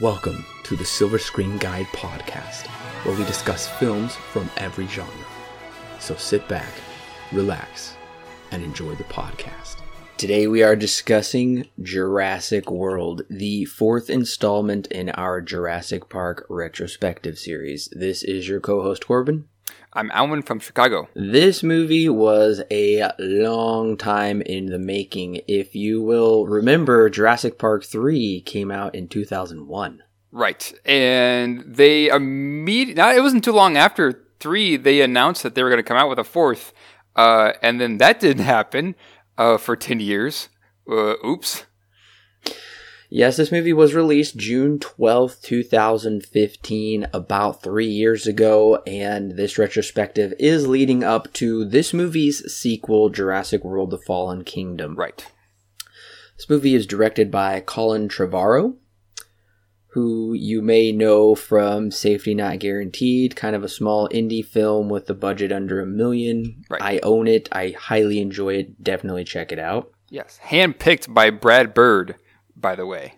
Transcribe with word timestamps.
Welcome 0.00 0.46
to 0.62 0.74
the 0.74 0.86
Silver 0.86 1.18
Screen 1.18 1.58
Guide 1.58 1.84
podcast, 1.88 2.66
where 3.04 3.14
we 3.14 3.26
discuss 3.26 3.68
films 3.78 4.16
from 4.16 4.48
every 4.56 4.86
genre. 4.86 5.12
So 6.00 6.16
sit 6.16 6.48
back, 6.48 6.72
relax, 7.30 7.94
and 8.52 8.64
enjoy 8.64 8.94
the 8.94 9.04
podcast. 9.04 9.76
Today 10.16 10.46
we 10.46 10.62
are 10.62 10.74
discussing 10.74 11.68
Jurassic 11.82 12.70
World, 12.70 13.22
the 13.28 13.66
fourth 13.66 14.08
installment 14.08 14.86
in 14.86 15.10
our 15.10 15.42
Jurassic 15.42 16.08
Park 16.08 16.46
retrospective 16.48 17.38
series. 17.38 17.90
This 17.92 18.22
is 18.22 18.48
your 18.48 18.60
co 18.60 18.80
host 18.80 19.06
Corbin. 19.06 19.44
I'm 19.94 20.10
Alvin 20.12 20.42
from 20.42 20.58
Chicago. 20.58 21.08
This 21.14 21.62
movie 21.62 22.08
was 22.08 22.62
a 22.70 23.10
long 23.18 23.98
time 23.98 24.40
in 24.40 24.66
the 24.66 24.78
making. 24.78 25.42
If 25.46 25.74
you 25.74 26.00
will 26.00 26.46
remember, 26.46 27.10
Jurassic 27.10 27.58
Park 27.58 27.84
3 27.84 28.40
came 28.40 28.70
out 28.70 28.94
in 28.94 29.06
2001. 29.06 30.02
Right. 30.30 30.72
And 30.86 31.62
they 31.66 32.08
immediately, 32.08 33.16
it 33.16 33.20
wasn't 33.20 33.44
too 33.44 33.52
long 33.52 33.76
after 33.76 34.24
3, 34.40 34.78
they 34.78 35.02
announced 35.02 35.42
that 35.42 35.54
they 35.54 35.62
were 35.62 35.68
going 35.68 35.76
to 35.76 35.82
come 35.82 35.98
out 35.98 36.08
with 36.08 36.18
a 36.18 36.24
fourth. 36.24 36.72
Uh, 37.14 37.52
and 37.62 37.78
then 37.78 37.98
that 37.98 38.18
didn't 38.18 38.44
happen 38.44 38.94
uh, 39.36 39.58
for 39.58 39.76
10 39.76 40.00
years. 40.00 40.48
Uh, 40.90 41.16
oops. 41.22 41.66
Yes, 43.14 43.36
this 43.36 43.52
movie 43.52 43.74
was 43.74 43.92
released 43.92 44.38
June 44.38 44.78
12th, 44.78 45.42
2015, 45.42 47.08
about 47.12 47.62
three 47.62 47.86
years 47.86 48.26
ago, 48.26 48.76
and 48.86 49.32
this 49.32 49.58
retrospective 49.58 50.32
is 50.38 50.66
leading 50.66 51.04
up 51.04 51.30
to 51.34 51.66
this 51.66 51.92
movie's 51.92 52.50
sequel, 52.50 53.10
Jurassic 53.10 53.64
World 53.64 53.90
The 53.90 53.98
Fallen 53.98 54.44
Kingdom. 54.44 54.94
Right. 54.94 55.30
This 56.38 56.48
movie 56.48 56.74
is 56.74 56.86
directed 56.86 57.30
by 57.30 57.60
Colin 57.60 58.08
Trevorrow, 58.08 58.76
who 59.88 60.32
you 60.32 60.62
may 60.62 60.90
know 60.90 61.34
from 61.34 61.90
Safety 61.90 62.34
Not 62.34 62.60
Guaranteed, 62.60 63.36
kind 63.36 63.54
of 63.54 63.62
a 63.62 63.68
small 63.68 64.08
indie 64.08 64.42
film 64.42 64.88
with 64.88 65.10
a 65.10 65.14
budget 65.14 65.52
under 65.52 65.82
a 65.82 65.86
million. 65.86 66.64
Right. 66.70 66.80
I 66.80 67.00
own 67.02 67.28
it, 67.28 67.50
I 67.52 67.74
highly 67.78 68.20
enjoy 68.22 68.54
it, 68.54 68.82
definitely 68.82 69.24
check 69.24 69.52
it 69.52 69.58
out. 69.58 69.92
Yes. 70.08 70.40
Handpicked 70.44 71.12
by 71.12 71.28
Brad 71.28 71.74
Bird, 71.74 72.16
by 72.62 72.74
the 72.74 72.86
way. 72.86 73.16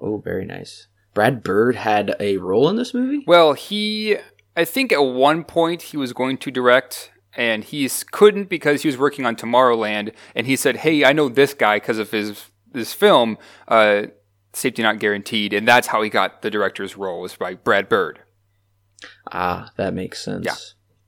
Oh, 0.00 0.18
very 0.18 0.44
nice. 0.44 0.88
Brad 1.14 1.42
Bird 1.42 1.76
had 1.76 2.16
a 2.18 2.36
role 2.38 2.68
in 2.68 2.76
this 2.76 2.92
movie? 2.92 3.24
Well, 3.26 3.52
he, 3.52 4.16
I 4.56 4.64
think 4.64 4.92
at 4.92 4.98
one 4.98 5.44
point 5.44 5.82
he 5.82 5.96
was 5.96 6.12
going 6.12 6.38
to 6.38 6.50
direct, 6.50 7.12
and 7.36 7.64
he 7.64 7.88
couldn't 8.10 8.48
because 8.48 8.82
he 8.82 8.88
was 8.88 8.98
working 8.98 9.24
on 9.24 9.36
Tomorrowland, 9.36 10.12
and 10.34 10.46
he 10.46 10.56
said, 10.56 10.78
"Hey, 10.78 11.04
I 11.04 11.12
know 11.12 11.28
this 11.28 11.54
guy 11.54 11.76
because 11.76 11.98
of 11.98 12.10
his 12.10 12.50
this 12.72 12.92
film, 12.92 13.38
uh, 13.68 14.06
Safety 14.52 14.82
Not 14.82 14.98
Guaranteed," 14.98 15.52
and 15.52 15.66
that's 15.66 15.86
how 15.86 16.02
he 16.02 16.10
got 16.10 16.42
the 16.42 16.50
director's 16.50 16.96
role 16.96 17.20
was 17.20 17.36
by 17.36 17.54
Brad 17.54 17.88
Bird. 17.88 18.20
Ah, 19.30 19.70
that 19.76 19.94
makes 19.94 20.22
sense. 20.22 20.44
Yeah. 20.44 20.54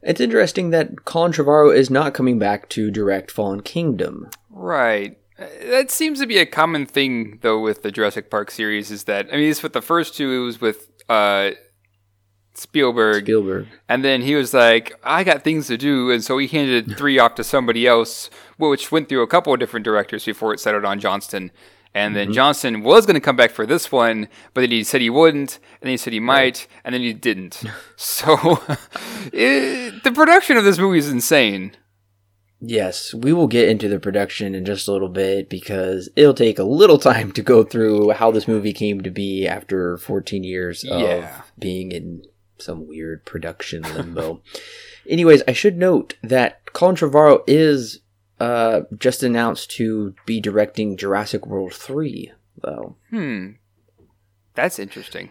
It's 0.02 0.20
interesting 0.20 0.70
that 0.70 1.04
Colin 1.04 1.32
Trevorrow 1.32 1.74
is 1.74 1.90
not 1.90 2.14
coming 2.14 2.38
back 2.38 2.68
to 2.70 2.92
direct 2.92 3.30
Fallen 3.30 3.62
Kingdom. 3.62 4.30
Right. 4.50 5.18
Uh, 5.38 5.46
That 5.70 5.90
seems 5.90 6.20
to 6.20 6.26
be 6.26 6.38
a 6.38 6.46
common 6.46 6.86
thing, 6.86 7.38
though, 7.42 7.60
with 7.60 7.82
the 7.82 7.90
Jurassic 7.90 8.30
Park 8.30 8.50
series. 8.50 8.90
Is 8.90 9.04
that 9.04 9.28
I 9.32 9.36
mean, 9.36 9.50
it's 9.50 9.62
with 9.62 9.72
the 9.72 9.82
first 9.82 10.16
two. 10.16 10.32
It 10.32 10.44
was 10.44 10.60
with 10.60 10.88
uh, 11.08 11.50
Spielberg, 12.54 13.24
Spielberg. 13.24 13.66
and 13.88 14.02
then 14.04 14.22
he 14.22 14.34
was 14.34 14.54
like, 14.54 14.94
"I 15.04 15.24
got 15.24 15.44
things 15.44 15.66
to 15.66 15.76
do," 15.76 16.10
and 16.10 16.24
so 16.24 16.38
he 16.38 16.46
handed 16.46 16.96
three 16.98 17.18
off 17.18 17.34
to 17.36 17.44
somebody 17.44 17.86
else, 17.86 18.30
which 18.56 18.90
went 18.90 19.08
through 19.08 19.22
a 19.22 19.26
couple 19.26 19.52
of 19.52 19.60
different 19.60 19.84
directors 19.84 20.24
before 20.24 20.54
it 20.54 20.60
settled 20.60 20.84
on 20.84 20.98
Johnston. 21.00 21.50
And 21.94 22.14
then 22.14 22.30
Johnston 22.34 22.82
was 22.82 23.06
going 23.06 23.14
to 23.14 23.22
come 23.22 23.36
back 23.36 23.52
for 23.52 23.64
this 23.64 23.90
one, 23.90 24.28
but 24.52 24.60
then 24.60 24.70
he 24.70 24.84
said 24.84 25.00
he 25.00 25.08
wouldn't, 25.08 25.54
and 25.80 25.86
then 25.86 25.90
he 25.92 25.96
said 25.96 26.12
he 26.12 26.20
might, 26.20 26.66
and 26.84 26.94
then 26.94 27.00
he 27.00 27.14
didn't. 27.14 27.62
so 27.96 28.60
it, 29.32 30.02
the 30.04 30.12
production 30.12 30.58
of 30.58 30.64
this 30.64 30.78
movie 30.78 30.98
is 30.98 31.08
insane. 31.10 31.72
Yes, 32.60 33.12
we 33.12 33.32
will 33.34 33.48
get 33.48 33.68
into 33.68 33.88
the 33.88 33.98
production 33.98 34.54
in 34.54 34.64
just 34.64 34.88
a 34.88 34.92
little 34.92 35.10
bit 35.10 35.48
because 35.50 36.08
it'll 36.16 36.32
take 36.34 36.58
a 36.58 36.64
little 36.64 36.98
time 36.98 37.30
to 37.32 37.42
go 37.42 37.62
through 37.62 38.10
how 38.10 38.30
this 38.30 38.48
movie 38.48 38.72
came 38.72 39.02
to 39.02 39.10
be 39.10 39.46
after 39.46 39.98
14 39.98 40.42
years 40.42 40.82
of 40.84 41.00
Yeah. 41.00 41.42
being 41.58 41.92
in 41.92 42.22
some 42.58 42.86
weird 42.88 43.24
production 43.26 43.82
limbo. 43.82 44.40
Anyways, 45.08 45.42
I 45.46 45.52
should 45.52 45.76
note 45.76 46.14
that 46.22 46.72
Colin 46.72 46.96
Trevorrow 46.96 47.42
is 47.46 48.00
uh, 48.40 48.82
just 48.98 49.22
announced 49.22 49.70
to 49.72 50.14
be 50.24 50.40
directing 50.40 50.96
Jurassic 50.96 51.46
World 51.46 51.74
3, 51.74 52.32
though. 52.62 52.96
Hmm, 53.10 53.50
that's 54.54 54.78
interesting. 54.78 55.30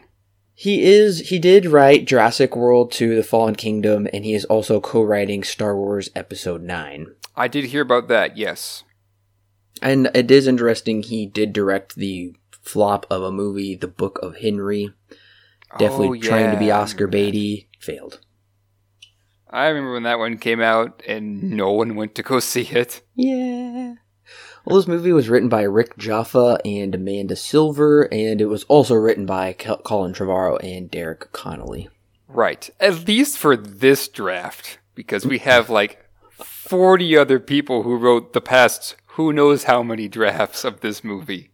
He 0.57 0.83
is 0.83 1.29
he 1.29 1.37
did 1.37 1.65
write 1.65 2.05
Jurassic 2.05 2.55
World 2.55 2.91
2 2.93 3.15
The 3.15 3.23
Fallen 3.23 3.55
Kingdom 3.55 4.07
and 4.13 4.23
he 4.23 4.33
is 4.33 4.45
also 4.45 4.79
co-writing 4.79 5.43
Star 5.43 5.75
Wars 5.75 6.09
Episode 6.15 6.61
9. 6.63 7.07
I 7.35 7.47
did 7.49 7.65
hear 7.65 7.81
about 7.81 8.07
that. 8.07 8.37
Yes. 8.37 8.83
And 9.81 10.09
it 10.15 10.31
is 10.31 10.47
interesting 10.47 11.03
he 11.03 11.25
did 11.25 11.51
direct 11.51 11.95
the 11.95 12.33
flop 12.61 13.05
of 13.09 13.21
a 13.21 13.31
movie 13.31 13.75
The 13.75 13.89
Book 13.89 14.17
of 14.23 14.37
Henry. 14.37 14.91
Definitely 15.77 16.19
Oh, 16.19 16.21
trying 16.21 16.51
to 16.51 16.57
be 16.57 16.71
Oscar 16.71 17.07
Beatty, 17.07 17.67
failed. 17.81 18.21
I 19.49 19.67
remember 19.67 19.91
when 19.93 20.03
that 20.03 20.19
one 20.19 20.37
came 20.37 20.61
out 20.61 21.03
and 21.05 21.51
no 21.51 21.71
one 21.73 21.95
went 21.95 22.15
to 22.15 22.23
go 22.23 22.39
see 22.39 22.61
it. 22.63 23.01
Yeah. 23.13 23.95
Well, 24.65 24.77
this 24.77 24.87
movie 24.87 25.13
was 25.13 25.29
written 25.29 25.47
by 25.47 25.61
Rick 25.61 25.95
Jaffa 25.95 26.59
and 26.65 26.95
Amanda 26.95 27.35
Silver, 27.35 28.11
and 28.11 28.41
it 28.41 28.47
was 28.47 28.63
also 28.63 28.95
written 28.95 29.27
by 29.27 29.53
Colin 29.53 30.13
Trevorrow 30.13 30.57
and 30.63 30.89
Derek 30.89 31.31
Connolly. 31.31 31.87
Right. 32.27 32.67
At 32.79 33.07
least 33.07 33.37
for 33.37 33.55
this 33.55 34.07
draft, 34.07 34.79
because 34.95 35.23
we 35.23 35.37
have 35.39 35.69
like 35.69 36.03
40 36.31 37.15
other 37.15 37.39
people 37.39 37.83
who 37.83 37.95
wrote 37.95 38.33
the 38.33 38.41
past 38.41 38.95
who 39.09 39.31
knows 39.31 39.65
how 39.65 39.83
many 39.83 40.07
drafts 40.07 40.65
of 40.65 40.81
this 40.81 41.03
movie. 41.03 41.51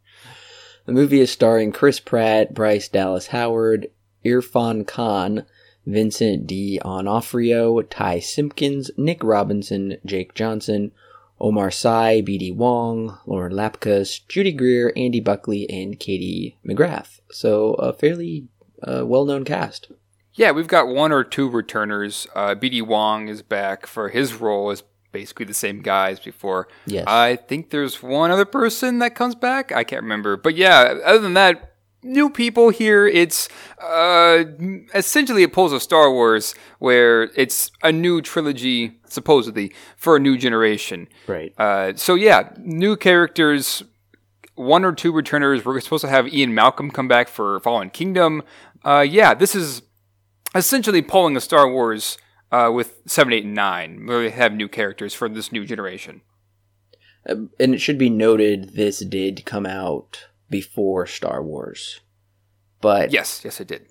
The 0.86 0.94
movie 0.94 1.20
is 1.20 1.30
starring 1.30 1.74
Chris 1.74 2.00
Pratt, 2.00 2.54
Bryce 2.54 2.88
Dallas 2.88 3.28
Howard, 3.28 3.88
Irrfan 4.26 4.88
Khan, 4.88 5.46
Vincent 5.86 6.48
D'Onofrio, 6.48 7.82
Ty 7.82 8.20
Simpkins, 8.20 8.90
Nick 8.98 9.22
Robinson, 9.22 9.98
Jake 10.06 10.34
Johnson, 10.34 10.92
Omar 11.42 11.72
Sy, 11.72 12.22
B.D. 12.22 12.52
Wong, 12.52 13.18
Lauren 13.26 13.52
Lapkus, 13.52 14.22
Judy 14.28 14.52
Greer, 14.52 14.94
Andy 14.96 15.20
Buckley, 15.20 15.68
and 15.70 16.00
Katie 16.00 16.58
McGrath. 16.66 17.20
So 17.32 17.74
a 17.74 17.92
fairly 17.92 18.48
uh, 18.84 19.04
well-known 19.06 19.44
cast. 19.44 19.92
Yeah, 20.34 20.52
we've 20.52 20.68
got 20.68 20.88
one 20.88 21.12
or 21.12 21.24
two 21.24 21.50
returners. 21.50 22.28
Uh, 22.36 22.56
B.D. 22.56 22.84
Wong 22.84 23.28
is 23.28 23.42
back 23.42 23.88
for 23.88 24.10
his 24.10 24.36
role 24.36 24.70
as 24.70 24.84
basically 25.12 25.46
the 25.46 25.54
same 25.54 25.82
guy 25.82 26.12
as 26.12 26.20
before. 26.20 26.68
Yes. 26.86 27.06
I 27.08 27.36
think 27.36 27.72
there's 27.72 28.02
one 28.02 28.32
other 28.32 28.46
person 28.46 29.00
that 29.00 29.16
comes 29.16 29.36
back. 29.36 29.72
I 29.72 29.84
can't 29.84 30.04
remember. 30.04 30.38
But 30.38 30.56
yeah, 30.56 31.00
other 31.04 31.20
than 31.20 31.34
that, 31.34 31.71
new 32.04 32.30
people 32.30 32.70
here. 32.70 33.08
It's 33.08 33.50
uh, 33.82 34.44
essentially 34.94 35.44
it 35.44 35.54
pulls 35.54 35.74
a 35.74 35.80
Star 35.80 36.12
Wars 36.12 36.56
where 36.80 37.24
it's 37.36 37.72
a 37.84 37.92
new 37.92 38.22
trilogy, 38.22 39.00
supposedly, 39.06 39.74
for 39.96 40.16
a 40.16 40.20
new 40.20 40.38
generation. 40.38 41.08
right. 41.28 41.54
Uh, 41.58 41.94
so 41.96 42.16
yeah, 42.16 42.50
new 42.58 42.96
characters, 42.96 43.84
one 44.56 44.84
or 44.84 44.94
two 44.94 45.12
returners. 45.12 45.66
We're 45.66 45.80
supposed 45.80 46.04
to 46.04 46.10
have 46.10 46.34
Ian 46.34 46.54
Malcolm 46.54 46.92
come 46.92 47.08
back 47.08 47.28
for 47.28 47.60
Fallen 47.60 47.90
Kingdom. 47.90 48.44
Uh, 48.84 49.06
yeah, 49.08 49.34
this 49.34 49.56
is 49.56 49.84
essentially 50.56 51.02
pulling 51.02 51.38
a 51.38 51.42
Star 51.42 51.72
Wars 51.72 52.18
uh, 52.52 52.72
with 52.74 53.02
seven, 53.06 53.34
eight, 53.34 53.46
and 53.46 53.56
nine. 53.56 54.06
Where 54.06 54.20
we 54.20 54.32
have 54.32 54.54
new 54.54 54.68
characters 54.68 55.14
for 55.14 55.30
this 55.30 55.52
new 55.52 55.66
generation. 55.66 56.22
Um, 57.30 57.52
and 57.60 57.76
it 57.76 57.80
should 57.80 58.00
be 58.00 58.10
noted 58.10 58.76
this 58.76 59.00
did 59.00 59.46
come 59.46 59.68
out 59.68 60.26
before 60.52 61.08
Star 61.08 61.42
Wars. 61.42 62.02
But 62.82 63.12
Yes, 63.12 63.42
yes, 63.44 63.60
it 63.60 63.68
did. 63.68 63.88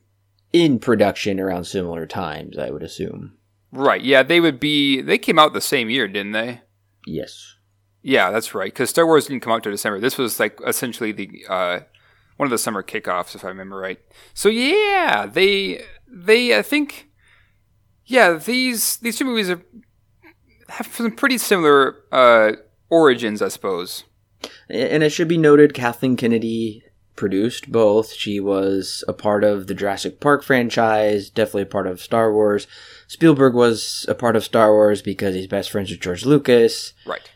in 0.53 0.79
production 0.79 1.41
around 1.41 1.65
similar 1.65 2.07
times, 2.07 2.57
I 2.59 2.71
would 2.71 2.83
assume. 2.85 3.37
Right. 3.73 4.03
Yeah, 4.03 4.23
they 4.23 4.41
would 4.41 4.61
be. 4.61 5.01
They 5.01 5.19
came 5.19 5.39
out 5.39 5.53
the 5.53 5.61
same 5.61 5.91
year, 5.91 6.07
didn't 6.09 6.33
they? 6.33 6.61
Yes. 7.07 7.55
Yeah, 8.03 8.31
that's 8.31 8.55
right. 8.55 8.73
Because 8.73 8.91
Star 8.91 9.07
Wars 9.07 9.27
didn't 9.27 9.43
come 9.43 9.53
out 9.53 9.63
to 9.65 9.71
December. 9.71 10.01
This 10.01 10.19
was 10.19 10.41
like 10.41 10.59
essentially 10.67 11.13
the 11.13 11.31
uh, 11.49 11.81
one 12.37 12.47
of 12.47 12.51
the 12.51 12.59
summer 12.59 12.83
kickoffs, 12.83 13.35
if 13.35 13.45
I 13.45 13.49
remember 13.49 13.77
right. 13.77 13.99
So 14.35 14.49
yeah, 14.49 15.27
they 15.27 15.83
they 16.09 16.57
I 16.59 16.63
think 16.63 17.11
yeah 18.07 18.33
these 18.33 18.97
these 18.97 19.17
two 19.19 19.25
movies 19.27 19.51
are, 19.51 19.63
have 20.71 20.89
some 20.89 21.15
pretty 21.15 21.39
similar 21.39 21.97
uh, 22.11 22.53
origins, 22.89 23.41
I 23.43 23.49
suppose. 23.49 24.03
And 24.69 25.03
it 25.03 25.11
should 25.11 25.29
be 25.29 25.39
noted 25.39 25.75
Kathleen 25.75 26.17
Kennedy 26.17 26.85
produced 27.17 27.71
both. 27.71 28.13
She 28.13 28.41
was 28.41 29.05
a 29.07 29.13
part 29.13 29.45
of 29.45 29.67
the 29.67 29.75
Jurassic 29.75 30.21
Park 30.21 30.43
franchise, 30.43 31.29
definitely 31.29 31.63
a 31.63 31.67
part 31.67 31.87
of 31.87 32.01
Star 32.01 32.33
Wars. 32.33 32.67
Spielberg 33.09 33.55
was 33.55 34.07
a 34.09 34.15
part 34.15 34.37
of 34.37 34.45
Star 34.45 34.73
Wars 34.73 35.03
because 35.03 35.35
he's 35.35 35.47
best 35.47 35.71
friends 35.71 35.91
with 35.91 36.01
George 36.01 36.25
Lucas. 36.25 36.95
Right. 37.05 37.31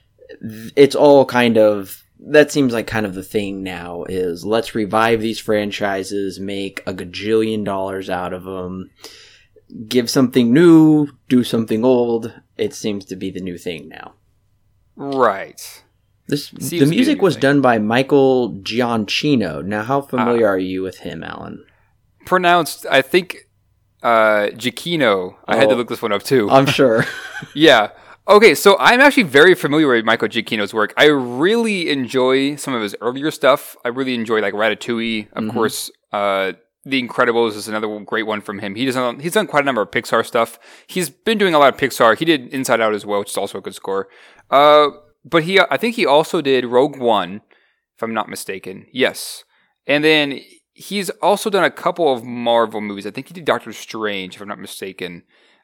It's 0.75 0.95
all 0.95 1.27
kind 1.27 1.59
of 1.59 2.05
that 2.27 2.51
seems 2.51 2.73
like 2.73 2.87
kind 2.87 3.05
of 3.05 3.15
the 3.15 3.23
thing 3.23 3.63
now 3.63 4.05
is 4.05 4.45
let's 4.45 4.75
revive 4.75 5.21
these 5.21 5.39
franchises, 5.39 6.41
make 6.41 6.83
a 6.87 6.95
gajillion 6.95 7.65
dollars 7.65 8.09
out 8.09 8.33
of 8.33 8.45
them, 8.45 8.91
give 9.89 10.09
something 10.09 10.53
new, 10.53 11.09
do 11.29 11.45
something 11.45 11.85
old. 11.85 12.33
It 12.57 12.73
seems 12.73 13.05
to 13.07 13.17
be 13.17 13.31
the 13.31 13.41
new 13.41 13.59
thing 13.59 13.89
now. 13.89 14.15
Right. 14.97 15.84
This 16.27 16.47
Seems 16.47 16.71
the 16.71 16.79
to 16.79 16.85
be 16.87 16.91
the 16.91 16.97
music 16.97 17.23
was 17.23 17.37
done 17.37 17.61
by 17.61 17.79
Michael 17.79 18.53
Giancino. 18.63 19.65
Now, 19.65 19.83
how 19.83 20.01
familiar 20.01 20.47
are 20.49 20.59
you 20.59 20.83
with 20.83 20.99
him, 20.99 21.23
Alan? 21.23 21.65
Pronounced, 22.25 22.87
I 22.91 23.03
think, 23.03 23.49
uh, 24.03 24.49
Giacchino. 24.55 25.37
I 25.47 25.57
had 25.57 25.69
to 25.69 25.75
Oh. 25.75 25.79
look 25.79 25.89
this 25.89 26.01
one 26.03 26.13
up 26.13 26.23
too. 26.23 26.49
I'm 26.51 26.67
sure. 26.67 27.05
Yeah. 27.55 27.91
Okay, 28.27 28.55
so 28.55 28.77
I'm 28.81 29.01
actually 29.03 29.25
very 29.25 29.55
familiar 29.55 29.87
with 29.89 30.05
Michael 30.07 30.29
Giacchino's 30.29 30.73
work. 30.73 30.95
I 30.97 31.07
really 31.07 31.91
enjoy 31.91 32.57
some 32.57 32.73
of 32.73 32.81
his 32.81 32.97
earlier 33.03 33.31
stuff. 33.31 33.77
I 33.85 33.89
really 33.89 34.15
enjoy 34.15 34.41
like 34.41 34.55
Ratatouille, 34.55 35.27
of 35.35 35.45
Mhm. 35.45 35.53
course. 35.53 35.91
Uh, 36.11 36.53
The 36.87 37.03
Incredibles 37.07 37.55
is 37.57 37.67
another 37.67 37.89
great 38.01 38.25
one 38.27 38.41
from 38.43 38.59
him. 38.59 38.75
He 38.75 38.85
does 38.87 38.97
he's 39.21 39.33
done 39.33 39.47
quite 39.47 39.63
a 39.63 39.67
number 39.67 39.81
of 39.83 39.91
Pixar 39.91 40.25
stuff. 40.25 40.59
He's 40.87 41.09
been 41.11 41.39
doing 41.39 41.55
a 41.55 41.59
lot 41.59 41.73
of 41.73 41.81
Pixar. 41.81 42.17
He 42.19 42.25
did 42.27 42.49
Inside 42.49 42.81
Out 42.81 42.93
as 42.95 43.05
well, 43.07 43.21
which 43.21 43.31
is 43.31 43.37
also 43.39 43.57
a 43.59 43.61
good 43.63 43.75
score. 43.75 44.09
Uh, 44.51 44.89
but 45.25 45.45
he, 45.45 45.61
I 45.61 45.77
think 45.77 45.97
he 45.97 46.07
also 46.07 46.41
did 46.41 46.67
Rogue 46.67 46.99
One, 46.99 47.41
if 47.97 48.03
I'm 48.03 48.15
not 48.15 48.29
mistaken. 48.29 48.87
Yes, 48.93 49.45
and 49.87 50.05
then 50.05 50.41
he's 50.75 51.11
also 51.11 51.51
done 51.51 51.65
a 51.65 51.71
couple 51.71 52.13
of 52.13 52.25
Marvel 52.25 52.81
movies. 52.81 53.07
I 53.07 53.11
think 53.11 53.29
he 53.29 53.35
did 53.35 53.45
Doctor 53.45 53.73
Strange, 53.73 54.35
if 54.35 54.43
I'm 54.43 54.49
not 54.49 54.59
mistaken. 54.59 55.23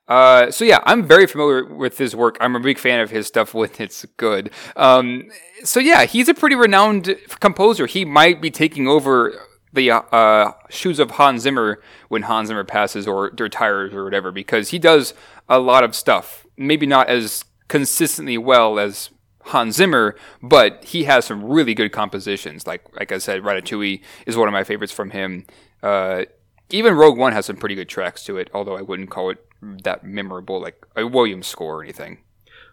Uh, 0.08 0.50
so 0.50 0.64
yeah, 0.64 0.80
I'm 0.84 1.06
very 1.06 1.26
familiar 1.26 1.64
with 1.64 1.98
his 1.98 2.16
work. 2.16 2.36
I'm 2.40 2.56
a 2.56 2.60
big 2.60 2.78
fan 2.78 3.00
of 3.00 3.10
his 3.10 3.26
stuff 3.28 3.54
when 3.54 3.70
it's 3.78 4.04
good. 4.16 4.50
Um, 4.76 5.30
so 5.62 5.78
yeah, 5.78 6.04
he's 6.04 6.28
a 6.28 6.34
pretty 6.34 6.56
renowned 6.56 7.16
composer. 7.40 7.86
He 7.86 8.04
might 8.04 8.40
be 8.40 8.50
taking 8.50 8.88
over 8.88 9.46
the 9.72 9.90
uh, 9.92 10.52
shoes 10.68 10.98
of 10.98 11.12
Hans 11.12 11.42
Zimmer 11.42 11.80
when 12.08 12.22
Hans 12.22 12.48
Zimmer 12.48 12.64
passes 12.64 13.06
or 13.06 13.30
retires 13.38 13.94
or 13.94 14.02
whatever, 14.02 14.32
because 14.32 14.70
he 14.70 14.80
does 14.80 15.14
a 15.48 15.60
lot 15.60 15.84
of 15.84 15.94
stuff. 15.94 16.44
Maybe 16.56 16.86
not 16.86 17.08
as 17.08 17.44
consistently 17.68 18.36
well 18.36 18.80
as 18.80 19.10
Hans 19.46 19.76
Zimmer, 19.76 20.16
but 20.42 20.84
he 20.84 21.04
has 21.04 21.24
some 21.24 21.44
really 21.44 21.74
good 21.74 21.92
compositions. 21.92 22.66
Like 22.66 22.84
like 22.98 23.12
I 23.12 23.18
said, 23.18 23.42
Ratatouille 23.42 24.02
is 24.26 24.36
one 24.36 24.48
of 24.48 24.52
my 24.52 24.64
favorites 24.64 24.92
from 24.92 25.10
him. 25.10 25.46
Uh, 25.82 26.24
even 26.70 26.94
Rogue 26.94 27.18
One 27.18 27.32
has 27.32 27.46
some 27.46 27.56
pretty 27.56 27.74
good 27.74 27.88
tracks 27.88 28.22
to 28.24 28.36
it, 28.36 28.50
although 28.54 28.76
I 28.76 28.82
wouldn't 28.82 29.10
call 29.10 29.30
it 29.30 29.38
that 29.82 30.04
memorable, 30.04 30.60
like 30.60 30.84
a 30.96 31.06
Williams 31.06 31.46
score 31.46 31.80
or 31.80 31.82
anything. 31.82 32.18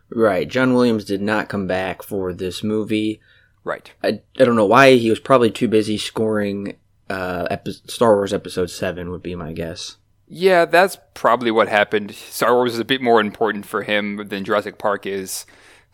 right. 0.09 0.47
John 0.47 0.73
Williams 0.73 1.03
did 1.03 1.21
not 1.21 1.49
come 1.49 1.67
back 1.67 2.03
for 2.03 2.31
this 2.33 2.63
movie. 2.63 3.19
Right. 3.63 3.91
I, 4.03 4.21
I 4.39 4.45
don't 4.45 4.55
know 4.55 4.65
why. 4.65 4.95
He 4.95 5.09
was 5.09 5.19
probably 5.19 5.51
too 5.51 5.67
busy 5.67 5.97
scoring 5.97 6.77
uh, 7.09 7.47
epi- 7.51 7.73
Star 7.87 8.15
Wars 8.15 8.33
Episode 8.33 8.69
7, 8.69 9.09
would 9.11 9.21
be 9.23 9.35
my 9.35 9.51
guess. 9.51 9.97
Yeah, 10.29 10.63
that's 10.65 10.97
probably 11.13 11.51
what 11.51 11.67
happened. 11.67 12.13
Star 12.13 12.53
Wars 12.53 12.73
is 12.75 12.79
a 12.79 12.85
bit 12.85 13.01
more 13.01 13.19
important 13.19 13.65
for 13.65 13.81
him 13.83 14.27
than 14.29 14.45
Jurassic 14.45 14.77
Park 14.77 15.05
is. 15.05 15.45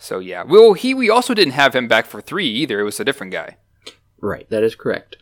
So 0.03 0.19
yeah. 0.19 0.43
Well, 0.43 0.73
he 0.73 0.93
we 0.93 1.09
also 1.09 1.33
didn't 1.33 1.53
have 1.53 1.73
him 1.73 1.87
back 1.87 2.05
for 2.05 2.19
three 2.19 2.47
either. 2.47 2.81
It 2.81 2.83
was 2.83 2.99
a 2.99 3.05
different 3.05 3.31
guy. 3.31 3.55
Right, 4.19 4.49
that 4.49 4.61
is 4.61 4.75
correct. 4.75 5.15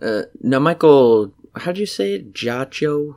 Uh, 0.00 0.24
now, 0.42 0.58
Michael, 0.58 1.32
how'd 1.56 1.78
you 1.78 1.86
say 1.86 2.14
it? 2.16 2.34
Giacchio? 2.34 3.16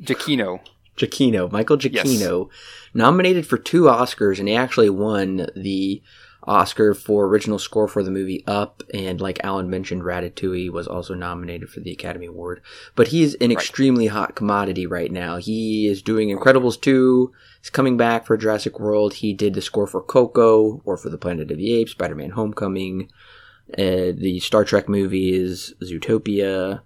Giacchino. 0.00 0.60
Giacchino. 0.96 1.50
Michael 1.50 1.76
Giacchino. 1.76 2.50
Nominated 2.94 3.48
for 3.48 3.58
two 3.58 3.82
Oscars, 3.82 4.38
and 4.38 4.48
he 4.48 4.54
actually 4.54 4.90
won 4.90 5.48
the 5.56 6.00
Oscar 6.46 6.94
for 6.94 7.26
original 7.26 7.58
score 7.58 7.88
for 7.88 8.02
the 8.02 8.10
movie 8.10 8.44
Up, 8.46 8.82
and 8.92 9.20
like 9.20 9.42
Alan 9.42 9.68
mentioned, 9.70 10.02
Ratatouille 10.02 10.70
was 10.70 10.86
also 10.86 11.14
nominated 11.14 11.68
for 11.70 11.80
the 11.80 11.92
Academy 11.92 12.26
Award. 12.26 12.60
But 12.94 13.08
he's 13.08 13.34
an 13.36 13.50
extremely 13.50 14.06
hot 14.08 14.34
commodity 14.34 14.86
right 14.86 15.10
now. 15.10 15.36
He 15.36 15.86
is 15.86 16.02
doing 16.02 16.28
Incredibles 16.28 16.80
2. 16.80 17.32
He's 17.60 17.70
coming 17.70 17.96
back 17.96 18.26
for 18.26 18.36
Jurassic 18.36 18.78
World. 18.78 19.14
He 19.14 19.32
did 19.32 19.54
the 19.54 19.62
score 19.62 19.86
for 19.86 20.02
Coco, 20.02 20.82
or 20.84 20.96
for 20.96 21.08
the 21.10 21.18
Planet 21.18 21.50
of 21.50 21.56
the 21.58 21.72
Apes, 21.74 21.92
Spider-Man 21.92 22.30
Homecoming, 22.30 23.08
uh, 23.78 24.12
the 24.14 24.38
Star 24.40 24.64
Trek 24.64 24.88
movies, 24.88 25.72
Zootopia, 25.82 26.82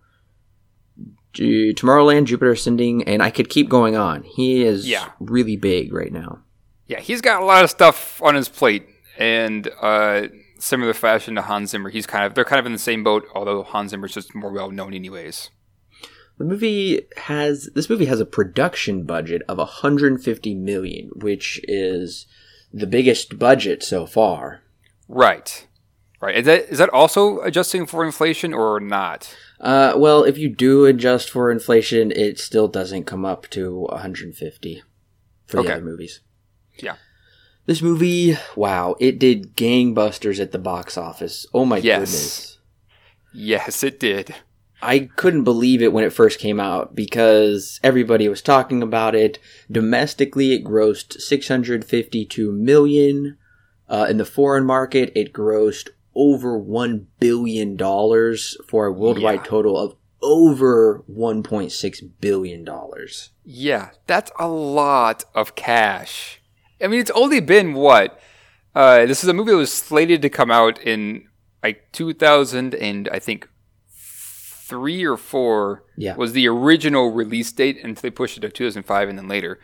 Tomorrowland, 1.34 2.24
Jupiter 2.24 2.52
Ascending, 2.52 3.04
and 3.04 3.22
I 3.22 3.30
could 3.30 3.48
keep 3.48 3.68
going 3.68 3.96
on. 3.96 4.22
He 4.24 4.62
is 4.62 4.88
Yeah. 4.88 5.10
really 5.20 5.56
big 5.56 5.92
right 5.92 6.12
now. 6.12 6.40
Yeah, 6.86 7.00
he's 7.00 7.20
got 7.20 7.42
a 7.42 7.44
lot 7.44 7.62
of 7.64 7.70
stuff 7.70 8.20
on 8.22 8.34
his 8.34 8.48
plate, 8.48 8.88
and 9.18 9.68
uh, 9.82 10.28
similar 10.58 10.94
fashion 10.94 11.34
to 11.34 11.42
Hans 11.42 11.70
Zimmer. 11.70 11.90
He's 11.90 12.06
kind 12.06 12.24
of 12.24 12.34
they're 12.34 12.44
kind 12.44 12.60
of 12.60 12.66
in 12.66 12.72
the 12.72 12.78
same 12.78 13.04
boat, 13.04 13.26
although 13.34 13.62
Hans 13.62 13.90
Zimmer's 13.90 14.14
just 14.14 14.34
more 14.34 14.50
well 14.52 14.70
known, 14.70 14.94
anyways. 14.94 15.50
The 16.38 16.44
movie 16.44 17.02
has 17.16 17.68
this 17.74 17.90
movie 17.90 18.04
has 18.06 18.20
a 18.20 18.24
production 18.26 19.02
budget 19.02 19.42
of 19.48 19.58
150 19.58 20.54
million, 20.54 21.10
which 21.16 21.60
is 21.64 22.26
the 22.72 22.86
biggest 22.86 23.38
budget 23.38 23.82
so 23.82 24.06
far. 24.06 24.62
Right. 25.08 25.66
Right. 26.20 26.36
Is 26.36 26.46
that 26.46 26.68
is 26.68 26.78
that 26.78 26.90
also 26.90 27.40
adjusting 27.40 27.86
for 27.86 28.04
inflation 28.04 28.54
or 28.54 28.78
not? 28.80 29.36
Uh, 29.60 29.94
well, 29.96 30.22
if 30.22 30.38
you 30.38 30.48
do 30.48 30.84
adjust 30.86 31.30
for 31.30 31.50
inflation, 31.50 32.12
it 32.12 32.38
still 32.38 32.68
doesn't 32.68 33.04
come 33.04 33.24
up 33.24 33.48
to 33.50 33.80
150 33.90 34.82
for 35.46 35.56
the 35.56 35.60
Okay. 35.62 35.72
other 35.72 35.82
movies. 35.84 36.20
Yeah. 36.80 36.96
This 37.68 37.82
movie, 37.82 38.34
wow, 38.56 38.96
it 38.98 39.18
did 39.18 39.54
gangbusters 39.54 40.40
at 40.40 40.52
the 40.52 40.58
box 40.58 40.96
office. 40.96 41.44
Oh 41.52 41.66
my 41.66 41.76
Yes. 41.76 41.98
goodness. 42.00 42.58
Yes, 43.34 43.82
it 43.84 44.00
did. 44.00 44.34
I 44.80 45.10
couldn't 45.16 45.44
believe 45.44 45.82
it 45.82 45.92
when 45.92 46.02
it 46.02 46.14
first 46.14 46.38
came 46.38 46.58
out 46.58 46.94
because 46.94 47.78
everybody 47.84 48.26
was 48.26 48.40
talking 48.40 48.82
about 48.82 49.14
it. 49.14 49.38
Domestically, 49.70 50.54
it 50.54 50.64
grossed 50.64 51.20
652 51.20 52.50
million. 52.52 53.36
Uh, 53.86 54.06
in 54.08 54.16
the 54.16 54.24
foreign 54.24 54.64
market, 54.64 55.12
it 55.14 55.34
grossed 55.34 55.90
over 56.14 56.58
$1 56.58 57.04
billion 57.20 57.76
for 58.66 58.86
a 58.86 58.92
worldwide 58.92 59.40
Yeah. 59.40 59.44
total 59.44 59.76
of 59.76 59.94
over 60.22 61.04
$1.6 61.06 62.10
billion. 62.22 62.66
Yeah, 63.44 63.90
that's 64.06 64.30
a 64.38 64.48
lot 64.48 65.24
of 65.34 65.54
cash. 65.54 66.37
I 66.82 66.86
mean, 66.86 67.00
it's 67.00 67.10
only 67.12 67.40
been 67.40 67.74
what? 67.74 68.20
Uh, 68.74 69.06
this 69.06 69.22
is 69.24 69.28
a 69.28 69.34
movie 69.34 69.50
that 69.52 69.56
was 69.56 69.72
slated 69.72 70.22
to 70.22 70.28
come 70.30 70.50
out 70.50 70.80
in 70.82 71.26
like 71.62 71.90
2000 71.92 72.74
and 72.74 73.08
I 73.12 73.18
think 73.18 73.48
three 74.68 75.04
or 75.04 75.16
four 75.16 75.84
Yeah. 75.96 76.14
was 76.16 76.32
the 76.32 76.46
original 76.48 77.10
release 77.10 77.50
date, 77.52 77.78
and 77.82 77.96
they 77.96 78.10
pushed 78.10 78.36
it 78.36 78.40
to 78.40 78.50
2005 78.50 79.08
and 79.08 79.18
then 79.18 79.28
later. 79.28 79.58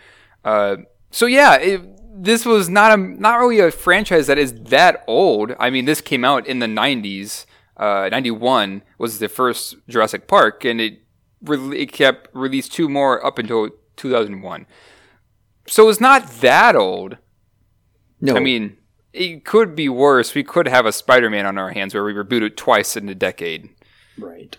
Uh, 0.45 0.77
so 1.11 1.27
yeah, 1.27 1.57
it, 1.57 1.83
this 2.23 2.45
was 2.47 2.69
not 2.69 2.93
a 2.93 2.97
not 2.97 3.39
really 3.39 3.61
a 3.61 3.71
franchise 3.71 4.27
that 4.27 4.39
is 4.39 4.53
that 4.65 5.05
old. 5.07 5.55
I 5.59 5.71
mean, 5.71 5.85
this 5.85 6.01
came 6.01 6.25
out 6.25 6.47
in 6.47 6.59
the 6.59 6.67
90s. 6.67 7.45
Uh, 7.77 8.09
91 8.11 8.83
was 8.99 9.19
the 9.19 9.29
first 9.29 9.77
Jurassic 9.89 10.27
Park, 10.27 10.65
and 10.65 10.81
it 10.81 11.01
re- 11.43 11.79
it 11.83 11.93
kept 11.93 12.29
released 12.35 12.73
two 12.73 12.89
more 12.89 13.25
up 13.25 13.39
until 13.39 13.69
2001. 13.97 14.67
So 15.67 15.89
it's 15.89 16.01
not 16.01 16.29
that 16.41 16.77
old. 16.77 17.19
No, 18.21 18.37
I 18.37 18.41
mean, 18.41 18.77
it 19.13 19.45
could 19.45 19.75
be 19.75 19.89
worse. 19.89 20.35
We 20.35 20.45
could 20.45 20.69
have 20.69 20.87
a 20.87 20.93
Spider-Man 20.93 21.47
on 21.47 21.59
our 21.59 21.71
hands 21.71 21.95
where 21.95 22.05
we 22.05 22.13
reboot 22.13 22.43
it 22.43 22.57
twice 22.57 22.97
in 22.97 23.09
a 23.09 23.15
decade. 23.15 23.69
Right. 24.19 24.57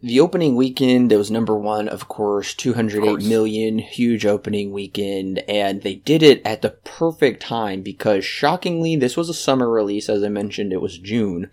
The 0.00 0.20
opening 0.20 0.54
weekend, 0.54 1.10
it 1.10 1.16
was 1.16 1.28
number 1.28 1.56
one, 1.56 1.88
of 1.88 2.06
course, 2.06 2.54
two 2.54 2.74
hundred 2.74 3.04
eight 3.04 3.28
million, 3.28 3.78
huge 3.78 4.24
opening 4.24 4.70
weekend, 4.70 5.40
and 5.48 5.82
they 5.82 5.96
did 5.96 6.22
it 6.22 6.40
at 6.44 6.62
the 6.62 6.70
perfect 6.70 7.42
time 7.42 7.82
because 7.82 8.24
shockingly, 8.24 8.94
this 8.94 9.16
was 9.16 9.28
a 9.28 9.34
summer 9.34 9.68
release, 9.68 10.08
as 10.08 10.22
I 10.22 10.28
mentioned, 10.28 10.72
it 10.72 10.80
was 10.80 10.98
June. 10.98 11.50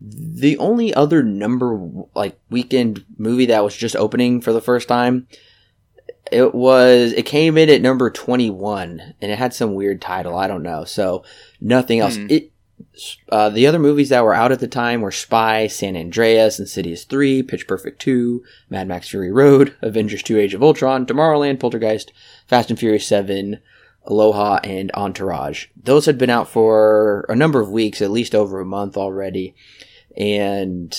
The 0.00 0.58
only 0.58 0.92
other 0.92 1.22
number, 1.22 1.80
like, 2.14 2.38
weekend 2.50 3.06
movie 3.16 3.46
that 3.46 3.64
was 3.64 3.74
just 3.74 3.96
opening 3.96 4.42
for 4.42 4.52
the 4.52 4.60
first 4.60 4.86
time, 4.86 5.26
it 6.32 6.54
was, 6.54 7.12
it 7.12 7.26
came 7.26 7.58
in 7.58 7.70
at 7.70 7.82
number 7.82 8.10
21, 8.10 9.14
and 9.20 9.30
it 9.30 9.38
had 9.38 9.54
some 9.54 9.74
weird 9.74 10.00
title, 10.00 10.36
I 10.36 10.46
don't 10.46 10.62
know, 10.62 10.84
so 10.84 11.24
nothing 11.60 12.00
else. 12.00 12.16
Hmm. 12.16 12.26
It, 12.30 12.52
uh, 13.28 13.50
the 13.50 13.66
other 13.66 13.78
movies 13.78 14.08
that 14.08 14.24
were 14.24 14.34
out 14.34 14.52
at 14.52 14.60
the 14.60 14.68
time 14.68 15.00
were 15.00 15.10
Spy, 15.10 15.66
San 15.66 15.96
Andreas, 15.96 16.58
Insidious 16.58 17.04
3, 17.04 17.42
Pitch 17.42 17.66
Perfect 17.66 18.00
2, 18.00 18.42
Mad 18.70 18.88
Max 18.88 19.08
Fury 19.08 19.32
Road, 19.32 19.74
Avengers 19.82 20.22
2 20.22 20.38
Age 20.38 20.54
of 20.54 20.62
Ultron, 20.62 21.06
Tomorrowland, 21.06 21.60
Poltergeist, 21.60 22.12
Fast 22.46 22.70
and 22.70 22.78
Furious 22.78 23.06
7, 23.06 23.60
Aloha, 24.04 24.60
and 24.64 24.90
Entourage. 24.94 25.66
Those 25.76 26.06
had 26.06 26.18
been 26.18 26.30
out 26.30 26.48
for 26.48 27.26
a 27.28 27.36
number 27.36 27.60
of 27.60 27.70
weeks, 27.70 28.00
at 28.00 28.10
least 28.10 28.34
over 28.34 28.60
a 28.60 28.64
month 28.64 28.96
already. 28.96 29.54
And 30.16 30.96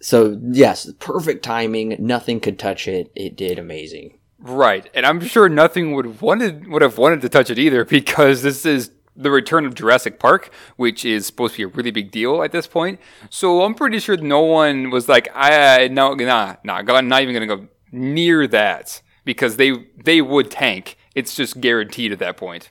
so, 0.00 0.38
yes, 0.42 0.90
perfect 0.98 1.44
timing. 1.44 1.96
Nothing 1.98 2.40
could 2.40 2.58
touch 2.58 2.86
it. 2.86 3.10
It 3.14 3.36
did 3.36 3.58
amazing. 3.58 4.18
Right, 4.40 4.88
and 4.94 5.04
I'm 5.04 5.20
sure 5.20 5.48
nothing 5.48 5.92
would 5.92 6.20
wanted 6.20 6.66
would 6.68 6.82
have 6.82 6.96
wanted 6.96 7.20
to 7.22 7.28
touch 7.28 7.50
it 7.50 7.58
either 7.58 7.84
because 7.98 8.42
this 8.42 8.64
is 8.64 8.90
the 9.16 9.30
return 9.30 9.66
of 9.66 9.74
Jurassic 9.74 10.18
Park, 10.18 10.50
which 10.76 11.04
is 11.04 11.26
supposed 11.26 11.54
to 11.54 11.58
be 11.58 11.62
a 11.64 11.76
really 11.76 11.90
big 11.90 12.10
deal 12.10 12.42
at 12.42 12.52
this 12.52 12.66
point. 12.66 13.00
So 13.28 13.62
I'm 13.62 13.74
pretty 13.74 13.98
sure 13.98 14.16
no 14.16 14.40
one 14.40 14.90
was 14.90 15.08
like, 15.08 15.28
I 15.34 15.88
no, 15.88 16.14
nah, 16.14 16.56
nah, 16.64 16.80
not 16.80 17.22
even 17.22 17.34
gonna 17.34 17.46
go 17.46 17.68
near 17.92 18.46
that 18.46 19.02
because 19.24 19.56
they 19.56 19.86
they 20.02 20.22
would 20.22 20.50
tank. 20.50 20.96
It's 21.14 21.34
just 21.34 21.60
guaranteed 21.60 22.12
at 22.12 22.18
that 22.20 22.36
point. 22.36 22.70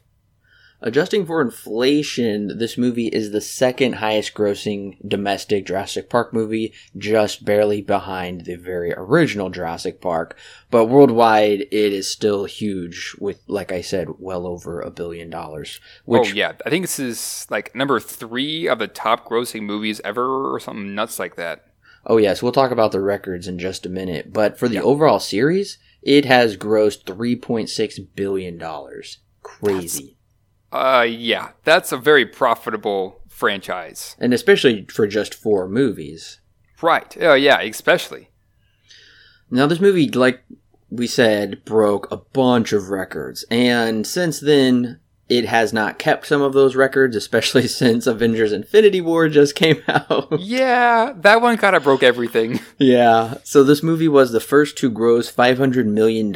Adjusting 0.81 1.25
for 1.25 1.41
inflation, 1.41 2.57
this 2.57 2.77
movie 2.77 3.07
is 3.07 3.31
the 3.31 3.41
second 3.41 3.95
highest 3.95 4.33
grossing 4.33 4.95
domestic 5.05 5.65
Jurassic 5.65 6.09
Park 6.09 6.33
movie, 6.33 6.73
just 6.97 7.43
barely 7.43 7.81
behind 7.81 8.45
the 8.45 8.55
very 8.55 8.93
original 8.95 9.49
Jurassic 9.49 9.99
Park. 9.99 10.37
But 10.71 10.85
worldwide, 10.85 11.61
it 11.63 11.71
is 11.71 12.09
still 12.09 12.45
huge 12.45 13.13
with, 13.19 13.43
like 13.47 13.73
I 13.73 13.81
said, 13.81 14.07
well 14.19 14.47
over 14.47 14.79
a 14.79 14.89
billion 14.89 15.29
dollars. 15.29 15.81
Which, 16.05 16.31
oh, 16.31 16.35
yeah. 16.35 16.53
I 16.65 16.69
think 16.69 16.85
this 16.85 16.99
is 16.99 17.45
like 17.49 17.75
number 17.75 17.99
three 17.99 18.69
of 18.69 18.79
the 18.79 18.87
top 18.87 19.27
grossing 19.27 19.63
movies 19.63 19.99
ever 20.05 20.53
or 20.53 20.61
something 20.61 20.95
nuts 20.95 21.19
like 21.19 21.35
that. 21.35 21.65
Oh, 22.05 22.15
yes. 22.15 22.23
Yeah, 22.23 22.33
so 22.35 22.45
we'll 22.45 22.53
talk 22.53 22.71
about 22.71 22.93
the 22.93 23.01
records 23.01 23.49
in 23.49 23.59
just 23.59 23.85
a 23.85 23.89
minute. 23.89 24.31
But 24.31 24.57
for 24.57 24.69
the 24.69 24.75
yeah. 24.75 24.81
overall 24.81 25.19
series, 25.19 25.77
it 26.01 26.23
has 26.23 26.55
grossed 26.55 27.03
$3.6 27.03 28.07
billion. 28.15 28.57
Crazy. 29.43 30.03
That's- 30.03 30.18
uh, 30.71 31.05
yeah, 31.07 31.49
that's 31.63 31.91
a 31.91 31.97
very 31.97 32.25
profitable 32.25 33.21
franchise, 33.27 34.15
and 34.19 34.33
especially 34.33 34.85
for 34.89 35.07
just 35.07 35.33
four 35.33 35.67
movies. 35.67 36.39
Right. 36.81 37.15
Oh, 37.19 37.33
yeah, 37.33 37.59
especially. 37.61 38.29
Now, 39.51 39.65
this 39.65 39.79
movie, 39.79 40.09
like 40.09 40.43
we 40.89 41.07
said, 41.07 41.65
broke 41.65 42.11
a 42.11 42.17
bunch 42.17 42.71
of 42.73 42.89
records, 42.89 43.43
and 43.49 44.05
since 44.05 44.39
then, 44.39 44.99
it 45.27 45.45
has 45.45 45.71
not 45.71 45.99
kept 45.99 46.25
some 46.25 46.41
of 46.41 46.53
those 46.53 46.75
records, 46.75 47.15
especially 47.15 47.67
since 47.67 48.07
Avengers 48.07 48.51
Infinity 48.51 49.01
War 49.01 49.29
just 49.29 49.55
came 49.55 49.81
out. 49.87 50.39
yeah, 50.39 51.13
that 51.17 51.41
one 51.41 51.57
kind 51.57 51.75
of 51.75 51.83
broke 51.83 52.03
everything. 52.03 52.59
yeah, 52.77 53.35
so 53.43 53.63
this 53.63 53.83
movie 53.83 54.07
was 54.07 54.31
the 54.31 54.39
first 54.39 54.77
to 54.79 54.89
gross 54.89 55.31
$500 55.31 55.85
million 55.85 56.31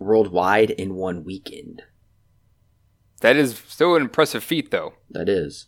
worldwide 0.00 0.70
in 0.70 0.94
one 0.94 1.24
weekend. 1.24 1.82
That 3.22 3.36
is 3.36 3.62
still 3.68 3.94
an 3.94 4.02
impressive 4.02 4.44
feat, 4.44 4.70
though. 4.70 4.94
That 5.10 5.28
is. 5.28 5.64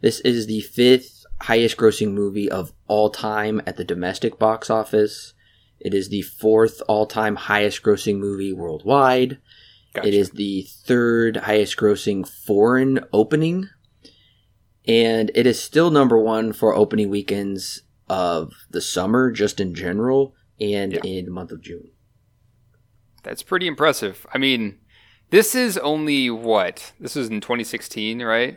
This 0.00 0.20
is 0.20 0.46
the 0.46 0.60
fifth 0.60 1.24
highest 1.42 1.76
grossing 1.76 2.12
movie 2.12 2.50
of 2.50 2.72
all 2.88 3.10
time 3.10 3.62
at 3.66 3.76
the 3.76 3.84
domestic 3.84 4.38
box 4.38 4.68
office. 4.68 5.32
It 5.78 5.94
is 5.94 6.08
the 6.08 6.22
fourth 6.22 6.82
all 6.88 7.06
time 7.06 7.36
highest 7.36 7.82
grossing 7.82 8.18
movie 8.18 8.52
worldwide. 8.52 9.38
Gotcha. 9.94 10.08
It 10.08 10.14
is 10.14 10.30
the 10.30 10.66
third 10.68 11.38
highest 11.38 11.76
grossing 11.76 12.28
foreign 12.28 13.00
opening. 13.12 13.68
And 14.86 15.30
it 15.34 15.46
is 15.46 15.62
still 15.62 15.90
number 15.90 16.18
one 16.18 16.52
for 16.52 16.74
opening 16.74 17.08
weekends 17.08 17.82
of 18.08 18.52
the 18.70 18.80
summer, 18.80 19.30
just 19.30 19.60
in 19.60 19.74
general, 19.74 20.34
and 20.60 20.92
yeah. 20.92 21.00
in 21.04 21.24
the 21.26 21.30
month 21.30 21.52
of 21.52 21.60
June. 21.60 21.90
That's 23.22 23.42
pretty 23.42 23.66
impressive. 23.66 24.26
I 24.32 24.38
mean, 24.38 24.78
this 25.36 25.54
is 25.54 25.76
only 25.76 26.30
what? 26.30 26.94
This 26.98 27.14
was 27.14 27.28
in 27.28 27.42
2016, 27.42 28.22
right? 28.22 28.56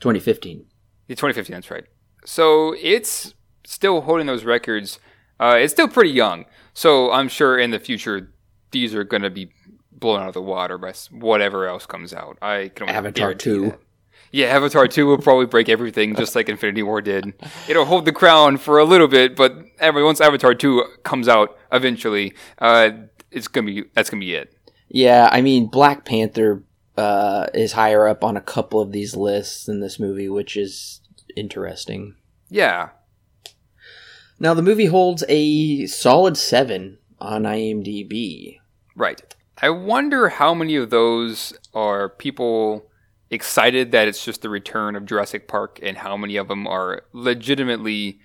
2015. 0.00 0.64
Yeah, 1.06 1.16
2015, 1.16 1.52
that's 1.54 1.70
right. 1.70 1.84
So 2.24 2.74
it's 2.80 3.34
still 3.64 4.00
holding 4.00 4.26
those 4.26 4.42
records. 4.42 4.98
Uh, 5.38 5.56
it's 5.58 5.74
still 5.74 5.86
pretty 5.86 6.12
young. 6.12 6.46
So 6.72 7.12
I'm 7.12 7.28
sure 7.28 7.58
in 7.58 7.72
the 7.72 7.78
future, 7.78 8.32
these 8.70 8.94
are 8.94 9.04
going 9.04 9.20
to 9.22 9.28
be 9.28 9.50
blown 9.92 10.22
out 10.22 10.28
of 10.28 10.34
the 10.34 10.40
water 10.40 10.78
by 10.78 10.94
whatever 11.10 11.68
else 11.68 11.84
comes 11.84 12.14
out. 12.14 12.38
I 12.40 12.70
can 12.74 12.88
Avatar 12.88 13.34
2. 13.34 13.64
That. 13.66 13.80
Yeah, 14.32 14.46
Avatar 14.46 14.88
2 14.88 15.06
will 15.06 15.18
probably 15.18 15.44
break 15.44 15.68
everything 15.68 16.16
just 16.16 16.34
like 16.34 16.48
Infinity 16.48 16.82
War 16.82 17.02
did. 17.02 17.34
It'll 17.68 17.84
hold 17.84 18.06
the 18.06 18.12
crown 18.12 18.56
for 18.56 18.78
a 18.78 18.84
little 18.84 19.08
bit, 19.08 19.36
but 19.36 19.54
every, 19.78 20.02
once 20.02 20.22
Avatar 20.22 20.54
2 20.54 20.84
comes 21.02 21.28
out 21.28 21.58
eventually, 21.70 22.32
uh, 22.60 22.92
it's 23.30 23.46
going 23.46 23.66
to 23.66 23.74
be, 23.74 23.88
that's 23.92 24.08
going 24.08 24.22
to 24.22 24.26
be 24.26 24.34
it. 24.34 24.54
Yeah, 24.94 25.28
I 25.32 25.42
mean 25.42 25.66
Black 25.66 26.04
Panther 26.04 26.62
uh, 26.96 27.48
is 27.52 27.72
higher 27.72 28.06
up 28.06 28.22
on 28.22 28.36
a 28.36 28.40
couple 28.40 28.80
of 28.80 28.92
these 28.92 29.16
lists 29.16 29.66
in 29.66 29.80
this 29.80 29.98
movie, 29.98 30.28
which 30.28 30.56
is 30.56 31.00
interesting. 31.36 32.14
Yeah. 32.48 32.90
Now 34.38 34.54
the 34.54 34.62
movie 34.62 34.86
holds 34.86 35.24
a 35.28 35.86
solid 35.86 36.36
seven 36.36 36.98
on 37.18 37.42
IMDb. 37.42 38.60
Right. 38.94 39.20
I 39.60 39.70
wonder 39.70 40.28
how 40.28 40.54
many 40.54 40.76
of 40.76 40.90
those 40.90 41.52
are 41.74 42.08
people 42.08 42.86
excited 43.30 43.90
that 43.90 44.06
it's 44.06 44.24
just 44.24 44.42
the 44.42 44.48
return 44.48 44.94
of 44.94 45.06
Jurassic 45.06 45.48
Park, 45.48 45.80
and 45.82 45.98
how 45.98 46.16
many 46.16 46.36
of 46.36 46.46
them 46.46 46.68
are 46.68 47.02
legitimately 47.12 48.20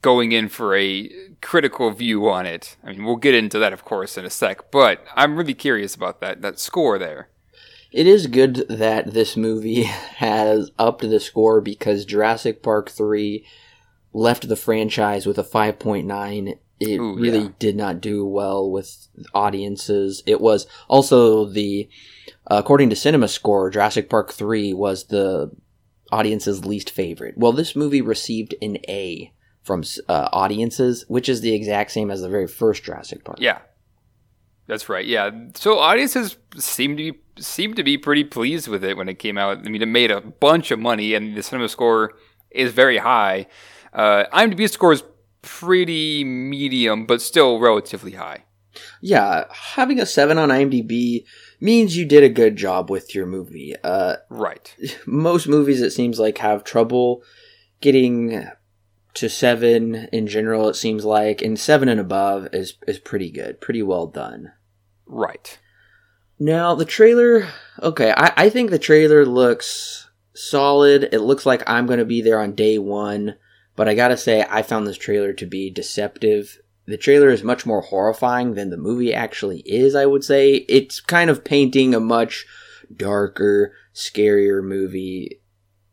going 0.00 0.32
in 0.32 0.48
for 0.48 0.76
a 0.76 1.08
critical 1.42 1.90
view 1.90 2.28
on 2.28 2.46
it. 2.46 2.76
I 2.82 2.92
mean, 2.92 3.04
we'll 3.04 3.16
get 3.16 3.34
into 3.34 3.58
that, 3.58 3.72
of 3.72 3.84
course, 3.84 4.16
in 4.16 4.24
a 4.24 4.30
sec, 4.30 4.70
but 4.70 5.04
I'm 5.14 5.36
really 5.36 5.54
curious 5.54 5.94
about 5.94 6.20
that 6.20 6.40
that 6.40 6.58
score 6.58 6.98
there. 6.98 7.28
It 7.92 8.06
is 8.06 8.26
good 8.26 8.66
that 8.70 9.12
this 9.12 9.36
movie 9.36 9.82
has 9.82 10.70
upped 10.78 11.02
the 11.02 11.20
score 11.20 11.60
because 11.60 12.06
Jurassic 12.06 12.62
Park 12.62 12.88
3 12.88 13.44
left 14.14 14.48
the 14.48 14.56
franchise 14.56 15.26
with 15.26 15.38
a 15.38 15.44
5.9. 15.44 16.58
It 16.80 16.98
Ooh, 16.98 17.16
really 17.16 17.42
yeah. 17.42 17.48
did 17.58 17.76
not 17.76 18.00
do 18.00 18.24
well 18.24 18.70
with 18.70 19.08
audiences. 19.34 20.22
It 20.26 20.40
was 20.40 20.66
also 20.88 21.44
the, 21.44 21.88
uh, 22.50 22.56
according 22.56 22.88
to 22.90 22.96
Cinema 22.96 23.28
Score, 23.28 23.68
Jurassic 23.70 24.08
Park 24.08 24.32
3 24.32 24.72
was 24.72 25.04
the 25.04 25.52
audience's 26.10 26.64
least 26.64 26.90
favorite. 26.90 27.36
Well, 27.36 27.52
this 27.52 27.76
movie 27.76 28.02
received 28.02 28.54
an 28.62 28.78
A 28.88 29.32
from 29.62 29.84
uh, 30.08 30.28
audiences, 30.32 31.04
which 31.08 31.28
is 31.28 31.40
the 31.40 31.54
exact 31.54 31.92
same 31.92 32.10
as 32.10 32.20
the 32.20 32.28
very 32.28 32.46
first 32.46 32.82
Jurassic 32.84 33.24
Park. 33.24 33.38
Yeah, 33.40 33.58
that's 34.66 34.88
right. 34.88 35.06
Yeah, 35.06 35.30
so 35.54 35.78
audiences 35.78 36.36
seem 36.56 36.96
to 36.96 37.12
be 37.12 37.18
seem 37.38 37.74
to 37.74 37.82
be 37.82 37.96
pretty 37.96 38.24
pleased 38.24 38.68
with 38.68 38.84
it 38.84 38.96
when 38.96 39.08
it 39.08 39.18
came 39.18 39.38
out. 39.38 39.58
I 39.58 39.68
mean, 39.68 39.82
it 39.82 39.86
made 39.86 40.10
a 40.10 40.20
bunch 40.20 40.70
of 40.70 40.78
money, 40.78 41.14
and 41.14 41.36
the 41.36 41.42
cinema 41.42 41.68
score 41.68 42.12
is 42.50 42.72
very 42.72 42.98
high. 42.98 43.46
Uh, 43.92 44.24
IMDb 44.32 44.68
score 44.70 44.92
is 44.92 45.02
pretty 45.42 46.24
medium, 46.24 47.06
but 47.06 47.20
still 47.20 47.58
relatively 47.58 48.12
high. 48.12 48.44
Yeah, 49.00 49.44
having 49.50 50.00
a 50.00 50.06
seven 50.06 50.38
on 50.38 50.48
IMDb 50.48 51.24
means 51.60 51.96
you 51.96 52.06
did 52.06 52.22
a 52.22 52.28
good 52.28 52.56
job 52.56 52.90
with 52.90 53.14
your 53.14 53.26
movie. 53.26 53.74
Uh, 53.82 54.16
right. 54.30 54.74
Most 55.06 55.46
movies, 55.46 55.80
it 55.80 55.90
seems 55.90 56.18
like, 56.18 56.38
have 56.38 56.64
trouble 56.64 57.22
getting 57.80 58.48
to 59.14 59.28
seven 59.28 60.08
in 60.12 60.26
general, 60.26 60.68
it 60.68 60.76
seems 60.76 61.04
like, 61.04 61.42
and 61.42 61.58
seven 61.58 61.88
and 61.88 62.00
above 62.00 62.48
is 62.52 62.74
is 62.86 62.98
pretty 62.98 63.30
good, 63.30 63.60
pretty 63.60 63.82
well 63.82 64.06
done. 64.06 64.52
Right. 65.06 65.58
Now 66.38 66.74
the 66.74 66.84
trailer, 66.84 67.48
okay, 67.80 68.12
I, 68.16 68.32
I 68.36 68.50
think 68.50 68.70
the 68.70 68.78
trailer 68.78 69.24
looks 69.24 70.08
solid. 70.34 71.08
It 71.12 71.20
looks 71.20 71.46
like 71.46 71.62
I'm 71.68 71.86
going 71.86 71.98
to 71.98 72.04
be 72.04 72.20
there 72.22 72.40
on 72.40 72.54
day 72.54 72.78
one, 72.78 73.36
but 73.76 73.88
I 73.88 73.94
gotta 73.94 74.16
say, 74.16 74.44
I 74.48 74.62
found 74.62 74.86
this 74.86 74.96
trailer 74.96 75.32
to 75.34 75.46
be 75.46 75.70
deceptive. 75.70 76.58
The 76.86 76.96
trailer 76.96 77.28
is 77.28 77.44
much 77.44 77.64
more 77.64 77.82
horrifying 77.82 78.54
than 78.54 78.70
the 78.70 78.76
movie 78.76 79.14
actually 79.14 79.60
is. 79.60 79.94
I 79.94 80.06
would 80.06 80.24
say 80.24 80.64
it's 80.68 81.00
kind 81.00 81.30
of 81.30 81.44
painting 81.44 81.94
a 81.94 82.00
much 82.00 82.44
darker, 82.94 83.74
scarier 83.94 84.64
movie 84.64 85.41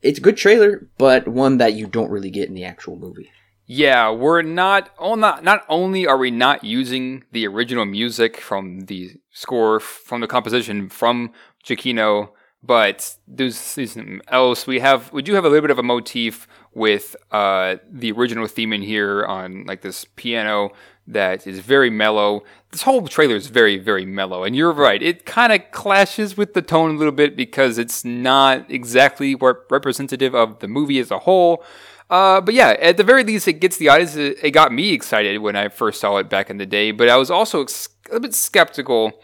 it's 0.01 0.19
a 0.19 0.21
good 0.21 0.37
trailer, 0.37 0.87
but 0.97 1.27
one 1.27 1.57
that 1.57 1.73
you 1.73 1.87
don't 1.87 2.09
really 2.09 2.29
get 2.29 2.47
in 2.47 2.55
the 2.55 2.65
actual 2.65 2.95
movie. 2.95 3.31
Yeah, 3.71 4.09
we're 4.09 4.41
not. 4.41 4.89
Oh, 4.97 5.13
not 5.13 5.43
not 5.43 5.63
only 5.69 6.07
are 6.07 6.17
we 6.17 6.31
not 6.31 6.63
using 6.63 7.23
the 7.31 7.45
original 7.45 7.85
music 7.85 8.41
from 8.41 8.81
the 8.81 9.11
score 9.31 9.79
from 9.79 10.21
the 10.21 10.27
composition 10.27 10.89
from 10.89 11.31
Giacchino, 11.63 12.29
but 12.63 13.15
there's, 13.27 13.55
something 13.55 14.21
else. 14.27 14.65
We 14.65 14.79
have 14.79 15.13
we 15.13 15.21
do 15.21 15.35
have 15.35 15.45
a 15.45 15.49
little 15.49 15.61
bit 15.61 15.71
of 15.71 15.77
a 15.77 15.83
motif 15.83 16.47
with 16.73 17.15
uh, 17.31 17.75
the 17.89 18.11
original 18.11 18.47
theme 18.47 18.73
in 18.73 18.81
here 18.81 19.23
on 19.25 19.65
like 19.65 19.81
this 19.81 20.03
piano 20.15 20.71
that 21.11 21.45
is 21.47 21.59
very 21.59 21.89
mellow. 21.89 22.43
This 22.71 22.83
whole 22.83 23.07
trailer 23.07 23.35
is 23.35 23.47
very, 23.47 23.77
very 23.77 24.05
mellow. 24.05 24.43
And 24.43 24.55
you're 24.55 24.71
right, 24.71 25.01
it 25.01 25.25
kind 25.25 25.51
of 25.51 25.71
clashes 25.71 26.37
with 26.37 26.53
the 26.53 26.61
tone 26.61 26.95
a 26.95 26.97
little 26.97 27.11
bit 27.11 27.35
because 27.35 27.77
it's 27.77 28.05
not 28.05 28.69
exactly 28.69 29.35
representative 29.35 30.35
of 30.35 30.59
the 30.59 30.67
movie 30.67 30.99
as 30.99 31.11
a 31.11 31.19
whole. 31.19 31.63
Uh, 32.09 32.41
but 32.41 32.53
yeah, 32.53 32.75
at 32.79 32.97
the 32.97 33.03
very 33.03 33.23
least, 33.23 33.47
it 33.47 33.53
gets 33.53 33.77
the 33.77 33.89
audience. 33.89 34.15
It 34.15 34.51
got 34.51 34.71
me 34.71 34.93
excited 34.93 35.39
when 35.39 35.55
I 35.55 35.69
first 35.69 36.01
saw 36.01 36.17
it 36.17 36.29
back 36.29 36.49
in 36.49 36.57
the 36.57 36.65
day, 36.65 36.91
but 36.91 37.09
I 37.09 37.17
was 37.17 37.29
also 37.29 37.65
a 38.11 38.19
bit 38.19 38.33
skeptical 38.33 39.21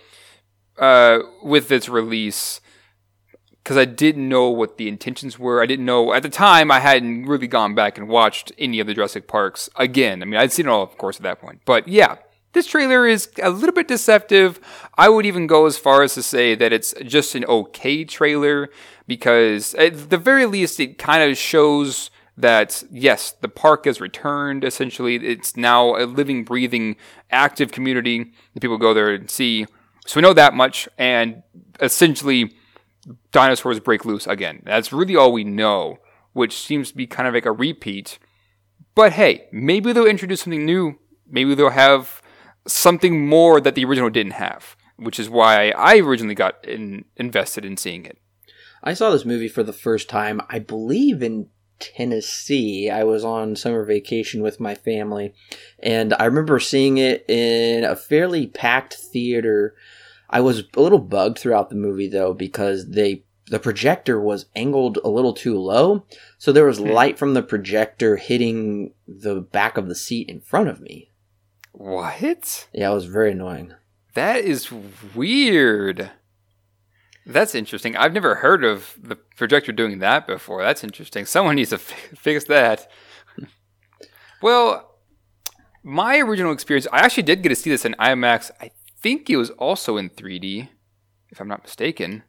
uh, 0.77 1.20
with 1.42 1.72
its 1.72 1.89
release 1.89 2.62
because 3.65 3.77
I 3.77 3.86
didn't 3.86 4.29
know 4.29 4.48
what 4.51 4.77
the 4.77 4.88
intentions 4.88 5.39
were. 5.39 5.60
I 5.60 5.65
didn't 5.65 5.86
know 5.86 6.13
at 6.13 6.22
the 6.22 6.29
time. 6.29 6.69
I 6.69 6.79
hadn't 6.79 7.25
really 7.25 7.48
gone 7.48 7.74
back 7.74 7.98
and 7.98 8.07
watched 8.07 8.51
any 8.60 8.79
of 8.79 8.86
the 8.86 8.93
Jurassic 8.93 9.27
Parks 9.27 9.72
again. 9.75 10.22
I 10.22 10.25
mean, 10.25 10.39
I'd 10.39 10.51
seen 10.51 10.67
it 10.67 10.69
all, 10.69 10.84
of 10.84 10.95
course, 11.00 11.17
at 11.17 11.24
that 11.24 11.41
point. 11.41 11.62
But 11.65 11.88
yeah, 11.88 12.17
this 12.53 12.67
trailer 12.67 13.07
is 13.07 13.27
a 13.41 13.50
little 13.50 13.74
bit 13.74 13.88
deceptive. 13.88 14.60
I 15.00 15.10
would 15.10 15.25
even 15.25 15.48
go 15.48 15.65
as 15.65 15.79
far 15.79 16.03
as 16.03 16.13
to 16.13 16.22
say 16.22 16.53
that 16.53 16.72
it's 16.72 16.93
just 17.05 17.34
an 17.34 17.43
okay 17.45 18.05
trailer 18.05 18.69
because 19.07 19.74
at 19.74 20.12
the 20.12 20.17
very 20.19 20.45
least 20.45 20.79
it 20.79 21.00
kind 21.00 21.27
of 21.27 21.36
shows 21.36 22.12
that 22.38 22.84
yes, 22.91 23.31
the 23.31 23.50
park 23.50 23.86
has 23.86 24.00
returned. 24.00 24.63
Essentially, 24.63 25.15
it's 25.15 25.57
now 25.57 25.95
a 25.95 26.05
living, 26.05 26.43
breathing, 26.43 26.98
active 27.31 27.72
community 27.72 28.31
that 28.53 28.60
people 28.60 28.77
go 28.77 28.93
there 28.93 29.12
and 29.12 29.27
see. 29.27 29.65
So 30.05 30.19
we 30.19 30.22
know 30.22 30.34
that 30.34 30.53
much, 30.53 30.88
and 31.00 31.41
essentially, 31.79 32.55
dinosaurs 33.31 33.79
break 33.79 34.05
loose 34.05 34.27
again. 34.27 34.62
That's 34.65 34.93
really 34.93 35.15
all 35.15 35.31
we 35.31 35.43
know, 35.43 36.00
which 36.33 36.57
seems 36.57 36.89
to 36.89 36.97
be 36.97 37.07
kind 37.07 37.27
of 37.27 37.33
like 37.33 37.45
a 37.45 37.51
repeat. 37.51 38.19
But 38.95 39.13
hey, 39.13 39.47
maybe 39.51 39.93
they'll 39.93 40.05
introduce 40.05 40.41
something 40.41 40.65
new. 40.65 40.97
Maybe 41.27 41.55
they'll 41.55 41.69
have 41.69 42.21
something 42.67 43.27
more 43.27 43.59
that 43.62 43.75
the 43.75 43.85
original 43.85 44.09
didn't 44.09 44.33
have, 44.33 44.75
which 44.97 45.19
is 45.19 45.29
why 45.29 45.71
I 45.71 45.97
originally 45.97 46.35
got 46.35 46.63
in, 46.65 47.05
invested 47.17 47.65
in 47.65 47.77
seeing 47.77 48.05
it. 48.05 48.17
I 48.83 48.93
saw 48.93 49.09
this 49.09 49.25
movie 49.25 49.47
for 49.47 49.63
the 49.63 49.74
first 49.74 50.09
time, 50.09 50.41
I 50.50 50.59
believe, 50.59 51.24
in 51.24 51.50
Tennessee. 51.79 52.89
I 52.89 53.03
was 53.03 53.25
on 53.25 53.55
summer 53.55 53.83
vacation 53.83 54.41
with 54.41 54.59
my 54.59 54.75
family, 54.75 55.33
and 55.79 56.13
I 56.13 56.25
remember 56.25 56.59
seeing 56.59 56.97
it 56.97 57.25
in 57.27 57.83
a 57.83 57.95
fairly 57.95 58.47
packed 58.47 58.93
theater. 58.93 59.75
I 60.36 60.42
was 60.42 60.63
a 60.75 60.82
little 60.82 61.00
bugged 61.00 61.39
throughout 61.39 61.70
the 61.70 61.75
movie 61.77 62.10
though 62.10 62.34
because 62.34 62.89
they 62.89 63.24
the 63.48 63.60
projector 63.60 64.20
was 64.20 64.48
angled 64.56 64.98
a 65.04 65.10
little 65.10 65.34
too 65.34 65.58
low, 65.58 66.06
so 66.38 66.51
there 66.51 66.65
was 66.65 66.80
Hmm. 66.80 66.88
light 66.89 67.18
from 67.18 67.34
the 67.36 67.44
projector 67.44 68.18
hitting 68.18 68.94
the 69.08 69.36
back 69.39 69.77
of 69.77 69.88
the 69.88 69.96
seat 69.96 70.27
in 70.30 70.42
front 70.42 70.68
of 70.68 70.82
me. 70.82 71.12
What? 71.72 72.68
Yeah, 72.74 72.92
it 72.92 72.94
was 72.96 73.06
very 73.06 73.32
annoying. 73.32 73.74
That 74.13 74.39
is 74.44 74.72
weird. 75.13 76.12
That's 77.25 77.56
interesting. 77.56 77.96
I've 77.96 78.13
never 78.13 78.36
heard 78.36 78.63
of 78.63 78.96
the 79.01 79.15
projector 79.38 79.72
doing 79.72 80.00
that 80.00 80.25
before. 80.27 80.62
That's 80.63 80.84
interesting. 80.84 81.25
Someone 81.25 81.56
needs 81.56 81.70
to 81.72 81.77
fi- 81.77 82.15
fix 82.15 82.46
that. 82.46 82.89
well, 84.42 84.98
my 85.84 86.18
original 86.20 86.51
experience, 86.51 86.88
I 86.92 87.00
actually 87.00 87.24
did 87.24 87.42
get 87.44 87.50
to 87.50 87.56
see 87.56 87.70
this 87.70 87.86
in 87.86 87.96
IMAX. 88.00 88.51
I 88.62 88.72
think 89.05 89.29
it 89.29 89.38
was 89.38 89.51
also 89.51 89.97
in 89.97 90.09
3D, 90.09 90.67
if 91.29 91.39
I'm 91.39 91.47
not 91.47 91.62
mistaken. 91.62 92.24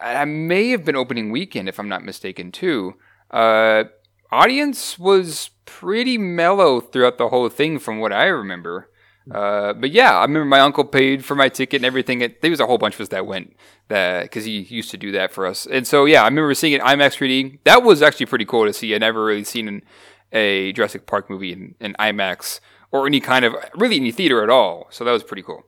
I 0.00 0.24
may 0.24 0.70
have 0.70 0.82
been 0.82 0.96
opening 0.96 1.30
weekend, 1.30 1.68
if 1.68 1.78
I'm 1.78 1.90
not 1.90 2.06
mistaken, 2.06 2.52
too. 2.52 2.94
Uh, 3.30 3.84
audience 4.32 4.98
was 4.98 5.50
pretty 5.66 6.16
mellow 6.16 6.80
throughout 6.80 7.18
the 7.18 7.28
whole 7.28 7.50
thing, 7.50 7.78
from 7.78 7.98
what 7.98 8.14
I 8.14 8.28
remember. 8.28 8.88
Uh, 9.30 9.74
but 9.74 9.90
yeah, 9.90 10.16
I 10.16 10.22
remember 10.22 10.46
my 10.46 10.60
uncle 10.60 10.84
paid 10.84 11.22
for 11.22 11.34
my 11.34 11.50
ticket 11.50 11.80
and 11.80 11.84
everything. 11.84 12.22
It, 12.22 12.40
there 12.40 12.50
was 12.50 12.60
a 12.60 12.66
whole 12.66 12.78
bunch 12.78 12.94
of 12.94 13.02
us 13.02 13.08
that 13.08 13.26
went 13.26 13.54
that 13.88 14.22
because 14.22 14.46
he 14.46 14.60
used 14.60 14.90
to 14.92 14.96
do 14.96 15.12
that 15.12 15.32
for 15.32 15.44
us. 15.46 15.66
And 15.66 15.86
so 15.86 16.06
yeah, 16.06 16.22
I 16.22 16.28
remember 16.28 16.54
seeing 16.54 16.72
it 16.72 16.80
IMAX 16.80 17.18
3D. 17.18 17.58
That 17.64 17.82
was 17.82 18.00
actually 18.00 18.26
pretty 18.26 18.46
cool 18.46 18.64
to 18.64 18.72
see. 18.72 18.94
I 18.94 18.98
never 18.98 19.22
really 19.22 19.44
seen 19.44 19.68
an, 19.68 19.82
a 20.32 20.72
Jurassic 20.72 21.06
Park 21.06 21.28
movie 21.28 21.52
in, 21.52 21.74
in 21.78 21.94
IMAX 22.00 22.60
or 22.90 23.06
any 23.06 23.20
kind 23.20 23.44
of 23.44 23.54
really 23.74 23.96
any 23.96 24.12
theater 24.12 24.42
at 24.42 24.48
all. 24.48 24.86
So 24.90 25.04
that 25.04 25.12
was 25.12 25.22
pretty 25.22 25.42
cool. 25.42 25.64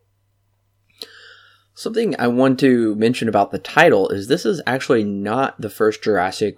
Something 1.78 2.16
I 2.18 2.26
want 2.26 2.58
to 2.58 2.96
mention 2.96 3.28
about 3.28 3.52
the 3.52 3.60
title 3.60 4.08
is 4.08 4.26
this 4.26 4.44
is 4.44 4.60
actually 4.66 5.04
not 5.04 5.60
the 5.60 5.70
first 5.70 6.02
Jurassic 6.02 6.56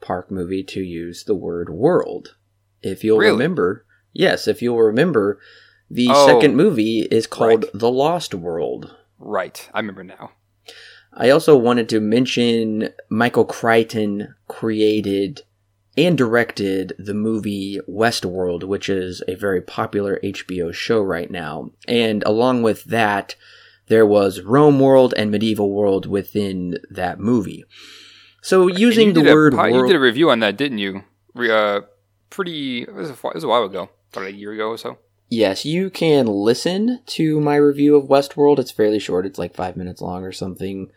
Park 0.00 0.30
movie 0.30 0.62
to 0.62 0.80
use 0.80 1.24
the 1.24 1.34
word 1.34 1.70
world. 1.70 2.36
If 2.80 3.02
you'll 3.02 3.18
Really? 3.18 3.32
remember, 3.32 3.84
yes, 4.12 4.46
if 4.46 4.62
you'll 4.62 4.78
remember, 4.78 5.40
the 5.90 6.06
Oh, 6.12 6.24
second 6.24 6.54
movie 6.54 7.00
is 7.10 7.26
called 7.26 7.64
right. 7.64 7.72
The 7.74 7.90
Lost 7.90 8.32
World. 8.32 8.94
Right, 9.18 9.68
I 9.74 9.80
remember 9.80 10.04
now. 10.04 10.34
I 11.12 11.30
also 11.30 11.56
wanted 11.56 11.88
to 11.88 11.98
mention 11.98 12.90
Michael 13.08 13.46
Crichton 13.46 14.36
created 14.46 15.42
and 15.98 16.16
directed 16.16 16.92
the 16.96 17.12
movie 17.14 17.80
Westworld, 17.88 18.62
which 18.62 18.88
is 18.88 19.20
a 19.26 19.34
very 19.34 19.62
popular 19.62 20.20
HBO 20.22 20.72
show 20.72 21.02
right 21.02 21.28
now. 21.28 21.72
And 21.88 22.22
along 22.22 22.62
with 22.62 22.84
that, 22.84 23.34
there 23.90 24.06
was 24.06 24.40
Rome 24.40 24.80
World 24.80 25.12
and 25.16 25.30
Medieval 25.30 25.70
World 25.70 26.06
within 26.06 26.78
that 26.90 27.20
movie. 27.20 27.64
So 28.40 28.68
using 28.68 29.12
the 29.12 29.22
word 29.22 29.52
po- 29.52 29.66
you 29.66 29.86
did 29.86 29.96
a 29.96 30.00
review 30.00 30.30
on 30.30 30.38
that, 30.40 30.56
didn't 30.56 30.78
you? 30.78 31.04
Uh, 31.36 31.82
pretty. 32.30 32.82
It 32.82 32.94
was, 32.94 33.10
a, 33.10 33.12
it 33.12 33.34
was 33.34 33.44
a 33.44 33.48
while 33.48 33.64
ago, 33.64 33.90
about 34.12 34.28
a 34.28 34.32
year 34.32 34.52
ago 34.52 34.68
or 34.68 34.78
so. 34.78 34.96
yes, 35.28 35.64
you 35.64 35.90
can 35.90 36.26
listen 36.26 37.00
to 37.06 37.40
my 37.40 37.56
review 37.56 37.96
of 37.96 38.08
Westworld. 38.08 38.58
It's 38.58 38.70
fairly 38.70 38.98
short; 38.98 39.26
it's 39.26 39.38
like 39.38 39.54
five 39.54 39.76
minutes 39.76 40.00
long 40.00 40.24
or 40.24 40.32
something. 40.32 40.90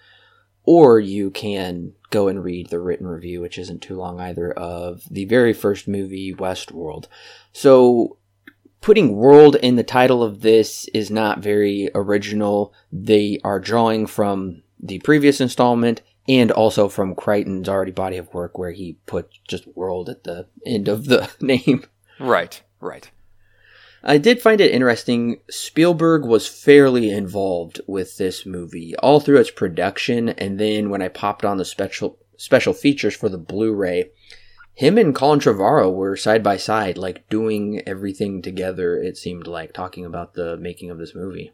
Or 0.66 0.98
you 0.98 1.30
can 1.30 1.92
go 2.10 2.30
and 2.30 2.42
read 2.42 2.70
the 2.70 2.80
written 2.80 3.06
review, 3.08 3.42
which 3.42 3.58
isn't 3.58 3.82
too 3.82 3.98
long 3.98 4.22
either, 4.22 4.50
of 4.54 5.04
the 5.12 5.26
very 5.26 5.52
first 5.52 5.90
movie, 5.90 6.34
Westworld. 6.34 7.08
So, 7.52 8.18
putting 8.84 9.16
world 9.16 9.56
in 9.56 9.78
the 9.78 9.84
title 9.84 10.22
of 10.22 10.42
this 10.42 10.86
is 10.94 11.10
not 11.10 11.40
very 11.40 11.90
original. 11.96 12.74
They 12.92 13.40
are 13.44 13.60
drawing 13.60 14.06
from 14.06 14.62
the 14.78 15.00
previous 15.00 15.40
installment 15.40 16.02
and 16.28 16.52
also 16.52 16.90
from 16.90 17.16
Crichton's 17.16 17.70
already 17.70 17.94
body 17.94 18.18
of 18.18 18.34
work, 18.34 18.58
where 18.58 18.72
he 18.72 18.98
put 19.06 19.32
just 19.48 19.66
world 19.76 20.10
at 20.10 20.26
the 20.26 20.48
end 20.66 20.90
of 20.90 21.06
the 21.06 21.30
name. 21.42 21.86
Right, 22.20 22.62
right. 22.80 23.10
I 24.04 24.18
did 24.18 24.42
find 24.42 24.60
it 24.60 24.74
interesting. 24.74 25.40
Spielberg 25.50 26.26
was 26.26 26.46
fairly 26.46 27.10
involved 27.10 27.80
with 27.88 28.18
this 28.18 28.46
movie 28.46 28.96
all 28.98 29.22
through 29.22 29.40
its 29.40 29.52
production, 29.52 30.30
and 30.30 30.60
then 30.60 30.90
when 30.90 31.02
I 31.02 31.08
popped 31.08 31.46
on 31.46 31.58
the 31.58 31.66
special 31.66 32.18
special 32.36 32.74
features 32.74 33.16
for 33.16 33.30
the 33.30 33.38
Blu-ray, 33.38 34.12
him 34.74 34.98
and 34.98 35.14
Colin 35.14 35.40
Trevorrow 35.40 35.94
were 35.94 36.18
side 36.18 36.44
by 36.44 36.58
side, 36.58 36.98
like 36.98 37.30
doing 37.30 37.82
everything 37.88 38.42
together. 38.42 39.02
It 39.02 39.18
seemed 39.18 39.48
like 39.48 39.74
talking 39.74 40.06
about 40.06 40.34
the 40.34 40.58
making 40.58 40.90
of 40.90 40.98
this 40.98 41.14
movie. 41.14 41.54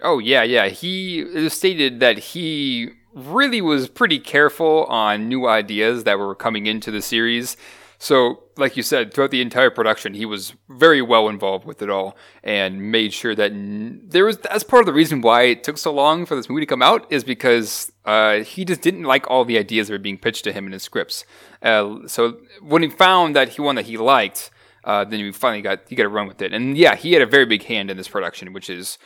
Oh 0.00 0.18
yeah, 0.18 0.42
yeah. 0.42 0.68
He 0.68 1.48
stated 1.48 2.00
that 2.00 2.18
he 2.18 2.90
really 3.12 3.60
was 3.60 3.88
pretty 3.88 4.20
careful 4.20 4.84
on 4.84 5.28
new 5.28 5.48
ideas 5.48 6.04
that 6.04 6.18
were 6.18 6.34
coming 6.34 6.66
into 6.66 6.90
the 6.90 7.02
series. 7.02 7.56
So, 8.02 8.44
like 8.56 8.78
you 8.78 8.82
said, 8.82 9.12
throughout 9.12 9.30
the 9.30 9.42
entire 9.42 9.68
production, 9.68 10.14
he 10.14 10.24
was 10.24 10.54
very 10.70 11.02
well 11.02 11.28
involved 11.28 11.66
with 11.66 11.82
it 11.82 11.90
all 11.90 12.16
and 12.42 12.90
made 12.90 13.12
sure 13.12 13.34
that 13.34 13.52
n- 13.52 14.00
there 14.02 14.24
was. 14.24 14.38
That's 14.38 14.64
part 14.64 14.80
of 14.80 14.86
the 14.86 14.94
reason 14.94 15.20
why 15.20 15.42
it 15.42 15.62
took 15.62 15.76
so 15.76 15.92
long 15.92 16.24
for 16.24 16.34
this 16.34 16.48
movie 16.48 16.62
to 16.62 16.66
come 16.66 16.80
out 16.80 17.06
is 17.12 17.24
because 17.24 17.92
uh, 18.06 18.38
he 18.38 18.64
just 18.64 18.80
didn't 18.80 19.02
like 19.02 19.28
all 19.30 19.44
the 19.44 19.58
ideas 19.58 19.88
that 19.88 19.92
were 19.92 19.98
being 19.98 20.16
pitched 20.16 20.44
to 20.44 20.52
him 20.52 20.64
in 20.64 20.72
his 20.72 20.82
scripts. 20.82 21.26
Uh, 21.60 21.98
so 22.06 22.38
when 22.62 22.82
he 22.82 22.88
found 22.88 23.36
that 23.36 23.50
he 23.50 23.60
one 23.60 23.74
that 23.74 23.84
he 23.84 23.98
liked, 23.98 24.50
uh, 24.84 25.04
then 25.04 25.20
he 25.20 25.30
finally 25.30 25.60
got 25.60 25.80
he 25.86 25.94
got 25.94 26.04
to 26.04 26.08
run 26.08 26.26
with 26.26 26.40
it. 26.40 26.54
And 26.54 26.78
yeah, 26.78 26.96
he 26.96 27.12
had 27.12 27.20
a 27.20 27.26
very 27.26 27.44
big 27.44 27.64
hand 27.64 27.90
in 27.90 27.98
this 27.98 28.08
production, 28.08 28.54
which 28.54 28.70
is 28.70 28.96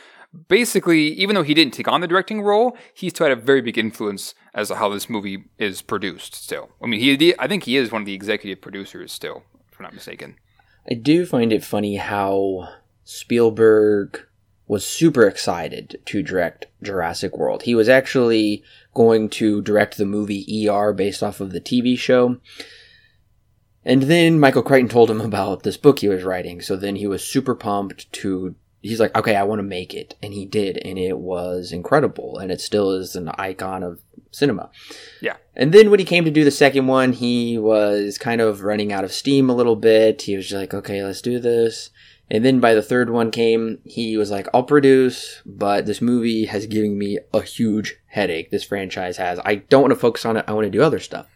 basically, 0.47 1.07
even 1.07 1.35
though 1.35 1.43
he 1.43 1.53
didn't 1.53 1.73
take 1.73 1.87
on 1.87 2.01
the 2.01 2.07
directing 2.07 2.41
role, 2.41 2.77
he 2.93 3.09
still 3.09 3.27
had 3.27 3.37
a 3.37 3.41
very 3.41 3.61
big 3.61 3.77
influence 3.77 4.35
as 4.53 4.69
to 4.69 4.75
how 4.75 4.89
this 4.89 5.09
movie 5.09 5.45
is 5.57 5.81
produced. 5.81 6.35
Still, 6.35 6.69
I 6.81 6.87
mean, 6.87 6.99
he 6.99 7.35
I 7.39 7.47
think 7.47 7.63
he 7.63 7.77
is 7.77 7.91
one 7.91 8.01
of 8.01 8.05
the 8.05 8.13
executive 8.13 8.61
producers 8.61 9.11
still, 9.11 9.43
if 9.71 9.79
I'm 9.79 9.83
not 9.83 9.93
mistaken. 9.93 10.35
I 10.89 10.93
do 10.93 11.25
find 11.25 11.51
it 11.51 11.63
funny 11.63 11.95
how 11.95 12.69
Spielberg 13.03 14.25
was 14.67 14.85
super 14.85 15.27
excited 15.27 15.99
to 16.05 16.23
direct 16.23 16.67
Jurassic 16.81 17.37
World. 17.37 17.63
He 17.63 17.75
was 17.75 17.89
actually 17.89 18.63
going 18.93 19.29
to 19.29 19.61
direct 19.61 19.97
the 19.97 20.05
movie 20.05 20.67
ER 20.67 20.93
based 20.93 21.21
off 21.21 21.39
of 21.39 21.51
the 21.51 21.61
TV 21.61 21.97
show. 21.97 22.37
And 23.83 24.03
then 24.03 24.39
Michael 24.39 24.63
Crichton 24.63 24.89
told 24.89 25.11
him 25.11 25.21
about 25.21 25.61
this 25.61 25.77
book 25.77 25.99
he 25.99 26.07
was 26.07 26.23
writing. 26.23 26.61
So 26.61 26.75
then 26.75 26.95
he 26.95 27.05
was 27.07 27.23
super 27.23 27.53
pumped 27.53 28.11
to. 28.13 28.55
He's 28.87 28.99
like, 28.99 29.15
okay, 29.17 29.35
I 29.35 29.43
want 29.43 29.59
to 29.59 29.63
make 29.63 29.93
it. 29.93 30.15
And 30.21 30.33
he 30.33 30.45
did. 30.45 30.77
And 30.85 30.99
it 30.99 31.17
was 31.17 31.71
incredible. 31.71 32.37
And 32.37 32.51
it 32.51 32.61
still 32.61 32.91
is 32.91 33.15
an 33.15 33.29
icon 33.29 33.81
of 33.81 33.99
cinema. 34.31 34.69
Yeah. 35.21 35.37
And 35.55 35.73
then 35.73 35.89
when 35.89 35.99
he 35.99 36.05
came 36.05 36.23
to 36.25 36.31
do 36.31 36.43
the 36.43 36.51
second 36.51 36.87
one, 36.87 37.13
he 37.13 37.57
was 37.57 38.17
kind 38.17 38.41
of 38.41 38.61
running 38.61 38.93
out 38.93 39.03
of 39.03 39.11
steam 39.11 39.49
a 39.49 39.55
little 39.55 39.75
bit. 39.75 40.21
He 40.21 40.35
was 40.35 40.47
just 40.47 40.59
like, 40.59 40.73
okay, 40.73 41.03
let's 41.03 41.21
do 41.21 41.39
this. 41.39 41.89
And 42.29 42.43
then 42.43 42.59
by 42.59 42.73
the 42.73 42.81
third 42.81 43.09
one 43.09 43.31
came, 43.31 43.79
he 43.85 44.17
was 44.17 44.31
like, 44.31 44.47
I'll 44.53 44.63
produce, 44.63 45.41
but 45.45 45.85
this 45.85 46.01
movie 46.01 46.45
has 46.45 46.65
given 46.65 46.97
me 46.97 47.19
a 47.33 47.41
huge 47.41 47.97
headache. 48.07 48.49
This 48.49 48.63
franchise 48.63 49.17
has. 49.17 49.39
I 49.45 49.55
don't 49.55 49.81
want 49.81 49.93
to 49.93 49.99
focus 49.99 50.25
on 50.25 50.37
it. 50.37 50.45
I 50.47 50.53
want 50.53 50.65
to 50.65 50.71
do 50.71 50.81
other 50.81 50.99
stuff. 50.99 51.27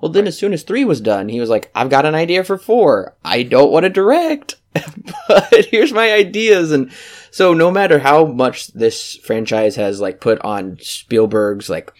Well, 0.00 0.10
then 0.10 0.26
as 0.26 0.36
soon 0.36 0.52
as 0.52 0.64
three 0.64 0.84
was 0.84 1.00
done, 1.00 1.28
he 1.28 1.38
was 1.38 1.48
like, 1.48 1.70
I've 1.76 1.90
got 1.90 2.06
an 2.06 2.16
idea 2.16 2.42
for 2.42 2.58
four. 2.58 3.16
I 3.24 3.44
don't 3.44 3.70
want 3.70 3.84
to 3.84 3.88
direct, 3.88 4.56
but 5.28 5.66
here's 5.70 5.92
my 5.92 6.12
ideas. 6.12 6.72
And 6.72 6.90
so 7.30 7.54
no 7.54 7.70
matter 7.70 7.98
how 7.98 8.26
much 8.26 8.68
this 8.68 9.16
franchise 9.16 9.76
has 9.76 10.00
like 10.00 10.20
put 10.20 10.38
on 10.40 10.78
Spielberg's 10.80 11.68
like, 11.70 11.92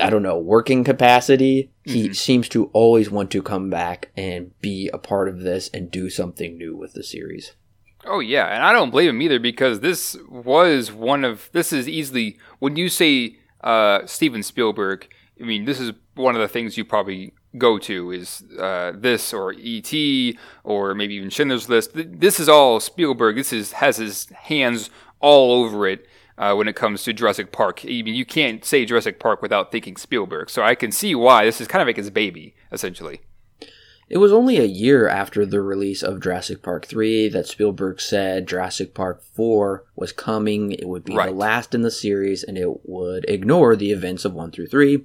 I 0.00 0.10
don't 0.10 0.22
know, 0.22 0.38
working 0.38 0.84
capacity, 0.84 1.70
he 1.84 2.08
Mhm. 2.10 2.16
seems 2.16 2.48
to 2.50 2.66
always 2.72 3.10
want 3.10 3.30
to 3.30 3.42
come 3.42 3.70
back 3.70 4.10
and 4.16 4.50
be 4.60 4.90
a 4.92 4.98
part 4.98 5.28
of 5.28 5.40
this 5.40 5.68
and 5.72 5.90
do 5.90 6.10
something 6.10 6.58
new 6.58 6.76
with 6.76 6.92
the 6.94 7.02
series. 7.02 7.52
Oh 8.04 8.20
yeah, 8.20 8.46
and 8.46 8.62
I 8.62 8.72
don't 8.72 8.90
blame 8.90 9.08
him 9.10 9.22
either 9.22 9.38
because 9.40 9.80
this 9.80 10.16
was 10.28 10.92
one 10.92 11.24
of 11.24 11.48
this 11.52 11.72
is 11.72 11.88
easily 11.88 12.38
when 12.58 12.76
you 12.76 12.88
say 12.88 13.38
uh, 13.64 14.06
Steven 14.06 14.42
Spielberg. 14.42 15.08
I 15.40 15.44
mean, 15.44 15.64
this 15.64 15.80
is 15.80 15.92
one 16.14 16.34
of 16.36 16.40
the 16.40 16.46
things 16.48 16.76
you 16.76 16.84
probably 16.84 17.32
go 17.58 17.78
to 17.78 18.12
is 18.12 18.44
uh, 18.58 18.92
this 18.94 19.32
or 19.32 19.52
E.T. 19.52 20.38
or 20.64 20.94
maybe 20.94 21.14
even 21.14 21.30
Schindler's 21.30 21.68
List. 21.68 21.90
This 21.94 22.40
is 22.40 22.48
all 22.48 22.80
Spielberg. 22.80 23.36
This 23.36 23.52
is 23.52 23.72
has 23.72 23.96
his 23.96 24.26
hands 24.30 24.90
all 25.20 25.52
over 25.52 25.86
it 25.86 26.06
uh, 26.38 26.54
when 26.54 26.68
it 26.68 26.76
comes 26.76 27.02
to 27.04 27.12
Jurassic 27.12 27.52
Park. 27.52 27.80
I 27.84 28.02
mean, 28.02 28.14
you 28.14 28.24
can't 28.24 28.64
say 28.64 28.84
Jurassic 28.84 29.18
Park 29.18 29.42
without 29.42 29.72
thinking 29.72 29.96
Spielberg. 29.96 30.50
So 30.50 30.62
I 30.62 30.74
can 30.74 30.92
see 30.92 31.14
why 31.14 31.44
this 31.44 31.60
is 31.60 31.68
kind 31.68 31.82
of 31.82 31.88
like 31.88 31.96
his 31.96 32.10
baby, 32.10 32.54
essentially. 32.72 33.20
It 34.08 34.18
was 34.18 34.32
only 34.32 34.58
a 34.58 34.64
year 34.64 35.08
after 35.08 35.44
the 35.44 35.60
release 35.60 36.02
of 36.02 36.20
Jurassic 36.20 36.62
Park 36.62 36.86
3 36.86 37.28
that 37.30 37.48
Spielberg 37.48 38.00
said 38.00 38.46
Jurassic 38.46 38.94
Park 38.94 39.20
4 39.34 39.84
was 39.96 40.12
coming. 40.12 40.70
It 40.70 40.86
would 40.86 41.04
be 41.04 41.16
right. 41.16 41.30
the 41.30 41.34
last 41.34 41.74
in 41.74 41.82
the 41.82 41.90
series 41.90 42.44
and 42.44 42.56
it 42.56 42.86
would 42.88 43.24
ignore 43.28 43.74
the 43.74 43.90
events 43.90 44.24
of 44.24 44.32
1 44.32 44.52
through 44.52 44.68
3. 44.68 45.04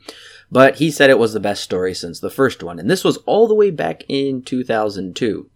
But 0.51 0.75
he 0.75 0.91
said 0.91 1.09
it 1.09 1.17
was 1.17 1.33
the 1.33 1.39
best 1.39 1.63
story 1.63 1.95
since 1.95 2.19
the 2.19 2.29
first 2.29 2.61
one. 2.61 2.77
And 2.77 2.91
this 2.91 3.03
was 3.03 3.17
all 3.25 3.47
the 3.47 3.55
way 3.55 3.71
back 3.71 4.03
in 4.07 4.43
2002. 4.43 5.49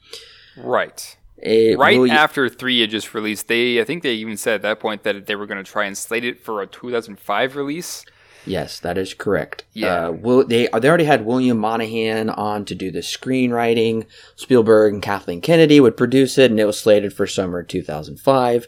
Right. 0.58 1.18
It 1.38 1.78
right 1.78 2.10
after 2.10 2.50
3 2.50 2.82
had 2.82 2.90
just 2.90 3.14
released, 3.14 3.48
they 3.48 3.80
I 3.80 3.84
think 3.84 4.02
they 4.02 4.16
even 4.16 4.38
said 4.38 4.56
at 4.56 4.62
that 4.64 4.80
point 4.80 5.04
that 5.04 5.28
they 5.28 5.36
were 5.36 5.46
going 5.46 5.64
to 5.64 5.72
try 5.72 5.86
and 5.86 5.96
slate 5.96 6.26
it 6.26 6.44
for 6.44 6.64
a 6.64 6.68
2005 6.68 7.56
release. 7.56 8.06
Yes, 8.46 8.80
that 8.80 8.98
is 8.98 9.14
correct. 9.14 9.64
Yeah, 9.74 10.08
uh, 10.08 10.12
will, 10.12 10.46
they 10.46 10.68
they 10.68 10.88
already 10.88 11.06
had 11.06 11.26
William 11.26 11.58
Monahan 11.58 12.30
on 12.30 12.66
to 12.66 12.76
do 12.76 12.92
the 12.92 13.00
screenwriting. 13.00 14.06
Spielberg 14.36 14.94
and 14.94 15.02
Kathleen 15.02 15.42
Kennedy 15.42 15.80
would 15.80 15.98
produce 15.98 16.38
it, 16.38 16.52
and 16.52 16.60
it 16.60 16.66
was 16.66 16.80
slated 16.80 17.14
for 17.14 17.28
summer 17.28 17.64
2005. 17.64 18.68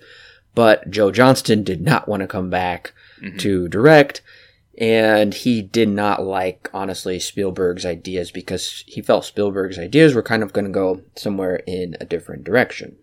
But 0.56 0.90
Joe 0.90 1.12
Johnston 1.12 1.64
did 1.64 1.82
not 1.82 2.08
want 2.08 2.22
to 2.22 2.28
come 2.28 2.50
back 2.50 2.94
mm-hmm. 3.22 3.38
to 3.38 3.68
direct, 3.68 4.22
and 4.78 5.34
he 5.34 5.62
did 5.62 5.90
not 5.90 6.24
like 6.24 6.70
honestly 6.74 7.20
Spielberg's 7.20 7.86
ideas 7.86 8.32
because 8.32 8.84
he 8.88 9.02
felt 9.02 9.26
Spielberg's 9.26 9.78
ideas 9.78 10.16
were 10.16 10.24
kind 10.24 10.44
of 10.44 10.54
going 10.54 10.66
to 10.66 10.72
go 10.72 11.02
somewhere 11.16 11.58
in 11.68 11.96
a 12.02 12.06
different 12.06 12.44
direction. 12.44 12.98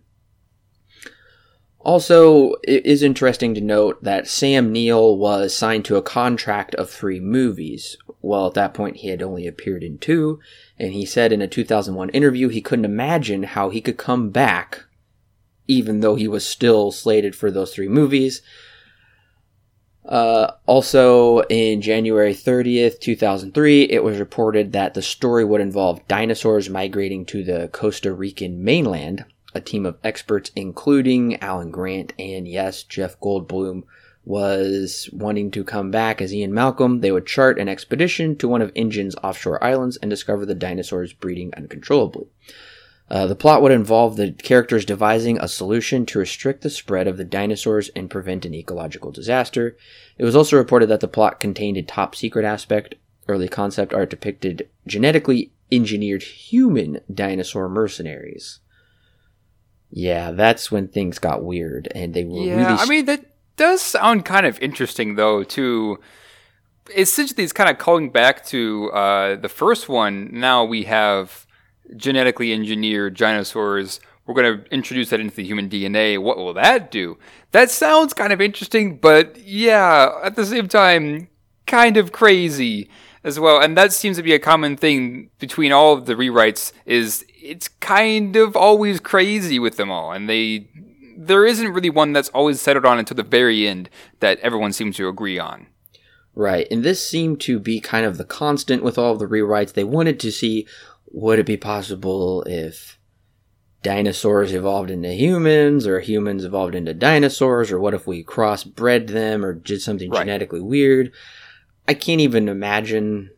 Also, 1.85 2.53
it 2.63 2.83
is 2.83 3.03
interesting 3.03 3.53
to 3.53 3.61
note 3.61 4.03
that 4.03 4.27
Sam 4.27 4.71
Neill 4.71 5.15
was 5.15 5.55
signed 5.55 5.85
to 5.85 5.97
a 5.97 6.01
contract 6.01 6.73
of 6.75 6.89
three 6.89 7.19
movies. 7.19 7.95
Well, 8.23 8.47
at 8.47 8.55
that 8.55 8.73
point, 8.73 8.97
he 8.97 9.09
had 9.09 9.21
only 9.21 9.45
appeared 9.45 9.83
in 9.83 9.99
two, 9.99 10.39
and 10.79 10.93
he 10.93 11.05
said 11.05 11.31
in 11.31 11.43
a 11.43 11.47
2001 11.47 12.09
interview 12.09 12.49
he 12.49 12.59
couldn't 12.59 12.85
imagine 12.85 13.43
how 13.43 13.69
he 13.69 13.81
could 13.81 13.97
come 13.97 14.31
back, 14.31 14.85
even 15.67 15.99
though 15.99 16.15
he 16.15 16.27
was 16.27 16.43
still 16.43 16.91
slated 16.91 17.35
for 17.35 17.51
those 17.51 17.71
three 17.71 17.87
movies. 17.87 18.41
Uh, 20.03 20.53
also, 20.65 21.41
in 21.49 21.83
January 21.83 22.33
30th, 22.33 22.99
2003, 22.99 23.83
it 23.83 24.03
was 24.03 24.17
reported 24.17 24.71
that 24.71 24.95
the 24.95 25.03
story 25.03 25.45
would 25.45 25.61
involve 25.61 26.07
dinosaurs 26.07 26.67
migrating 26.67 27.25
to 27.25 27.43
the 27.43 27.69
Costa 27.71 28.11
Rican 28.11 28.63
mainland 28.63 29.25
a 29.55 29.61
team 29.61 29.85
of 29.85 29.97
experts, 30.03 30.51
including 30.55 31.37
Alan 31.37 31.71
Grant 31.71 32.13
and 32.19 32.47
yes, 32.47 32.83
Jeff 32.83 33.19
Goldblum 33.19 33.83
was 34.25 35.09
wanting 35.13 35.51
to 35.51 35.63
come 35.63 35.91
back 35.91 36.21
as 36.21 36.33
Ian 36.33 36.53
Malcolm. 36.53 37.01
They 37.01 37.11
would 37.11 37.27
chart 37.27 37.59
an 37.59 37.69
expedition 37.69 38.35
to 38.37 38.47
one 38.47 38.61
of 38.61 38.71
InGen's 38.75 39.15
offshore 39.23 39.63
islands 39.63 39.97
and 39.97 40.09
discover 40.09 40.45
the 40.45 40.55
dinosaurs 40.55 41.13
breeding 41.13 41.53
uncontrollably. 41.55 42.27
Uh, 43.07 43.27
the 43.27 43.35
plot 43.35 43.61
would 43.61 43.71
involve 43.71 44.17
the 44.17 44.31
characters 44.31 44.83
devising 44.83 45.37
a 45.37 45.47
solution 45.47 46.07
to 46.07 46.17
restrict 46.17 46.63
the 46.63 46.71
spread 46.71 47.07
of 47.07 47.17
the 47.17 47.23
dinosaurs 47.23 47.89
and 47.95 48.09
prevent 48.09 48.45
an 48.45 48.55
ecological 48.55 49.11
disaster. 49.11 49.77
It 50.17 50.25
was 50.25 50.35
also 50.35 50.57
reported 50.57 50.87
that 50.87 51.01
the 51.01 51.07
plot 51.07 51.39
contained 51.39 51.77
a 51.77 51.83
top 51.83 52.15
secret 52.15 52.45
aspect. 52.45 52.95
Early 53.27 53.47
concept 53.47 53.93
art 53.93 54.09
depicted 54.09 54.67
genetically 54.87 55.51
engineered 55.71 56.23
human 56.23 57.01
dinosaur 57.13 57.69
mercenaries. 57.69 58.59
Yeah, 59.91 60.31
that's 60.31 60.71
when 60.71 60.87
things 60.87 61.19
got 61.19 61.43
weird, 61.43 61.87
and 61.93 62.13
they 62.13 62.23
were 62.23 62.41
yeah, 62.41 62.55
really. 62.55 62.79
I 62.79 62.85
mean, 62.85 63.05
that 63.05 63.25
does 63.55 63.81
sound 63.81 64.25
kind 64.25 64.45
of 64.45 64.59
interesting, 64.59 65.15
though. 65.15 65.43
To 65.43 65.99
essentially, 66.95 67.43
it's 67.43 67.53
kind 67.53 67.69
of 67.69 67.77
calling 67.77 68.09
back 68.09 68.45
to 68.47 68.91
uh, 68.91 69.35
the 69.35 69.49
first 69.49 69.87
one. 69.87 70.29
Now 70.31 70.63
we 70.65 70.83
have 70.83 71.45
genetically 71.95 72.51
engineered 72.51 73.15
dinosaurs. 73.15 73.99
We're 74.25 74.33
going 74.33 74.59
to 74.59 74.73
introduce 74.73 75.11
that 75.11 75.19
into 75.19 75.35
the 75.35 75.43
human 75.43 75.69
DNA. 75.69 76.19
What 76.21 76.37
will 76.37 76.53
that 76.53 76.89
do? 76.89 77.17
That 77.51 77.69
sounds 77.69 78.13
kind 78.13 78.33
of 78.33 78.41
interesting, 78.41 78.97
but 78.97 79.37
yeah, 79.37 80.11
at 80.23 80.35
the 80.35 80.45
same 80.45 80.67
time, 80.67 81.29
kind 81.67 81.97
of 81.97 82.11
crazy 82.11 82.89
as 83.23 83.39
well. 83.39 83.61
And 83.61 83.77
that 83.77 83.93
seems 83.93 84.17
to 84.17 84.23
be 84.23 84.33
a 84.33 84.39
common 84.39 84.77
thing 84.77 85.29
between 85.39 85.71
all 85.71 85.93
of 85.93 86.05
the 86.05 86.15
rewrites 86.15 86.71
is 86.85 87.25
it's 87.45 87.67
kind 87.67 88.35
of 88.35 88.55
always 88.55 88.99
crazy 88.99 89.59
with 89.59 89.77
them 89.77 89.91
all. 89.91 90.11
And 90.11 90.29
they 90.29 90.69
there 91.17 91.45
isn't 91.45 91.71
really 91.71 91.89
one 91.89 92.11
that's 92.11 92.29
always 92.29 92.59
settled 92.59 92.85
on 92.85 92.99
until 92.99 93.15
the 93.15 93.23
very 93.23 93.67
end 93.67 93.89
that 94.19 94.39
everyone 94.39 94.73
seems 94.73 94.97
to 94.97 95.07
agree 95.07 95.39
on. 95.39 95.67
Right. 96.33 96.67
And 96.69 96.83
this 96.83 97.07
seemed 97.07 97.39
to 97.41 97.59
be 97.59 97.79
kind 97.79 98.05
of 98.05 98.17
the 98.17 98.25
constant 98.25 98.83
with 98.83 98.97
all 98.97 99.13
of 99.13 99.19
the 99.19 99.27
rewrites. 99.27 99.73
They 99.73 99.85
wanted 99.85 100.19
to 100.19 100.31
see 100.31 100.67
would 101.11 101.39
it 101.39 101.45
be 101.45 101.55
possible 101.55 102.43
if 102.43 102.99
dinosaurs 103.81 104.51
evolved 104.51 104.89
into 104.89 105.13
humans 105.13 105.87
or 105.87 105.99
humans 106.01 106.43
evolved 106.43 106.75
into 106.75 106.93
dinosaurs 106.93 107.71
or 107.71 107.79
what 107.79 107.93
if 107.93 108.07
we 108.07 108.23
crossbred 108.23 109.07
them 109.07 109.45
or 109.45 109.53
did 109.53 109.81
something 109.81 110.09
right. 110.09 110.21
genetically 110.21 110.59
weird 110.59 111.13
I 111.87 111.93
can't 111.93 112.21
even 112.21 112.49
imagine 112.49 113.29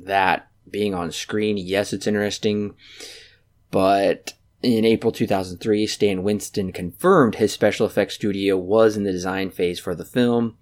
that 0.00 0.48
being 0.68 0.94
on 0.94 1.12
screen. 1.12 1.56
Yes, 1.56 1.92
it's 1.92 2.06
interesting, 2.06 2.74
but 3.72 4.34
in 4.62 4.84
April 4.84 5.10
2003, 5.10 5.86
Stan 5.88 6.22
Winston 6.22 6.72
confirmed 6.72 7.34
his 7.34 7.52
special 7.52 7.84
effects 7.84 8.14
studio 8.14 8.56
was 8.56 8.96
in 8.96 9.02
the 9.02 9.10
design 9.10 9.50
phase 9.50 9.80
for 9.80 9.96
the 9.96 10.04
film. 10.04 10.56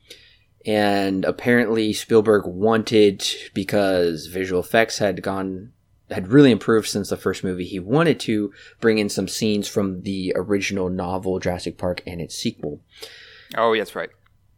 And 0.64 1.24
apparently 1.24 1.92
Spielberg 1.92 2.46
wanted, 2.46 3.26
because 3.52 4.26
visual 4.26 4.62
effects 4.62 4.98
had 4.98 5.22
gone, 5.22 5.72
had 6.10 6.28
really 6.28 6.50
improved 6.50 6.88
since 6.88 7.10
the 7.10 7.16
first 7.16 7.44
movie, 7.44 7.66
he 7.66 7.78
wanted 7.78 8.20
to 8.20 8.52
bring 8.80 8.98
in 8.98 9.08
some 9.08 9.28
scenes 9.28 9.68
from 9.68 10.02
the 10.02 10.32
original 10.36 10.88
novel 10.88 11.38
Jurassic 11.38 11.76
Park 11.76 12.02
and 12.06 12.20
its 12.20 12.34
sequel. 12.34 12.80
Oh, 13.56 13.72
yes, 13.72 13.94
right. 13.94 14.10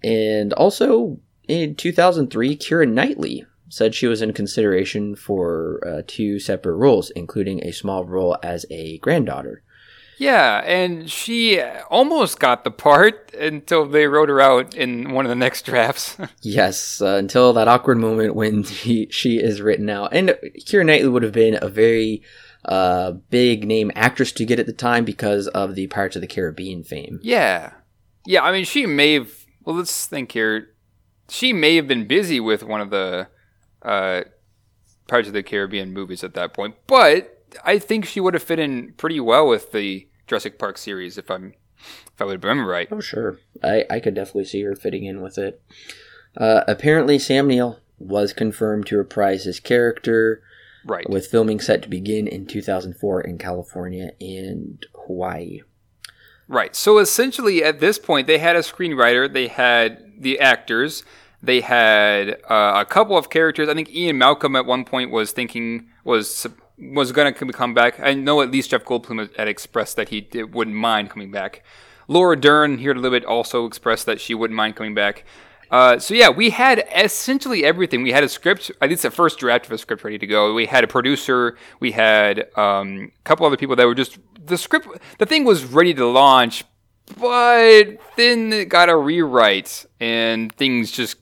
And 0.05 0.53
also, 0.53 1.21
in 1.49 1.75
2003, 1.75 2.57
Keira 2.57 2.89
Knightley 2.89 3.45
said 3.73 3.95
she 3.95 4.07
was 4.07 4.21
in 4.21 4.35
consideration 4.35 5.17
for 5.17 5.83
uh, 5.87 6.03
two 6.07 6.39
separate 6.39 6.75
roles, 6.75 7.09
including 7.13 7.65
a 7.65 7.73
small 7.73 8.05
role 8.05 8.37
as 8.43 8.67
a 8.69 8.99
granddaughter. 8.99 9.63
Yeah, 10.19 10.59
and 10.67 11.11
she 11.11 11.59
almost 11.89 12.39
got 12.39 12.65
the 12.65 12.71
part 12.71 13.35
until 13.35 13.89
they 13.89 14.07
wrote 14.07 14.29
her 14.29 14.43
out 14.43 14.75
in 14.75 15.13
one 15.13 15.25
of 15.25 15.31
the 15.31 15.35
next 15.35 15.65
drafts. 15.65 16.19
yes, 16.43 17.01
uh, 17.01 17.15
until 17.15 17.55
that 17.55 17.67
awkward 17.67 17.97
moment 17.97 18.35
when 18.35 18.63
he, 18.65 19.09
she 19.11 19.39
is 19.39 19.63
written 19.63 19.89
out. 19.89 20.13
And 20.13 20.37
Keira 20.67 20.85
Knightley 20.85 21.09
would 21.09 21.23
have 21.23 21.33
been 21.33 21.59
a 21.63 21.71
very 21.71 22.23
uh, 22.67 23.13
big 23.31 23.67
name 23.67 23.91
actress 23.95 24.33
to 24.33 24.45
get 24.45 24.61
at 24.61 24.67
the 24.67 24.75
time 24.75 25.07
because 25.07 25.49
of 25.49 25.77
the 25.77 25.87
Pirates 25.87 26.17
of 26.17 26.21
the 26.21 26.29
Caribbean 26.29 26.85
fame. 26.85 27.21
Yeah. 27.23 27.73
Yeah, 28.27 28.43
I 28.43 28.53
mean, 28.53 28.67
she 28.67 28.85
may 28.85 29.15
have. 29.15 29.33
Well, 29.65 29.77
let's 29.77 30.07
think 30.07 30.33
here 30.33 30.75
she 31.31 31.55
may 31.55 31.77
have 31.77 31.89
been 31.89 32.07
busy 32.07 32.39
with 32.39 32.63
one 32.63 32.83
of 32.83 32.91
the 32.91 33.29
uh, 33.85 34.23
Pirates 35.07 35.29
of 35.29 35.35
the 35.35 35.43
Caribbean 35.43 35.93
movies 35.93 36.25
at 36.25 36.35
that 36.35 36.55
point, 36.55 36.77
but 36.87 37.45
I 37.65 37.79
think 37.79 38.05
she 38.05 38.21
would 38.21 38.35
have 38.35 38.43
fit 38.43 38.59
in 38.59 38.93
pretty 38.97 39.21
well 39.21 39.47
with 39.47 39.73
the 39.73 40.09
Jurassic 40.27 40.59
Park 40.59 40.79
series 40.79 41.19
if 41.19 41.31
I'm 41.31 41.55
if 42.13 42.21
I 42.21 42.25
would 42.25 42.43
remember 42.43 42.71
right. 42.71 42.89
Oh 42.91 43.01
sure, 43.01 43.39
I 43.63 43.85
I 43.91 44.01
could 44.01 44.15
definitely 44.15 44.47
see 44.47 44.63
her 44.63 44.75
fitting 44.75 45.05
in 45.05 45.21
with 45.21 45.39
it. 45.39 45.63
Uh, 46.37 46.63
apparently, 46.67 47.19
Sam 47.19 47.49
Neill 47.49 47.81
was 47.99 48.33
confirmed 48.33 48.87
to 48.87 48.97
reprise 48.97 49.45
his 49.45 49.61
character. 49.61 50.43
Right. 50.85 51.09
With 51.09 51.29
filming 51.29 51.61
set 51.61 51.83
to 51.83 51.89
begin 51.89 52.27
in 52.27 52.45
2004 52.45 53.21
in 53.21 53.39
California 53.39 54.13
and 54.21 54.85
Hawaii. 55.07 55.61
Right. 56.49 56.75
So 56.75 56.99
essentially, 56.99 57.63
at 57.63 57.79
this 57.79 57.99
point, 58.01 58.27
they 58.27 58.39
had 58.39 58.57
a 58.57 58.61
screenwriter, 58.61 59.33
they 59.33 59.47
had 59.47 60.13
the 60.19 60.41
actors, 60.41 61.05
they 61.43 61.61
had 61.61 62.41
uh, 62.49 62.75
a 62.77 62.85
couple 62.85 63.19
of 63.19 63.31
characters. 63.31 63.69
I 63.69 63.75
think 63.75 63.91
Ian 63.91 64.19
Malcolm 64.19 64.55
at 64.57 64.65
one 64.65 64.85
point 64.85 65.11
was 65.11 65.33
thinking 65.33 65.89
was 66.05 66.47
was 66.79 67.13
going 67.13 67.33
to 67.33 67.53
come 67.53 67.75
back. 67.75 68.01
I 68.01 68.15
know 68.15 68.41
at 68.41 68.51
least 68.51 68.71
Jeff 68.71 68.85
Goldblum 68.85 69.37
had 69.37 69.49
expressed 69.49 69.97
that 69.97 70.09
he 70.09 70.27
wouldn't 70.43 70.77
mind 70.77 71.11
coming 71.11 71.31
back. 71.31 71.63
Laura 72.09 72.37
Dern 72.37 72.79
here 72.79 72.93
a 72.93 72.95
little 72.95 73.11
bit 73.11 73.25
also 73.25 73.67
expressed 73.67 74.07
that 74.07 74.21
she 74.21 74.35
wouldn't 74.35 74.57
mind 74.57 74.77
coming 74.77 74.95
back. 74.95 75.25
Uh, 75.71 75.99
so 75.99 76.13
yeah, 76.13 76.29
we 76.29 76.51
had 76.51 76.87
essentially 76.95 77.65
everything. 77.65 78.03
We 78.03 78.13
had 78.13 78.23
a 78.23 78.29
script, 78.29 78.71
at 78.81 78.91
least 78.91 79.03
the 79.03 79.11
first 79.11 79.39
draft 79.39 79.67
of 79.67 79.73
a 79.73 79.79
script 79.79 80.05
ready 80.05 80.19
to 80.19 80.27
go. 80.27 80.53
We 80.53 80.67
had 80.67 80.85
a 80.85 80.87
producer. 80.87 81.57
We 81.81 81.93
had 81.93 82.51
um, 82.59 83.11
a 83.19 83.23
couple 83.25 83.47
other 83.47 83.57
people 83.57 83.77
that 83.77 83.87
were 83.87 83.95
just 83.95 84.19
the 84.45 84.59
script. 84.59 84.87
The 85.19 85.25
thing 85.25 85.45
was 85.45 85.65
ready 85.65 85.95
to 85.95 86.07
launch, 86.07 86.65
but 87.19 87.85
then 88.17 88.53
it 88.53 88.69
got 88.69 88.91
a 88.91 88.97
rewrite, 88.97 89.87
and 89.99 90.55
things 90.57 90.93
just 90.93 91.17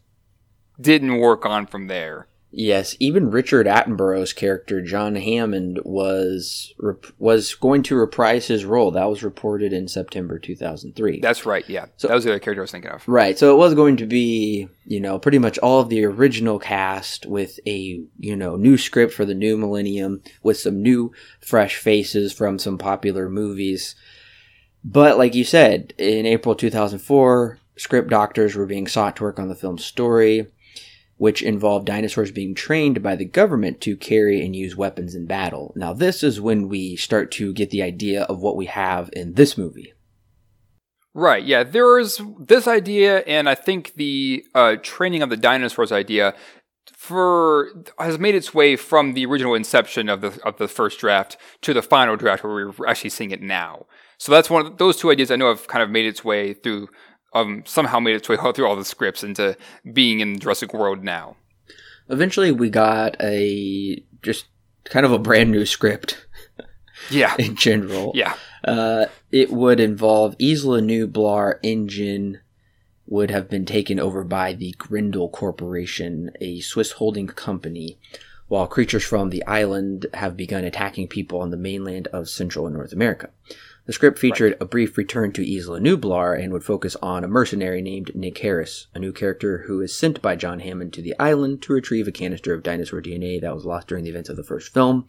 didn't 0.80 1.18
work 1.18 1.44
on 1.46 1.66
from 1.66 1.86
there. 1.86 2.26
Yes, 2.52 2.96
even 2.98 3.30
Richard 3.30 3.66
Attenborough's 3.68 4.32
character 4.32 4.82
John 4.82 5.14
Hammond 5.14 5.78
was 5.84 6.74
rep- 6.80 7.06
was 7.16 7.54
going 7.54 7.84
to 7.84 7.94
reprise 7.94 8.48
his 8.48 8.64
role. 8.64 8.90
That 8.90 9.08
was 9.08 9.22
reported 9.22 9.72
in 9.72 9.86
September 9.86 10.36
2003. 10.36 11.20
That's 11.20 11.46
right. 11.46 11.62
Yeah, 11.68 11.86
So- 11.96 12.08
that 12.08 12.14
was 12.14 12.24
the 12.24 12.30
other 12.30 12.40
character 12.40 12.62
I 12.62 12.64
was 12.64 12.72
thinking 12.72 12.90
of. 12.90 13.06
Right, 13.06 13.38
so 13.38 13.54
it 13.54 13.56
was 13.56 13.74
going 13.74 13.98
to 13.98 14.06
be, 14.06 14.68
you 14.84 14.98
know, 14.98 15.16
pretty 15.20 15.38
much 15.38 15.58
all 15.58 15.78
of 15.80 15.90
the 15.90 16.04
original 16.04 16.58
cast 16.58 17.24
with 17.24 17.60
a, 17.68 18.02
you 18.18 18.34
know, 18.34 18.56
new 18.56 18.76
script 18.76 19.14
for 19.14 19.24
the 19.24 19.32
new 19.34 19.56
millennium 19.56 20.20
with 20.42 20.58
some 20.58 20.82
new 20.82 21.12
fresh 21.40 21.76
faces 21.76 22.32
from 22.32 22.58
some 22.58 22.78
popular 22.78 23.28
movies. 23.28 23.94
But 24.82 25.18
like 25.18 25.36
you 25.36 25.44
said, 25.44 25.94
in 25.98 26.26
April 26.26 26.56
2004, 26.56 27.58
script 27.76 28.10
doctors 28.10 28.56
were 28.56 28.66
being 28.66 28.88
sought 28.88 29.14
to 29.16 29.22
work 29.22 29.38
on 29.38 29.48
the 29.48 29.54
film's 29.54 29.84
story, 29.84 30.46
which 31.20 31.42
involved 31.42 31.84
dinosaurs 31.84 32.32
being 32.32 32.54
trained 32.54 33.02
by 33.02 33.14
the 33.14 33.26
government 33.26 33.78
to 33.78 33.94
carry 33.94 34.42
and 34.42 34.56
use 34.56 34.74
weapons 34.74 35.14
in 35.14 35.26
battle. 35.26 35.70
Now, 35.76 35.92
this 35.92 36.22
is 36.22 36.40
when 36.40 36.66
we 36.66 36.96
start 36.96 37.30
to 37.32 37.52
get 37.52 37.68
the 37.68 37.82
idea 37.82 38.22
of 38.22 38.40
what 38.40 38.56
we 38.56 38.64
have 38.64 39.10
in 39.12 39.34
this 39.34 39.58
movie. 39.58 39.92
Right. 41.12 41.44
Yeah. 41.44 41.62
there 41.62 41.98
is 41.98 42.22
this 42.38 42.66
idea, 42.66 43.18
and 43.26 43.50
I 43.50 43.54
think 43.54 43.96
the 43.96 44.46
uh, 44.54 44.76
training 44.82 45.20
of 45.20 45.28
the 45.28 45.36
dinosaurs 45.36 45.92
idea 45.92 46.34
for 46.96 47.68
has 47.98 48.18
made 48.18 48.34
its 48.34 48.54
way 48.54 48.74
from 48.74 49.12
the 49.12 49.26
original 49.26 49.54
inception 49.54 50.08
of 50.08 50.22
the 50.22 50.40
of 50.46 50.56
the 50.56 50.68
first 50.68 51.00
draft 51.00 51.36
to 51.60 51.74
the 51.74 51.82
final 51.82 52.16
draft, 52.16 52.42
where 52.42 52.72
we're 52.78 52.86
actually 52.86 53.10
seeing 53.10 53.30
it 53.30 53.42
now. 53.42 53.84
So 54.16 54.32
that's 54.32 54.48
one 54.48 54.64
of 54.64 54.78
those 54.78 54.96
two 54.96 55.10
ideas 55.10 55.30
I 55.30 55.36
know 55.36 55.48
have 55.48 55.68
kind 55.68 55.82
of 55.82 55.90
made 55.90 56.06
its 56.06 56.24
way 56.24 56.54
through. 56.54 56.88
Um, 57.32 57.62
somehow 57.64 58.00
made 58.00 58.16
its 58.16 58.28
way 58.28 58.36
through 58.36 58.66
all 58.66 58.74
the 58.76 58.84
scripts 58.84 59.22
into 59.22 59.56
being 59.92 60.20
in 60.20 60.32
the 60.32 60.40
Jurassic 60.40 60.74
World 60.74 61.04
now. 61.04 61.36
Eventually, 62.08 62.50
we 62.50 62.70
got 62.70 63.16
a 63.22 64.02
just 64.22 64.46
kind 64.84 65.06
of 65.06 65.12
a 65.12 65.18
brand 65.18 65.52
new 65.52 65.64
script 65.64 66.26
Yeah. 67.10 67.34
in 67.38 67.54
general. 67.54 68.12
Yeah. 68.16 68.34
Uh, 68.64 69.06
it 69.30 69.52
would 69.52 69.78
involve 69.78 70.34
Isla 70.40 70.80
Nublar 70.80 71.60
InGen 71.62 72.40
would 73.06 73.30
have 73.30 73.48
been 73.48 73.64
taken 73.64 73.98
over 74.00 74.22
by 74.24 74.52
the 74.52 74.74
Grendel 74.78 75.28
Corporation, 75.28 76.30
a 76.40 76.60
Swiss 76.60 76.92
holding 76.92 77.26
company, 77.28 77.98
while 78.48 78.66
creatures 78.66 79.04
from 79.04 79.30
the 79.30 79.44
island 79.46 80.06
have 80.14 80.36
begun 80.36 80.64
attacking 80.64 81.08
people 81.08 81.40
on 81.40 81.50
the 81.50 81.56
mainland 81.56 82.08
of 82.08 82.28
Central 82.28 82.66
and 82.66 82.74
North 82.74 82.92
America. 82.92 83.30
The 83.90 83.94
script 83.94 84.20
featured 84.20 84.56
a 84.60 84.66
brief 84.66 84.96
return 84.96 85.32
to 85.32 85.42
Isla 85.44 85.80
Nublar 85.80 86.40
and 86.40 86.52
would 86.52 86.62
focus 86.62 86.94
on 87.02 87.24
a 87.24 87.26
mercenary 87.26 87.82
named 87.82 88.14
Nick 88.14 88.38
Harris, 88.38 88.86
a 88.94 89.00
new 89.00 89.12
character 89.12 89.64
who 89.66 89.80
is 89.80 89.92
sent 89.92 90.22
by 90.22 90.36
John 90.36 90.60
Hammond 90.60 90.92
to 90.92 91.02
the 91.02 91.18
island 91.18 91.60
to 91.62 91.72
retrieve 91.72 92.06
a 92.06 92.12
canister 92.12 92.54
of 92.54 92.62
dinosaur 92.62 93.02
DNA 93.02 93.40
that 93.40 93.52
was 93.52 93.64
lost 93.64 93.88
during 93.88 94.04
the 94.04 94.10
events 94.10 94.28
of 94.28 94.36
the 94.36 94.44
first 94.44 94.72
film 94.72 95.06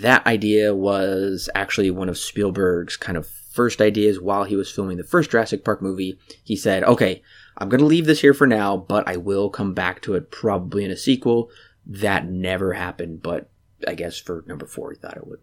that 0.00 0.26
idea 0.26 0.74
was 0.74 1.50
actually 1.54 1.90
one 1.90 2.08
of 2.08 2.16
Spielberg's 2.16 2.96
kind 2.96 3.18
of 3.18 3.26
first 3.26 3.82
ideas 3.82 4.18
while 4.18 4.44
he 4.44 4.56
was 4.56 4.70
filming 4.70 4.96
the 4.96 5.04
first 5.04 5.30
Jurassic 5.30 5.62
Park 5.62 5.82
movie. 5.82 6.18
He 6.42 6.56
said, 6.56 6.82
okay, 6.82 7.22
I'm 7.58 7.68
going 7.68 7.80
to 7.80 7.86
leave 7.86 8.06
this 8.06 8.22
here 8.22 8.32
for 8.32 8.46
now, 8.46 8.78
but 8.78 9.06
I 9.06 9.18
will 9.18 9.50
come 9.50 9.74
back 9.74 10.00
to 10.02 10.14
it 10.14 10.30
probably 10.30 10.82
in 10.84 10.90
a 10.90 10.96
sequel. 10.96 11.50
That 11.84 12.26
never 12.26 12.72
happened, 12.72 13.22
but 13.22 13.50
I 13.86 13.94
guess 13.94 14.18
for 14.18 14.44
number 14.46 14.66
four, 14.66 14.92
he 14.92 14.98
thought 14.98 15.18
it 15.18 15.26
would. 15.26 15.40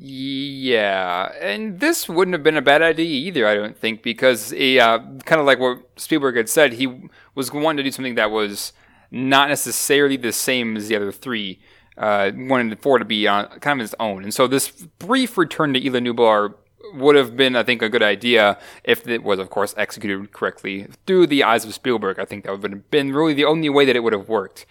Yeah, 0.00 1.32
and 1.40 1.80
this 1.80 2.08
wouldn't 2.08 2.32
have 2.32 2.44
been 2.44 2.56
a 2.56 2.62
bad 2.62 2.82
idea 2.82 3.04
either, 3.04 3.48
I 3.48 3.56
don't 3.56 3.76
think, 3.76 4.00
because 4.00 4.52
uh, 4.52 4.98
kind 5.24 5.40
of 5.40 5.44
like 5.44 5.58
what 5.58 5.78
Spielberg 5.96 6.36
had 6.36 6.48
said, 6.48 6.74
he 6.74 7.10
was 7.34 7.52
wanting 7.52 7.78
to 7.78 7.82
do 7.82 7.90
something 7.90 8.14
that 8.14 8.30
was 8.30 8.72
not 9.10 9.48
necessarily 9.48 10.16
the 10.16 10.30
same 10.30 10.76
as 10.76 10.86
the 10.86 10.94
other 10.94 11.10
three. 11.10 11.58
Uh, 11.96 12.30
wanted 12.32 12.78
four 12.78 13.00
to 13.00 13.04
be 13.04 13.26
on 13.26 13.48
kind 13.58 13.80
of 13.80 13.84
its 13.84 13.94
own, 13.98 14.22
and 14.22 14.32
so 14.32 14.46
this 14.46 14.70
brief 14.70 15.36
return 15.36 15.74
to 15.74 15.84
Isla 15.84 15.98
Nublar 15.98 16.54
would 16.94 17.16
have 17.16 17.36
been, 17.36 17.56
I 17.56 17.64
think, 17.64 17.82
a 17.82 17.88
good 17.88 18.04
idea 18.04 18.56
if 18.84 19.08
it 19.08 19.24
was, 19.24 19.40
of 19.40 19.50
course, 19.50 19.74
executed 19.76 20.32
correctly 20.32 20.86
through 21.08 21.26
the 21.26 21.42
eyes 21.42 21.64
of 21.64 21.74
Spielberg. 21.74 22.20
I 22.20 22.24
think 22.24 22.44
that 22.44 22.56
would 22.56 22.70
have 22.70 22.90
been 22.92 23.12
really 23.12 23.34
the 23.34 23.46
only 23.46 23.68
way 23.68 23.84
that 23.84 23.96
it 23.96 24.04
would 24.04 24.12
have 24.12 24.28
worked. 24.28 24.64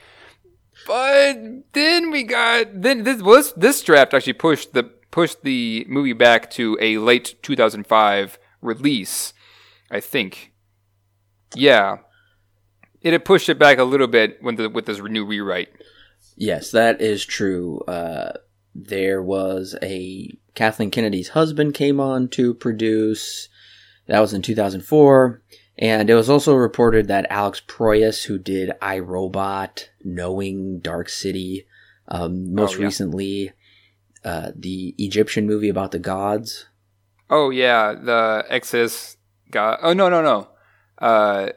But 0.86 1.74
then 1.74 2.12
we 2.12 2.24
got 2.24 2.82
then 2.82 3.04
this 3.04 3.22
was 3.22 3.52
this 3.54 3.84
draft 3.84 4.14
actually 4.14 4.34
pushed 4.34 4.72
the 4.72 4.90
pushed 5.18 5.42
the 5.42 5.84
movie 5.90 6.14
back 6.14 6.48
to 6.52 6.78
a 6.80 7.00
late 7.00 7.42
2005 7.42 8.38
release, 8.62 9.34
I 9.90 10.00
think. 10.00 10.54
Yeah, 11.56 11.98
it 13.02 13.14
had 13.14 13.26
pushed 13.26 13.50
it 13.50 13.58
back 13.58 13.80
a 13.80 13.84
little 13.84 14.06
bit 14.06 14.38
when 14.42 14.58
the 14.58 14.70
with 14.70 14.86
this 14.86 15.00
new 15.02 15.26
rewrite. 15.26 15.70
Yes, 16.36 16.70
that 16.70 17.02
is 17.02 17.26
true. 17.26 17.80
Uh, 17.88 18.34
there 18.76 19.24
was 19.24 19.76
a 19.82 20.38
Kathleen 20.54 20.92
Kennedy's 20.92 21.30
husband 21.30 21.74
came 21.74 22.00
on 22.00 22.28
to 22.30 22.54
produce. 22.54 23.50
That 24.06 24.20
was 24.20 24.34
in 24.36 24.44
2004. 24.44 25.42
And 25.80 26.10
it 26.12 26.16
was 26.16 26.30
also 26.30 26.54
reported 26.54 27.08
that 27.08 27.26
Alex 27.32 27.60
Proyas, 27.68 28.26
who 28.26 28.38
did 28.38 28.72
iRobot, 28.82 29.86
Knowing, 30.04 30.80
Dark 30.80 31.10
City, 31.10 31.66
um, 32.08 32.54
most 32.54 32.76
Oh, 32.76 32.80
yeah. 32.80 32.86
recently, 32.86 33.52
uh, 34.24 34.52
the 34.56 34.96
Egyptian 34.98 35.46
movie 35.46 35.70
about 35.70 35.92
the 35.92 36.00
gods. 36.00 36.68
Oh 37.30 37.50
yeah, 37.50 37.94
the 37.94 38.46
Exodus. 38.50 39.18
God. 39.50 39.80
Oh 39.82 39.94
no 39.94 40.10
no 40.10 40.22
no. 40.22 40.50
Uh, 40.98 41.50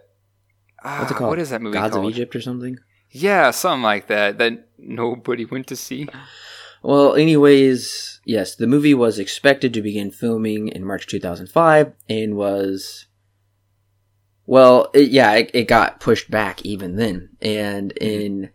What's 0.83 1.11
it 1.11 1.15
ah, 1.15 1.19
called? 1.19 1.31
What 1.31 1.39
is 1.39 1.51
that 1.51 1.61
movie 1.61 1.75
Gods 1.75 1.95
called? 1.95 2.07
of 2.07 2.11
Egypt 2.11 2.35
or 2.35 2.41
something? 2.41 2.79
Yeah, 3.11 3.51
something 3.51 3.83
like 3.83 4.07
that. 4.07 4.39
That 4.39 4.69
nobody 4.79 5.45
went 5.45 5.67
to 5.69 5.77
see. 5.77 6.09
Well, 6.83 7.15
anyways, 7.15 8.21
yes, 8.25 8.55
the 8.55 8.67
movie 8.67 8.95
was 8.95 9.19
expected 9.19 9.75
to 9.75 9.83
begin 9.83 10.11
filming 10.11 10.69
in 10.69 10.85
March 10.85 11.07
2005 11.07 11.93
and 12.09 12.37
was. 12.37 13.07
Well, 14.47 14.91
it, 14.95 15.11
yeah, 15.11 15.35
it, 15.35 15.51
it 15.53 15.69
got 15.69 16.01
pushed 16.01 16.31
back 16.31 16.65
even 16.65 16.97
then. 16.97 17.37
And 17.43 17.93
in 17.93 18.51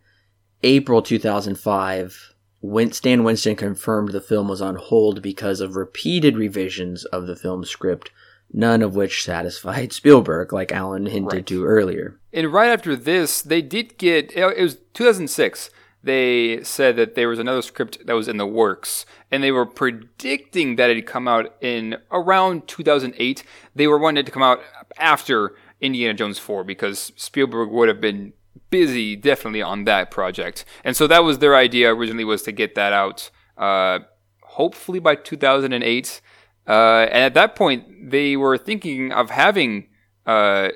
April 0.63 1.01
2005, 1.03 2.34
Win- 2.65 2.91
Stan 2.91 3.23
Winston 3.23 3.55
confirmed 3.55 4.11
the 4.11 4.21
film 4.21 4.47
was 4.47 4.61
on 4.61 4.75
hold 4.75 5.21
because 5.21 5.61
of 5.61 5.75
repeated 5.75 6.37
revisions 6.37 7.05
of 7.05 7.27
the 7.27 7.35
film's 7.35 7.69
script, 7.69 8.11
none 8.51 8.81
of 8.81 8.95
which 8.95 9.23
satisfied 9.23 9.93
Spielberg, 9.99 10.51
like 10.53 10.71
Alan 10.71 11.05
hinted 11.05 11.33
Right. 11.33 11.45
to 11.47 11.65
earlier. 11.65 12.19
And 12.33 12.51
right 12.51 12.69
after 12.71 12.95
this, 12.95 13.41
they 13.41 13.61
did 13.61 13.97
get. 13.97 14.31
It 14.35 14.59
was 14.61 14.77
2006. 14.93 15.69
They 16.03 16.61
said 16.63 16.97
that 16.97 17.15
there 17.15 17.27
was 17.29 17.39
another 17.39 17.63
script 17.63 18.05
that 18.05 18.13
was 18.13 18.27
in 18.27 18.37
the 18.37 18.45
works, 18.45 19.07
and 19.31 19.41
they 19.43 19.51
were 19.51 19.65
predicting 19.65 20.75
that 20.75 20.89
it'd 20.91 21.07
come 21.07 21.27
out 21.27 21.55
in 21.61 21.97
around 22.11 22.67
2008. 22.67 23.43
They 23.73 23.87
were 23.87 23.97
wanting 23.97 24.21
it 24.21 24.25
to 24.27 24.31
come 24.31 24.43
out 24.43 24.61
after 24.97 25.55
Indiana 25.81 26.13
Jones 26.13 26.37
4 26.37 26.63
because 26.63 27.11
Spielberg 27.15 27.69
would 27.71 27.87
have 27.87 27.99
been 27.99 28.33
busy, 28.69 29.15
definitely 29.15 29.61
on 29.61 29.85
that 29.85 30.11
project. 30.11 30.65
And 30.83 30.95
so 30.95 31.07
that 31.07 31.23
was 31.23 31.39
their 31.39 31.55
idea 31.55 31.93
originally 31.93 32.23
was 32.23 32.43
to 32.43 32.51
get 32.51 32.75
that 32.75 32.93
out, 32.93 33.29
uh, 33.57 33.99
hopefully 34.43 34.99
by 34.99 35.15
2008. 35.15 36.21
Uh, 36.67 36.71
and 36.71 37.23
at 37.23 37.33
that 37.33 37.55
point, 37.55 38.09
they 38.09 38.35
were 38.35 38.57
thinking 38.57 39.11
of 39.11 39.29
having. 39.29 39.87
Uh, 40.25 40.69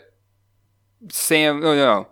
Sam, 1.09 1.61
no, 1.61 1.75
no, 1.75 2.07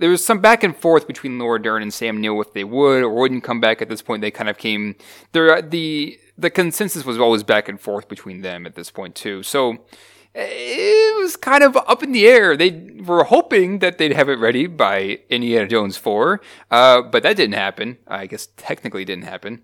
there 0.00 0.08
was 0.08 0.24
some 0.24 0.40
back 0.40 0.64
and 0.64 0.74
forth 0.74 1.06
between 1.06 1.38
Laura 1.38 1.60
Dern 1.60 1.82
and 1.82 1.92
Sam 1.92 2.20
Neill 2.20 2.40
if 2.40 2.54
they 2.54 2.64
would 2.64 3.02
or 3.02 3.10
wouldn't 3.10 3.44
come 3.44 3.60
back. 3.60 3.82
At 3.82 3.90
this 3.90 4.00
point, 4.00 4.22
they 4.22 4.30
kind 4.30 4.48
of 4.48 4.56
came. 4.56 4.96
There, 5.32 5.60
the 5.60 6.18
the 6.38 6.48
consensus 6.48 7.04
was 7.04 7.18
always 7.18 7.42
back 7.42 7.68
and 7.68 7.78
forth 7.78 8.08
between 8.08 8.40
them 8.40 8.66
at 8.66 8.74
this 8.74 8.90
point 8.90 9.14
too. 9.14 9.42
So 9.42 9.84
it 10.34 11.22
was 11.22 11.36
kind 11.36 11.62
of 11.64 11.76
up 11.76 12.02
in 12.02 12.12
the 12.12 12.26
air. 12.26 12.56
They 12.56 12.90
were 13.04 13.24
hoping 13.24 13.80
that 13.80 13.98
they'd 13.98 14.12
have 14.12 14.28
it 14.28 14.38
ready 14.38 14.66
by 14.66 15.20
Indiana 15.28 15.66
Jones 15.66 15.96
four, 15.96 16.40
uh, 16.70 17.02
but 17.02 17.22
that 17.22 17.36
didn't 17.36 17.54
happen. 17.54 17.98
I 18.06 18.26
guess 18.26 18.48
technically 18.56 19.04
didn't 19.04 19.24
happen. 19.24 19.62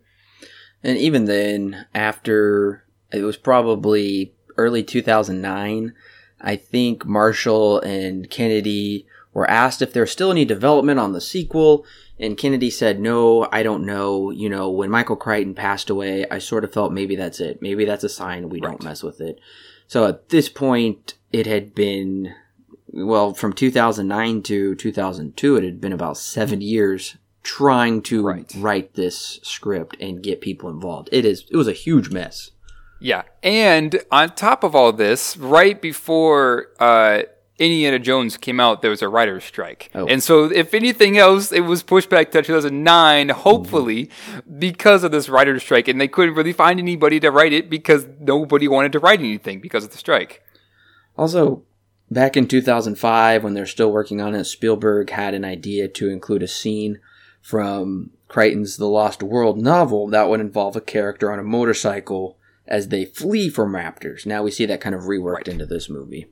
And 0.82 0.98
even 0.98 1.24
then, 1.24 1.86
after 1.94 2.84
it 3.12 3.22
was 3.22 3.36
probably 3.36 4.34
early 4.56 4.82
2009, 4.82 5.94
I 6.40 6.56
think 6.56 7.06
Marshall 7.06 7.80
and 7.80 8.28
Kennedy 8.28 9.06
were 9.32 9.48
asked 9.48 9.82
if 9.82 9.92
there's 9.92 10.10
still 10.10 10.30
any 10.30 10.44
development 10.44 10.98
on 10.98 11.12
the 11.12 11.20
sequel. 11.20 11.84
And 12.18 12.38
Kennedy 12.38 12.70
said, 12.70 12.98
No, 12.98 13.46
I 13.52 13.62
don't 13.62 13.84
know. 13.84 14.30
You 14.30 14.48
know, 14.48 14.70
when 14.70 14.90
Michael 14.90 15.16
Crichton 15.16 15.54
passed 15.54 15.90
away, 15.90 16.26
I 16.30 16.38
sort 16.38 16.64
of 16.64 16.72
felt 16.72 16.92
maybe 16.92 17.16
that's 17.16 17.40
it. 17.40 17.60
Maybe 17.60 17.84
that's 17.84 18.04
a 18.04 18.08
sign 18.08 18.48
we 18.48 18.60
don't 18.60 18.82
mess 18.82 19.02
with 19.02 19.20
it. 19.20 19.38
So 19.86 20.06
at 20.06 20.28
this 20.30 20.48
point, 20.48 21.14
it 21.32 21.46
had 21.46 21.74
been 21.74 22.34
well, 22.92 23.34
from 23.34 23.52
2009 23.52 24.42
to 24.44 24.74
2002, 24.74 25.56
it 25.56 25.64
had 25.64 25.80
been 25.80 25.92
about 25.92 26.16
seven 26.16 26.60
years 26.62 27.16
trying 27.42 28.00
to 28.02 28.22
Right. 28.24 28.50
write 28.56 28.94
this 28.94 29.38
script 29.42 29.96
and 30.00 30.22
get 30.22 30.40
people 30.40 30.70
involved. 30.70 31.08
It 31.12 31.24
is. 31.24 31.44
It 31.50 31.56
was 31.56 31.68
a 31.68 31.72
huge 31.72 32.10
mess. 32.10 32.50
Yeah, 32.98 33.22
and 33.42 34.00
on 34.10 34.30
top 34.30 34.64
of 34.64 34.74
all 34.74 34.92
this, 34.92 35.36
right 35.36 35.80
before 35.80 36.68
uh, 36.80 37.22
Indiana 37.58 37.98
Jones 37.98 38.36
came 38.36 38.60
out, 38.60 38.82
there 38.82 38.90
was 38.90 39.00
a 39.00 39.08
writer's 39.08 39.44
strike, 39.44 39.90
Oh. 39.94 40.06
and 40.06 40.22
so 40.22 40.44
if 40.52 40.74
anything 40.74 41.16
else, 41.16 41.52
it 41.52 41.60
was 41.60 41.82
pushed 41.82 42.10
back 42.10 42.30
to 42.32 42.42
2009, 42.42 43.30
hopefully, 43.30 44.10
because 44.58 45.02
of 45.04 45.10
this 45.10 45.28
writer's 45.30 45.62
strike, 45.62 45.88
and 45.88 45.98
they 46.00 46.08
couldn't 46.08 46.34
really 46.34 46.52
find 46.52 46.78
anybody 46.78 47.18
to 47.20 47.30
write 47.30 47.54
it 47.54 47.70
because 47.70 48.06
nobody 48.20 48.68
wanted 48.68 48.92
to 48.92 48.98
write 48.98 49.20
anything 49.20 49.60
because 49.60 49.84
of 49.84 49.90
the 49.90 49.96
strike. 49.96 50.42
Also, 51.16 51.62
back 52.10 52.36
in 52.36 52.46
2005, 52.46 53.42
when 53.42 53.54
they're 53.54 53.64
still 53.64 53.90
working 53.90 54.20
on 54.20 54.34
it, 54.34 54.44
Spielberg 54.44 55.08
had 55.10 55.32
an 55.32 55.44
idea 55.44 55.88
to 55.88 56.10
include 56.10 56.42
a 56.42 56.48
scene 56.48 56.98
from 57.40 58.10
Crichton's 58.28 58.76
The 58.76 58.86
Lost 58.86 59.22
World 59.22 59.56
novel 59.56 60.08
that 60.08 60.28
would 60.28 60.40
involve 60.40 60.76
a 60.76 60.80
character 60.82 61.32
on 61.32 61.38
a 61.38 61.42
motorcycle 61.44 62.36
as 62.66 62.88
they 62.88 63.04
flee 63.06 63.48
from 63.48 63.72
raptors. 63.72 64.26
Now 64.26 64.42
we 64.42 64.50
see 64.50 64.66
that 64.66 64.80
kind 64.80 64.94
of 64.94 65.02
reworked 65.02 65.34
Right. 65.36 65.48
into 65.48 65.64
this 65.66 65.88
movie. 65.88 66.26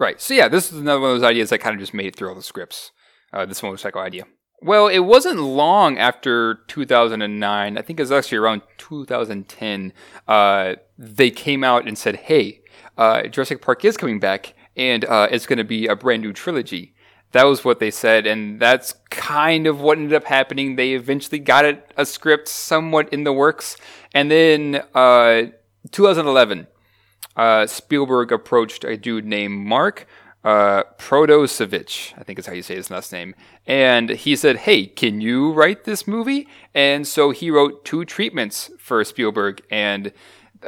Right. 0.00 0.18
So 0.18 0.32
yeah, 0.32 0.48
this 0.48 0.72
is 0.72 0.78
another 0.78 0.98
one 0.98 1.10
of 1.10 1.20
those 1.20 1.28
ideas 1.28 1.50
that 1.50 1.58
kind 1.58 1.74
of 1.74 1.80
just 1.80 1.92
made 1.92 2.06
it 2.06 2.16
through 2.16 2.30
all 2.30 2.34
the 2.34 2.42
scripts. 2.42 2.90
Uh, 3.34 3.44
this 3.44 3.62
motorcycle 3.62 4.00
idea. 4.00 4.24
Well, 4.62 4.88
it 4.88 5.00
wasn't 5.00 5.38
long 5.40 5.98
after 5.98 6.54
2009. 6.68 7.78
I 7.78 7.82
think 7.82 8.00
it 8.00 8.02
was 8.02 8.10
actually 8.10 8.38
around 8.38 8.62
2010. 8.78 9.92
Uh, 10.26 10.76
they 10.98 11.30
came 11.30 11.62
out 11.62 11.86
and 11.86 11.98
said, 11.98 12.16
"Hey, 12.16 12.62
uh, 12.96 13.24
Jurassic 13.24 13.60
Park 13.60 13.84
is 13.84 13.98
coming 13.98 14.18
back, 14.18 14.54
and 14.74 15.04
uh, 15.04 15.28
it's 15.30 15.46
going 15.46 15.58
to 15.58 15.64
be 15.64 15.86
a 15.86 15.94
brand 15.94 16.22
new 16.22 16.32
trilogy." 16.32 16.94
That 17.32 17.44
was 17.44 17.64
what 17.64 17.78
they 17.78 17.90
said, 17.90 18.26
and 18.26 18.58
that's 18.58 18.94
kind 19.10 19.66
of 19.66 19.80
what 19.80 19.98
ended 19.98 20.14
up 20.14 20.24
happening. 20.24 20.76
They 20.76 20.94
eventually 20.94 21.38
got 21.38 21.64
it 21.66 21.92
a 21.96 22.04
script 22.06 22.48
somewhat 22.48 23.12
in 23.12 23.24
the 23.24 23.32
works, 23.34 23.76
and 24.14 24.30
then 24.30 24.82
uh, 24.94 25.42
2011 25.92 26.66
uh, 27.40 27.66
Spielberg 27.66 28.32
approached 28.32 28.84
a 28.84 28.98
dude 28.98 29.24
named 29.24 29.66
Mark 29.66 30.06
uh, 30.44 30.82
Protosevich, 30.98 32.12
I 32.18 32.22
think 32.22 32.38
is 32.38 32.44
how 32.44 32.52
you 32.52 32.62
say 32.62 32.74
his 32.74 32.90
last 32.90 33.12
name, 33.12 33.34
and 33.66 34.10
he 34.10 34.36
said, 34.36 34.58
"Hey, 34.58 34.84
can 34.84 35.22
you 35.22 35.50
write 35.52 35.84
this 35.84 36.06
movie?" 36.06 36.46
And 36.74 37.08
so 37.08 37.30
he 37.30 37.50
wrote 37.50 37.86
two 37.86 38.04
treatments 38.04 38.70
for 38.78 39.02
Spielberg, 39.04 39.62
and 39.70 40.12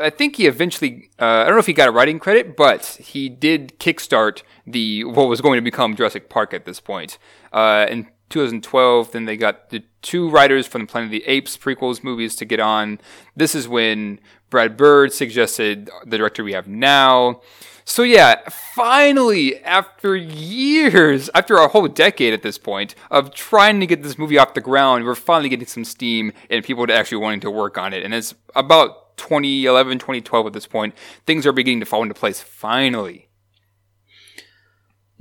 I 0.00 0.08
think 0.08 0.37
he 0.37 0.46
eventually, 0.46 1.11
uh, 1.20 1.24
I 1.24 1.44
don't 1.44 1.54
know 1.56 1.58
if 1.58 1.66
he 1.66 1.74
got 1.74 1.88
a 1.88 1.92
writing 1.92 2.18
credit, 2.18 2.56
but 2.56 2.87
he 3.00 3.28
did 3.28 3.78
kickstart 3.78 4.42
the 4.66 5.04
what 5.04 5.28
was 5.28 5.42
going 5.42 5.58
to 5.58 5.62
become 5.62 5.94
Jurassic 5.94 6.30
Park 6.30 6.54
at 6.54 6.64
this 6.64 6.80
point. 6.80 7.18
Uh, 7.52 7.87
in 7.90 8.08
2012, 8.32 9.12
then 9.12 9.26
they 9.26 9.36
got 9.36 9.70
the 9.70 9.84
two 10.00 10.28
writers 10.28 10.66
from 10.66 10.82
the 10.82 10.86
Planet 10.86 11.06
of 11.06 11.10
the 11.12 11.24
Apes 11.26 11.56
prequels 11.56 12.02
movies 12.02 12.34
to 12.36 12.44
get 12.44 12.60
on. 12.60 12.98
This 13.36 13.54
is 13.54 13.68
when 13.68 14.18
Brad 14.50 14.76
Bird 14.76 15.12
suggested 15.12 15.90
the 16.04 16.18
director 16.18 16.42
we 16.42 16.52
have 16.52 16.66
now. 16.66 17.40
So 17.84 18.02
yeah, 18.02 18.48
finally, 18.48 19.58
after 19.64 20.16
years, 20.16 21.28
after 21.34 21.56
a 21.56 21.68
whole 21.68 21.88
decade 21.88 22.32
at 22.32 22.42
this 22.42 22.58
point 22.58 22.94
of 23.10 23.34
trying 23.34 23.80
to 23.80 23.86
get 23.86 24.02
this 24.02 24.18
movie 24.18 24.38
off 24.38 24.54
the 24.54 24.60
ground, 24.60 25.04
we're 25.04 25.14
finally 25.14 25.48
getting 25.48 25.66
some 25.66 25.84
steam 25.84 26.32
and 26.48 26.64
people 26.64 26.90
actually 26.90 27.18
wanting 27.18 27.40
to 27.40 27.50
work 27.50 27.76
on 27.78 27.92
it. 27.92 28.04
And 28.04 28.14
it's 28.14 28.34
about 28.54 29.16
2011, 29.18 29.98
2012 29.98 30.46
at 30.46 30.52
this 30.52 30.66
point. 30.66 30.94
Things 31.26 31.46
are 31.46 31.52
beginning 31.52 31.80
to 31.80 31.86
fall 31.86 32.02
into 32.02 32.14
place 32.14 32.40
finally. 32.40 33.28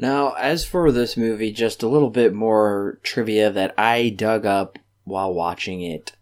Now, 0.01 0.33
as 0.33 0.65
for 0.65 0.91
this 0.91 1.15
movie, 1.15 1.51
just 1.51 1.83
a 1.83 1.87
little 1.87 2.09
bit 2.09 2.33
more 2.33 2.99
trivia 3.03 3.51
that 3.51 3.75
I 3.77 4.09
dug 4.09 4.47
up 4.47 4.79
while 5.03 5.31
watching 5.31 5.81
it. 5.81 6.13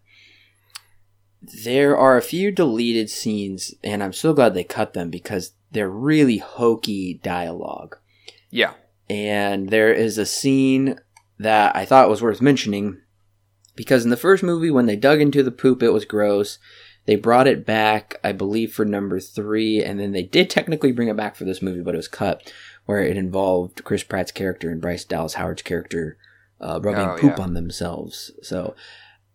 There 1.64 1.96
are 1.96 2.18
a 2.18 2.22
few 2.22 2.52
deleted 2.52 3.08
scenes, 3.08 3.72
and 3.82 4.02
I'm 4.02 4.12
so 4.12 4.34
glad 4.34 4.52
they 4.52 4.64
cut 4.64 4.92
them 4.92 5.08
because 5.08 5.52
they're 5.72 5.88
really 5.88 6.36
hokey 6.36 7.20
dialogue. 7.22 7.96
Yeah. 8.50 8.74
And 9.08 9.70
there 9.70 9.94
is 9.94 10.18
a 10.18 10.26
scene 10.26 11.00
that 11.38 11.74
I 11.74 11.86
thought 11.86 12.10
was 12.10 12.20
worth 12.20 12.42
mentioning 12.42 12.98
because 13.76 14.04
in 14.04 14.10
the 14.10 14.16
first 14.18 14.42
movie, 14.42 14.70
when 14.70 14.84
they 14.84 14.96
dug 14.96 15.22
into 15.22 15.42
the 15.42 15.50
poop, 15.50 15.82
it 15.82 15.88
was 15.88 16.04
gross. 16.04 16.58
They 17.06 17.16
brought 17.16 17.46
it 17.46 17.64
back, 17.64 18.20
I 18.22 18.32
believe, 18.32 18.74
for 18.74 18.84
number 18.84 19.20
three, 19.20 19.82
and 19.82 19.98
then 19.98 20.12
they 20.12 20.22
did 20.22 20.50
technically 20.50 20.92
bring 20.92 21.08
it 21.08 21.16
back 21.16 21.34
for 21.34 21.44
this 21.44 21.62
movie, 21.62 21.80
but 21.80 21.94
it 21.94 21.96
was 21.96 22.08
cut, 22.08 22.52
where 22.90 23.02
it 23.02 23.16
involved 23.16 23.84
Chris 23.84 24.02
Pratt's 24.02 24.32
character 24.32 24.68
and 24.70 24.80
Bryce 24.80 25.04
Dallas 25.04 25.34
Howard's 25.34 25.62
character 25.62 26.16
uh, 26.60 26.80
rubbing 26.82 27.08
Oh, 27.08 27.16
poop 27.18 27.38
yeah. 27.38 27.44
on 27.44 27.54
themselves. 27.54 28.32
So 28.42 28.74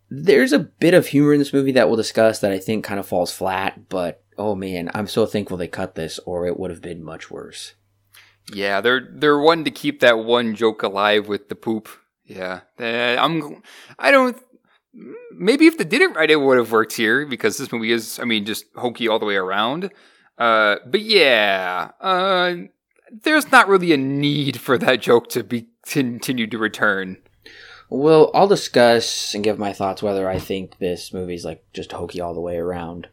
there's 0.09 0.51
a 0.53 0.59
bit 0.59 0.93
of 0.93 1.07
humor 1.07 1.33
in 1.33 1.39
this 1.39 1.53
movie 1.53 1.71
that 1.71 1.87
we'll 1.87 1.95
discuss 1.97 2.39
that 2.39 2.51
I 2.51 2.59
think 2.59 2.83
kind 2.83 2.99
of 2.99 3.07
falls 3.07 3.31
flat, 3.31 3.87
but 3.89 4.21
oh 4.37 4.55
man, 4.55 4.91
I'm 4.93 5.07
so 5.07 5.25
thankful 5.25 5.55
they 5.57 5.67
cut 5.69 5.95
this, 5.95 6.19
or 6.25 6.45
it 6.45 6.59
would 6.59 6.69
have 6.69 6.81
been 6.81 7.01
much 7.03 7.31
worse. 7.31 7.73
Yeah, 8.53 8.81
they're 8.81 9.07
they're 9.11 9.39
wanting 9.39 9.65
to 9.65 9.71
keep 9.71 10.01
that 10.01 10.19
one 10.19 10.53
joke 10.53 10.83
alive 10.83 11.27
with 11.27 11.49
the 11.49 11.55
poop. 11.55 11.87
Yeah, 12.25 12.61
Uh, 12.79 13.15
I'm. 13.19 13.63
I 13.97 14.11
don't. 14.11 14.37
Maybe 15.31 15.65
if 15.67 15.77
they 15.77 15.83
did 15.83 16.01
it 16.01 16.15
right, 16.15 16.29
it 16.29 16.37
would 16.37 16.57
have 16.57 16.71
worked 16.71 16.93
here 16.93 17.25
because 17.25 17.57
this 17.57 17.71
movie 17.71 17.91
is, 17.91 18.17
I 18.19 18.23
mean, 18.25 18.45
just 18.45 18.65
hokey 18.75 19.07
all 19.07 19.19
the 19.19 19.25
way 19.25 19.35
around. 19.35 19.91
Uh, 20.37 20.75
but 20.85 21.01
yeah, 21.01 21.91
uh, 21.99 22.55
there's 23.23 23.51
not 23.51 23.67
really 23.67 23.91
a 23.91 23.97
need 23.97 24.60
for 24.60 24.78
that 24.78 25.01
joke 25.01 25.30
to 25.30 25.43
be 25.43 25.67
continued 25.86 26.51
to 26.51 26.58
return. 26.58 27.17
Well, 27.89 28.32
I'll 28.34 28.47
discuss 28.47 29.34
and 29.36 29.43
give 29.43 29.60
my 29.60 29.73
thoughts 29.73 30.01
whether 30.01 30.28
I 30.28 30.39
think 30.39 30.80
this 30.80 31.13
movie's 31.13 31.45
like 31.45 31.63
just 31.73 31.91
hokey 31.91 32.19
all 32.19 32.34
the 32.34 32.41
way 32.41 32.58
around. 32.58 33.08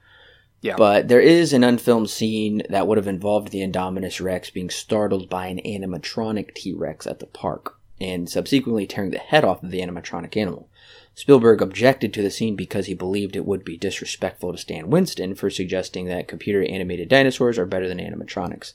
Yeah. 0.63 0.77
But 0.77 1.09
there 1.09 1.21
is 1.21 1.53
an 1.53 1.65
unfilmed 1.65 2.09
scene 2.09 2.63
that 2.71 2.87
would 2.87 2.97
have 2.97 3.09
involved 3.09 3.49
the 3.49 3.63
Indominus 3.63 4.21
Rex 4.21 4.49
being 4.49 4.71
startled 4.71 5.29
by 5.29 5.49
an 5.49 5.59
animatronic 5.59 6.55
T 6.55 6.73
Rex 6.73 7.07
at 7.07 7.19
the 7.19 7.27
park 7.27 7.79
and 8.01 8.31
subsequently 8.31 8.87
tearing 8.87 9.11
the 9.11 9.19
head 9.19 9.45
off 9.45 9.63
of 9.63 9.71
the 9.71 9.81
animatronic 9.81 10.37
animal. 10.37 10.69
Spielberg 11.15 11.61
objected 11.61 12.15
to 12.15 12.23
the 12.23 12.31
scene 12.31 12.57
because 12.57 12.87
he 12.87 12.95
believed 12.95 13.37
it 13.37 13.45
would 13.45 13.65
be 13.65 13.77
disrespectful 13.77 14.53
to 14.53 14.59
Stan 14.59 14.89
Winston 14.89 15.35
for 15.35 15.51
suggesting 15.51 16.07
that 16.07 16.29
computer 16.29 16.63
animated 16.63 17.09
dinosaurs 17.09 17.59
are 17.59 17.67
better 17.67 17.87
than 17.87 17.99
animatronics. 17.99 18.73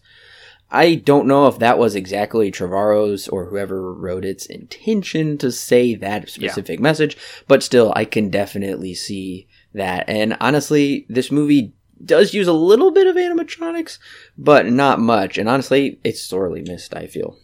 I 0.70 0.96
don't 0.96 1.28
know 1.28 1.48
if 1.48 1.60
that 1.60 1.78
was 1.78 1.96
exactly 1.96 2.52
Trevorrow's 2.52 3.28
or 3.30 3.46
whoever 3.46 3.94
wrote 3.94 4.26
its 4.26 4.46
intention 4.46 5.38
to 5.38 5.52
say 5.52 5.96
that 5.96 6.30
specific 6.30 6.80
message, 6.80 7.18
but 7.48 7.64
still, 7.64 7.94
I 7.96 8.04
can 8.04 8.30
definitely 8.30 8.94
see 8.94 9.48
that. 9.74 10.10
And 10.10 10.36
honestly, 10.42 11.06
this 11.08 11.32
movie 11.32 11.74
does 12.04 12.34
use 12.34 12.48
a 12.48 12.54
little 12.54 12.92
bit 12.92 13.08
of 13.08 13.16
animatronics, 13.16 13.98
but 14.38 14.66
not 14.66 15.00
much. 15.00 15.38
And 15.38 15.48
honestly, 15.48 16.00
it's 16.04 16.22
sorely 16.22 16.62
missed, 16.62 16.94
I 16.96 17.08
feel. 17.08 17.38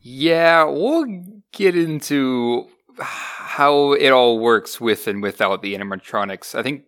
Yeah, 0.00 0.64
we'll 0.64 1.06
get 1.52 1.76
into 1.76 2.68
how 2.98 3.92
it 3.92 4.10
all 4.10 4.38
works 4.38 4.80
with 4.80 5.06
and 5.06 5.22
without 5.22 5.62
the 5.62 5.76
animatronics. 5.76 6.54
I 6.54 6.62
think 6.62 6.84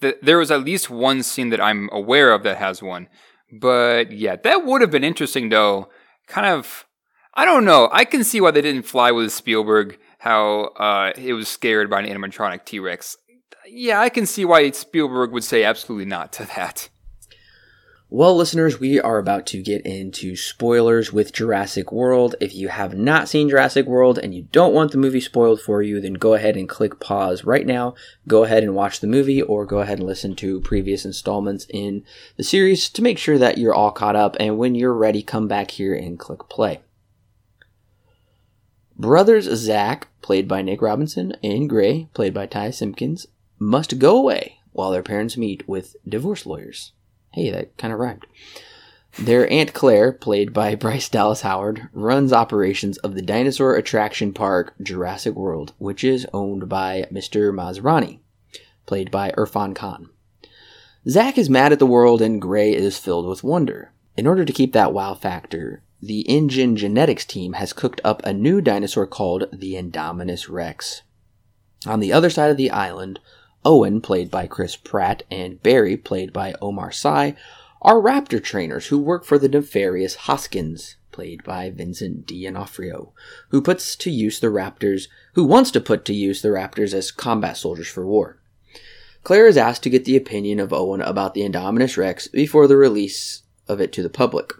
that 0.00 0.22
there 0.22 0.38
was 0.38 0.50
at 0.50 0.64
least 0.64 0.90
one 0.90 1.22
scene 1.22 1.50
that 1.50 1.60
I'm 1.60 1.88
aware 1.92 2.32
of 2.32 2.42
that 2.42 2.58
has 2.58 2.82
one. 2.82 3.08
But 3.52 4.12
yeah, 4.12 4.36
that 4.36 4.64
would 4.64 4.80
have 4.80 4.90
been 4.90 5.04
interesting 5.04 5.48
though. 5.48 5.88
Kind 6.26 6.46
of, 6.46 6.86
I 7.34 7.44
don't 7.44 7.64
know. 7.64 7.88
I 7.92 8.04
can 8.04 8.24
see 8.24 8.40
why 8.40 8.50
they 8.50 8.62
didn't 8.62 8.82
fly 8.82 9.10
with 9.10 9.32
Spielberg, 9.32 9.98
how 10.18 10.72
uh, 10.76 11.12
it 11.16 11.32
was 11.32 11.48
scared 11.48 11.90
by 11.90 12.00
an 12.00 12.06
animatronic 12.06 12.64
T 12.64 12.78
Rex. 12.78 13.16
Yeah, 13.66 14.00
I 14.00 14.08
can 14.08 14.26
see 14.26 14.44
why 14.44 14.70
Spielberg 14.70 15.32
would 15.32 15.44
say 15.44 15.64
absolutely 15.64 16.06
not 16.06 16.32
to 16.34 16.44
that. 16.56 16.88
Well, 18.12 18.34
listeners, 18.34 18.80
we 18.80 19.00
are 19.00 19.18
about 19.18 19.46
to 19.46 19.62
get 19.62 19.86
into 19.86 20.34
spoilers 20.34 21.12
with 21.12 21.32
Jurassic 21.32 21.92
World. 21.92 22.34
If 22.40 22.52
you 22.52 22.66
have 22.66 22.92
not 22.92 23.28
seen 23.28 23.48
Jurassic 23.48 23.86
World 23.86 24.18
and 24.18 24.34
you 24.34 24.48
don't 24.50 24.74
want 24.74 24.90
the 24.90 24.98
movie 24.98 25.20
spoiled 25.20 25.60
for 25.60 25.80
you, 25.80 26.00
then 26.00 26.14
go 26.14 26.34
ahead 26.34 26.56
and 26.56 26.68
click 26.68 26.98
pause 26.98 27.44
right 27.44 27.64
now. 27.64 27.94
Go 28.26 28.42
ahead 28.42 28.64
and 28.64 28.74
watch 28.74 28.98
the 28.98 29.06
movie 29.06 29.40
or 29.40 29.64
go 29.64 29.78
ahead 29.78 29.98
and 29.98 30.08
listen 30.08 30.34
to 30.36 30.60
previous 30.62 31.04
installments 31.04 31.68
in 31.70 32.04
the 32.36 32.42
series 32.42 32.88
to 32.88 33.00
make 33.00 33.16
sure 33.16 33.38
that 33.38 33.58
you're 33.58 33.72
all 33.72 33.92
caught 33.92 34.16
up. 34.16 34.36
And 34.40 34.58
when 34.58 34.74
you're 34.74 34.92
ready, 34.92 35.22
come 35.22 35.46
back 35.46 35.70
here 35.70 35.94
and 35.94 36.18
click 36.18 36.48
play. 36.48 36.80
Brothers 38.98 39.44
Zach, 39.44 40.08
played 40.20 40.48
by 40.48 40.62
Nick 40.62 40.82
Robinson, 40.82 41.36
and 41.44 41.68
Gray, 41.70 42.08
played 42.12 42.34
by 42.34 42.46
Ty 42.46 42.72
Simpkins, 42.72 43.28
must 43.60 44.00
go 44.00 44.16
away 44.16 44.58
while 44.72 44.90
their 44.90 45.04
parents 45.04 45.36
meet 45.36 45.68
with 45.68 45.94
divorce 46.08 46.44
lawyers. 46.44 46.90
Hey, 47.32 47.50
that 47.50 47.76
kind 47.76 47.92
of 47.92 47.98
rhymed. 47.98 48.26
Their 49.18 49.50
Aunt 49.50 49.72
Claire, 49.72 50.12
played 50.12 50.52
by 50.52 50.74
Bryce 50.76 51.08
Dallas 51.08 51.42
Howard, 51.42 51.88
runs 51.92 52.32
operations 52.32 52.98
of 52.98 53.14
the 53.14 53.22
dinosaur 53.22 53.74
attraction 53.74 54.32
park 54.32 54.74
Jurassic 54.82 55.34
World, 55.34 55.72
which 55.78 56.04
is 56.04 56.26
owned 56.32 56.68
by 56.68 57.06
Mr. 57.12 57.52
Masrani, 57.52 58.20
played 58.86 59.10
by 59.10 59.30
Irrfan 59.32 59.74
Khan. 59.74 60.10
Zach 61.08 61.38
is 61.38 61.48
mad 61.48 61.72
at 61.72 61.78
the 61.78 61.86
world 61.86 62.20
and 62.20 62.42
Gray 62.42 62.74
is 62.74 62.98
filled 62.98 63.26
with 63.26 63.42
wonder. 63.42 63.92
In 64.16 64.26
order 64.26 64.44
to 64.44 64.52
keep 64.52 64.72
that 64.72 64.92
wow 64.92 65.14
factor, 65.14 65.82
the 66.02 66.20
InGen 66.28 66.76
genetics 66.76 67.24
team 67.24 67.54
has 67.54 67.72
cooked 67.72 68.00
up 68.04 68.20
a 68.24 68.32
new 68.32 68.60
dinosaur 68.60 69.06
called 69.06 69.46
the 69.52 69.74
Indominus 69.74 70.48
Rex. 70.48 71.02
On 71.86 72.00
the 72.00 72.12
other 72.12 72.28
side 72.28 72.50
of 72.50 72.56
the 72.56 72.70
island, 72.70 73.18
Owen, 73.64 74.00
played 74.00 74.30
by 74.30 74.46
Chris 74.46 74.76
Pratt, 74.76 75.22
and 75.30 75.62
Barry, 75.62 75.96
played 75.96 76.32
by 76.32 76.54
Omar 76.62 76.90
Sy, 76.90 77.36
are 77.82 78.00
raptor 78.00 78.42
trainers 78.42 78.86
who 78.86 78.98
work 78.98 79.24
for 79.24 79.38
the 79.38 79.48
nefarious 79.48 80.14
Hoskins, 80.14 80.96
played 81.12 81.44
by 81.44 81.70
Vincent 81.70 82.26
D'Onofrio, 82.26 83.12
who 83.48 83.60
puts 83.60 83.96
to 83.96 84.10
use 84.10 84.40
the 84.40 84.46
raptors, 84.46 85.08
who 85.34 85.44
wants 85.44 85.70
to 85.72 85.80
put 85.80 86.04
to 86.06 86.14
use 86.14 86.40
the 86.40 86.48
raptors 86.48 86.94
as 86.94 87.10
combat 87.10 87.56
soldiers 87.56 87.88
for 87.88 88.06
war. 88.06 88.38
Claire 89.22 89.46
is 89.46 89.56
asked 89.56 89.82
to 89.82 89.90
get 89.90 90.06
the 90.06 90.16
opinion 90.16 90.58
of 90.58 90.72
Owen 90.72 91.02
about 91.02 91.34
the 91.34 91.42
Indominus 91.42 91.96
Rex 91.98 92.28
before 92.28 92.66
the 92.66 92.76
release 92.76 93.42
of 93.68 93.80
it 93.80 93.92
to 93.92 94.02
the 94.02 94.08
public. 94.08 94.52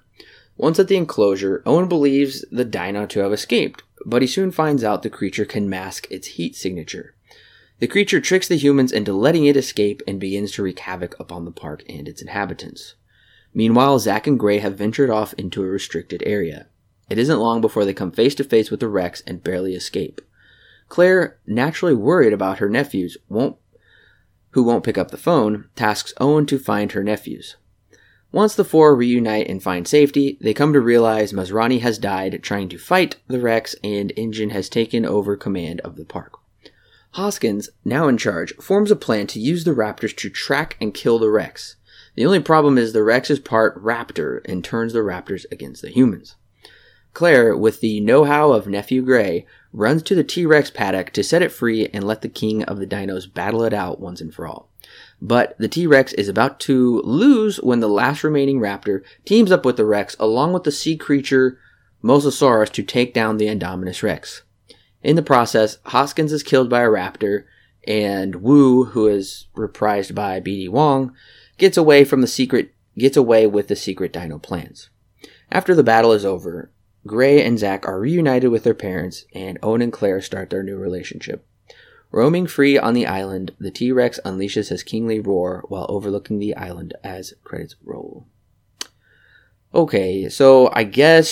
Once 0.57 0.79
at 0.79 0.89
the 0.89 0.97
enclosure, 0.97 1.63
Owen 1.65 1.89
believes 1.89 2.45
the 2.51 2.67
dino 2.67 3.07
to 3.07 3.21
have 3.21 3.33
escaped, 3.33 3.83
but 4.05 4.21
he 4.21 4.29
soon 4.29 4.51
finds 4.51 4.85
out 4.85 5.03
the 5.03 5.09
creature 5.09 5.47
can 5.47 5.71
mask 5.71 6.07
its 6.11 6.29
heat 6.29 6.55
signature. 6.55 7.15
The 7.81 7.89
creature 7.89 8.21
tricks 8.21 8.47
the 8.47 8.57
humans 8.57 8.93
into 8.93 9.15
letting 9.15 9.47
it 9.47 9.57
escape 9.57 10.03
and 10.07 10.21
begins 10.21 10.53
to 10.53 10.63
wreak 10.63 10.81
havoc 10.81 11.19
upon 11.19 11.47
the 11.47 11.51
park 11.51 11.83
and 11.89 12.07
its 12.07 12.21
inhabitants. 12.21 12.95
Meanwhile, 13.55 14.01
Zach 14.01 14.27
and 14.27 14.39
Gray 14.39 14.59
have 14.59 14.77
ventured 14.77 15.09
off 15.09 15.33
into 15.35 15.63
a 15.63 15.67
restricted 15.67 16.23
area. 16.27 16.67
It 17.09 17.19
isn't 17.19 17.41
long 17.41 17.63
before 17.63 17.87
they 17.87 17.95
come 17.95 18.13
face 18.13 18.35
to 18.35 18.45
face 18.45 18.71
with 18.71 18.81
the 18.81 18.89
Rex 18.89 19.23
and 19.27 19.43
barely 19.43 19.75
escape. 19.75 20.21
Claire, 20.91 21.39
naturally 21.47 21.95
worried 21.95 22.35
about 22.35 22.59
her 22.59 22.69
nephews, 22.69 23.17
won't 23.31 23.57
who 24.51 24.63
won't 24.63 24.85
pick 24.85 24.99
up 24.99 25.11
the 25.11 25.17
phone, 25.17 25.71
tasks 25.75 26.13
Owen 26.21 26.45
to 26.47 26.59
find 26.59 26.93
her 26.93 27.05
nephews. 27.05 27.57
Once 28.31 28.55
the 28.55 28.65
four 28.65 28.95
reunite 28.95 29.49
and 29.49 29.63
find 29.63 29.89
safety, 29.89 30.37
they 30.41 30.53
come 30.53 30.73
to 30.75 30.81
realize 30.81 31.33
Masrani 31.33 31.81
has 31.81 31.99
died 31.99 32.41
trying 32.43 32.69
to 32.69 32.77
fight 32.77 33.17
the 33.27 33.41
Rex 33.41 33.75
and 33.83 34.13
InGen 34.17 34.51
has 34.51 34.69
taken 34.69 35.07
over 35.07 35.35
command 35.37 35.81
of 35.81 35.97
the 35.97 36.05
park. 36.05 36.40
Hoskins, 37.13 37.71
now 37.85 38.07
in 38.07 38.17
charge, 38.17 38.55
forms 38.57 38.91
a 38.91 38.97
plan 38.97 39.27
to 39.29 39.41
use 39.41 39.65
the 39.65 39.73
raptors 39.73 40.17
to 40.17 40.31
track 40.31 40.77
and 40.81 40.95
kill 40.95 41.19
the 41.19 41.31
Rex. 41.31 41.77
The 42.15 42.25
only 42.25 42.41
problem 42.41 42.79
is 42.79 42.93
the 42.93 43.03
Rex 43.03 43.31
is 43.31 43.41
part 43.41 43.83
raptor 43.83 44.41
and 44.45 44.63
turns 44.65 44.93
the 44.93 45.01
raptors 45.01 45.45
against 45.51 45.83
the 45.83 45.91
humans. 45.91 46.37
Claire, 47.13 47.57
with 47.57 47.81
the 47.81 48.01
know-how 48.01 48.53
of 48.53 48.69
Nephew 48.69 49.03
Gray, 49.03 49.45
runs 49.73 50.03
to 50.05 50.15
the 50.15 50.23
T-Rex 50.23 50.71
paddock 50.71 51.11
to 51.13 51.25
set 51.25 51.43
it 51.43 51.51
free 51.51 51.89
and 51.89 52.05
let 52.05 52.23
the 52.23 52.29
king 52.29 52.63
of 52.65 52.79
the 52.79 52.87
dinos 52.87 53.33
battle 53.33 53.65
it 53.65 53.75
out 53.75 54.01
once 54.01 54.21
and 54.21 54.33
for 54.33 54.47
all. 54.47 54.71
But 55.21 55.57
the 55.59 55.69
T-Rex 55.69 56.13
is 56.15 56.29
about 56.29 56.61
to 56.61 57.03
lose 57.03 57.57
when 57.59 57.81
the 57.81 57.89
last 57.89 58.23
remaining 58.23 58.61
raptor 58.61 59.03
teams 59.25 59.51
up 59.51 59.65
with 59.65 59.77
the 59.77 59.85
Rex 59.85 60.15
along 60.21 60.53
with 60.53 60.65
the 60.65 60.73
sea 60.73 60.97
creature 60.97 61.59
Mosasaurus 62.03 62.71
to 62.73 62.83
take 62.83 63.13
down 63.13 63.37
the 63.37 63.47
Indominus 63.47 64.03
Rex. 64.03 64.43
In 65.03 65.17
the 65.17 65.23
process, 65.23 65.79
Hoskins 65.87 66.33
is 66.33 66.43
killed 66.43 66.69
by 66.69 66.83
a 66.83 66.89
raptor, 66.89 67.45
and 67.87 68.37
Wu, 68.37 68.85
who 68.85 69.09
is 69.09 69.47
reprised 69.57 70.15
by 70.15 70.41
BD 70.41 70.69
Wong, 70.69 71.15
gets 71.57 71.77
away 71.77 72.05
from 72.05 72.21
the 72.21 72.27
secret 72.27 72.75
gets 72.99 73.17
away 73.17 73.47
with 73.47 73.69
the 73.69 73.77
secret 73.77 74.13
dino 74.13 74.39
plans. 74.39 74.91
After 75.51 75.75
the 75.75 75.83
battle 75.83 76.13
is 76.13 76.25
over, 76.25 76.71
Gray 77.07 77.43
and 77.43 77.59
Zach 77.59 77.87
are 77.89 77.99
reunited 77.99 78.51
with 78.51 78.63
their 78.63 78.75
parents, 78.75 79.25
and 79.35 79.59
Owen 79.63 79.81
and 79.81 79.93
Claire 79.93 80.21
start 80.21 80.51
their 80.51 80.63
new 80.63 80.77
relationship. 80.77 81.47
Roaming 82.13 82.47
free 82.47 82.77
on 82.77 82.93
the 82.93 83.07
island, 83.07 83.55
the 83.59 83.71
T 83.71 83.93
Rex 83.93 84.21
unleashes 84.25 84.69
his 84.69 84.83
kingly 84.83 85.21
roar 85.21 85.65
while 85.69 85.87
overlooking 85.89 86.39
the 86.39 86.57
island 86.57 86.93
as 87.03 87.33
credits 87.43 87.77
roll. 87.85 88.27
Okay, 89.73 90.29
so 90.29 90.71
I 90.73 90.83
guess 90.83 91.29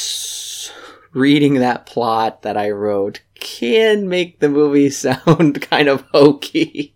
reading 1.19 1.55
that 1.55 1.87
plot 1.87 2.43
that 2.43 2.57
I 2.57 2.71
wrote 2.71 3.23
can 3.35 4.09
make 4.09 4.41
the 4.41 4.49
movie 4.49 4.91
sound 5.05 5.61
kind 5.62 5.89
of 5.89 6.03
hokey. 6.12 6.95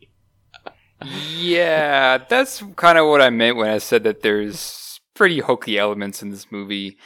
yeah, 1.37 2.19
that's 2.19 2.63
kind 2.77 2.99
of 2.99 3.09
what 3.09 3.21
I 3.21 3.31
meant 3.31 3.57
when 3.57 3.71
I 3.71 3.79
said 3.79 4.05
that 4.05 4.23
there's 4.23 5.01
pretty 5.15 5.41
hokey 5.41 5.79
elements 5.79 6.23
in 6.23 6.31
this 6.31 6.51
movie. 6.51 6.97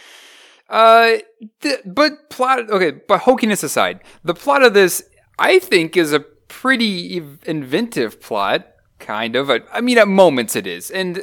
Uh, 0.68 1.18
th- 1.60 1.80
but 1.84 2.28
plot, 2.30 2.70
okay, 2.70 2.92
but 3.06 3.22
hokiness 3.22 3.62
aside, 3.62 4.00
the 4.24 4.34
plot 4.34 4.62
of 4.62 4.74
this, 4.74 5.02
I 5.38 5.58
think, 5.58 5.96
is 5.96 6.12
a 6.12 6.20
pretty 6.20 7.22
inventive 7.44 8.20
plot, 8.20 8.66
kind 8.98 9.36
of. 9.36 9.50
I 9.50 9.80
mean, 9.80 9.98
at 9.98 10.08
moments 10.08 10.56
it 10.56 10.66
is. 10.66 10.90
And 10.90 11.22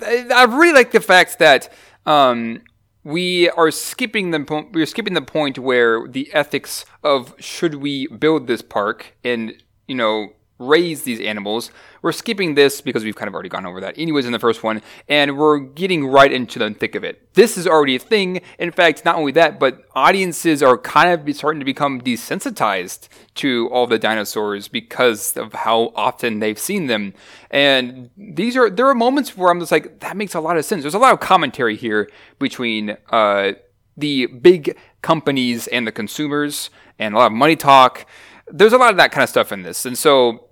I 0.00 0.44
really 0.44 0.72
like 0.72 0.92
the 0.92 1.00
fact 1.00 1.38
that, 1.38 1.72
um, 2.04 2.62
we 3.06 3.48
are 3.50 3.70
skipping 3.70 4.32
the 4.32 4.40
po- 4.40 4.68
we're 4.72 4.84
skipping 4.84 5.14
the 5.14 5.22
point 5.22 5.60
where 5.60 6.08
the 6.08 6.28
ethics 6.34 6.84
of 7.04 7.34
should 7.38 7.76
we 7.76 8.08
build 8.08 8.48
this 8.48 8.62
park 8.62 9.16
and 9.22 9.62
you 9.86 9.94
know 9.94 10.30
raise 10.58 11.02
these 11.02 11.20
animals. 11.20 11.70
We're 12.02 12.12
skipping 12.12 12.54
this 12.54 12.80
because 12.80 13.04
we've 13.04 13.16
kind 13.16 13.28
of 13.28 13.34
already 13.34 13.48
gone 13.48 13.66
over 13.66 13.80
that 13.80 13.98
anyways 13.98 14.26
in 14.26 14.32
the 14.32 14.38
first 14.38 14.62
one, 14.62 14.82
and 15.08 15.36
we're 15.36 15.58
getting 15.58 16.06
right 16.06 16.32
into 16.32 16.58
the 16.58 16.70
thick 16.70 16.94
of 16.94 17.04
it. 17.04 17.34
This 17.34 17.58
is 17.58 17.66
already 17.66 17.96
a 17.96 17.98
thing. 17.98 18.40
In 18.58 18.70
fact, 18.70 19.04
not 19.04 19.16
only 19.16 19.32
that, 19.32 19.60
but 19.60 19.84
audiences 19.94 20.62
are 20.62 20.78
kind 20.78 21.28
of 21.28 21.36
starting 21.36 21.60
to 21.60 21.64
become 21.64 22.00
desensitized 22.00 23.08
to 23.36 23.68
all 23.70 23.86
the 23.86 23.98
dinosaurs 23.98 24.68
because 24.68 25.36
of 25.36 25.52
how 25.52 25.92
often 25.94 26.40
they've 26.40 26.58
seen 26.58 26.86
them. 26.86 27.12
And 27.50 28.10
these 28.16 28.56
are 28.56 28.70
there 28.70 28.88
are 28.88 28.94
moments 28.94 29.36
where 29.36 29.50
I'm 29.50 29.60
just 29.60 29.72
like, 29.72 30.00
that 30.00 30.16
makes 30.16 30.34
a 30.34 30.40
lot 30.40 30.56
of 30.56 30.64
sense. 30.64 30.82
There's 30.82 30.94
a 30.94 30.98
lot 30.98 31.12
of 31.12 31.20
commentary 31.20 31.76
here 31.76 32.10
between 32.38 32.96
uh, 33.10 33.52
the 33.96 34.26
big 34.26 34.76
companies 35.02 35.66
and 35.68 35.86
the 35.86 35.92
consumers, 35.92 36.70
and 36.98 37.14
a 37.14 37.18
lot 37.18 37.26
of 37.26 37.32
money 37.32 37.56
talk 37.56 38.06
there's 38.48 38.72
a 38.72 38.78
lot 38.78 38.90
of 38.90 38.96
that 38.96 39.12
kind 39.12 39.22
of 39.22 39.28
stuff 39.28 39.52
in 39.52 39.62
this. 39.62 39.86
And 39.86 39.98
so 39.98 40.45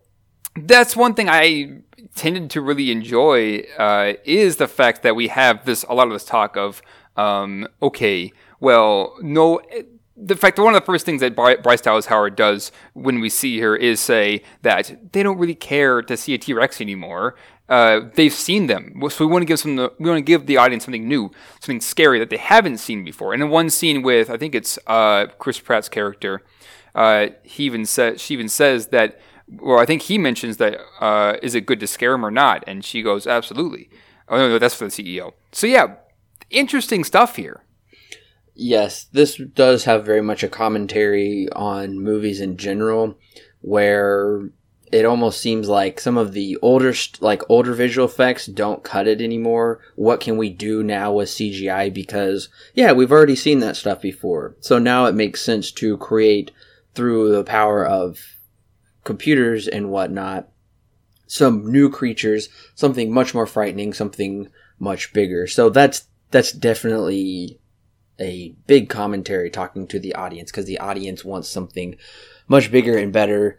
that's 0.56 0.96
one 0.96 1.14
thing 1.14 1.28
I 1.28 1.80
tended 2.14 2.50
to 2.50 2.60
really 2.60 2.90
enjoy 2.90 3.64
uh, 3.78 4.14
is 4.24 4.56
the 4.56 4.68
fact 4.68 5.02
that 5.02 5.16
we 5.16 5.28
have 5.28 5.64
this 5.64 5.84
a 5.88 5.94
lot 5.94 6.06
of 6.06 6.12
this 6.12 6.24
talk 6.24 6.56
of 6.56 6.82
um, 7.16 7.68
okay, 7.82 8.32
well, 8.60 9.16
no. 9.20 9.60
The 10.16 10.36
fact 10.36 10.56
that 10.56 10.62
one 10.62 10.74
of 10.74 10.80
the 10.80 10.86
first 10.86 11.04
things 11.04 11.20
that 11.22 11.34
Bryce 11.34 11.80
Dallas 11.80 12.06
Howard 12.06 12.36
does 12.36 12.70
when 12.92 13.18
we 13.18 13.28
see 13.28 13.58
her 13.58 13.74
is 13.76 13.98
say 13.98 14.42
that 14.62 15.12
they 15.12 15.24
don't 15.24 15.38
really 15.38 15.56
care 15.56 16.02
to 16.02 16.16
see 16.16 16.34
a 16.34 16.38
T 16.38 16.52
Rex 16.52 16.80
anymore. 16.80 17.34
Uh, 17.68 18.02
they've 18.14 18.32
seen 18.32 18.66
them, 18.66 19.00
so 19.08 19.26
we 19.26 19.32
want 19.32 19.42
to 19.42 19.46
give 19.46 19.58
some. 19.58 19.76
We 19.76 20.08
want 20.08 20.18
to 20.18 20.22
give 20.22 20.46
the 20.46 20.56
audience 20.56 20.84
something 20.84 21.08
new, 21.08 21.32
something 21.60 21.80
scary 21.80 22.18
that 22.20 22.30
they 22.30 22.36
haven't 22.36 22.78
seen 22.78 23.04
before. 23.04 23.32
And 23.32 23.42
in 23.42 23.48
one 23.48 23.70
scene 23.70 24.02
with, 24.02 24.30
I 24.30 24.36
think 24.36 24.54
it's 24.54 24.78
uh, 24.86 25.26
Chris 25.38 25.58
Pratt's 25.58 25.88
character, 25.88 26.42
uh, 26.94 27.28
he 27.42 27.64
even 27.64 27.84
says 27.84 28.20
she 28.20 28.34
even 28.34 28.48
says 28.48 28.88
that 28.88 29.18
well, 29.48 29.78
I 29.78 29.86
think 29.86 30.02
he 30.02 30.18
mentions 30.18 30.56
that 30.58 30.80
uh, 31.00 31.36
is 31.42 31.54
it 31.54 31.66
good 31.66 31.80
to 31.80 31.86
scare 31.86 32.14
him 32.14 32.24
or 32.24 32.30
not? 32.30 32.64
And 32.66 32.84
she 32.84 33.02
goes, 33.02 33.26
absolutely. 33.26 33.90
Oh 34.28 34.36
no, 34.36 34.48
no, 34.48 34.58
that's 34.58 34.74
for 34.74 34.86
the 34.86 34.90
CEO. 34.90 35.32
So 35.52 35.66
yeah, 35.66 35.96
interesting 36.50 37.04
stuff 37.04 37.36
here. 37.36 37.62
Yes, 38.54 39.04
this 39.04 39.36
does 39.36 39.84
have 39.84 40.04
very 40.04 40.22
much 40.22 40.42
a 40.42 40.48
commentary 40.48 41.48
on 41.52 41.98
movies 41.98 42.40
in 42.40 42.56
general, 42.56 43.18
where 43.60 44.48
it 44.92 45.04
almost 45.04 45.40
seems 45.40 45.68
like 45.68 45.98
some 45.98 46.16
of 46.16 46.32
the 46.32 46.56
older 46.62 46.94
like 47.20 47.42
older 47.48 47.74
visual 47.74 48.06
effects 48.06 48.46
don't 48.46 48.84
cut 48.84 49.08
it 49.08 49.20
anymore. 49.20 49.80
What 49.96 50.20
can 50.20 50.36
we 50.36 50.50
do 50.50 50.84
now 50.84 51.12
with 51.12 51.30
CGI? 51.30 51.92
Because 51.92 52.48
yeah, 52.74 52.92
we've 52.92 53.10
already 53.10 53.36
seen 53.36 53.58
that 53.58 53.76
stuff 53.76 54.00
before. 54.00 54.54
So 54.60 54.78
now 54.78 55.06
it 55.06 55.16
makes 55.16 55.42
sense 55.42 55.72
to 55.72 55.96
create 55.96 56.52
through 56.94 57.32
the 57.32 57.42
power 57.42 57.84
of 57.84 58.20
computers 59.04 59.68
and 59.68 59.90
whatnot, 59.90 60.48
some 61.26 61.70
new 61.70 61.90
creatures, 61.90 62.48
something 62.74 63.12
much 63.12 63.34
more 63.34 63.46
frightening, 63.46 63.92
something 63.92 64.48
much 64.78 65.12
bigger. 65.12 65.46
So 65.46 65.70
that's 65.70 66.08
that's 66.30 66.52
definitely 66.52 67.60
a 68.20 68.54
big 68.66 68.88
commentary 68.88 69.50
talking 69.50 69.86
to 69.88 69.98
the 69.98 70.14
audience 70.14 70.50
because 70.50 70.66
the 70.66 70.78
audience 70.78 71.24
wants 71.24 71.48
something 71.48 71.96
much 72.48 72.70
bigger 72.70 72.96
and 72.96 73.12
better. 73.12 73.58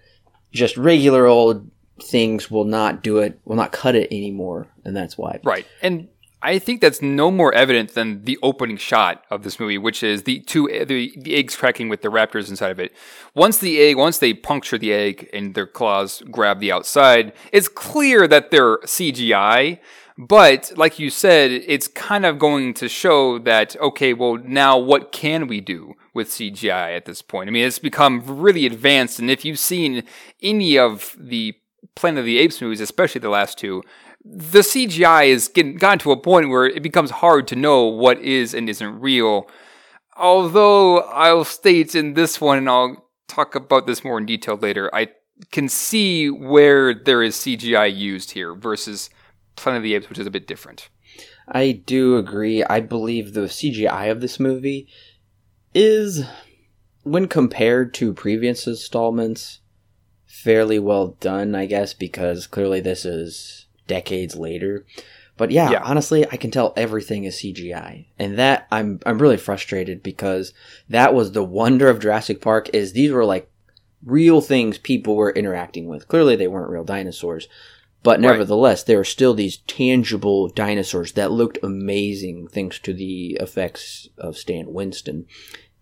Just 0.52 0.78
regular 0.78 1.26
old 1.26 1.70
things 2.02 2.52
will 2.52 2.66
not 2.66 3.04
do 3.04 3.20
it, 3.20 3.40
will 3.46 3.56
not 3.56 3.72
cut 3.72 3.96
it 3.96 4.08
anymore, 4.12 4.68
and 4.84 4.96
that's 4.96 5.18
why. 5.18 5.40
Right. 5.44 5.66
And 5.82 6.08
I 6.46 6.60
think 6.60 6.80
that's 6.80 7.02
no 7.02 7.32
more 7.32 7.52
evident 7.56 7.96
than 7.96 8.24
the 8.24 8.38
opening 8.44 8.78
shot 8.78 9.24
of 9.32 9.42
this 9.42 9.60
movie, 9.60 9.80
which 9.80 10.04
is 10.04 10.24
the 10.24 10.42
two 10.42 10.68
the, 10.68 11.12
the 11.18 11.34
eggs 11.34 11.56
cracking 11.56 11.90
with 11.90 12.04
the 12.04 12.10
raptors 12.10 12.50
inside 12.50 12.70
of 12.70 12.80
it. 12.80 12.94
Once 13.34 13.58
the 13.58 13.80
egg, 13.82 13.98
once 13.98 14.20
they 14.20 14.32
puncture 14.32 14.78
the 14.78 14.94
egg 14.94 15.28
and 15.34 15.56
their 15.56 15.66
claws 15.66 16.22
grab 16.30 16.60
the 16.60 16.72
outside, 16.72 17.34
it's 17.52 17.68
clear 17.68 18.28
that 18.28 18.52
they're 18.52 18.78
CGI. 18.80 19.80
But 20.20 20.72
like 20.78 21.00
you 21.00 21.10
said, 21.10 21.50
it's 21.50 21.88
kind 21.88 22.28
of 22.28 22.38
going 22.38 22.76
to 22.76 22.88
show 22.88 23.40
that 23.40 23.76
okay, 23.82 24.14
well 24.14 24.38
now 24.38 24.78
what 24.78 25.12
can 25.12 25.48
we 25.48 25.62
do 25.62 25.96
with 26.14 26.30
CGI 26.30 26.96
at 26.96 27.06
this 27.06 27.24
point? 27.24 27.50
I 27.50 27.52
mean, 27.52 27.66
it's 27.66 27.80
become 27.80 28.22
really 28.24 28.68
advanced, 28.68 29.18
and 29.18 29.32
if 29.32 29.46
you've 29.46 29.58
seen 29.58 30.04
any 30.44 30.78
of 30.78 31.16
the 31.20 31.56
Planet 31.96 32.20
of 32.20 32.26
the 32.26 32.40
Apes 32.40 32.62
movies, 32.62 32.82
especially 32.82 33.20
the 33.20 33.30
last 33.30 33.58
two, 33.58 33.82
the 34.26 34.60
CGI 34.60 35.28
is 35.28 35.48
gotten 35.48 36.00
to 36.00 36.12
a 36.12 36.18
point 36.18 36.50
where 36.50 36.66
it 36.66 36.82
becomes 36.82 37.12
hard 37.12 37.48
to 37.50 37.56
know 37.56 37.84
what 37.84 38.20
is 38.20 38.54
and 38.56 38.68
isn't 38.68 39.00
real. 39.00 39.48
although 40.16 41.00
I'll 41.00 41.44
state 41.44 41.96
in 41.96 42.14
this 42.14 42.40
one, 42.40 42.58
and 42.58 42.70
I'll 42.70 43.06
talk 43.28 43.56
about 43.56 43.88
this 43.88 44.04
more 44.04 44.18
in 44.18 44.26
detail 44.26 44.56
later, 44.56 44.90
I 44.94 45.10
can 45.52 45.68
see 45.68 46.30
where 46.30 46.94
there 46.94 47.22
is 47.22 47.36
CGI 47.36 47.94
used 47.94 48.32
here 48.32 48.56
versus 48.56 49.10
Planet 49.56 49.80
of 49.80 49.84
the 49.84 49.96
Apes, 49.96 50.10
which 50.10 50.20
is 50.20 50.28
a 50.28 50.32
bit 50.32 50.48
different. 50.48 50.90
I 51.48 51.72
do 51.86 52.18
agree. 52.18 52.64
I 52.64 52.80
believe 52.80 53.34
the 53.34 53.42
CGI 53.42 54.10
of 54.10 54.22
this 54.22 54.40
movie 54.40 54.88
is, 55.74 56.26
when 57.04 57.28
compared 57.28 57.94
to 57.96 58.14
previous 58.14 58.66
installments, 58.66 59.60
fairly 60.26 60.80
well 60.80 61.10
done, 61.20 61.56
I 61.56 61.66
guess, 61.66 61.94
because 61.94 62.48
clearly 62.48 62.80
this 62.80 63.06
is 63.06 63.65
decades 63.88 64.36
later. 64.36 64.86
But 65.38 65.52
yeah, 65.52 65.70
yeah, 65.70 65.82
honestly, 65.84 66.26
I 66.32 66.38
can 66.38 66.50
tell 66.50 66.74
everything 66.78 67.26
is 67.26 67.36
CGI, 67.36 68.06
and 68.18 68.38
that 68.38 68.68
I'm 68.72 69.00
I'm 69.06 69.20
really 69.20 69.38
frustrated 69.38 70.02
because 70.02 70.54
that 70.90 71.14
was 71.14 71.34
the 71.34 71.44
wonder 71.44 71.90
of 71.90 72.00
Jurassic 72.00 72.42
Park 72.42 72.70
is 72.74 72.94
these 72.94 73.12
were 73.12 73.26
like 73.26 73.50
real 74.06 74.40
things 74.40 74.78
people 74.78 75.16
were 75.16 75.32
interacting 75.32 75.88
with. 75.88 76.08
Clearly, 76.08 76.38
they 76.38 76.48
weren't 76.48 76.70
real 76.70 76.86
dinosaurs, 76.86 77.50
but 78.06 78.22
nevertheless, 78.22 78.82
right. 78.82 78.86
there 78.86 79.00
are 79.00 79.04
still 79.04 79.34
these 79.34 79.58
tangible 79.58 80.48
dinosaurs 80.48 81.14
that 81.14 81.32
looked 81.32 81.58
amazing 81.64 82.48
thanks 82.48 82.80
to 82.80 82.94
the 82.94 83.38
effects 83.42 84.08
of 84.18 84.38
Stan 84.38 84.72
Winston. 84.72 85.26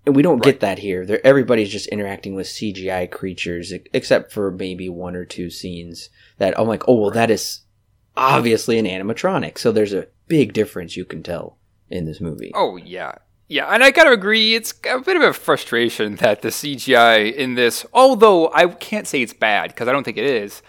And 0.05 0.15
we 0.15 0.21
don't 0.21 0.37
right. 0.37 0.45
get 0.45 0.59
that 0.61 0.79
here. 0.79 1.05
They're, 1.05 1.25
everybody's 1.25 1.69
just 1.69 1.87
interacting 1.87 2.33
with 2.33 2.47
CGI 2.47 3.11
creatures, 3.11 3.73
except 3.93 4.31
for 4.31 4.51
maybe 4.51 4.87
one 4.87 5.17
or 5.17 5.25
two 5.25 5.49
scenes 5.49 6.09
that 6.37 6.57
I'm 6.57 6.67
like, 6.67 6.87
oh, 6.87 6.95
well, 6.95 7.11
that 7.11 7.29
is 7.29 7.62
obviously 8.15 8.77
an 8.79 8.85
animatronic. 8.85 9.57
So 9.57 9.71
there's 9.71 9.93
a 9.93 10.07
big 10.27 10.53
difference 10.53 10.97
you 10.97 11.05
can 11.05 11.23
tell 11.23 11.57
in 11.89 12.05
this 12.05 12.21
movie. 12.21 12.51
Oh, 12.55 12.77
yeah. 12.77 13.15
Yeah, 13.49 13.67
and 13.67 13.83
I 13.83 13.91
gotta 13.91 14.11
agree, 14.11 14.55
it's 14.55 14.73
a 14.89 14.99
bit 14.99 15.17
of 15.17 15.21
a 15.21 15.33
frustration 15.33 16.15
that 16.15 16.41
the 16.41 16.47
CGI 16.47 17.31
in 17.31 17.55
this, 17.55 17.85
although 17.93 18.51
I 18.53 18.67
can't 18.67 19.05
say 19.05 19.21
it's 19.21 19.33
bad, 19.33 19.69
because 19.69 19.87
I 19.87 19.91
don't 19.91 20.03
think 20.03 20.17
it 20.17 20.25
is, 20.25 20.63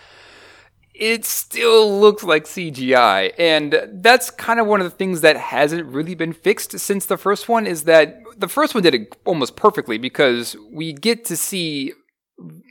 it 0.95 1.25
still 1.25 2.01
looks 2.01 2.25
like 2.25 2.45
CGI. 2.45 3.33
And 3.39 3.81
that's 3.93 4.31
kind 4.31 4.61
of 4.61 4.67
one 4.67 4.81
of 4.81 4.91
the 4.91 4.97
things 4.97 5.23
that 5.23 5.37
hasn't 5.37 5.87
really 5.87 6.15
been 6.15 6.33
fixed 6.33 6.79
since 6.79 7.07
the 7.07 7.17
first 7.17 7.49
one 7.49 7.67
is 7.67 7.85
that 7.85 8.17
the 8.37 8.49
first 8.49 8.75
one 8.75 8.83
did 8.83 8.95
it 8.95 9.17
almost 9.25 9.57
perfectly 9.57 9.97
because 9.97 10.57
we 10.71 10.93
get 10.93 11.25
to 11.27 11.37
see 11.37 11.93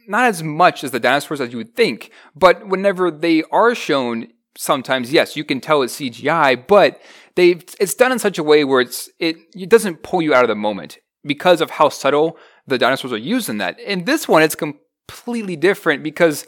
not 0.08 0.26
as 0.26 0.44
much 0.44 0.84
as 0.84 0.92
the 0.92 1.00
dinosaurs 1.00 1.42
as 1.42 1.52
you 1.52 1.58
would 1.58 1.76
think, 1.76 2.12
but 2.36 2.68
whenever 2.68 3.10
they 3.10 3.44
are 3.52 3.74
shown, 3.74 4.28
sometimes 4.58 5.12
yes, 5.12 5.36
you 5.36 5.44
can 5.44 5.60
tell 5.60 5.82
it's 5.82 5.98
CGI, 5.98 6.68
but 6.68 7.02
they've 7.36 7.64
it's 7.80 7.94
done 7.94 8.12
in 8.12 8.20
such 8.20 8.38
a 8.38 8.44
way 8.44 8.64
where 8.64 8.82
it's 8.82 9.10
it, 9.20 9.38
it 9.56 9.70
doesn't 9.70 10.04
pull 10.04 10.22
you 10.22 10.34
out 10.34 10.44
of 10.44 10.50
the 10.50 10.56
moment 10.56 10.98
because 11.24 11.62
of 11.62 11.72
how 11.72 11.90
subtle 11.90 12.38
the 12.68 12.78
dinosaurs 12.78 13.14
are 13.14 13.18
used 13.18 13.50
in 13.50 13.58
that. 13.58 13.80
In 13.80 14.06
this 14.06 14.28
one, 14.28 14.44
it's 14.44 14.56
completely 14.56 15.56
different 15.56 16.04
because 16.04 16.46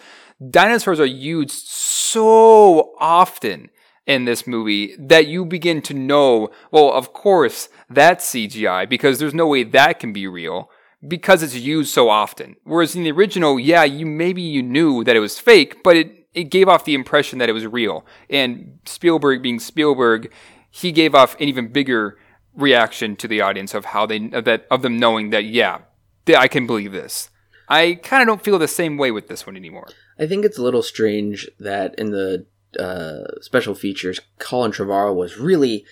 dinosaurs 0.49 0.99
are 0.99 1.05
used 1.05 1.67
so 1.67 2.93
often 2.99 3.69
in 4.05 4.25
this 4.25 4.45
movie 4.45 4.95
that 4.99 5.27
you 5.27 5.45
begin 5.45 5.81
to 5.81 5.93
know, 5.93 6.49
well, 6.71 6.91
of 6.91 7.13
course, 7.13 7.69
that's 7.89 8.31
CGI 8.31 8.87
because 8.87 9.17
there's 9.17 9.33
no 9.33 9.47
way 9.47 9.63
that 9.63 9.99
can 9.99 10.13
be 10.13 10.27
real 10.27 10.69
because 11.07 11.43
it's 11.43 11.55
used 11.55 11.93
so 11.93 12.09
often. 12.09 12.55
Whereas 12.63 12.95
in 12.95 13.03
the 13.03 13.11
original, 13.11 13.59
yeah, 13.59 13.83
you 13.83 14.05
maybe 14.05 14.41
you 14.41 14.61
knew 14.61 15.03
that 15.03 15.15
it 15.15 15.19
was 15.19 15.39
fake, 15.39 15.83
but 15.83 15.95
it, 15.95 16.24
it 16.35 16.45
gave 16.45 16.67
off 16.67 16.85
the 16.85 16.93
impression 16.93 17.39
that 17.39 17.49
it 17.49 17.53
was 17.53 17.65
real. 17.65 18.05
And 18.29 18.79
Spielberg 18.85 19.41
being 19.41 19.59
Spielberg, 19.59 20.31
he 20.69 20.91
gave 20.91 21.15
off 21.15 21.35
an 21.35 21.47
even 21.47 21.69
bigger 21.69 22.17
reaction 22.55 23.15
to 23.15 23.27
the 23.27 23.41
audience 23.41 23.73
of 23.73 23.85
how 23.85 24.05
they 24.05 24.29
of 24.31 24.45
that 24.45 24.67
of 24.69 24.81
them 24.81 24.97
knowing 24.97 25.31
that 25.31 25.45
yeah, 25.45 25.79
I 26.27 26.47
can 26.47 26.67
believe 26.67 26.91
this. 26.91 27.29
I 27.67 27.99
kind 28.03 28.21
of 28.21 28.27
don't 28.27 28.43
feel 28.43 28.59
the 28.59 28.67
same 28.67 28.97
way 28.97 29.09
with 29.09 29.27
this 29.27 29.47
one 29.47 29.55
anymore. 29.55 29.87
I 30.19 30.27
think 30.27 30.45
it's 30.45 30.57
a 30.57 30.63
little 30.63 30.83
strange 30.83 31.49
that 31.59 31.95
in 31.97 32.11
the 32.11 32.45
uh, 32.79 33.41
special 33.41 33.73
features, 33.73 34.19
Colin 34.37 34.71
Trevorrow 34.71 35.15
was 35.15 35.37
really 35.37 35.85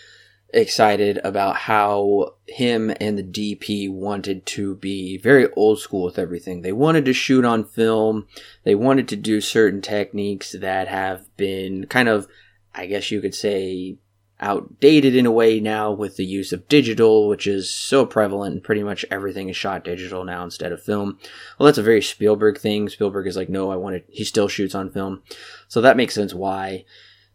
excited 0.54 1.20
about 1.24 1.56
how 1.56 2.36
him 2.48 2.94
and 3.02 3.18
the 3.18 3.24
DP 3.24 3.92
wanted 3.92 4.46
to 4.46 4.76
be 4.76 5.18
very 5.18 5.52
old 5.54 5.80
school 5.80 6.04
with 6.04 6.20
everything. 6.20 6.62
They 6.62 6.72
wanted 6.72 7.06
to 7.06 7.14
shoot 7.14 7.44
on 7.44 7.66
film. 7.66 8.28
They 8.64 8.76
wanted 8.76 9.08
to 9.10 9.16
do 9.16 9.42
certain 9.42 9.82
techniques 9.82 10.56
that 10.60 10.88
have 10.88 11.36
been 11.38 11.88
kind 11.88 12.08
of, 12.08 12.28
I 12.74 12.86
guess 12.86 13.10
you 13.10 13.20
could 13.20 13.36
say, 13.36 13.98
outdated 14.40 15.16
in 15.16 15.26
a 15.26 15.32
way 15.32 15.60
now 15.60 15.92
with 15.92 16.18
the 16.18 16.26
use 16.26 16.52
of 16.52 16.68
digital, 16.68 17.30
which 17.30 17.48
is 17.48 17.70
so 17.70 18.06
prevalent 18.06 18.54
and 18.54 18.64
pretty 18.64 18.84
much 18.84 19.06
everything 19.10 19.50
is 19.50 19.56
shot 19.56 19.84
digital 19.84 20.24
now 20.24 20.44
instead 20.44 20.72
of 20.72 20.84
film. 20.84 21.18
Well, 21.58 21.66
that's 21.66 21.78
a 21.78 21.84
very 21.84 22.02
Spielberg 22.02 22.60
thing. 22.60 22.90
Spielberg 22.90 23.26
is 23.26 23.38
like, 23.38 23.50
no, 23.50 23.72
I 23.72 23.76
want 23.78 23.96
to, 23.96 24.04
he 24.14 24.24
still 24.24 24.48
shoots 24.48 24.76
on 24.76 24.92
film. 24.92 25.24
So 25.68 25.82
that 25.82 25.98
makes 25.98 26.14
sense 26.14 26.34
why 26.34 26.86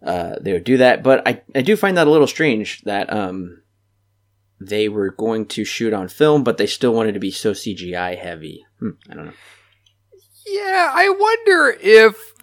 uh, 0.03 0.37
they 0.41 0.53
would 0.53 0.65
do 0.65 0.77
that. 0.79 1.03
But 1.03 1.27
I, 1.27 1.43
I 1.55 1.63
do 1.63 1.77
find 1.77 1.97
that 1.97 2.07
a 2.07 2.11
little 2.11 2.27
strange 2.27 2.83
that 2.83 3.13
um, 3.13 3.63
they 4.61 4.89
were 4.89 5.11
going 5.11 5.47
to 5.47 5.65
shoot 5.65 5.93
on 5.93 6.09
film, 6.09 6.45
but 6.45 6.59
they 6.59 6.67
still 6.67 6.95
wanted 6.95 7.15
to 7.15 7.21
be 7.21 7.31
so 7.31 7.53
CGI 7.53 8.19
heavy. 8.19 8.65
Hmm, 8.81 8.91
I 9.11 9.15
don't 9.15 9.27
know. 9.27 9.33
Yeah, 10.47 10.91
I 10.95 11.11
wonder 11.11 11.77
if 11.81 12.35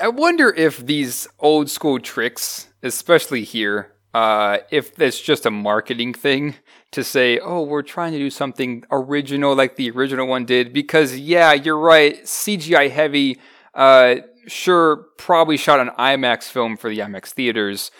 I 0.00 0.08
wonder 0.08 0.50
if 0.50 0.78
these 0.78 1.28
old 1.38 1.70
school 1.70 2.00
tricks, 2.00 2.68
especially 2.82 3.44
here, 3.44 3.92
uh, 4.12 4.58
if 4.70 5.00
it's 5.00 5.20
just 5.20 5.46
a 5.46 5.50
marketing 5.50 6.14
thing 6.14 6.56
to 6.92 7.04
say, 7.04 7.38
oh, 7.38 7.62
we're 7.62 7.82
trying 7.82 8.12
to 8.12 8.18
do 8.18 8.30
something 8.30 8.84
original 8.90 9.54
like 9.54 9.76
the 9.76 9.90
original 9.90 10.26
one 10.26 10.44
did. 10.44 10.72
Because, 10.72 11.18
yeah, 11.18 11.52
you're 11.52 11.78
right, 11.78 12.22
CGI 12.22 12.90
heavy, 12.90 13.38
uh, 13.74 14.16
sure, 14.46 15.06
probably 15.18 15.56
shot 15.56 15.80
an 15.80 15.90
IMAX 15.98 16.44
film 16.44 16.76
for 16.76 16.90
the 16.90 16.98
IMAX 16.98 17.30
theaters. 17.30 17.90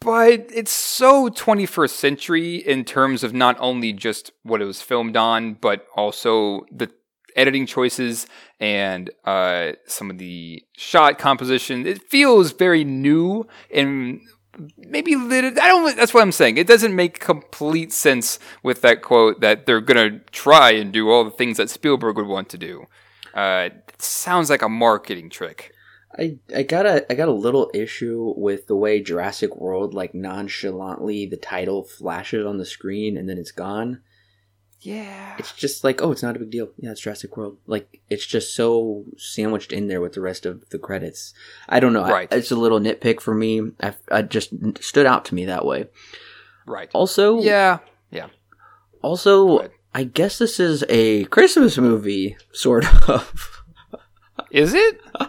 But 0.00 0.50
it's 0.52 0.72
so 0.72 1.28
21st 1.28 1.90
century 1.90 2.56
in 2.56 2.84
terms 2.84 3.22
of 3.22 3.32
not 3.32 3.56
only 3.60 3.92
just 3.92 4.32
what 4.42 4.60
it 4.60 4.64
was 4.64 4.82
filmed 4.82 5.16
on, 5.16 5.54
but 5.54 5.86
also 5.94 6.66
the 6.72 6.90
editing 7.36 7.66
choices 7.66 8.26
and 8.58 9.10
uh, 9.24 9.72
some 9.86 10.10
of 10.10 10.18
the 10.18 10.62
shot 10.76 11.18
composition. 11.18 11.86
It 11.86 12.02
feels 12.02 12.52
very 12.52 12.84
new 12.84 13.46
and 13.72 14.20
maybe 14.76 15.14
little, 15.14 15.50
I 15.60 15.68
don't. 15.68 15.96
That's 15.96 16.12
what 16.12 16.22
I'm 16.22 16.32
saying. 16.32 16.58
It 16.58 16.66
doesn't 16.66 16.94
make 16.94 17.20
complete 17.20 17.92
sense 17.92 18.38
with 18.62 18.82
that 18.82 19.02
quote 19.02 19.40
that 19.40 19.66
they're 19.66 19.80
gonna 19.80 20.18
try 20.30 20.72
and 20.72 20.92
do 20.92 21.10
all 21.10 21.24
the 21.24 21.30
things 21.30 21.56
that 21.56 21.70
Spielberg 21.70 22.16
would 22.16 22.26
want 22.26 22.48
to 22.50 22.58
do. 22.58 22.86
Uh, 23.34 23.70
sounds 23.98 24.50
like 24.50 24.62
a 24.62 24.68
marketing 24.68 25.30
trick. 25.30 25.72
I, 26.18 26.38
I 26.54 26.62
got 26.62 26.84
a 26.84 27.10
I 27.10 27.14
got 27.14 27.28
a 27.28 27.32
little 27.32 27.70
issue 27.72 28.34
with 28.36 28.66
the 28.66 28.76
way 28.76 29.00
Jurassic 29.00 29.56
World 29.56 29.94
like 29.94 30.14
nonchalantly 30.14 31.24
the 31.24 31.38
title 31.38 31.84
flashes 31.84 32.44
on 32.44 32.58
the 32.58 32.66
screen 32.66 33.16
and 33.16 33.28
then 33.28 33.38
it's 33.38 33.52
gone. 33.52 34.02
Yeah. 34.82 35.36
It's 35.38 35.52
just 35.52 35.84
like, 35.84 36.02
oh, 36.02 36.10
it's 36.10 36.24
not 36.24 36.34
a 36.34 36.40
big 36.40 36.50
deal. 36.50 36.70
Yeah, 36.76 36.90
it's 36.90 37.00
Jurassic 37.00 37.36
World. 37.36 37.58
Like, 37.66 38.00
it's 38.10 38.26
just 38.26 38.56
so 38.56 39.04
sandwiched 39.16 39.72
in 39.72 39.86
there 39.86 40.00
with 40.00 40.14
the 40.14 40.20
rest 40.20 40.44
of 40.44 40.68
the 40.70 40.78
credits. 40.78 41.32
I 41.68 41.78
don't 41.78 41.92
know. 41.92 42.02
Right. 42.02 42.28
I, 42.32 42.36
it's 42.36 42.50
a 42.50 42.56
little 42.56 42.80
nitpick 42.80 43.20
for 43.20 43.32
me. 43.32 43.62
I, 43.80 43.94
I 44.10 44.22
just 44.22 44.52
stood 44.80 45.06
out 45.06 45.24
to 45.26 45.36
me 45.36 45.44
that 45.44 45.64
way. 45.64 45.88
Right. 46.66 46.90
Also, 46.92 47.40
yeah. 47.40 47.78
Yeah. 48.10 48.26
Also, 49.02 49.70
I 49.94 50.04
guess 50.04 50.38
this 50.38 50.58
is 50.58 50.84
a 50.88 51.24
Christmas 51.24 51.76
movie, 51.76 52.36
sort 52.52 53.08
of. 53.08 53.62
Is 54.50 54.74
it? 54.74 55.00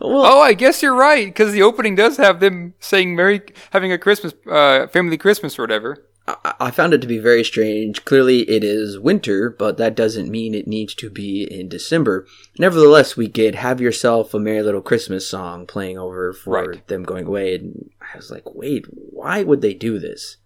well, 0.00 0.24
oh, 0.24 0.40
I 0.40 0.54
guess 0.54 0.82
you're 0.82 0.94
right 0.94 1.26
because 1.26 1.52
the 1.52 1.62
opening 1.62 1.94
does 1.94 2.16
have 2.16 2.40
them 2.40 2.74
saying 2.80 3.14
"Merry," 3.14 3.42
having 3.70 3.92
a 3.92 3.98
Christmas, 3.98 4.34
uh, 4.50 4.86
family 4.88 5.18
Christmas 5.18 5.58
or 5.58 5.62
whatever. 5.62 6.06
I 6.26 6.70
found 6.70 6.94
it 6.94 7.02
to 7.02 7.06
be 7.06 7.18
very 7.18 7.44
strange. 7.44 8.06
Clearly, 8.06 8.48
it 8.48 8.64
is 8.64 8.98
winter, 8.98 9.50
but 9.50 9.76
that 9.76 9.94
doesn't 9.94 10.30
mean 10.30 10.54
it 10.54 10.66
needs 10.66 10.94
to 10.94 11.10
be 11.10 11.42
in 11.42 11.68
December. 11.68 12.26
Nevertheless, 12.58 13.14
we 13.14 13.28
get 13.28 13.54
"Have 13.54 13.80
Yourself 13.82 14.32
a 14.32 14.38
Merry 14.38 14.62
Little 14.62 14.80
Christmas" 14.80 15.28
song 15.28 15.66
playing 15.66 15.98
over 15.98 16.32
for 16.32 16.52
right. 16.52 16.86
them 16.86 17.02
going 17.02 17.26
away, 17.26 17.56
and 17.56 17.90
I 18.00 18.16
was 18.16 18.30
like, 18.30 18.54
"Wait, 18.54 18.86
why 18.88 19.42
would 19.42 19.60
they 19.60 19.74
do 19.74 19.98
this?" 19.98 20.38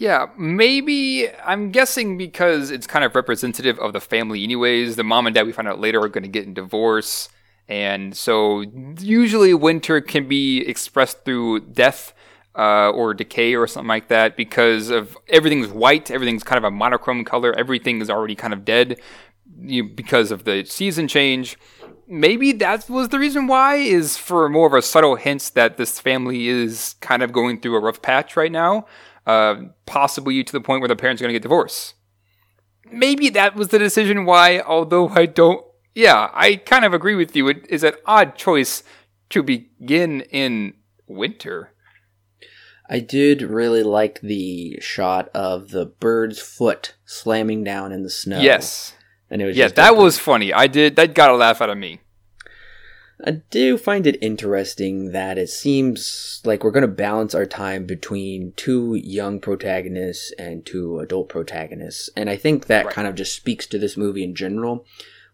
Yeah, 0.00 0.28
maybe 0.38 1.28
I'm 1.44 1.72
guessing 1.72 2.16
because 2.16 2.70
it's 2.70 2.86
kind 2.86 3.04
of 3.04 3.14
representative 3.14 3.78
of 3.78 3.92
the 3.92 4.00
family, 4.00 4.42
anyways. 4.42 4.96
The 4.96 5.04
mom 5.04 5.26
and 5.26 5.34
dad 5.34 5.44
we 5.44 5.52
find 5.52 5.68
out 5.68 5.78
later 5.78 6.00
are 6.00 6.08
going 6.08 6.22
to 6.22 6.28
get 6.30 6.46
in 6.46 6.54
divorce, 6.54 7.28
and 7.68 8.16
so 8.16 8.64
usually 8.98 9.52
winter 9.52 10.00
can 10.00 10.26
be 10.26 10.66
expressed 10.66 11.26
through 11.26 11.60
death 11.60 12.14
uh, 12.56 12.88
or 12.88 13.12
decay 13.12 13.54
or 13.54 13.66
something 13.66 13.88
like 13.88 14.08
that 14.08 14.38
because 14.38 14.88
of 14.88 15.18
everything's 15.28 15.68
white, 15.68 16.10
everything's 16.10 16.44
kind 16.44 16.56
of 16.56 16.64
a 16.64 16.70
monochrome 16.70 17.22
color, 17.22 17.52
everything 17.52 18.00
is 18.00 18.08
already 18.08 18.34
kind 18.34 18.54
of 18.54 18.64
dead 18.64 18.98
you, 19.60 19.84
because 19.84 20.30
of 20.30 20.44
the 20.44 20.64
season 20.64 21.08
change. 21.08 21.58
Maybe 22.08 22.52
that 22.52 22.88
was 22.88 23.10
the 23.10 23.18
reason 23.18 23.46
why 23.46 23.74
is 23.74 24.16
for 24.16 24.48
more 24.48 24.66
of 24.66 24.72
a 24.72 24.80
subtle 24.80 25.16
hint 25.16 25.52
that 25.54 25.76
this 25.76 26.00
family 26.00 26.48
is 26.48 26.94
kind 27.02 27.22
of 27.22 27.32
going 27.32 27.60
through 27.60 27.76
a 27.76 27.80
rough 27.80 28.00
patch 28.00 28.34
right 28.34 28.50
now, 28.50 28.86
uh, 29.26 29.56
possibly 29.86 30.42
to 30.44 30.52
the 30.52 30.60
point 30.60 30.80
where 30.80 30.88
the 30.88 30.96
parents 30.96 31.20
are 31.20 31.24
going 31.24 31.32
to 31.32 31.38
get 31.38 31.42
divorced. 31.42 31.94
maybe 32.90 33.28
that 33.30 33.54
was 33.54 33.68
the 33.68 33.78
decision 33.78 34.24
why, 34.24 34.60
although 34.60 35.08
I 35.10 35.26
don't, 35.26 35.64
yeah, 35.94 36.28
I 36.32 36.56
kind 36.56 36.84
of 36.84 36.92
agree 36.94 37.14
with 37.14 37.34
you. 37.36 37.48
It 37.48 37.66
is 37.68 37.84
an 37.84 37.94
odd 38.06 38.34
choice 38.36 38.82
to 39.30 39.42
begin 39.42 40.22
in 40.22 40.74
winter. 41.06 41.72
I 42.88 42.98
did 42.98 43.42
really 43.42 43.84
like 43.84 44.20
the 44.20 44.78
shot 44.80 45.28
of 45.34 45.70
the 45.70 45.86
bird's 45.86 46.40
foot 46.40 46.94
slamming 47.04 47.62
down 47.62 47.92
in 47.92 48.02
the 48.02 48.10
snow. 48.10 48.40
Yes. 48.40 48.94
And 49.30 49.40
it 49.40 49.44
was 49.46 49.56
Yeah, 49.56 49.68
that 49.68 49.92
a- 49.92 49.94
was 49.94 50.18
funny. 50.18 50.52
I 50.52 50.66
did, 50.66 50.96
that 50.96 51.14
got 51.14 51.30
a 51.30 51.36
laugh 51.36 51.60
out 51.60 51.70
of 51.70 51.78
me. 51.78 52.00
I 53.26 53.42
do 53.50 53.76
find 53.76 54.06
it 54.06 54.22
interesting 54.22 55.12
that 55.12 55.36
it 55.36 55.48
seems 55.48 56.40
like 56.44 56.64
we're 56.64 56.70
going 56.70 56.82
to 56.82 56.88
balance 56.88 57.34
our 57.34 57.46
time 57.46 57.84
between 57.84 58.52
two 58.56 58.94
young 58.94 59.40
protagonists 59.40 60.32
and 60.38 60.64
two 60.64 60.98
adult 61.00 61.28
protagonists. 61.28 62.08
And 62.16 62.30
I 62.30 62.36
think 62.36 62.66
that 62.66 62.86
Right. 62.86 62.94
kind 62.94 63.06
of 63.08 63.14
just 63.14 63.34
speaks 63.36 63.66
to 63.68 63.78
this 63.78 63.96
movie 63.96 64.24
in 64.24 64.34
general, 64.34 64.86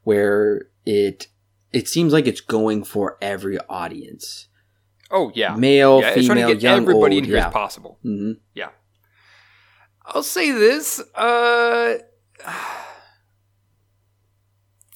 where 0.03 0.69
it 0.85 1.29
it 1.73 1.89
seems 1.89 2.13
like 2.13 2.27
it's 2.27 2.41
going 2.41 2.85
for 2.85 3.19
every 3.21 3.59
audience. 3.69 4.49
Oh, 5.11 5.31
yeah. 5.35 5.55
Male, 5.57 6.01
yeah, 6.01 6.15
female, 6.15 6.49
to 6.49 6.55
get 6.55 6.63
young, 6.63 6.83
everybody 6.83 7.17
old, 7.17 7.25
in 7.25 7.25
here 7.25 7.37
yeah. 7.37 7.47
as 7.49 7.53
possible. 7.53 7.99
hmm 8.03 8.33
I'll 10.09 10.23
say 10.23 10.53
this. 10.53 11.01
Uh, 11.17 11.99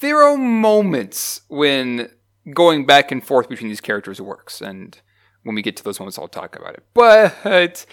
there 0.01 0.22
are 0.22 0.36
moments 0.36 1.41
when 1.49 2.11
going 2.55 2.86
back 2.86 3.11
and 3.11 3.24
forth 3.24 3.48
between 3.48 3.68
these 3.68 3.80
characters 3.80 4.20
works, 4.20 4.61
and 4.61 5.01
when 5.42 5.55
we 5.55 5.62
get 5.62 5.76
to 5.76 5.84
those 5.84 5.98
moments, 5.98 6.18
I'll 6.18 6.28
talk 6.28 6.57
about 6.57 6.74
it. 6.74 6.84
But 6.94 7.86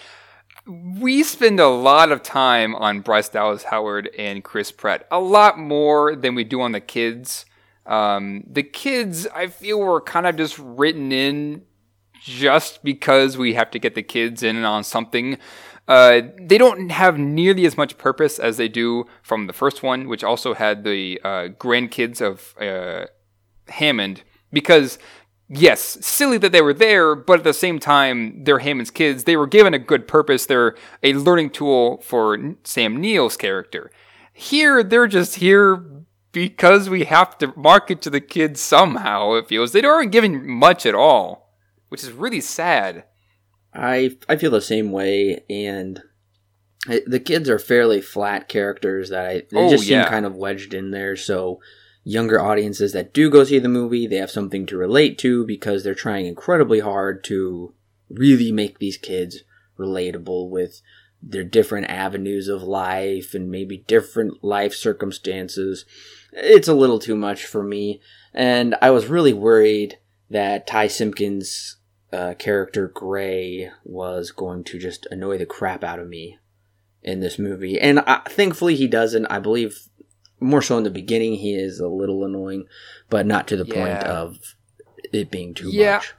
we 0.66 1.22
spend 1.22 1.60
a 1.60 1.68
lot 1.68 2.12
of 2.12 2.22
time 2.22 2.74
on 2.74 3.00
Bryce 3.00 3.28
Dallas 3.28 3.64
Howard 3.64 4.10
and 4.18 4.44
Chris 4.44 4.70
Pratt, 4.70 5.06
a 5.10 5.18
lot 5.18 5.58
more 5.58 6.14
than 6.14 6.34
we 6.34 6.44
do 6.44 6.60
on 6.60 6.72
the 6.72 6.80
kids. 6.80 7.46
Um, 7.86 8.44
the 8.46 8.62
kids, 8.62 9.26
I 9.34 9.46
feel, 9.46 9.80
were 9.80 10.00
kind 10.00 10.26
of 10.26 10.36
just 10.36 10.58
written 10.58 11.10
in 11.10 11.62
just 12.20 12.84
because 12.84 13.38
we 13.38 13.54
have 13.54 13.70
to 13.70 13.78
get 13.78 13.94
the 13.94 14.02
kids 14.02 14.42
in 14.42 14.62
on 14.64 14.84
something. 14.84 15.38
Uh, 15.86 16.20
they 16.38 16.58
don't 16.58 16.90
have 16.90 17.18
nearly 17.18 17.64
as 17.64 17.78
much 17.78 17.96
purpose 17.96 18.38
as 18.38 18.58
they 18.58 18.68
do 18.68 19.06
from 19.22 19.46
the 19.46 19.54
first 19.54 19.82
one, 19.82 20.06
which 20.06 20.22
also 20.22 20.52
had 20.52 20.84
the 20.84 21.18
uh, 21.24 21.48
grandkids 21.58 22.20
of 22.20 22.54
uh, 22.60 23.06
Hammond. 23.68 24.22
Because, 24.52 24.98
yes, 25.48 25.98
silly 26.04 26.38
that 26.38 26.52
they 26.52 26.62
were 26.62 26.74
there, 26.74 27.14
but 27.14 27.38
at 27.38 27.44
the 27.44 27.52
same 27.52 27.78
time, 27.78 28.44
they're 28.44 28.60
Hammond's 28.60 28.90
kids. 28.90 29.24
They 29.24 29.36
were 29.36 29.46
given 29.46 29.74
a 29.74 29.78
good 29.78 30.08
purpose. 30.08 30.46
They're 30.46 30.74
a 31.02 31.14
learning 31.14 31.50
tool 31.50 31.98
for 31.98 32.38
Sam 32.64 32.96
Neill's 33.00 33.36
character. 33.36 33.90
Here, 34.32 34.82
they're 34.82 35.06
just 35.08 35.36
here 35.36 35.84
because 36.32 36.88
we 36.88 37.04
have 37.04 37.36
to 37.38 37.52
market 37.56 38.00
to 38.02 38.10
the 38.10 38.20
kids 38.20 38.60
somehow, 38.60 39.32
it 39.34 39.48
feels. 39.48 39.72
They 39.72 39.82
aren't 39.82 40.12
giving 40.12 40.48
much 40.48 40.86
at 40.86 40.94
all, 40.94 41.52
which 41.88 42.04
is 42.04 42.12
really 42.12 42.40
sad. 42.40 43.04
I 43.74 44.16
I 44.28 44.36
feel 44.36 44.50
the 44.50 44.60
same 44.60 44.92
way, 44.92 45.42
and 45.50 46.00
the 47.06 47.20
kids 47.20 47.48
are 47.50 47.58
fairly 47.58 48.00
flat 48.00 48.48
characters 48.48 49.10
that 49.10 49.26
I 49.26 49.42
they 49.50 49.58
Oh, 49.58 49.70
just 49.70 49.84
seem 49.84 49.98
yeah. 49.98 50.08
kind 50.08 50.24
of 50.24 50.36
wedged 50.36 50.72
in 50.74 50.90
there. 50.90 51.16
So 51.16 51.60
younger 52.08 52.40
audiences 52.40 52.92
that 52.92 53.12
do 53.12 53.28
go 53.28 53.44
see 53.44 53.58
the 53.58 53.68
movie, 53.68 54.06
they 54.06 54.16
have 54.16 54.30
something 54.30 54.64
to 54.64 54.78
relate 54.78 55.18
to 55.18 55.44
because 55.44 55.84
they're 55.84 55.94
trying 55.94 56.24
incredibly 56.24 56.80
hard 56.80 57.22
to 57.22 57.74
really 58.08 58.50
make 58.50 58.78
these 58.78 58.96
kids 58.96 59.42
relatable 59.78 60.48
with 60.48 60.80
their 61.22 61.44
different 61.44 61.86
avenues 61.90 62.48
of 62.48 62.62
life 62.62 63.34
and 63.34 63.50
maybe 63.50 63.84
different 63.86 64.42
life 64.42 64.72
circumstances. 64.72 65.84
It's 66.32 66.66
a 66.66 66.72
little 66.72 66.98
too 66.98 67.14
much 67.14 67.44
for 67.44 67.62
me, 67.62 68.00
and 68.32 68.74
I 68.80 68.90
was 68.90 69.08
really 69.08 69.34
worried 69.34 69.98
that 70.30 70.66
Ty 70.66 70.86
Simpkins' 70.86 71.76
uh, 72.10 72.32
character 72.38 72.88
Gray 72.88 73.70
was 73.84 74.30
going 74.30 74.64
to 74.64 74.78
just 74.78 75.06
annoy 75.10 75.36
the 75.36 75.44
crap 75.44 75.84
out 75.84 75.98
of 75.98 76.08
me 76.08 76.38
in 77.02 77.20
this 77.20 77.38
movie, 77.38 77.78
and 77.78 78.00
I, 78.00 78.22
thankfully 78.28 78.76
he 78.76 78.86
doesn't. 78.86 79.26
I 79.26 79.40
believe 79.40 79.88
more 80.40 80.62
so 80.62 80.76
in 80.78 80.84
the 80.84 80.90
beginning 80.90 81.34
he 81.34 81.54
is 81.54 81.80
a 81.80 81.88
little 81.88 82.24
annoying, 82.24 82.66
but 83.10 83.26
not 83.26 83.48
to 83.48 83.56
the 83.56 83.64
point 83.64 84.02
of 84.04 84.38
it 85.12 85.30
being 85.30 85.54
too 85.54 85.70
Yeah. 85.70 85.96
much. 85.96 86.14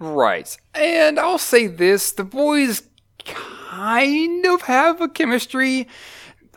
Right. 0.00 0.56
And 0.74 1.18
I'll 1.18 1.38
say 1.38 1.66
this 1.66 2.12
the 2.12 2.24
boys 2.24 2.82
kind 3.24 4.44
of 4.46 4.62
have 4.62 5.00
a 5.00 5.08
chemistry. 5.08 5.88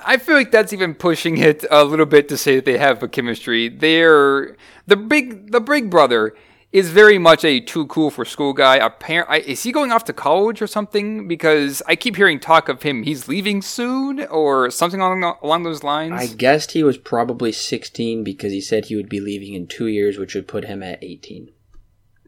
I 0.06 0.18
feel 0.18 0.36
like 0.36 0.52
that's 0.52 0.74
even 0.74 0.94
pushing 0.94 1.38
it 1.38 1.66
a 1.72 1.84
little 1.84 2.06
bit 2.06 2.30
to 2.30 2.38
say 2.38 2.56
that 2.58 2.66
they 2.66 2.78
have 2.78 3.02
a 3.02 3.08
chemistry. 3.08 3.70
They're 3.70 4.56
the 4.86 4.96
big 4.96 5.52
the 5.52 5.60
big 5.62 5.90
brother 5.90 6.36
is 6.72 6.90
very 6.90 7.18
much 7.18 7.46
a 7.46 7.60
too 7.60 7.88
cool 7.88 8.12
for 8.12 8.26
school 8.26 8.54
guy. 8.54 8.76
Apparently, 8.76 9.40
is 9.40 9.64
he 9.64 9.72
going 9.72 9.92
off 9.92 10.04
to 10.06 10.14
college 10.14 10.62
or 10.62 10.68
something? 10.68 11.28
Because 11.28 11.82
I 11.88 11.96
keep 11.96 12.18
hearing 12.18 12.40
talk 12.40 12.68
of 12.68 12.84
him. 12.84 13.04
He's 13.04 13.28
leaving 13.28 13.62
soon 13.62 14.26
or 14.26 14.70
something 14.70 15.00
along 15.00 15.24
along 15.42 15.64
those 15.64 15.84
lines. 15.84 16.14
I 16.14 16.28
guessed 16.28 16.72
he 16.72 16.84
was 16.84 16.98
probably 16.98 17.52
16 17.52 18.24
because 18.24 18.52
he 18.52 18.62
said 18.62 18.86
he 18.86 18.96
would 18.96 19.10
be 19.10 19.22
leaving 19.22 19.54
in 19.54 19.68
two 19.68 19.88
years, 19.88 20.18
which 20.18 20.36
would 20.36 20.48
put 20.48 20.66
him 20.66 20.84
at 20.84 21.04
18. 21.04 21.52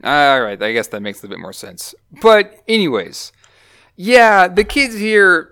All 0.04 0.42
right, 0.42 0.62
I 0.62 0.72
guess 0.72 0.88
that 0.88 1.02
makes 1.02 1.22
a 1.24 1.28
bit 1.28 1.40
more 1.40 1.52
sense. 1.52 1.94
But 2.22 2.64
anyways, 2.68 3.34
yeah, 3.96 4.48
the 4.48 4.64
kids 4.64 4.96
here. 4.96 5.50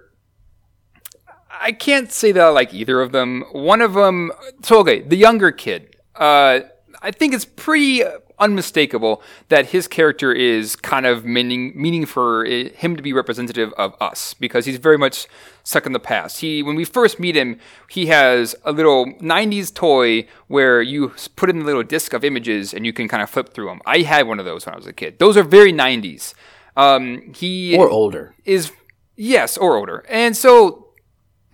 I 1.59 1.71
can't 1.71 2.11
say 2.11 2.31
that 2.31 2.41
I 2.41 2.49
like 2.49 2.73
either 2.73 3.01
of 3.01 3.11
them. 3.11 3.43
One 3.51 3.81
of 3.81 3.93
them, 3.93 4.31
so 4.61 4.79
okay, 4.79 5.01
the 5.01 5.15
younger 5.15 5.51
kid. 5.51 5.95
Uh, 6.15 6.61
I 7.01 7.11
think 7.11 7.33
it's 7.33 7.45
pretty 7.45 8.03
unmistakable 8.39 9.21
that 9.49 9.67
his 9.67 9.87
character 9.87 10.31
is 10.31 10.75
kind 10.75 11.05
of 11.05 11.25
meaning 11.25 11.71
meaning 11.75 12.05
for 12.05 12.45
him 12.45 12.95
to 12.95 13.01
be 13.01 13.11
representative 13.13 13.73
of 13.77 13.95
us 13.99 14.33
because 14.35 14.65
he's 14.65 14.77
very 14.77 14.97
much 14.97 15.27
stuck 15.63 15.85
in 15.85 15.91
the 15.91 15.99
past. 15.99 16.39
He 16.41 16.61
when 16.63 16.75
we 16.75 16.85
first 16.85 17.19
meet 17.19 17.35
him, 17.35 17.59
he 17.89 18.07
has 18.07 18.55
a 18.63 18.71
little 18.71 19.05
90s 19.21 19.73
toy 19.73 20.27
where 20.47 20.81
you 20.81 21.13
put 21.35 21.49
in 21.49 21.61
a 21.61 21.63
little 21.65 21.83
disc 21.83 22.13
of 22.13 22.23
images 22.23 22.73
and 22.73 22.85
you 22.85 22.93
can 22.93 23.07
kind 23.07 23.23
of 23.23 23.29
flip 23.29 23.53
through 23.53 23.67
them. 23.67 23.81
I 23.85 23.99
had 23.99 24.27
one 24.27 24.39
of 24.39 24.45
those 24.45 24.65
when 24.65 24.73
I 24.73 24.77
was 24.77 24.87
a 24.87 24.93
kid. 24.93 25.19
Those 25.19 25.35
are 25.37 25.43
very 25.43 25.73
90s. 25.73 26.33
Um, 26.75 27.33
he 27.33 27.75
Or 27.75 27.89
older. 27.89 28.35
is 28.45 28.71
yes 29.15 29.57
or 29.57 29.75
older, 29.75 30.05
and 30.09 30.37
so 30.37 30.83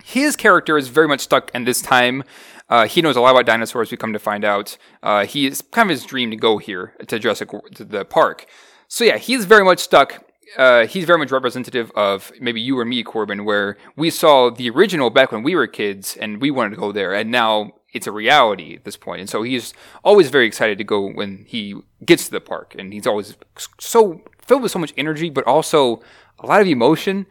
his 0.02 0.36
character 0.36 0.76
is 0.76 0.88
very 0.88 1.08
much 1.08 1.20
stuck 1.20 1.50
in 1.54 1.64
this 1.64 1.80
time. 1.80 2.24
Uh, 2.68 2.86
he 2.86 3.02
knows 3.02 3.16
a 3.16 3.20
lot 3.20 3.32
about 3.32 3.46
dinosaurs. 3.46 3.90
We 3.90 3.96
come 3.96 4.12
to 4.12 4.18
find 4.18 4.44
out. 4.44 4.76
Uh, 5.02 5.26
he 5.26 5.50
kind 5.70 5.90
of 5.90 5.96
his 5.96 6.04
dream 6.04 6.30
to 6.30 6.36
go 6.36 6.58
here 6.58 6.94
to 7.06 7.18
Jurassic 7.18 7.50
to 7.74 7.84
the 7.84 8.04
park. 8.04 8.46
So 8.88 9.04
yeah, 9.04 9.18
he's 9.18 9.44
very 9.44 9.64
much 9.64 9.80
stuck. 9.80 10.24
Uh, 10.56 10.86
he's 10.86 11.04
very 11.04 11.18
much 11.18 11.30
representative 11.30 11.90
of 11.96 12.32
maybe 12.40 12.60
you 12.60 12.78
or 12.78 12.84
me, 12.84 13.02
Corbin, 13.02 13.44
where 13.44 13.76
we 13.96 14.10
saw 14.10 14.50
the 14.50 14.70
original 14.70 15.10
back 15.10 15.32
when 15.32 15.42
we 15.42 15.54
were 15.54 15.66
kids 15.66 16.16
and 16.16 16.40
we 16.40 16.50
wanted 16.50 16.70
to 16.70 16.76
go 16.76 16.92
there, 16.92 17.12
and 17.12 17.30
now 17.30 17.72
it's 17.92 18.06
a 18.06 18.12
reality 18.12 18.74
at 18.76 18.84
this 18.84 18.96
point. 18.96 19.20
And 19.20 19.28
so 19.28 19.42
he's 19.42 19.72
always 20.04 20.28
very 20.28 20.46
excited 20.46 20.78
to 20.78 20.84
go 20.84 21.10
when 21.10 21.44
he 21.48 21.74
gets 22.04 22.26
to 22.26 22.30
the 22.30 22.40
park, 22.40 22.74
and 22.78 22.92
he's 22.92 23.06
always 23.06 23.36
so 23.80 24.22
filled 24.46 24.62
with 24.62 24.72
so 24.72 24.78
much 24.78 24.92
energy, 24.96 25.30
but 25.30 25.46
also 25.46 26.02
a 26.38 26.46
lot 26.46 26.60
of 26.60 26.66
emotion 26.66 27.26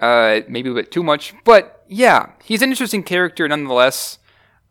uh, 0.00 0.40
maybe 0.48 0.70
a 0.70 0.74
bit 0.74 0.90
too 0.90 1.02
much. 1.02 1.34
But 1.44 1.84
yeah, 1.88 2.32
he's 2.42 2.62
an 2.62 2.70
interesting 2.70 3.02
character 3.02 3.46
nonetheless. 3.48 4.18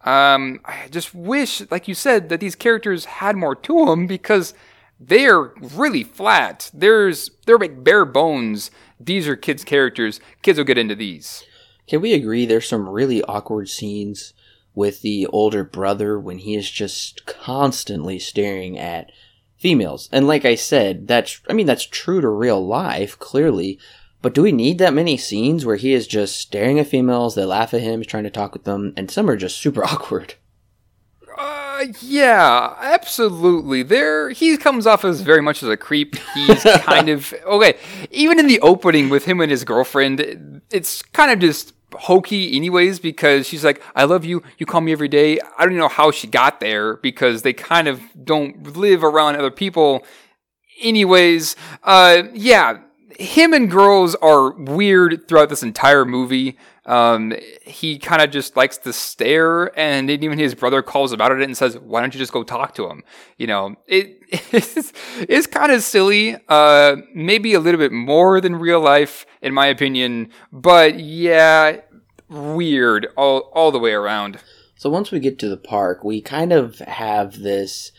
Um, 0.04 0.60
I 0.66 0.88
just 0.90 1.16
wish, 1.16 1.62
like 1.72 1.88
you 1.88 1.94
said, 1.96 2.30
that 2.30 2.40
these 2.40 2.56
characters 2.56 3.06
had 3.06 3.38
more 3.38 3.56
to 3.56 3.86
them 3.86 4.06
because 4.06 4.54
they're 5.00 5.54
really 5.60 6.04
flat. 6.04 6.70
There's 6.74 7.32
they're 7.46 7.58
like 7.58 7.84
bare 7.84 8.06
bones. 8.06 8.72
These 9.00 9.28
are 9.28 9.36
kids' 9.36 9.64
characters. 9.64 10.20
Kids 10.42 10.58
will 10.58 10.66
get 10.66 10.78
into 10.78 10.96
these. 10.96 11.44
Can 11.88 12.02
we 12.02 12.14
agree 12.14 12.46
there's 12.46 12.68
some 12.68 12.88
really 12.88 13.24
awkward 13.24 13.70
scenes 13.70 14.34
with 14.76 15.02
the 15.02 15.28
older 15.28 15.64
brother 15.64 16.20
when 16.20 16.40
he 16.40 16.56
is 16.56 16.70
just 16.70 17.26
constantly 17.26 18.20
staring 18.20 18.78
at 18.78 19.12
females? 19.58 20.10
And 20.12 20.28
like 20.28 20.46
I 20.46 20.56
said, 20.56 21.08
that's 21.08 21.42
I 21.50 21.54
mean 21.54 21.66
that's 21.66 21.86
true 21.86 22.22
to 22.22 22.30
real 22.30 22.66
life, 22.66 23.18
clearly. 23.20 23.80
But 24.24 24.34
do 24.34 24.42
we 24.42 24.54
need 24.54 24.78
that 24.78 24.94
many 24.94 25.18
scenes 25.18 25.66
where 25.66 25.76
he 25.76 25.92
is 25.92 26.08
just 26.08 26.38
staring 26.38 26.80
at 26.80 26.88
females, 26.88 27.36
they 27.36 27.44
laugh 27.44 27.74
at 27.74 27.82
him, 27.82 28.00
he's 28.00 28.08
trying 28.08 28.24
to 28.24 28.30
talk 28.30 28.54
with 28.54 28.64
them, 28.64 28.94
and 28.96 29.12
some 29.12 29.30
are 29.30 29.36
just 29.36 29.58
super 29.58 29.84
awkward? 29.86 30.36
Uh, 31.38 31.86
yeah, 32.00 32.74
absolutely. 32.80 33.84
There, 33.84 34.30
he 34.30 34.56
comes 34.56 34.88
off 34.88 35.04
as 35.04 35.20
very 35.20 35.42
much 35.42 35.62
as 35.62 35.68
a 35.68 35.76
creep. 35.76 36.16
He's 36.34 36.64
kind 36.84 37.10
of 37.10 37.34
okay. 37.46 37.78
Even 38.12 38.40
in 38.40 38.48
the 38.48 38.62
opening 38.62 39.10
with 39.10 39.26
him 39.26 39.42
and 39.42 39.52
his 39.52 39.66
girlfriend, 39.66 40.62
it's 40.72 41.02
kind 41.02 41.30
of 41.30 41.40
just 41.40 41.74
hokey, 41.92 42.56
anyways, 42.56 43.00
because 43.00 43.46
she's 43.46 43.66
like, 43.66 43.82
"I 43.94 44.06
love 44.06 44.24
you. 44.24 44.42
You 44.58 44.66
call 44.66 44.80
me 44.80 44.94
every 44.94 45.10
day." 45.10 45.40
I 45.58 45.66
don't 45.66 45.76
know 45.76 45.90
how 45.90 46.12
she 46.12 46.28
got 46.28 46.62
there 46.62 46.96
because 46.98 47.42
they 47.42 47.52
kind 47.52 47.90
of 47.90 48.00
don't 48.24 48.78
live 48.78 49.04
around 49.04 49.36
other 49.36 49.52
people, 49.52 50.06
anyways. 50.82 51.58
Uh, 51.84 52.24
yeah. 52.34 52.78
Him 53.20 53.54
and 53.54 53.70
girls 53.70 54.16
are 54.16 54.54
weird 54.54 55.28
throughout 55.28 55.50
this 55.50 55.64
entire 55.64 56.06
movie. 56.06 56.58
Um, 56.86 57.34
he 57.62 57.98
kind 57.98 58.22
of 58.22 58.32
just 58.32 58.58
likes 58.58 58.78
to 58.80 58.92
stare, 58.92 59.78
and 59.80 60.10
even 60.10 60.38
his 60.38 60.54
brother 60.54 60.82
calls 60.82 61.14
about 61.14 61.32
it 61.32 61.42
and 61.42 61.56
says, 61.56 61.78
"Why 61.78 62.02
don't 62.02 62.14
you 62.14 62.20
just 62.20 62.34
go 62.34 62.44
talk 62.44 62.76
to 62.76 62.88
him?" 62.90 63.04
You 63.38 63.48
know, 63.48 63.76
it 63.88 64.18
it's, 64.52 64.92
it's 65.18 65.48
kind 65.48 65.72
of 65.72 65.82
silly. 65.82 66.38
Uh, 66.50 66.98
maybe 67.14 67.54
a 67.54 67.60
little 67.60 67.80
bit 67.80 67.92
more 67.92 68.42
than 68.42 68.56
real 68.58 68.82
life, 68.82 69.26
in 69.42 69.54
my 69.54 69.68
opinion. 69.68 70.30
But 70.52 71.00
yeah, 71.00 71.78
weird 72.30 73.08
all 73.16 73.52
all 73.54 73.72
the 73.72 73.80
way 73.80 73.94
around. 73.94 74.40
So 74.76 74.90
once 74.90 75.12
we 75.12 75.22
get 75.22 75.40
to 75.40 75.48
the 75.48 75.56
park, 75.56 76.04
we 76.04 76.22
kind 76.22 76.52
of 76.52 76.80
have 76.80 77.40
this 77.40 77.94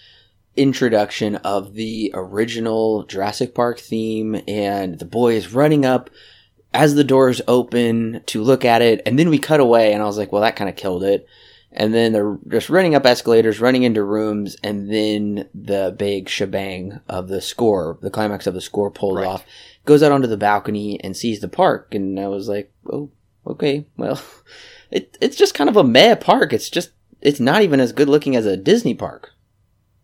introduction 0.57 1.37
of 1.37 1.75
the 1.75 2.11
original 2.15 3.05
Jurassic 3.05 3.55
Park 3.55 3.79
theme, 3.79 4.41
and 4.47 4.99
the 4.99 5.05
boy 5.05 5.35
is 5.35 5.53
running 5.53 5.85
up 5.85 6.11
as 6.73 6.95
the 6.95 7.05
doors 7.05 7.41
open 7.47 8.23
to 8.27 8.43
look 8.43 8.65
at 8.65 8.83
it, 8.83 9.01
and 9.07 9.19
then 9.19 9.29
we 9.31 9.39
cut 9.39 9.61
away, 9.61 9.93
and 9.93 10.03
I 10.03 10.07
was 10.07 10.19
like, 10.19 10.33
well, 10.33 10.43
that 10.43 10.57
kind 10.57 10.69
of 10.69 10.77
killed 10.77 11.05
it. 11.05 11.27
And 11.77 11.93
then 11.93 12.13
they're 12.13 12.39
just 12.49 12.71
running 12.71 12.95
up 12.95 13.05
escalators, 13.05 13.61
running 13.61 13.83
into 13.83 14.05
rooms, 14.05 14.57
and 14.63 14.89
then 14.93 15.49
the 15.55 15.95
big 15.99 16.29
shebang 16.29 17.01
of 17.09 17.27
the 17.27 17.41
score, 17.41 17.99
the 18.01 18.11
climax 18.11 18.47
of 18.47 18.55
the 18.55 18.61
score 18.61 18.93
pulls 18.93 19.17
Right. 19.19 19.27
off, 19.27 19.45
goes 19.85 20.01
out 20.03 20.13
onto 20.13 20.29
the 20.29 20.37
balcony 20.37 21.01
and 21.03 21.17
sees 21.17 21.41
the 21.41 21.49
park, 21.49 21.93
and 21.95 22.19
I 22.21 22.29
was 22.29 22.49
like, 22.49 22.73
oh, 22.93 23.11
okay, 23.47 23.87
well, 23.97 24.21
it 24.91 25.19
it's 25.21 25.37
just 25.37 25.55
kind 25.55 25.69
of 25.69 25.77
a 25.77 25.83
meh 25.85 26.15
park. 26.15 26.53
It's 26.53 26.71
just 26.71 26.91
it's 27.21 27.41
not 27.41 27.63
even 27.63 27.81
as 27.81 27.93
good 27.93 28.09
looking 28.09 28.37
as 28.37 28.47
a 28.47 28.57
Disney 28.57 28.95
park. 28.95 29.33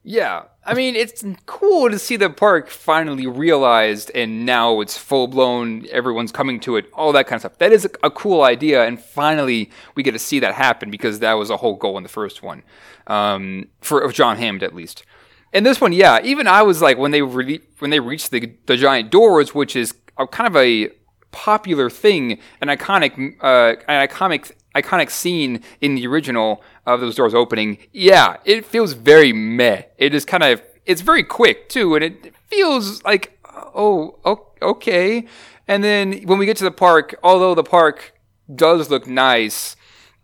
Yeah, 0.02 0.44
I 0.64 0.72
mean, 0.72 0.96
it's 0.96 1.22
cool 1.44 1.90
to 1.90 1.98
see 1.98 2.16
the 2.16 2.30
park 2.30 2.70
finally 2.70 3.26
realized 3.26 4.10
and 4.14 4.46
now 4.46 4.80
it's 4.80 4.96
full 4.96 5.26
blown, 5.26 5.86
everyone's 5.90 6.32
coming 6.32 6.58
to 6.60 6.76
it, 6.76 6.86
all 6.94 7.12
that 7.12 7.26
kind 7.26 7.36
of 7.36 7.42
stuff. 7.42 7.58
That 7.58 7.72
is 7.72 7.86
a, 8.02 8.10
cool 8.10 8.42
idea, 8.42 8.86
and 8.86 8.98
finally 8.98 9.70
we 9.94 10.02
get 10.02 10.12
to 10.12 10.18
see 10.18 10.40
that 10.40 10.54
happen 10.54 10.90
because 10.90 11.18
that 11.18 11.34
was 11.34 11.50
a 11.50 11.58
whole 11.58 11.76
goal 11.76 11.98
in 11.98 12.02
the 12.02 12.08
first 12.08 12.42
one, 12.42 12.62
um, 13.08 13.68
for 13.82 14.10
John 14.10 14.38
Hammond 14.38 14.62
at 14.62 14.74
least. 14.74 15.04
And 15.52 15.66
this 15.66 15.80
one, 15.80 15.92
yeah, 15.92 16.20
even 16.22 16.46
I 16.46 16.62
was 16.62 16.80
like 16.80 16.96
when 16.96 17.10
they 17.10 17.22
re- 17.22 17.60
when 17.80 17.90
they 17.90 18.00
reached 18.00 18.30
the 18.30 18.54
the 18.66 18.76
giant 18.76 19.10
doors, 19.10 19.54
which 19.54 19.74
is 19.74 19.94
a 20.16 20.26
kind 20.26 20.46
of 20.46 20.56
a 20.56 20.90
popular 21.32 21.90
thing, 21.90 22.38
an 22.60 22.68
iconic, 22.68 23.36
uh, 23.40 23.76
an 23.88 24.08
iconic, 24.08 24.52
iconic 24.74 25.10
scene 25.10 25.62
in 25.80 25.94
the 25.94 26.06
original 26.06 26.62
of 26.86 27.00
those 27.00 27.16
doors 27.16 27.34
opening. 27.34 27.78
Yeah, 27.92 28.36
it 28.44 28.64
feels 28.64 28.92
very 28.92 29.32
meh. 29.32 29.82
It 29.98 30.14
is 30.14 30.24
kind 30.24 30.42
of, 30.42 30.62
it's 30.86 31.00
very 31.00 31.22
quick 31.22 31.68
too, 31.68 31.94
and 31.94 32.04
it 32.04 32.34
feels 32.48 33.02
like, 33.04 33.38
oh, 33.44 34.18
okay. 34.62 35.26
And 35.66 35.84
then 35.84 36.22
when 36.22 36.38
we 36.38 36.46
get 36.46 36.56
to 36.58 36.64
the 36.64 36.70
park, 36.70 37.14
although 37.22 37.54
the 37.54 37.64
park 37.64 38.14
does 38.54 38.90
look 38.90 39.06
nice, 39.06 39.76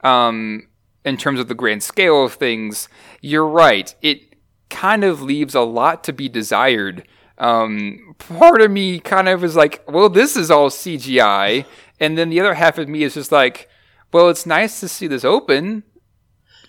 um, 0.03 0.69
in 1.05 1.17
terms 1.17 1.39
of 1.39 1.49
the 1.49 1.55
grand 1.55 1.83
scale 1.83 2.25
of 2.25 2.35
things, 2.35 2.89
you're 3.21 3.47
right. 3.47 3.95
It 4.03 4.35
kind 4.69 5.05
of 5.05 5.23
leaves 5.23 5.55
a 5.55 5.61
lot 5.61 6.03
to 6.05 6.13
be 6.13 6.29
desired. 6.29 7.07
Um, 7.39 8.15
part 8.19 8.61
of 8.61 8.71
me 8.71 8.99
kind 8.99 9.29
of 9.29 9.45
is 9.45 9.55
like, 9.55 9.85
well, 9.87 10.09
this 10.09 10.37
is 10.37 10.51
all 10.51 10.69
CGI. 10.69 11.65
And 12.01 12.19
then 12.19 12.29
the 12.31 12.41
other 12.41 12.55
half 12.55 12.79
of 12.79 12.89
me 12.89 13.05
is 13.05 13.15
just 13.15 13.31
like, 13.31 13.69
well, 14.17 14.29
it's 14.31 14.47
nice 14.47 14.81
to 14.81 14.89
see 14.89 15.07
this 15.07 15.25
open. 15.25 15.83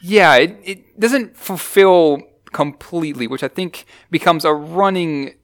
Yeah, 0.02 0.36
it, 0.36 0.60
it 0.64 1.00
doesn't 1.00 1.38
fulfill 1.38 2.22
completely, 2.52 3.26
which 3.26 3.42
I 3.44 3.48
think 3.48 3.86
becomes 4.12 4.44
a 4.44 4.54
running 4.54 5.36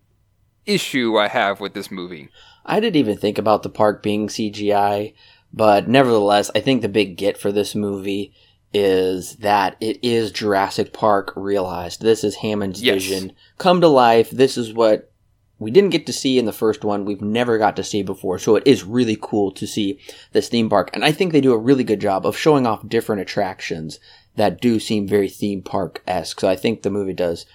issue 0.65 1.17
I 1.17 1.29
have 1.29 1.61
with 1.61 1.73
this 1.73 1.89
movie. 1.89 2.27
I 2.65 2.79
didn't 2.81 2.97
even 2.97 3.17
think 3.17 3.37
about 3.37 3.63
the 3.63 3.69
park 3.69 4.03
being 4.03 4.27
CGI, 4.27 5.13
but 5.53 5.87
nevertheless, 5.87 6.51
I 6.53 6.59
think 6.59 6.81
the 6.81 6.89
big 6.89 7.15
get 7.15 7.37
for 7.37 7.51
this 7.53 7.73
movie 7.73 8.33
is 8.73 9.37
that 9.37 9.77
it 9.79 9.97
is 10.03 10.31
Jurassic 10.31 10.91
Park 10.91 11.31
realized. 11.37 12.01
This 12.01 12.23
is 12.23 12.35
Hammond's 12.35 12.81
Yes. 12.81 12.95
vision 12.95 13.31
come 13.57 13.79
to 13.79 13.87
life. 13.87 14.29
This 14.29 14.57
is 14.57 14.73
what 14.73 15.12
we 15.63 15.71
didn't 15.71 15.91
get 15.91 16.05
to 16.05 16.13
see 16.13 16.37
in 16.37 16.45
the 16.45 16.53
first 16.53 16.83
one. 16.83 17.05
We've 17.05 17.21
never 17.21 17.57
got 17.57 17.75
to 17.77 17.83
see 17.83 18.03
before. 18.03 18.37
So 18.37 18.55
it 18.55 18.63
is 18.67 18.83
really 18.83 19.17
cool 19.19 19.51
to 19.53 19.65
see 19.65 19.99
this 20.31 20.49
theme 20.49 20.69
park. 20.69 20.89
And 20.93 21.03
I 21.03 21.11
think 21.11 21.31
they 21.31 21.41
do 21.41 21.53
a 21.53 21.57
really 21.57 21.83
good 21.83 22.01
job 22.01 22.25
of 22.25 22.37
showing 22.37 22.67
off 22.67 22.87
different 22.87 23.21
attractions 23.21 23.99
that 24.35 24.61
do 24.61 24.79
seem 24.79 25.07
very 25.07 25.29
theme 25.29 25.61
park 25.61 26.03
esque. 26.07 26.39
So 26.39 26.47
I 26.47 26.55
think 26.55 26.81
the 26.81 26.89
movie 26.89 27.13
does 27.13 27.45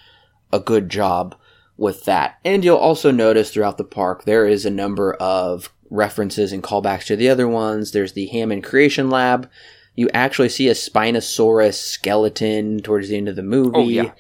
a 0.53 0.61
good 0.61 0.89
job 0.89 1.37
with 1.77 2.05
that. 2.05 2.39
And 2.45 2.65
you'll 2.65 2.77
also 2.77 3.11
notice 3.11 3.53
throughout 3.53 3.79
the 3.79 3.85
park 3.85 4.25
there 4.25 4.47
is 4.47 4.65
a 4.65 4.71
number 4.71 5.15
of 5.15 5.73
references 5.91 6.53
and 6.53 6.63
callbacks 6.63 7.07
to 7.07 7.17
the 7.17 7.29
other 7.29 7.49
ones. 7.49 7.93
There's 7.93 8.13
the 8.13 8.27
Hammond 8.27 8.65
Creation 8.65 9.11
Lab. 9.11 9.49
You 9.95 10.09
actually 10.15 10.49
see 10.49 10.69
a 10.69 10.75
Spinosaurus 10.75 11.75
skeleton 11.75 12.81
towards 12.81 13.09
the 13.09 13.17
end 13.17 13.29
of 13.29 13.37
the 13.37 13.43
movie. 13.43 13.73
Oh, 13.75 13.89
yeah. 13.89 14.13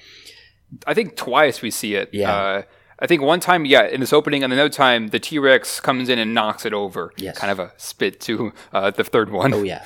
I 0.86 0.95
think 0.95 1.16
twice 1.16 1.62
we 1.62 1.70
see 1.70 1.95
it. 1.95 2.11
Yeah. 2.12 2.34
Uh, 2.34 2.62
I 3.01 3.07
think 3.07 3.22
one 3.22 3.40
time, 3.40 3.64
yeah, 3.64 3.86
in 3.86 4.01
this 4.01 4.12
opening, 4.12 4.42
and 4.42 4.53
another 4.53 4.68
time, 4.68 5.09
the 5.09 5.20
T 5.20 5.38
Rex 5.38 5.80
comes 5.80 6.09
in 6.09 6.18
and 6.18 6.34
knocks 6.34 6.66
it 6.66 6.72
over. 6.72 7.12
Yes. 7.16 7.38
Kind 7.38 7.51
of 7.53 7.59
a 7.59 7.72
spit 7.76 8.20
to 8.22 8.53
uh, 8.72 8.90
the 8.90 9.05
third 9.05 9.30
one. 9.30 9.55
Oh 9.55 9.62
yeah. 9.62 9.84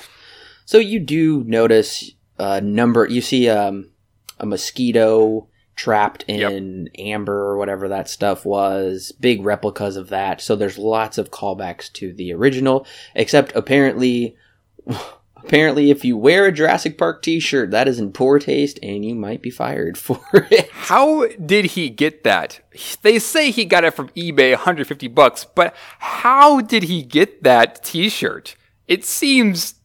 So 0.65 0.77
you 0.77 0.99
do 0.99 1.43
notice 1.43 2.11
a 2.39 2.61
number. 2.61 3.07
You 3.07 3.21
see 3.21 3.49
um, 3.49 3.91
a 4.39 4.45
mosquito 4.45 5.47
trapped 5.75 6.23
in 6.27 6.89
amber 6.99 7.33
or 7.33 7.57
whatever 7.57 7.87
that 7.89 8.07
stuff 8.07 8.45
was. 8.45 9.11
Big 9.19 9.43
replicas 9.43 9.95
of 9.95 10.09
that. 10.09 10.39
So 10.41 10.55
there's 10.55 10.77
lots 10.77 11.17
of 11.17 11.31
callbacks 11.31 11.91
to 11.93 12.13
the 12.13 12.33
original. 12.33 12.85
Except 13.15 13.51
apparently, 13.55 14.35
apparently, 15.43 15.91
if 15.91 16.03
you 16.05 16.17
wear 16.17 16.45
a 16.45 16.51
Jurassic 16.51 16.97
Park 16.97 17.21
T-shirt, 17.21 17.71
that 17.71 17.87
is 17.87 17.99
in 17.99 18.11
poor 18.11 18.39
taste, 18.39 18.79
and 18.81 19.03
you 19.05 19.15
might 19.15 19.41
be 19.41 19.49
fired 19.49 19.97
for 19.97 20.21
it. 20.33 20.69
How 20.71 21.27
did 21.27 21.65
he 21.65 21.89
get 21.89 22.23
that? 22.23 22.61
They 23.01 23.19
say 23.19 23.51
he 23.51 23.65
got 23.65 23.83
it 23.83 23.93
from 23.93 24.09
eBay, 24.09 24.51
150 24.51 25.07
bucks, 25.09 25.45
but 25.45 25.75
how 25.99 26.61
did 26.61 26.83
he 26.83 27.03
get 27.03 27.43
that 27.43 27.83
T-shirt? 27.83 28.55
It 28.87 29.03
seems 29.05 29.75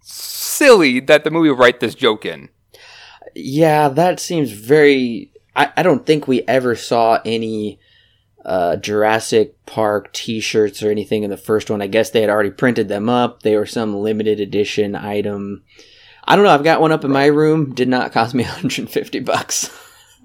silly 0.00 1.00
that 1.00 1.24
the 1.24 1.30
movie 1.30 1.50
would 1.50 1.58
write 1.58 1.80
this 1.80 1.94
joke 1.94 2.24
in. 2.24 2.48
Yeah, 3.34 3.88
that 3.88 4.20
seems 4.20 4.50
very. 4.52 5.32
I, 5.56 5.72
I 5.76 5.82
don't 5.82 6.06
think 6.06 6.26
we 6.28 6.42
ever 6.42 6.76
saw 6.76 7.20
any 7.24 7.80
uh, 8.44 8.76
Jurassic 8.76 9.64
Park 9.66 10.12
T-shirts 10.12 10.82
or 10.82 10.90
anything 10.90 11.22
in 11.22 11.30
the 11.30 11.36
first 11.36 11.70
one. 11.70 11.80
I 11.82 11.86
guess 11.86 12.10
they 12.10 12.20
had 12.20 12.30
already 12.30 12.50
printed 12.50 12.88
them 12.88 13.08
up. 13.08 13.42
They 13.42 13.56
were 13.56 13.66
some 13.66 13.96
limited 13.96 14.40
edition 14.40 14.94
item. 14.94 15.62
I 16.24 16.36
don't 16.36 16.44
know. 16.44 16.50
I've 16.50 16.64
got 16.64 16.80
one 16.80 16.92
up 16.92 17.04
in 17.04 17.10
my 17.10 17.26
room. 17.26 17.74
Did 17.74 17.88
not 17.88 18.12
cost 18.12 18.34
me 18.34 18.42
150 18.44 19.20
bucks. 19.20 19.70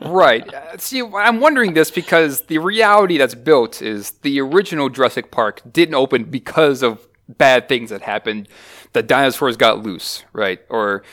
right. 0.01 0.53
Uh, 0.53 0.77
See, 0.77 1.01
I'm 1.01 1.39
wondering 1.39 1.73
this 1.73 1.91
because 1.91 2.41
the 2.41 2.57
reality 2.57 3.17
that's 3.17 3.35
built 3.35 3.81
is 3.81 4.11
the 4.21 4.39
original 4.41 4.89
Jurassic 4.89 5.31
Park 5.31 5.61
didn't 5.71 5.95
open 5.95 6.25
because 6.25 6.81
of 6.83 7.07
bad 7.27 7.69
things 7.69 7.89
that 7.89 8.01
happened. 8.01 8.47
The 8.93 9.03
dinosaurs 9.03 9.55
got 9.57 9.83
loose, 9.83 10.23
right? 10.33 10.59
Or 10.69 11.03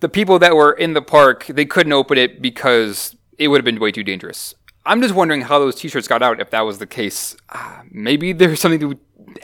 the 0.00 0.08
people 0.08 0.38
that 0.38 0.54
were 0.54 0.72
in 0.72 0.92
the 0.94 1.02
park, 1.02 1.46
they 1.46 1.64
couldn't 1.64 1.92
open 1.92 2.18
it 2.18 2.40
because 2.40 3.16
it 3.38 3.48
would 3.48 3.58
have 3.58 3.64
been 3.64 3.80
way 3.80 3.90
too 3.90 4.04
dangerous. 4.04 4.54
I'm 4.86 5.00
just 5.00 5.14
wondering 5.14 5.42
how 5.42 5.58
those 5.58 5.76
T-shirts 5.76 6.08
got 6.08 6.22
out 6.22 6.40
if 6.40 6.50
that 6.50 6.60
was 6.62 6.78
the 6.78 6.86
case. 6.86 7.36
Uh, 7.48 7.82
maybe 7.90 8.32
there's 8.32 8.60
something 8.60 8.80
to. 8.80 8.98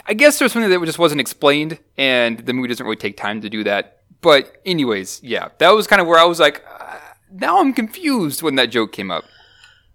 I 0.07 0.14
guess 0.14 0.38
there's 0.38 0.53
something 0.53 0.70
that 0.70 0.84
just 0.84 0.99
wasn't 0.99 1.20
explained, 1.20 1.78
and 1.97 2.38
the 2.41 2.53
movie 2.53 2.68
doesn't 2.68 2.84
really 2.84 2.97
take 2.97 3.16
time 3.16 3.41
to 3.41 3.49
do 3.49 3.64
that. 3.64 4.03
But 4.20 4.59
anyways, 4.66 5.22
yeah, 5.22 5.49
that 5.59 5.70
was 5.70 5.86
kind 5.86 6.01
of 6.01 6.07
where 6.07 6.18
I 6.18 6.24
was 6.24 6.38
like, 6.38 6.62
uh, 6.78 6.99
now 7.32 7.61
I'm 7.61 7.72
confused 7.72 8.43
when 8.43 8.57
that 8.57 8.70
joke 8.70 8.93
came 8.93 9.11
up. 9.11 9.24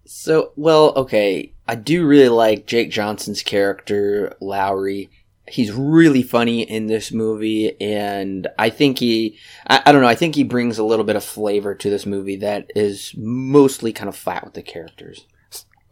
So, 0.04 0.52
well, 0.56 0.92
okay. 0.96 1.52
I 1.68 1.74
do 1.74 2.06
really 2.06 2.28
like 2.28 2.66
Jake 2.66 2.90
Johnson's 2.90 3.42
character, 3.42 4.36
Lowery. 4.40 5.10
He's 5.48 5.72
really 5.72 6.22
funny 6.22 6.62
in 6.62 6.86
this 6.86 7.12
movie, 7.12 7.80
and 7.80 8.48
I 8.58 8.68
think 8.70 8.98
he, 8.98 9.38
I, 9.68 9.82
I 9.86 9.92
don't 9.92 10.00
know, 10.00 10.08
I 10.08 10.16
think 10.16 10.34
he 10.34 10.42
brings 10.42 10.78
a 10.78 10.84
little 10.84 11.04
bit 11.04 11.14
of 11.14 11.24
flavor 11.24 11.74
to 11.74 11.90
this 11.90 12.04
movie 12.04 12.36
that 12.36 12.70
is 12.74 13.14
mostly 13.16 13.92
kind 13.92 14.08
of 14.08 14.16
flat 14.16 14.44
with 14.44 14.54
the 14.54 14.62
characters. 14.62 15.24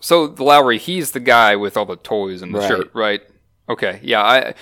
So 0.05 0.27
the 0.27 0.45
Lowery, 0.45 0.77
he's 0.79 1.13
the 1.13 1.21
guy 1.21 1.57
with 1.57 1.79
all 1.79 1.87
the 1.87 1.97
toys 1.97 2.43
and 2.43 2.55
the 2.55 2.59
Right. 2.59 2.69
shirt, 2.69 2.91
right? 2.93 3.23
Okay, 3.71 4.01
yeah. 4.03 4.23
I 4.23 4.55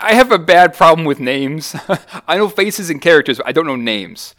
I 0.00 0.14
have 0.14 0.32
a 0.32 0.38
bad 0.38 0.72
problem 0.74 1.04
with 1.04 1.20
names. 1.20 1.76
I 2.26 2.38
know 2.38 2.48
faces 2.48 2.88
and 2.88 3.00
characters, 3.02 3.36
but 3.36 3.46
I 3.46 3.52
don't 3.52 3.66
know 3.66 3.76
names. 3.76 4.34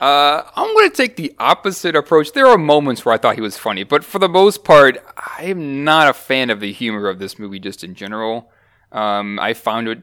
Uh, 0.00 0.44
I'm 0.56 0.72
going 0.74 0.88
to 0.90 0.96
take 0.96 1.16
the 1.16 1.34
opposite 1.38 1.94
approach. 1.94 2.32
There 2.32 2.46
are 2.46 2.56
moments 2.56 3.04
where 3.04 3.14
I 3.14 3.18
thought 3.18 3.34
he 3.34 3.42
was 3.42 3.58
funny, 3.58 3.82
but 3.84 4.02
for 4.04 4.18
the 4.18 4.28
most 4.28 4.64
part, 4.64 4.96
I 5.38 5.42
am 5.42 5.84
not 5.84 6.08
a 6.08 6.14
fan 6.14 6.48
of 6.50 6.60
the 6.60 6.72
humor 6.72 7.08
of 7.10 7.18
this 7.18 7.38
movie 7.38 7.58
just 7.58 7.84
in 7.84 7.94
general. 7.94 8.50
Um, 8.92 9.38
I 9.40 9.52
found 9.54 9.88
it, 9.88 9.98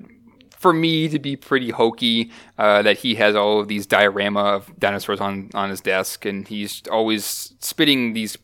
for 0.59 0.71
me, 0.73 1.07
to 1.07 1.17
be 1.17 1.35
pretty 1.37 1.71
hokey 1.71 2.29
uh, 2.59 2.81
that 2.83 2.97
he 2.99 3.15
has 3.15 3.35
all 3.35 3.59
of 3.61 3.67
these 3.69 3.87
diorama 3.87 4.41
of 4.41 4.77
dinosaurs 4.77 5.19
on, 5.21 5.49
on 5.55 5.69
his 5.71 5.81
desk, 5.81 6.25
and 6.25 6.47
he's 6.47 6.83
always 6.91 7.53
spitting 7.59 8.13
these 8.13 8.37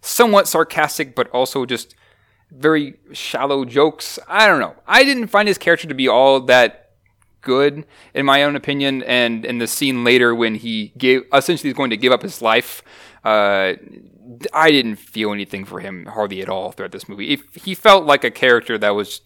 somewhat 0.00 0.48
sarcastic, 0.48 1.14
but 1.14 1.28
also 1.30 1.66
just 1.66 1.94
very 2.50 2.98
shallow 3.12 3.64
jokes. 3.64 4.18
I 4.28 4.46
don't 4.46 4.60
know. 4.60 4.74
I 4.86 5.04
didn't 5.04 5.28
find 5.28 5.48
his 5.48 5.58
character 5.58 5.86
to 5.88 5.94
be 5.94 6.08
all 6.08 6.40
that 6.40 6.88
good 7.40 7.84
in 8.14 8.26
my 8.26 8.42
own 8.42 8.56
opinion. 8.56 9.02
And 9.02 9.44
in 9.44 9.58
the 9.58 9.66
scene 9.66 10.04
later 10.04 10.34
when 10.34 10.56
he 10.56 10.92
gave 10.98 11.22
essentially 11.32 11.68
he's 11.68 11.76
going 11.76 11.90
to 11.90 11.96
give 11.96 12.12
up 12.12 12.22
his 12.22 12.42
life, 12.42 12.82
uh, 13.24 13.74
I 14.52 14.70
didn't 14.70 14.96
feel 14.96 15.32
anything 15.32 15.64
for 15.64 15.80
him 15.80 16.06
hardly 16.06 16.42
at 16.42 16.48
all 16.48 16.72
throughout 16.72 16.92
this 16.92 17.08
movie. 17.08 17.32
If 17.32 17.54
he 17.54 17.74
felt 17.74 18.04
like 18.04 18.24
a 18.24 18.30
character 18.30 18.78
that 18.78 18.90
was 18.90 19.20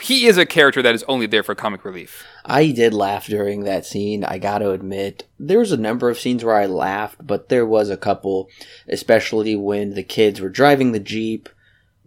he 0.00 0.26
is 0.26 0.38
a 0.38 0.46
character 0.46 0.82
that 0.82 0.94
is 0.94 1.04
only 1.08 1.26
there 1.26 1.42
for 1.42 1.54
comic 1.54 1.84
relief. 1.84 2.24
I 2.44 2.70
did 2.70 2.94
laugh 2.94 3.26
during 3.26 3.64
that 3.64 3.86
scene. 3.86 4.24
I 4.24 4.38
got 4.38 4.58
to 4.58 4.70
admit, 4.70 5.26
there 5.38 5.58
was 5.58 5.72
a 5.72 5.76
number 5.76 6.08
of 6.08 6.18
scenes 6.18 6.44
where 6.44 6.56
I 6.56 6.66
laughed, 6.66 7.26
but 7.26 7.48
there 7.48 7.66
was 7.66 7.90
a 7.90 7.96
couple, 7.96 8.48
especially 8.88 9.56
when 9.56 9.94
the 9.94 10.02
kids 10.02 10.40
were 10.40 10.48
driving 10.48 10.92
the 10.92 11.00
jeep, 11.00 11.48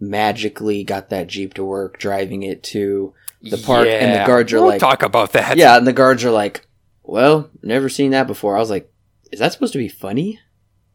magically 0.00 0.84
got 0.84 1.10
that 1.10 1.28
jeep 1.28 1.54
to 1.54 1.64
work, 1.64 1.98
driving 1.98 2.42
it 2.42 2.62
to 2.64 3.14
the 3.42 3.58
park, 3.58 3.86
yeah. 3.86 4.04
and 4.04 4.20
the 4.20 4.26
guards 4.26 4.52
are 4.52 4.58
we'll 4.58 4.68
like, 4.68 4.80
"Talk 4.80 5.02
about 5.02 5.32
that." 5.32 5.56
Yeah, 5.56 5.76
and 5.76 5.86
the 5.86 5.92
guards 5.92 6.24
are 6.24 6.30
like, 6.30 6.66
"Well, 7.02 7.50
never 7.62 7.88
seen 7.88 8.12
that 8.12 8.26
before." 8.26 8.56
I 8.56 8.60
was 8.60 8.70
like, 8.70 8.92
"Is 9.30 9.40
that 9.40 9.52
supposed 9.52 9.72
to 9.72 9.78
be 9.78 9.88
funny?" 9.88 10.40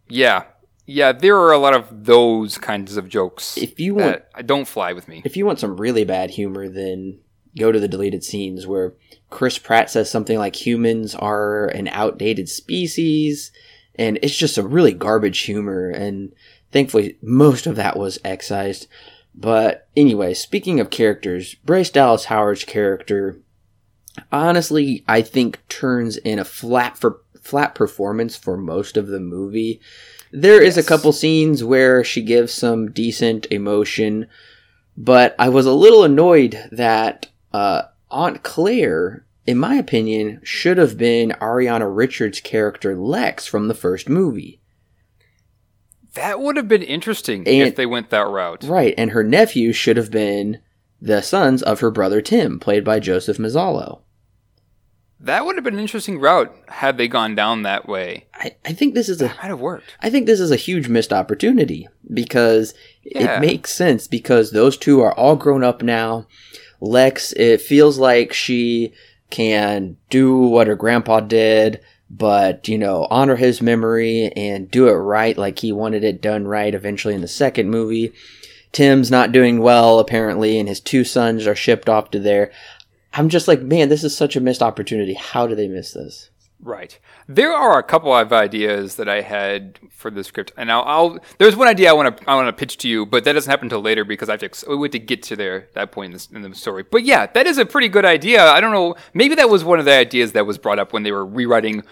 Yeah, 0.10 0.44
yeah, 0.88 1.12
there 1.12 1.38
are 1.38 1.52
a 1.52 1.58
lot 1.58 1.76
of 1.76 2.06
those 2.06 2.58
kinds 2.58 2.96
of 2.96 3.10
jokes. 3.10 3.58
If 3.58 3.78
you 3.78 3.96
want, 3.96 4.24
uh, 4.34 4.42
don't 4.42 4.68
fly 4.68 4.94
with 4.94 5.10
me. 5.10 5.22
If 5.26 5.36
you 5.36 5.46
want 5.46 5.60
some 5.60 5.76
really 5.76 6.06
bad 6.06 6.32
humor, 6.32 6.70
then 6.70 7.20
go 7.60 7.74
to 7.74 7.80
the 7.80 7.90
deleted 7.90 8.24
scenes 8.24 8.66
where 8.66 8.94
Chris 9.30 9.58
Pratt 9.58 9.92
says 9.92 10.10
something 10.10 10.38
like 10.38 10.66
humans 10.66 11.14
are 11.14 11.68
an 11.68 11.90
outdated 11.90 12.48
species, 12.48 13.52
and 13.96 14.18
it's 14.22 14.38
just 14.38 14.58
a 14.58 14.64
really 14.64 14.94
garbage 14.94 15.40
humor. 15.40 15.90
And 15.90 16.34
thankfully, 16.72 17.18
most 17.22 17.68
of 17.68 17.76
that 17.76 17.98
was 17.98 18.18
excised. 18.24 18.88
But 19.36 19.90
anyway, 19.98 20.34
speaking 20.34 20.80
of 20.80 20.90
characters, 20.90 21.56
Bryce 21.66 21.90
Dallas 21.90 22.26
Howard's 22.26 22.64
character, 22.64 23.42
honestly, 24.32 25.04
I 25.06 25.22
think 25.22 25.68
turns 25.68 26.16
in 26.16 26.40
a 26.40 26.46
flat 26.46 26.98
for 26.98 27.22
flat 27.42 27.76
performance 27.76 28.38
for 28.38 28.56
most 28.56 28.96
of 28.96 29.08
the 29.08 29.20
movie. 29.20 29.82
There 30.32 30.64
yes. 30.64 30.78
is 30.78 30.86
a 30.86 30.88
couple 30.88 31.12
scenes 31.14 31.64
where 31.64 32.04
she 32.04 32.22
gives 32.22 32.54
some 32.54 32.92
decent 32.92 33.48
emotion, 33.50 34.28
but 34.96 35.36
I 35.40 35.50
was 35.50 35.66
a 35.66 35.74
little 35.74 36.04
annoyed 36.04 36.68
that 36.72 37.28
uh, 37.54 37.84
Aunt 38.12 38.44
Claire, 38.44 39.26
in 39.46 39.58
my 39.58 39.76
opinion, 39.76 40.42
should 40.44 40.78
have 40.78 40.98
been 40.98 41.32
Ariana 41.42 41.94
Richards' 41.94 42.42
character 42.42 42.96
Lex 42.96 43.46
from 43.46 43.68
the 43.68 43.74
first 43.74 44.10
movie. 44.10 44.60
That 46.14 46.40
would 46.40 46.58
have 46.58 46.68
been 46.68 46.84
interesting 46.84 47.48
and, 47.48 47.68
if 47.68 47.76
they 47.76 47.86
went 47.86 48.10
that 48.10 48.28
route. 48.28 48.64
Right, 48.64 48.96
and 48.98 49.12
her 49.12 49.24
nephew 49.24 49.72
should 49.72 49.98
have 49.98 50.12
been 50.12 50.60
the 51.00 51.22
sons 51.22 51.62
of 51.62 51.80
her 51.80 51.92
brother 51.92 52.22
Tim, 52.22 52.60
played 52.60 52.84
by 52.84 53.00
Joseph 53.00 53.38
Mazzello. 53.38 54.02
That 55.20 55.46
would 55.46 55.56
have 55.56 55.64
been 55.64 55.74
an 55.74 55.80
interesting 55.80 56.20
route 56.20 56.56
had 56.68 56.98
they 56.98 57.08
gone 57.08 57.34
down 57.34 57.64
that 57.64 57.88
way. 57.88 58.28
I, 58.36 58.56
I 58.64 58.74
think 58.74 58.94
this 58.94 59.10
is 59.10 59.18
that 59.18 59.34
a 59.34 59.36
might 59.36 59.48
have 59.48 59.60
worked. 59.60 59.96
I 60.00 60.10
think 60.10 60.28
this 60.28 60.40
is 60.40 60.52
a 60.52 60.56
huge 60.56 60.90
missed 60.90 61.12
opportunity 61.12 61.88
because 62.14 62.76
yeah. 63.04 63.38
it 63.38 63.42
makes 63.42 63.74
sense 63.74 64.08
because 64.08 64.52
those 64.52 64.78
two 64.78 65.02
are 65.02 65.14
all 65.14 65.36
grown 65.36 65.64
up 65.64 65.82
now. 65.82 66.28
Lex, 66.80 67.34
it 67.34 67.62
feels 67.62 67.98
like 67.98 68.32
she 68.32 68.94
can 69.32 69.98
do 70.10 70.38
what 70.38 70.68
her 70.68 70.76
grandpa 70.76 71.20
did, 71.20 71.82
but 72.10 72.68
you 72.68 72.78
know, 72.78 73.08
honor 73.10 73.36
his 73.36 73.62
memory 73.62 74.32
and 74.36 74.70
do 74.70 74.88
it 74.88 74.94
right 74.94 75.38
like 75.38 75.60
he 75.60 75.72
wanted 75.72 76.04
it 76.04 76.22
done 76.22 76.48
right 76.48 76.76
eventually 76.76 77.16
in 77.16 77.22
the 77.22 77.28
second 77.28 77.70
movie. 77.70 78.14
Tim's 78.72 79.10
not 79.10 79.32
doing 79.32 79.60
well 79.60 79.98
apparently, 79.98 80.60
and 80.60 80.70
his 80.70 80.80
two 80.80 81.04
sons 81.04 81.48
are 81.48 81.56
shipped 81.56 81.90
off 81.90 82.12
to 82.12 82.20
there. 82.20 82.52
I'm 83.14 83.30
just 83.30 83.48
like, 83.48 83.62
man, 83.62 83.90
this 83.90 84.04
is 84.04 84.16
such 84.16 84.36
a 84.36 84.42
missed 84.42 84.62
opportunity. 84.62 85.14
How 85.14 85.48
do 85.48 85.56
they 85.56 85.68
miss 85.68 85.94
this? 85.94 86.30
Right. 86.60 86.98
There 87.28 87.54
are 87.54 87.78
a 87.78 87.84
couple 87.84 88.12
of 88.16 88.34
ideas 88.34 88.96
that 88.96 89.08
I 89.08 89.22
had 89.22 89.80
for 89.92 90.10
the 90.10 90.24
script, 90.24 90.52
and 90.58 90.72
I'll, 90.72 90.84
I'll 90.84 91.20
there's 91.38 91.56
one 91.56 91.68
idea 91.68 91.92
I 91.92 91.94
want 91.94 92.18
to 92.18 92.30
I 92.30 92.34
want 92.34 92.48
to 92.48 92.54
pitch 92.54 92.78
to 92.78 92.90
you, 92.90 93.06
but 93.06 93.26
that 93.26 93.34
doesn't 93.34 93.50
happen 93.50 93.68
until 93.68 93.82
later 93.82 94.04
because 94.04 94.28
I 94.28 94.34
have 94.34 94.52
to 94.52 94.76
we 94.76 94.86
have 94.86 94.92
to 94.92 95.00
get 95.00 95.22
to 95.24 95.36
there 95.36 95.70
that 95.76 95.92
point 95.92 96.32
in, 96.32 96.38
in 96.38 96.50
the 96.50 96.56
story. 96.56 96.84
But 96.84 97.04
yeah, 97.04 97.28
that 97.28 97.46
is 97.46 97.60
a 97.60 97.66
pretty 97.66 97.90
good 97.90 98.06
idea. 98.06 98.44
I 98.44 98.60
don't 98.60 98.72
know, 98.72 98.96
maybe 99.14 99.36
that 99.36 99.50
was 99.50 99.64
one 99.64 99.78
of 99.78 99.86
the 99.86 99.94
ideas 99.94 100.32
that 100.32 100.48
was 100.48 100.58
brought 100.58 100.80
up 100.80 100.94
when 100.94 101.04
they 101.04 101.12
were 101.12 101.26
rewriting 101.26 101.84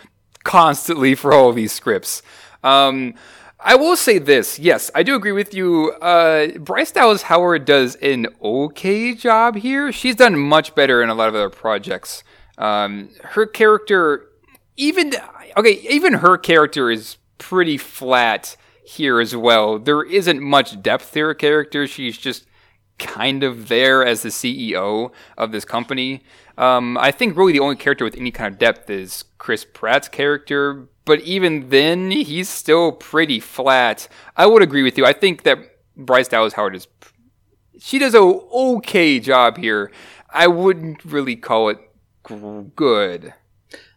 constantly 0.44 1.14
for 1.14 1.32
all 1.32 1.50
of 1.50 1.56
these 1.56 1.72
scripts. 1.72 2.24
Um, 2.64 3.14
I 3.60 3.76
will 3.76 3.96
say 3.96 4.20
this. 4.20 4.60
Yes, 4.60 4.92
I 4.94 5.04
do 5.04 5.16
agree 5.16 5.32
with 5.32 5.54
you. 5.54 5.92
Uh, 6.02 6.48
Bryce 6.60 6.92
Dallas 6.92 7.24
Howard 7.24 7.66
does 7.66 7.96
an 7.96 8.28
okay 8.42 9.14
job 9.14 9.56
here. 9.56 9.92
She's 9.92 10.16
done 10.16 10.38
much 10.38 10.76
better 10.76 11.02
in 11.02 11.10
a 11.10 11.16
lot 11.16 11.30
of 11.30 11.36
other 11.36 11.50
projects. 11.50 12.24
Um, 12.58 13.10
her 13.24 13.46
character, 13.46 14.28
even 14.76 15.14
okay, 15.58 15.86
even 15.90 16.16
her 16.16 16.38
character 16.38 16.92
is 16.92 17.18
pretty 17.38 17.78
flat 17.78 18.56
here 18.86 19.20
as 19.20 19.36
well. 19.36 19.80
There 19.80 20.04
isn't 20.04 20.42
much 20.42 20.82
depth 20.82 21.14
to 21.14 21.20
her 21.22 21.34
character. 21.34 21.88
She's 21.88 22.18
just 22.18 22.46
kind 22.98 23.44
of 23.44 23.68
there 23.68 24.06
as 24.06 24.22
the 24.22 24.30
CEO 24.30 25.12
of 25.38 25.52
this 25.52 25.66
company. 25.66 26.24
Um, 26.58 26.98
I 26.98 27.12
think 27.12 27.36
really 27.36 27.54
the 27.54 27.60
only 27.60 27.76
character 27.76 28.06
with 28.06 28.16
any 28.16 28.32
kind 28.32 28.54
of 28.54 28.60
depth 28.60 28.90
is 28.90 29.26
Chris 29.38 29.66
Pratt's 29.66 30.08
character, 30.08 30.88
but 31.06 31.22
even 31.22 31.70
then, 31.70 32.12
he's 32.12 32.50
still 32.50 32.92
pretty 32.92 33.40
flat. 33.40 34.08
I 34.36 34.48
would 34.48 34.62
agree 34.62 34.84
with 34.84 34.98
you. 34.98 35.06
I 35.06 35.14
think 35.14 35.44
that 35.44 35.60
Bryce 35.96 36.28
Dallas 36.28 36.54
Howard 36.54 36.76
is. 36.76 36.88
She 37.80 38.00
does 38.00 38.16
a 38.16 38.20
okay 38.20 39.20
job 39.20 39.58
here. 39.58 39.92
I 40.30 40.48
wouldn't 40.48 41.06
really 41.06 41.36
call 41.36 41.70
it 41.70 41.80
good. 42.76 43.34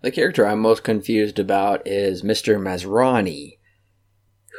The 0.03 0.11
character 0.11 0.47
I'm 0.47 0.61
most 0.61 0.85
confused 0.85 1.39
about 1.39 1.87
is 1.87 2.23
Mr. 2.23 2.61
Masrani, 2.61 3.59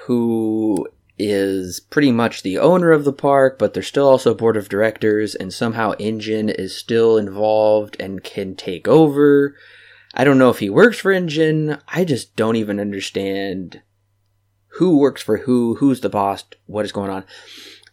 who 0.05 0.87
is 1.17 1.79
pretty 1.79 2.11
much 2.11 2.41
the 2.41 2.57
owner 2.57 2.91
of 2.91 3.03
the 3.03 3.13
park, 3.13 3.59
but 3.59 3.73
there's 3.73 3.87
still 3.87 4.07
also 4.07 4.33
board 4.33 4.57
of 4.57 4.69
directors, 4.69 5.35
and 5.35 5.53
somehow 5.53 5.93
InGen 5.99 6.49
is 6.49 6.75
still 6.75 7.17
involved 7.17 7.97
and 7.99 8.23
can 8.23 8.55
take 8.55 8.87
over. 8.87 9.55
I 10.19 10.25
don't 10.25 10.37
know 10.37 10.49
if 10.49 10.59
he 10.59 10.69
works 10.69 10.99
for 10.99 11.13
InGen. 11.13 11.79
I 11.87 12.03
just 12.03 12.35
don't 12.35 12.57
even 12.57 12.77
understand 12.77 13.81
who 14.73 14.97
works 14.97 15.21
for 15.21 15.37
who, 15.37 15.75
who's 15.75 16.01
the 16.01 16.09
boss, 16.09 16.43
what 16.65 16.83
is 16.83 16.91
going 16.91 17.09
on. 17.09 17.23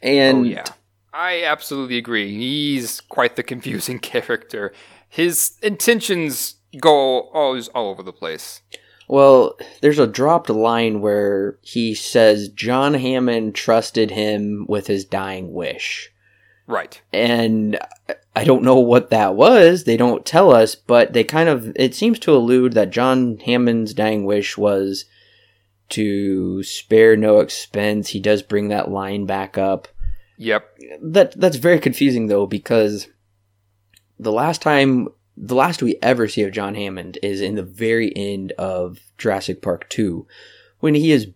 And 0.02 0.38
oh, 0.38 0.42
yeah. 0.42 0.64
I 1.12 1.44
absolutely 1.44 1.98
agree. 1.98 2.36
He's 2.36 3.00
quite 3.00 3.36
the 3.36 3.44
confusing 3.44 3.98
character. 4.00 4.72
His 5.08 5.56
intentions 5.62 6.56
go 6.80 7.28
always 7.28 7.68
all 7.68 7.90
over 7.90 8.02
the 8.02 8.12
place. 8.12 8.60
Well, 9.06 9.56
there's 9.80 10.00
a 10.00 10.08
dropped 10.08 10.50
line 10.50 11.00
where 11.00 11.60
he 11.62 11.94
says 11.94 12.48
John 12.48 12.94
Hammond 12.94 13.54
trusted 13.54 14.10
him 14.10 14.66
with 14.68 14.88
his 14.88 15.04
dying 15.04 15.52
wish. 15.52 16.10
Right. 16.66 17.00
And 17.12 17.78
I 18.34 18.44
don't 18.44 18.64
know 18.64 18.78
what 18.78 19.10
that 19.10 19.36
was. 19.36 19.84
They 19.84 19.96
don't 19.96 20.26
tell 20.26 20.52
us, 20.52 20.74
but 20.74 21.12
they 21.12 21.24
kind 21.24 21.48
of, 21.48 21.72
it 21.76 21.94
seems 21.94 22.18
to 22.20 22.34
allude 22.34 22.72
that 22.72 22.90
John 22.90 23.38
Hammond's 23.38 23.94
dying 23.94 24.24
wish 24.24 24.58
was 24.58 25.04
to 25.90 26.62
spare 26.62 27.16
no 27.16 27.40
expense. 27.40 28.08
He 28.08 28.20
does 28.20 28.42
bring 28.42 28.68
that 28.68 28.90
line 28.90 29.26
back 29.26 29.56
up. 29.56 29.88
Yep. 30.38 30.78
That 31.00 31.40
that's 31.40 31.56
very 31.56 31.78
confusing 31.78 32.26
though 32.26 32.46
because 32.46 33.08
the 34.18 34.32
last 34.32 34.60
time 34.60 35.08
the 35.36 35.54
last 35.54 35.82
we 35.82 35.96
ever 36.02 36.28
see 36.28 36.42
of 36.42 36.52
John 36.52 36.74
Hammond 36.74 37.18
is 37.22 37.40
in 37.40 37.54
the 37.54 37.62
very 37.62 38.14
end 38.14 38.52
of 38.52 38.98
Jurassic 39.18 39.62
Park 39.62 39.88
2 39.88 40.26
when 40.80 40.94
he 40.94 41.12
is 41.12 41.28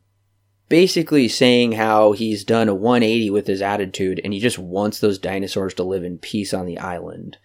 basically 0.71 1.29
saying 1.29 1.73
how 1.73 2.12
he's 2.12 2.45
done 2.45 2.68
a 2.68 2.75
180 2.75 3.29
with 3.29 3.47
his 3.47 3.61
attitude 3.61 4.21
and 4.25 4.33
he 4.33 4.39
just 4.41 4.59
wants 4.59 5.01
those 5.01 5.18
dinosaurs 5.18 5.75
to 5.75 5.83
live 5.83 6.05
in 6.05 6.16
peace 6.16 6.55
on 6.55 6.64
the 6.64 6.79
island. 6.79 7.37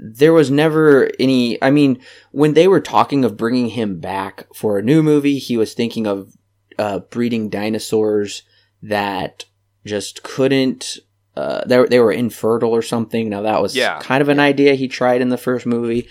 There 0.00 0.34
was 0.34 0.48
never 0.48 1.10
any. 1.18 1.60
I 1.60 1.72
mean, 1.72 2.00
when 2.30 2.54
they 2.54 2.68
were 2.68 2.80
talking 2.80 3.24
of 3.24 3.36
bringing 3.36 3.70
him 3.70 3.98
back 3.98 4.46
for 4.54 4.78
a 4.78 4.82
new 4.82 5.02
movie, 5.02 5.38
he 5.38 5.56
was 5.56 5.74
thinking 5.74 6.06
of 6.06 6.36
uh, 6.78 7.00
breeding 7.00 7.48
dinosaurs 7.48 8.42
that 8.80 9.46
just 9.84 10.22
couldn't. 10.22 10.98
Uh, 11.34 11.64
they, 11.66 11.84
they 11.86 11.98
were 11.98 12.12
infertile 12.12 12.70
or 12.70 12.82
something. 12.82 13.28
Now, 13.28 13.42
that 13.42 13.62
was 13.62 13.74
yeah. 13.74 13.98
kind 14.00 14.22
of 14.22 14.28
an 14.28 14.38
idea 14.38 14.74
he 14.74 14.86
tried 14.86 15.20
in 15.20 15.30
the 15.30 15.36
first 15.36 15.66
movie. 15.66 16.08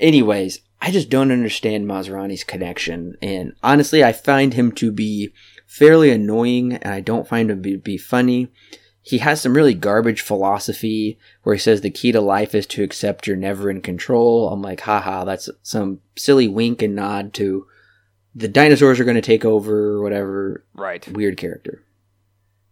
Anyways, 0.00 0.60
I 0.80 0.90
just 0.90 1.10
don't 1.10 1.32
understand 1.32 1.86
Masrani's 1.86 2.44
connection. 2.44 3.16
And 3.20 3.54
honestly, 3.62 4.04
I 4.04 4.12
find 4.12 4.54
him 4.54 4.72
to 4.72 4.92
be 4.92 5.32
fairly 5.66 6.10
annoying 6.10 6.74
and 6.74 6.94
I 6.94 7.00
don't 7.00 7.28
find 7.28 7.50
him 7.50 7.62
to 7.62 7.78
be 7.78 7.98
funny. 7.98 8.48
He 9.02 9.18
has 9.18 9.40
some 9.40 9.54
really 9.54 9.74
garbage 9.74 10.20
philosophy 10.20 11.18
where 11.42 11.54
he 11.54 11.60
says 11.60 11.80
the 11.80 11.90
key 11.90 12.12
to 12.12 12.20
life 12.20 12.54
is 12.54 12.66
to 12.68 12.82
accept 12.82 13.26
you're 13.26 13.36
never 13.36 13.70
in 13.70 13.80
control. 13.80 14.50
I'm 14.50 14.62
like, 14.62 14.80
haha, 14.80 15.24
that's 15.24 15.48
some 15.62 16.00
silly 16.16 16.46
wink 16.46 16.82
and 16.82 16.94
nod 16.94 17.32
to 17.34 17.66
the 18.34 18.48
dinosaurs 18.48 19.00
are 19.00 19.04
going 19.04 19.16
to 19.16 19.20
take 19.22 19.44
over 19.44 19.94
or 19.94 20.02
whatever. 20.02 20.64
Right. 20.74 21.06
Weird 21.08 21.36
character. 21.36 21.82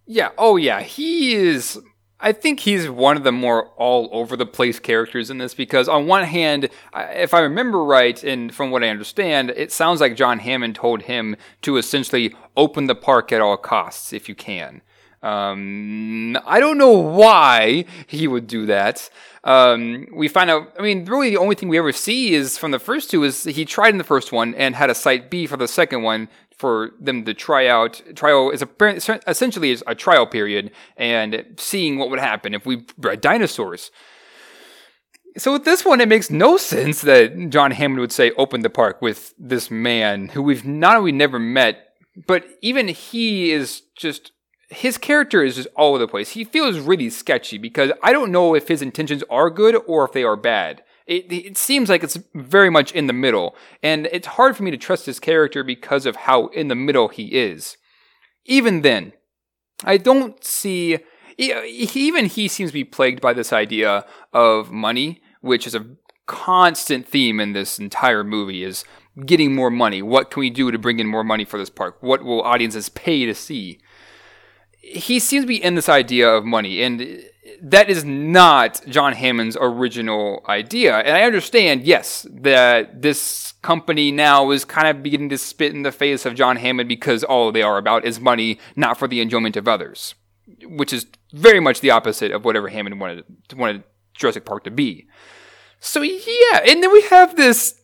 Yeah. 0.06 0.30
Oh, 0.38 0.56
yeah. 0.56 0.82
He 0.82 1.34
is 1.34 1.80
I 2.18 2.32
think 2.32 2.60
he's 2.60 2.88
one 2.88 3.16
of 3.18 3.24
the 3.24 3.32
more 3.32 3.68
all 3.76 4.08
over 4.10 4.36
the 4.36 4.46
place 4.46 4.78
characters 4.78 5.30
in 5.30 5.36
this 5.36 5.52
because, 5.52 5.86
on 5.86 6.06
one 6.06 6.24
hand, 6.24 6.70
if 6.94 7.34
I 7.34 7.40
remember 7.40 7.84
right, 7.84 8.22
and 8.24 8.54
from 8.54 8.70
what 8.70 8.82
I 8.82 8.88
understand, 8.88 9.50
it 9.50 9.70
sounds 9.70 10.00
like 10.00 10.16
John 10.16 10.38
Hammond 10.38 10.74
told 10.76 11.02
him 11.02 11.36
to 11.62 11.76
essentially 11.76 12.34
open 12.56 12.86
the 12.86 12.94
park 12.94 13.32
at 13.32 13.42
all 13.42 13.58
costs 13.58 14.14
if 14.14 14.28
you 14.28 14.34
can. 14.34 14.80
Um, 15.22 16.38
I 16.46 16.60
don't 16.60 16.78
know 16.78 16.92
why 16.92 17.84
he 18.06 18.28
would 18.28 18.46
do 18.46 18.66
that. 18.66 19.10
Um, 19.44 20.06
we 20.12 20.28
find 20.28 20.50
out, 20.50 20.72
I 20.78 20.82
mean, 20.82 21.04
really 21.04 21.30
the 21.30 21.36
only 21.36 21.54
thing 21.54 21.68
we 21.68 21.78
ever 21.78 21.92
see 21.92 22.34
is 22.34 22.56
from 22.56 22.70
the 22.70 22.78
first 22.78 23.10
two 23.10 23.24
is 23.24 23.44
he 23.44 23.64
tried 23.64 23.90
in 23.90 23.98
the 23.98 24.04
first 24.04 24.32
one 24.32 24.54
and 24.54 24.74
had 24.74 24.88
a 24.88 24.94
site 24.94 25.30
B 25.30 25.46
for 25.46 25.56
the 25.56 25.68
second 25.68 26.02
one 26.02 26.28
for 26.56 26.90
them 27.00 27.24
to 27.24 27.34
try 27.34 27.66
out. 27.66 28.02
Trial 28.14 28.50
is 28.50 28.62
a, 28.62 28.68
essentially 29.26 29.70
is 29.70 29.84
a 29.86 29.94
trial 29.94 30.26
period 30.26 30.70
and 30.96 31.44
seeing 31.58 31.98
what 31.98 32.10
would 32.10 32.18
happen 32.18 32.54
if 32.54 32.66
we 32.66 32.84
bred 32.96 33.20
dinosaurs. 33.20 33.90
So 35.38 35.52
with 35.52 35.64
this 35.64 35.84
one, 35.84 36.00
it 36.00 36.08
makes 36.08 36.30
no 36.30 36.56
sense 36.56 37.02
that 37.02 37.50
John 37.50 37.70
Hammond 37.70 38.00
would 38.00 38.12
say 38.12 38.30
open 38.32 38.62
the 38.62 38.70
park 38.70 39.02
with 39.02 39.34
this 39.38 39.70
man 39.70 40.28
who 40.28 40.42
we've 40.42 40.64
not 40.64 40.96
only 40.96 41.12
never 41.12 41.38
met, 41.38 41.88
but 42.26 42.44
even 42.62 42.88
he 42.88 43.52
is 43.52 43.82
just 43.96 44.32
his 44.68 44.98
character 44.98 45.44
is 45.44 45.56
just 45.56 45.68
all 45.76 45.90
over 45.90 45.98
the 45.98 46.08
place. 46.08 46.30
He 46.30 46.44
feels 46.44 46.78
really 46.78 47.10
sketchy 47.10 47.58
because 47.58 47.92
I 48.02 48.12
don't 48.12 48.32
know 48.32 48.54
if 48.54 48.66
his 48.66 48.82
intentions 48.82 49.22
are 49.30 49.50
good 49.50 49.76
or 49.86 50.04
if 50.04 50.12
they 50.12 50.24
are 50.24 50.36
bad. 50.36 50.82
It, 51.06 51.32
it 51.32 51.56
seems 51.56 51.88
like 51.88 52.02
it's 52.02 52.18
very 52.34 52.70
much 52.70 52.92
in 52.92 53.06
the 53.06 53.12
middle, 53.12 53.54
and 53.82 54.06
it's 54.10 54.26
hard 54.26 54.56
for 54.56 54.62
me 54.64 54.70
to 54.72 54.76
trust 54.76 55.06
his 55.06 55.20
character 55.20 55.62
because 55.62 56.04
of 56.04 56.16
how 56.16 56.48
in 56.48 56.68
the 56.68 56.74
middle 56.74 57.08
he 57.08 57.26
is. 57.36 57.76
Even 58.44 58.82
then, 58.82 59.12
I 59.84 59.98
don't 59.98 60.42
see. 60.42 60.98
Even 61.38 62.26
he 62.26 62.48
seems 62.48 62.70
to 62.70 62.74
be 62.74 62.84
plagued 62.84 63.20
by 63.20 63.34
this 63.34 63.52
idea 63.52 64.04
of 64.32 64.72
money, 64.72 65.22
which 65.42 65.66
is 65.66 65.74
a 65.74 65.86
constant 66.26 67.06
theme 67.06 67.38
in 67.38 67.52
this 67.52 67.78
entire 67.78 68.24
movie. 68.24 68.64
Is 68.64 68.84
getting 69.24 69.54
more 69.54 69.70
money. 69.70 70.02
What 70.02 70.30
can 70.30 70.40
we 70.40 70.50
do 70.50 70.70
to 70.70 70.78
bring 70.78 70.98
in 70.98 71.06
more 71.06 71.24
money 71.24 71.44
for 71.44 71.58
this 71.58 71.70
park? 71.70 71.98
What 72.00 72.24
will 72.24 72.42
audiences 72.42 72.88
pay 72.88 73.26
to 73.26 73.34
see? 73.34 73.80
he 74.86 75.18
seems 75.18 75.42
to 75.44 75.48
be 75.48 75.62
in 75.62 75.74
this 75.74 75.88
idea 75.88 76.28
of 76.28 76.44
money, 76.44 76.82
and 76.82 77.24
that 77.62 77.88
is 77.90 78.04
not 78.04 78.80
John 78.88 79.12
Hammond's 79.12 79.56
original 79.60 80.44
idea. 80.48 80.96
And 80.98 81.16
I 81.16 81.22
understand, 81.22 81.84
yes, 81.84 82.26
that 82.30 83.02
this 83.02 83.52
company 83.62 84.12
now 84.12 84.50
is 84.50 84.64
kind 84.64 84.88
of 84.88 85.02
beginning 85.02 85.28
to 85.30 85.38
spit 85.38 85.74
in 85.74 85.82
the 85.82 85.92
face 85.92 86.26
of 86.26 86.34
John 86.34 86.56
Hammond 86.56 86.88
because 86.88 87.24
all 87.24 87.52
they 87.52 87.62
are 87.62 87.78
about 87.78 88.04
is 88.04 88.20
money, 88.20 88.58
not 88.74 88.98
for 88.98 89.08
the 89.08 89.20
enjoyment 89.20 89.56
of 89.56 89.66
others, 89.66 90.14
which 90.64 90.92
is 90.92 91.06
very 91.32 91.60
much 91.60 91.80
the 91.80 91.90
opposite 91.90 92.32
of 92.32 92.44
whatever 92.44 92.68
Hammond 92.68 93.00
wanted 93.00 93.24
wanted 93.54 93.84
Jurassic 94.14 94.44
Park 94.44 94.64
to 94.64 94.70
be. 94.70 95.06
So 95.80 96.02
yeah, 96.02 96.60
and 96.66 96.82
then 96.82 96.92
we 96.92 97.02
have 97.02 97.36
this 97.36 97.80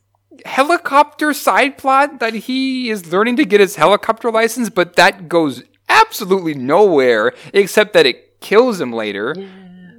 helicopter 0.47 1.33
side 1.33 1.77
plot 1.77 2.21
that 2.21 2.35
he 2.35 2.91
is 2.91 3.13
learning 3.13 3.37
to 3.37 3.45
get 3.45 3.61
his 3.61 3.77
helicopter 3.77 4.31
license, 4.31 4.71
but 4.71 4.97
that 4.97 5.29
goes 5.29 5.63
absolutely 5.89 6.55
nowhere 6.55 7.33
except 7.53 7.93
that 7.93 8.07
it 8.07 8.41
kills 8.41 8.81
him 8.81 8.93
later 8.93 9.35
yeah. 9.37 9.47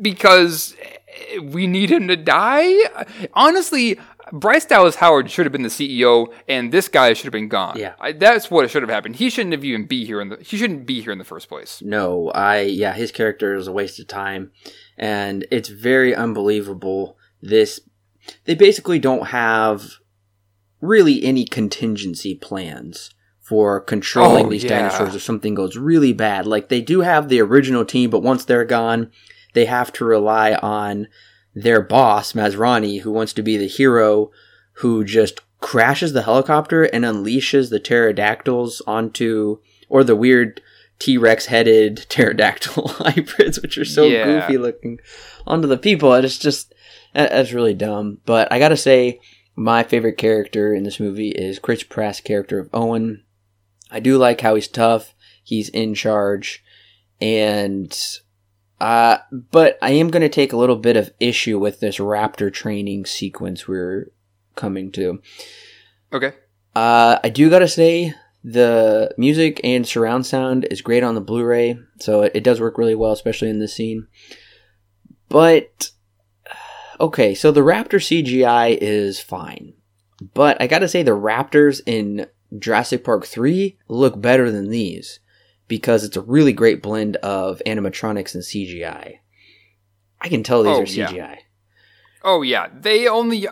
Because 0.02 0.76
we 1.42 1.68
need 1.68 1.92
him 1.92 2.08
to 2.08 2.16
die. 2.16 2.74
Honestly, 3.34 4.00
Bryce 4.32 4.66
Dallas 4.66 4.96
Howard 4.96 5.30
should 5.30 5.46
have 5.46 5.52
been 5.52 5.64
the 5.64 5.70
CEO, 5.70 6.34
and 6.48 6.72
this 6.72 6.88
guy 6.88 7.14
should 7.14 7.26
have 7.26 7.34
been 7.34 7.50
gone. 7.50 7.78
Yeah, 7.78 7.94
I, 8.00 8.14
that's 8.14 8.50
what 8.50 8.70
should 8.70 8.82
have 8.82 8.90
happened. 8.90 9.18
He 9.18 9.30
shouldn't 9.30 9.54
have 9.54 9.64
even 9.64 9.86
be 9.86 10.06
here 10.06 10.22
in 10.22 10.30
the. 10.30 10.38
He 10.38 10.58
shouldn't 10.58 10.86
be 10.86 11.02
here 11.02 11.12
in 11.12 11.18
the 11.18 11.24
first 11.24 11.50
place. 11.50 11.82
No, 11.84 12.30
I 12.30 12.62
yeah, 12.62 12.94
his 12.94 13.12
character 13.12 13.56
is 13.56 13.68
a 13.68 13.72
waste 13.72 14.00
of 14.00 14.08
time, 14.08 14.52
and 14.98 15.46
it's 15.52 15.70
very 15.70 16.16
unbelievable. 16.16 17.18
This 17.42 17.82
they 18.46 18.56
basically 18.56 19.00
don't 19.00 19.28
have 19.28 19.98
really 20.82 21.24
any 21.24 21.46
contingency 21.46 22.36
plans 22.36 23.14
for 23.40 23.82
controlling 23.82 24.48
oh, 24.48 24.50
these 24.50 24.64
yeah. 24.64 24.80
dinosaurs 24.80 25.16
if 25.16 25.22
something 25.22 25.54
goes 25.54 25.78
really 25.78 26.14
bad. 26.14 26.48
Like 26.48 26.70
they 26.70 26.82
do 26.82 27.02
have 27.02 27.30
the 27.30 27.42
original 27.42 27.86
team, 27.86 28.10
but 28.10 28.24
once 28.24 28.46
they're 28.46 28.66
gone, 28.66 29.12
they 29.54 29.66
have 29.66 29.94
to 29.94 30.06
rely 30.06 30.54
on 30.56 31.08
their 31.56 31.82
boss, 31.82 32.34
Masrani, 32.34 33.02
who 33.02 33.12
wants 33.12 33.34
to 33.34 33.44
be 33.44 33.58
the 33.58 33.68
hero 33.68 34.32
who 34.78 35.04
just 35.04 35.42
crashes 35.60 36.14
the 36.14 36.24
helicopter 36.24 36.84
and 36.84 37.06
unleashes 37.06 37.70
the 37.70 37.80
pterodactyls 37.80 38.82
onto, 38.86 39.60
or 39.88 40.04
the 40.04 40.16
weird 40.16 40.62
T 41.00 41.18
Rex 41.18 41.46
headed 41.48 41.98
pterodactyl 42.10 42.88
hybrids, 42.88 43.62
which 43.62 43.78
are 43.78 43.86
so 43.86 44.06
yeah. 44.06 44.26
goofy 44.26 44.58
looking, 44.58 45.00
onto 45.46 45.68
the 45.68 45.78
people. 45.78 46.14
It's 46.14 46.38
just, 46.38 46.74
that's 47.14 47.54
really 47.54 47.74
dumb. 47.74 48.20
But 48.26 48.52
I 48.52 48.60
gotta 48.60 48.78
say, 48.78 49.20
my 49.56 49.84
favorite 49.84 50.18
character 50.18 50.74
in 50.74 50.84
this 50.84 51.00
movie 51.00 51.30
is 51.30 51.60
Chris 51.60 51.84
Pratt's 51.84 52.20
character 52.20 52.60
of 52.60 52.70
Owen. 52.74 53.24
I 53.92 54.00
do 54.00 54.18
like 54.18 54.42
how 54.42 54.56
he's 54.56 54.68
tough. 54.68 55.14
He's 55.44 55.70
in 55.70 55.94
charge, 55.94 56.64
and 57.22 57.96
uh, 58.84 59.20
but 59.32 59.78
I 59.82 59.92
am 59.92 60.10
going 60.10 60.24
to 60.24 60.28
take 60.28 60.52
a 60.52 60.58
little 60.58 60.76
bit 60.76 60.98
of 60.98 61.14
issue 61.18 61.58
with 61.58 61.80
this 61.80 62.00
raptor 62.00 62.52
training 62.52 63.06
sequence 63.06 63.66
we're 63.66 64.12
coming 64.58 64.92
to. 64.92 65.22
Okay. 66.12 66.34
Uh, 66.76 67.18
I 67.24 67.30
do 67.30 67.50
gotta 67.50 67.70
say 67.70 68.14
the 68.44 69.16
music 69.18 69.62
and 69.64 69.88
surround 69.88 70.26
sound 70.26 70.68
is 70.70 70.82
great 70.82 71.02
on 71.02 71.16
the 71.16 71.22
Blu-ray, 71.22 71.78
so 72.02 72.24
it, 72.24 72.34
it 72.36 72.44
does 72.44 72.60
work 72.60 72.78
really 72.78 72.94
well, 72.94 73.14
especially 73.14 73.50
in 73.50 73.60
this 73.60 73.74
scene. 73.74 74.08
But 75.30 75.92
okay, 77.00 77.34
so 77.36 77.54
the 77.54 77.62
raptor 77.62 78.02
CGI 78.02 78.78
is 78.82 79.18
fine, 79.18 79.76
but 80.34 80.62
I 80.62 80.68
gotta 80.68 80.90
say 80.90 81.04
the 81.04 81.12
raptors 81.12 81.80
in 81.86 82.28
Jurassic 82.60 83.06
Park 83.06 83.26
3 83.26 83.78
look 83.88 84.20
better 84.20 84.52
than 84.52 84.70
these 84.70 85.22
because 85.68 86.04
it's 86.04 86.18
a 86.18 86.22
really 86.22 86.54
great 86.54 86.82
blend 86.82 87.18
of 87.18 87.62
animatronics 87.66 88.34
and 88.34 88.44
CGI. 88.44 89.20
I 90.22 90.30
can 90.30 90.44
tell 90.44 90.64
these 90.64 90.78
oh, 90.78 90.82
are 90.82 90.86
CGI. 90.86 91.14
Yeah. 91.14 91.36
Oh 92.24 92.42
yeah, 92.42 92.68
they 92.74 93.08
only 93.08 93.48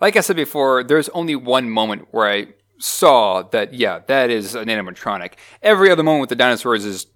like 0.00 0.16
I 0.16 0.20
said 0.20 0.36
before, 0.36 0.82
there's 0.82 1.08
only 1.10 1.36
one 1.36 1.70
moment 1.70 2.08
where 2.10 2.28
I 2.30 2.46
saw 2.78 3.42
that 3.42 3.74
yeah, 3.74 4.00
that 4.06 4.30
is 4.30 4.54
an 4.54 4.68
animatronic. 4.68 5.34
Every 5.62 5.90
other 5.90 6.02
moment 6.02 6.22
with 6.22 6.30
the 6.30 6.36
dinosaurs 6.36 6.84
is 6.84 7.06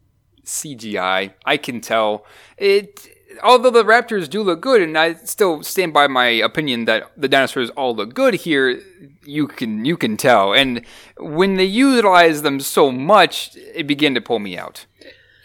CGI. 0.45 1.33
I 1.45 1.57
can 1.57 1.81
tell. 1.81 2.27
It 2.57 3.07
although 3.43 3.71
the 3.71 3.85
Raptors 3.85 4.29
do 4.29 4.43
look 4.43 4.61
good, 4.61 4.83
and 4.83 4.97
I 4.97 5.15
still 5.15 5.63
stand 5.63 5.93
by 5.93 6.07
my 6.07 6.27
opinion 6.27 6.85
that 6.87 7.11
the 7.17 7.29
dinosaurs 7.29 7.71
all 7.71 7.95
look 7.95 8.15
good 8.15 8.35
here, 8.35 8.81
you 9.25 9.47
can 9.47 9.85
you 9.85 9.97
can 9.97 10.17
tell. 10.17 10.53
And 10.53 10.85
when 11.19 11.57
they 11.57 11.65
utilize 11.65 12.43
them 12.43 12.61
so 12.61 12.91
much, 12.91 13.57
it 13.57 13.87
began 13.87 14.15
to 14.15 14.21
pull 14.21 14.39
me 14.39 14.57
out. 14.57 14.87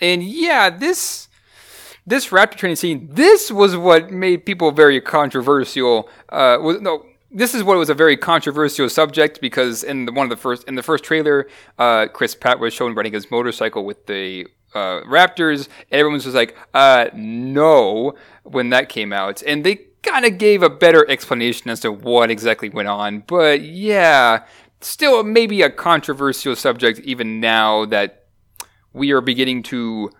And 0.01 0.23
yeah, 0.23 0.69
this 0.69 1.27
this 2.05 2.29
raptor 2.29 2.55
training 2.55 2.75
scene, 2.75 3.09
this 3.11 3.51
was 3.51 3.77
what 3.77 4.11
made 4.11 4.45
people 4.45 4.71
very 4.71 4.99
controversial. 4.99 6.09
Uh, 6.29 6.57
was, 6.61 6.81
no, 6.81 7.05
this 7.31 7.55
is 7.55 7.63
what 7.63 7.77
was 7.77 7.89
a 7.89 7.93
very 7.93 8.15
controversial 8.15 8.89
subject 8.89 9.41
because 9.41 9.83
in 9.83 10.05
the, 10.05 10.11
one 10.11 10.25
of 10.25 10.29
the 10.29 10.37
first 10.37 10.67
in 10.67 10.75
the 10.75 10.83
first 10.83 11.03
trailer, 11.03 11.47
uh, 11.79 12.07
Chris 12.07 12.35
Pratt 12.35 12.59
was 12.59 12.73
shown 12.73 12.93
riding 12.93 13.13
his 13.13 13.31
motorcycle 13.31 13.85
with 13.85 14.05
the 14.05 14.47
uh, 14.73 15.01
Raptors. 15.01 15.67
Everyone 15.91 16.13
was 16.13 16.27
like, 16.27 16.57
uh, 16.73 17.07
no, 17.13 18.13
when 18.43 18.69
that 18.69 18.89
came 18.89 19.13
out. 19.13 19.41
And 19.43 19.63
they 19.63 19.87
kind 20.03 20.25
of 20.25 20.37
gave 20.37 20.61
a 20.61 20.69
better 20.69 21.09
explanation 21.09 21.69
as 21.69 21.79
to 21.81 21.91
what 21.91 22.29
exactly 22.29 22.69
went 22.69 22.87
on. 22.87 23.23
But 23.25 23.61
yeah, 23.61 24.45
still 24.81 25.23
maybe 25.23 25.61
a 25.61 25.69
controversial 25.69 26.55
subject 26.55 26.99
even 26.99 27.39
now 27.39 27.85
that 27.85 28.25
we 28.91 29.11
are 29.11 29.21
beginning 29.21 29.63
to 29.63 30.11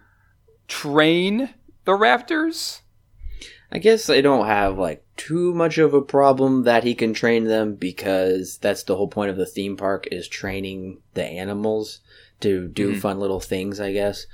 train 0.68 1.54
the 1.86 1.92
Raptors. 1.92 2.82
I 3.72 3.80
guess 3.80 4.10
I 4.10 4.22
don't 4.22 4.46
have 4.46 4.78
like 4.78 5.04
too 5.18 5.54
much 5.54 5.78
of 5.80 5.94
a 5.94 6.02
problem 6.02 6.64
that 6.64 6.84
he 6.84 6.94
can 6.94 7.14
train 7.14 7.46
them 7.46 7.76
because 7.76 8.58
that's 8.60 8.84
the 8.84 8.96
whole 8.96 9.08
point 9.08 9.32
of 9.32 9.38
the 9.38 9.46
theme 9.46 9.78
park 9.78 10.08
is 10.12 10.28
training 10.28 11.02
the 11.16 11.24
animals 11.24 12.00
to 12.44 12.68
do 12.68 12.92
mm-hmm. 12.92 13.00
fun 13.00 13.20
little 13.20 13.40
things, 13.40 13.80
I 13.80 13.92
guess. 13.92 14.26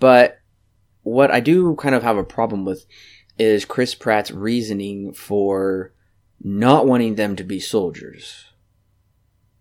But 0.00 0.40
what 1.02 1.30
I 1.30 1.40
do 1.40 1.74
kind 1.76 1.94
of 1.94 2.02
have 2.02 2.16
a 2.16 2.24
problem 2.24 2.64
with 2.64 2.86
is 3.38 3.64
Chris 3.64 3.94
Pratt's 3.94 4.30
reasoning 4.30 5.12
for 5.12 5.92
not 6.42 6.86
wanting 6.86 7.14
them 7.14 7.36
to 7.36 7.44
be 7.44 7.60
soldiers. 7.60 8.46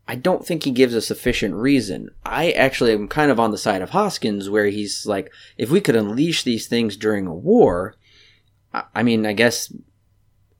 I 0.07 0.15
don't 0.15 0.45
think 0.45 0.63
he 0.63 0.71
gives 0.71 0.93
a 0.93 1.01
sufficient 1.01 1.55
reason. 1.55 2.09
I 2.25 2.51
actually 2.51 2.93
am 2.93 3.07
kind 3.07 3.29
of 3.29 3.39
on 3.39 3.51
the 3.51 3.57
side 3.57 3.81
of 3.81 3.89
Hoskins 3.89 4.49
where 4.49 4.67
he's 4.67 5.05
like, 5.05 5.31
if 5.57 5.69
we 5.69 5.81
could 5.81 5.95
unleash 5.97 6.43
these 6.43 6.67
things 6.67 6.95
during 6.95 7.27
a 7.27 7.35
war, 7.35 7.95
I 8.95 9.03
mean, 9.03 9.25
I 9.25 9.33
guess 9.33 9.73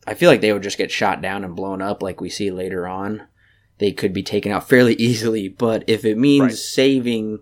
I 0.05 0.15
feel 0.15 0.29
like 0.29 0.41
they 0.41 0.51
would 0.51 0.63
just 0.63 0.77
get 0.77 0.91
shot 0.91 1.21
down 1.21 1.43
and 1.43 1.55
blown 1.55 1.81
up 1.81 2.03
like 2.03 2.19
we 2.19 2.29
see 2.29 2.51
later 2.51 2.87
on 2.87 3.27
they 3.79 3.91
could 3.91 4.13
be 4.13 4.23
taken 4.23 4.51
out 4.51 4.67
fairly 4.67 4.93
easily. 4.99 5.47
But 5.47 5.83
if 5.87 6.05
it 6.05 6.17
means 6.17 6.41
right. 6.41 6.53
saving 6.53 7.39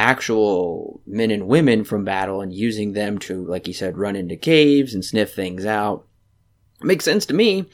actual 0.00 1.02
men 1.06 1.30
and 1.30 1.46
women 1.46 1.84
from 1.84 2.04
battle 2.04 2.40
and 2.40 2.54
using 2.54 2.92
them 2.92 3.18
to, 3.18 3.44
like 3.44 3.68
you 3.68 3.74
said, 3.74 3.98
run 3.98 4.16
into 4.16 4.34
caves 4.34 4.94
and 4.94 5.04
sniff 5.04 5.34
things 5.34 5.66
out. 5.66 6.06
Makes 6.80 7.04
sense 7.04 7.26
to 7.26 7.34
me. 7.34 7.66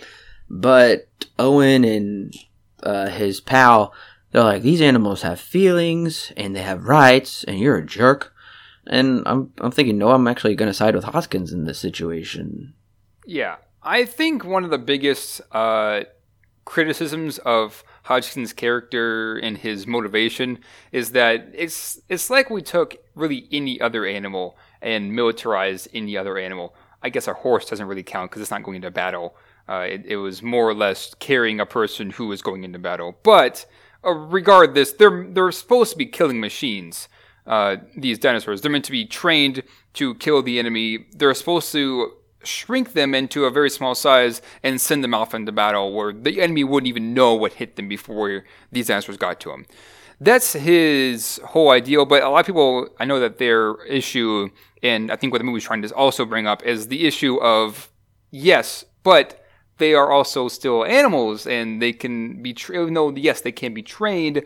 But 0.50 1.08
Owen 1.38 1.84
and 1.84 2.34
uh, 2.82 3.08
his 3.08 3.40
pal, 3.40 3.94
they're 4.32 4.42
like, 4.42 4.62
these 4.62 4.80
animals 4.80 5.22
have 5.22 5.40
feelings 5.40 6.32
and 6.36 6.54
they 6.54 6.62
have 6.62 6.84
rights, 6.84 7.44
and 7.44 7.58
you're 7.58 7.78
a 7.78 7.86
jerk. 7.86 8.32
And 8.88 9.22
I'm, 9.26 9.52
I'm 9.58 9.70
thinking, 9.70 9.98
no, 9.98 10.10
I'm 10.10 10.28
actually 10.28 10.54
going 10.54 10.68
to 10.68 10.74
side 10.74 10.94
with 10.94 11.04
Hoskins 11.04 11.52
in 11.52 11.64
this 11.64 11.78
situation. 11.78 12.74
Yeah. 13.24 13.56
I 13.82 14.04
think 14.04 14.44
one 14.44 14.64
of 14.64 14.70
the 14.70 14.78
biggest 14.78 15.40
uh, 15.52 16.02
criticisms 16.66 17.38
of 17.38 17.82
Hodgson's 18.02 18.52
character 18.52 19.38
and 19.38 19.56
his 19.56 19.86
motivation 19.86 20.58
is 20.92 21.12
that 21.12 21.48
it's 21.54 21.98
it's 22.10 22.28
like 22.28 22.50
we 22.50 22.60
took 22.60 22.96
really 23.14 23.48
any 23.50 23.80
other 23.80 24.04
animal 24.04 24.58
and 24.82 25.14
militarized 25.14 25.88
any 25.94 26.18
other 26.18 26.36
animal. 26.36 26.74
I 27.02 27.08
guess 27.08 27.28
a 27.28 27.32
horse 27.32 27.70
doesn't 27.70 27.86
really 27.86 28.02
count 28.02 28.30
because 28.30 28.42
it's 28.42 28.50
not 28.50 28.64
going 28.64 28.76
into 28.76 28.90
battle. 28.90 29.36
Uh, 29.68 29.86
it, 29.88 30.04
it, 30.06 30.16
was 30.16 30.42
more 30.42 30.68
or 30.68 30.74
less 30.74 31.14
carrying 31.18 31.58
a 31.58 31.66
person 31.66 32.10
who 32.10 32.28
was 32.28 32.40
going 32.40 32.62
into 32.62 32.78
battle. 32.78 33.16
But 33.22 33.66
uh, 34.04 34.12
regardless, 34.12 34.92
they're 34.92 35.24
they're 35.28 35.50
supposed 35.52 35.92
to 35.92 35.98
be 35.98 36.06
killing 36.06 36.40
machines. 36.40 37.08
Uh, 37.46 37.76
these 37.96 38.18
dinosaurs, 38.18 38.60
they're 38.60 38.72
meant 38.72 38.84
to 38.84 38.92
be 38.92 39.06
trained 39.06 39.62
to 39.94 40.14
kill 40.16 40.42
the 40.42 40.58
enemy. 40.58 41.06
They're 41.12 41.34
supposed 41.34 41.70
to 41.72 42.12
shrink 42.46 42.92
them 42.92 43.14
into 43.14 43.44
a 43.44 43.50
very 43.50 43.70
small 43.70 43.94
size 43.94 44.40
and 44.62 44.80
send 44.80 45.02
them 45.04 45.14
off 45.14 45.34
into 45.34 45.52
battle 45.52 45.92
where 45.92 46.12
the 46.12 46.40
enemy 46.40 46.64
wouldn't 46.64 46.88
even 46.88 47.14
know 47.14 47.34
what 47.34 47.54
hit 47.54 47.76
them 47.76 47.88
before 47.88 48.44
these 48.72 48.86
dinosaurs 48.88 49.16
got 49.16 49.40
to 49.40 49.50
them. 49.50 49.66
That's 50.20 50.54
his 50.54 51.38
whole 51.44 51.70
ideal, 51.70 52.06
but 52.06 52.22
a 52.22 52.28
lot 52.28 52.40
of 52.40 52.46
people, 52.46 52.88
I 52.98 53.04
know 53.04 53.20
that 53.20 53.38
their 53.38 53.84
issue, 53.84 54.48
and 54.82 55.10
I 55.10 55.16
think 55.16 55.32
what 55.32 55.38
the 55.38 55.44
movie's 55.44 55.64
trying 55.64 55.82
to 55.82 55.94
also 55.94 56.24
bring 56.24 56.46
up, 56.46 56.62
is 56.62 56.88
the 56.88 57.06
issue 57.06 57.36
of 57.42 57.90
yes, 58.30 58.86
but 59.02 59.44
they 59.78 59.92
are 59.94 60.10
also 60.10 60.48
still 60.48 60.86
animals 60.86 61.46
and 61.46 61.82
they 61.82 61.92
can 61.92 62.42
be, 62.42 62.54
tra- 62.54 62.90
though, 62.90 63.10
yes, 63.10 63.42
they 63.42 63.52
can 63.52 63.74
be 63.74 63.82
trained, 63.82 64.42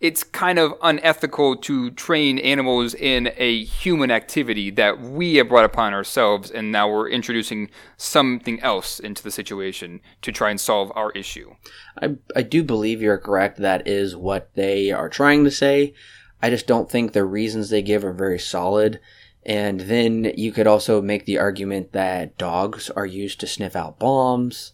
it's 0.00 0.24
kind 0.24 0.58
of 0.58 0.72
unethical 0.82 1.56
to 1.56 1.90
train 1.90 2.38
animals 2.38 2.94
in 2.94 3.32
a 3.36 3.64
human 3.64 4.10
activity 4.10 4.70
that 4.70 4.98
we 4.98 5.34
have 5.36 5.50
brought 5.50 5.66
upon 5.66 5.92
ourselves, 5.92 6.50
and 6.50 6.72
now 6.72 6.88
we're 6.88 7.10
introducing 7.10 7.70
something 7.98 8.58
else 8.60 8.98
into 8.98 9.22
the 9.22 9.30
situation 9.30 10.00
to 10.22 10.32
try 10.32 10.50
and 10.50 10.58
solve 10.58 10.90
our 10.94 11.10
issue. 11.12 11.54
I, 12.00 12.16
I 12.34 12.42
do 12.42 12.64
believe 12.64 13.02
you're 13.02 13.18
correct. 13.18 13.58
That 13.58 13.86
is 13.86 14.16
what 14.16 14.54
they 14.54 14.90
are 14.90 15.10
trying 15.10 15.44
to 15.44 15.50
say. 15.50 15.92
I 16.40 16.48
just 16.48 16.66
don't 16.66 16.90
think 16.90 17.12
the 17.12 17.24
reasons 17.24 17.68
they 17.68 17.82
give 17.82 18.02
are 18.02 18.14
very 18.14 18.38
solid. 18.38 19.00
And 19.44 19.80
then 19.80 20.32
you 20.36 20.52
could 20.52 20.66
also 20.66 21.02
make 21.02 21.26
the 21.26 21.38
argument 21.38 21.92
that 21.92 22.38
dogs 22.38 22.88
are 22.90 23.06
used 23.06 23.40
to 23.40 23.46
sniff 23.46 23.76
out 23.76 23.98
bombs 23.98 24.72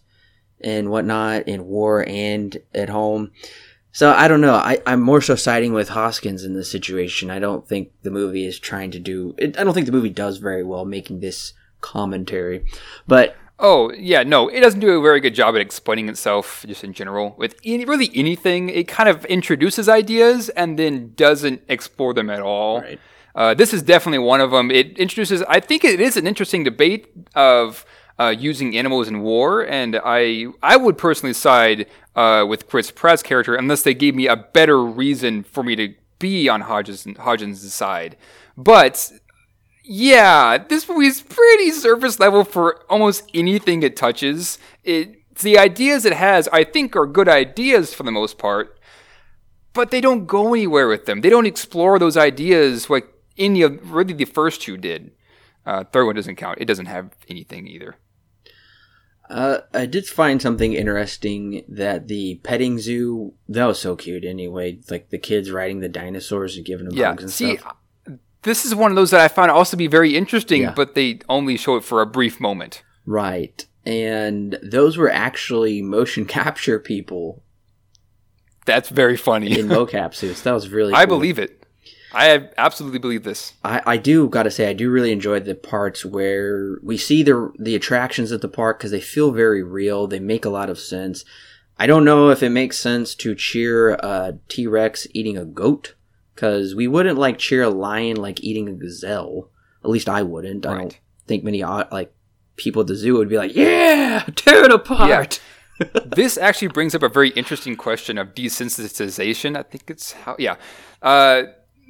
and 0.61 0.89
whatnot 0.89 1.47
in 1.47 1.65
war 1.65 2.05
and 2.07 2.57
at 2.73 2.89
home. 2.89 3.31
So 3.97 4.11
I 4.11 4.27
don't 4.27 4.41
know. 4.41 4.53
I, 4.53 4.79
I'm 4.85 5.01
more 5.01 5.21
so 5.21 5.33
siding 5.33 5.73
with 5.73 5.89
Hoskins 5.89 6.43
in 6.43 6.53
this 6.53 6.69
situation. 6.69 7.31
I 7.31 7.39
don't 7.39 7.67
think 7.67 7.93
the 8.03 8.11
movie 8.11 8.45
is 8.45 8.59
trying 8.59 8.91
to 8.91 8.99
do. 8.99 9.33
It, 9.39 9.57
I 9.57 9.63
don't 9.63 9.73
think 9.73 9.87
the 9.87 9.91
movie 9.91 10.11
does 10.11 10.37
very 10.37 10.63
well 10.63 10.85
making 10.85 11.19
this 11.19 11.53
commentary. 11.81 12.63
But 13.07 13.35
oh 13.57 13.91
yeah, 13.93 14.21
no, 14.21 14.49
it 14.49 14.59
doesn't 14.59 14.81
do 14.81 14.99
a 14.99 15.01
very 15.01 15.19
good 15.19 15.33
job 15.33 15.55
at 15.55 15.61
explaining 15.61 16.09
itself 16.09 16.63
just 16.67 16.83
in 16.83 16.93
general. 16.93 17.33
With 17.39 17.55
any, 17.65 17.85
really 17.85 18.11
anything, 18.13 18.69
it 18.69 18.87
kind 18.87 19.09
of 19.09 19.25
introduces 19.25 19.89
ideas 19.89 20.49
and 20.49 20.77
then 20.77 21.13
doesn't 21.15 21.63
explore 21.67 22.13
them 22.13 22.29
at 22.29 22.39
all. 22.39 22.81
Right. 22.81 22.99
Uh, 23.33 23.55
this 23.55 23.73
is 23.73 23.81
definitely 23.81 24.19
one 24.19 24.41
of 24.41 24.51
them. 24.51 24.69
It 24.69 24.95
introduces. 24.99 25.41
I 25.49 25.59
think 25.59 25.83
it 25.83 25.99
is 25.99 26.17
an 26.17 26.27
interesting 26.27 26.63
debate 26.63 27.07
of 27.33 27.83
uh, 28.19 28.33
using 28.37 28.77
animals 28.77 29.07
in 29.07 29.21
war, 29.21 29.65
and 29.65 29.99
I 30.03 30.47
I 30.63 30.77
would 30.77 30.97
personally 30.97 31.33
side 31.33 31.87
uh, 32.15 32.45
with 32.47 32.67
Chris 32.67 32.91
Pratt's 32.91 33.23
character 33.23 33.55
unless 33.55 33.83
they 33.83 33.93
gave 33.93 34.15
me 34.15 34.27
a 34.27 34.35
better 34.35 34.83
reason 34.83 35.43
for 35.43 35.63
me 35.63 35.75
to 35.75 35.93
be 36.19 36.49
on 36.49 36.61
Hodges 36.61 37.05
Hodgins' 37.05 37.57
side. 37.57 38.17
But 38.57 39.11
yeah, 39.83 40.57
this 40.57 40.89
movie 40.89 41.07
is 41.07 41.21
pretty 41.21 41.71
surface 41.71 42.19
level 42.19 42.43
for 42.43 42.83
almost 42.89 43.29
anything 43.33 43.83
it 43.83 43.95
touches. 43.95 44.57
It 44.83 45.17
the 45.39 45.57
ideas 45.59 46.05
it 46.05 46.13
has, 46.13 46.47
I 46.51 46.63
think, 46.63 46.95
are 46.95 47.05
good 47.05 47.29
ideas 47.29 47.93
for 47.93 48.03
the 48.03 48.11
most 48.11 48.37
part, 48.37 48.79
but 49.73 49.91
they 49.91 50.01
don't 50.01 50.25
go 50.25 50.53
anywhere 50.53 50.87
with 50.87 51.05
them. 51.05 51.21
They 51.21 51.29
don't 51.29 51.45
explore 51.45 51.99
those 51.99 52.17
ideas 52.17 52.89
like 52.89 53.07
any 53.37 53.61
of 53.61 53.91
really 53.91 54.13
the 54.13 54.25
first 54.25 54.61
two 54.61 54.77
did. 54.77 55.11
Uh, 55.65 55.83
third 55.83 56.05
one 56.05 56.15
doesn't 56.15 56.37
count. 56.37 56.57
It 56.59 56.65
doesn't 56.65 56.87
have 56.87 57.11
anything 57.29 57.67
either. 57.67 57.95
Uh, 59.29 59.59
I 59.73 59.85
did 59.85 60.07
find 60.07 60.41
something 60.41 60.73
interesting 60.73 61.63
that 61.67 62.07
the 62.07 62.35
petting 62.43 62.79
zoo 62.79 63.33
that 63.49 63.65
was 63.65 63.79
so 63.79 63.95
cute. 63.95 64.23
Anyway, 64.23 64.79
like 64.89 65.09
the 65.09 65.17
kids 65.17 65.51
riding 65.51 65.79
the 65.79 65.89
dinosaurs 65.89 66.55
and 66.55 66.65
giving 66.65 66.87
them 66.87 66.97
yeah, 66.97 67.07
hugs 67.07 67.23
and 67.23 67.31
see, 67.31 67.57
stuff. 67.57 67.75
This 68.43 68.63
is 68.63 68.73
one 68.73 68.91
of 68.91 68.95
those 68.95 69.11
that 69.11 69.19
I 69.19 69.27
found 69.27 69.51
also 69.51 69.75
be 69.75 69.87
very 69.87 70.15
interesting, 70.15 70.61
yeah. 70.61 70.73
but 70.73 70.95
they 70.95 71.19
only 71.27 71.57
show 71.57 71.75
it 71.75 71.83
for 71.83 72.01
a 72.01 72.05
brief 72.05 72.39
moment. 72.39 72.83
Right, 73.05 73.65
and 73.85 74.57
those 74.63 74.97
were 74.97 75.11
actually 75.11 75.81
motion 75.81 76.25
capture 76.27 76.79
people. 76.79 77.43
That's 78.65 78.89
very 78.89 79.17
funny 79.17 79.59
in 79.59 79.67
mocap 79.67 80.13
suits. 80.13 80.41
That 80.41 80.53
was 80.53 80.69
really. 80.69 80.93
Cool. 80.93 81.01
I 81.01 81.05
believe 81.05 81.39
it. 81.39 81.56
I 82.17 82.49
absolutely 82.57 82.97
believe 82.97 83.23
this. 83.23 83.53
I, 83.63 83.81
I 83.85 83.97
do 83.97 84.27
got 84.27 84.43
to 84.43 84.51
say 84.51 84.67
I 84.67 84.73
do 84.73 84.89
really 84.89 85.11
enjoy 85.11 85.39
the 85.39 85.53
parts 85.53 86.03
where 86.03 86.79
we 86.81 86.97
see 86.97 87.21
the 87.21 87.53
the 87.59 87.75
attractions 87.75 88.31
at 88.31 88.41
the 88.41 88.47
park 88.47 88.79
because 88.79 88.89
they 88.89 89.01
feel 89.01 89.31
very 89.31 89.61
real. 89.61 90.07
They 90.07 90.19
make 90.19 90.43
a 90.43 90.49
lot 90.49 90.71
of 90.71 90.79
sense. 90.79 91.23
I 91.77 91.85
don't 91.85 92.05
know 92.05 92.29
if 92.29 92.41
it 92.41 92.49
makes 92.49 92.79
sense 92.79 93.13
to 93.15 93.35
cheer 93.35 93.91
a 93.91 94.39
T 94.49 94.65
Rex 94.65 95.05
eating 95.13 95.37
a 95.37 95.45
goat 95.45 95.93
because 96.33 96.73
we 96.73 96.87
wouldn't 96.87 97.19
like 97.19 97.37
cheer 97.37 97.61
a 97.61 97.69
lion 97.69 98.17
like 98.17 98.43
eating 98.43 98.67
a 98.67 98.73
gazelle. 98.73 99.51
At 99.83 99.91
least 99.91 100.09
I 100.09 100.23
wouldn't. 100.23 100.65
Right. 100.65 100.73
I 100.73 100.79
don't 100.79 100.99
think 101.27 101.43
many 101.43 101.63
like 101.63 102.11
people 102.55 102.81
at 102.81 102.87
the 102.87 102.95
zoo 102.95 103.17
would 103.17 103.29
be 103.29 103.37
like, 103.37 103.55
"Yeah, 103.55 104.23
tear 104.35 104.63
it 104.63 104.71
apart." 104.71 105.39
Yeah. 105.79 105.87
this 106.15 106.35
actually 106.35 106.69
brings 106.69 106.95
up 106.95 107.03
a 107.03 107.09
very 107.09 107.29
interesting 107.29 107.75
question 107.75 108.17
of 108.17 108.33
desensitization. 108.33 109.55
I 109.55 109.61
think 109.61 109.83
it's 109.87 110.13
how, 110.13 110.35
yeah. 110.39 110.55
Uh, 111.03 111.43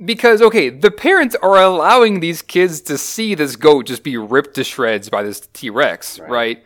because 0.04 0.42
okay, 0.42 0.70
the 0.70 0.92
parents 0.92 1.36
are 1.42 1.58
allowing 1.58 2.20
these 2.20 2.42
kids 2.42 2.82
to 2.82 2.98
see 2.98 3.36
this 3.36 3.56
goat 3.56 3.88
just 3.88 4.04
be 4.04 4.18
ripped 4.18 4.56
to 4.56 4.64
shreds 4.64 5.10
by 5.10 5.24
this 5.24 5.42
T 5.54 5.70
Rex, 5.70 6.20
right. 6.20 6.30
right. 6.30 6.64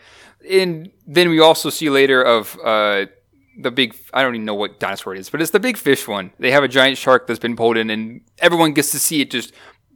And 0.50 0.92
then 1.06 1.30
we 1.30 1.40
also 1.40 1.70
see 1.70 1.90
later 1.90 2.22
of 2.22 2.58
uh, 2.64 3.06
the 3.60 3.72
big 3.72 3.96
I 4.14 4.24
don't 4.24 4.36
even 4.36 4.46
know 4.46 4.56
what 4.56 4.80
dinosaur 4.80 5.16
it 5.16 5.20
is, 5.20 5.30
but 5.30 5.42
it's 5.42 5.52
the 5.52 5.60
big 5.60 5.78
fish 5.78 6.08
one. 6.08 6.32
They 6.40 6.52
have 6.52 6.64
a 6.64 6.68
giant 6.68 6.98
shark 6.98 7.28
that's 7.28 7.40
been 7.40 7.56
pulled 7.56 7.78
in, 7.78 7.90
and 7.90 8.22
everyone 8.40 8.74
gets 8.74 8.92
to 8.92 9.00
see 9.00 9.22
it 9.22 9.32
just 9.32 9.54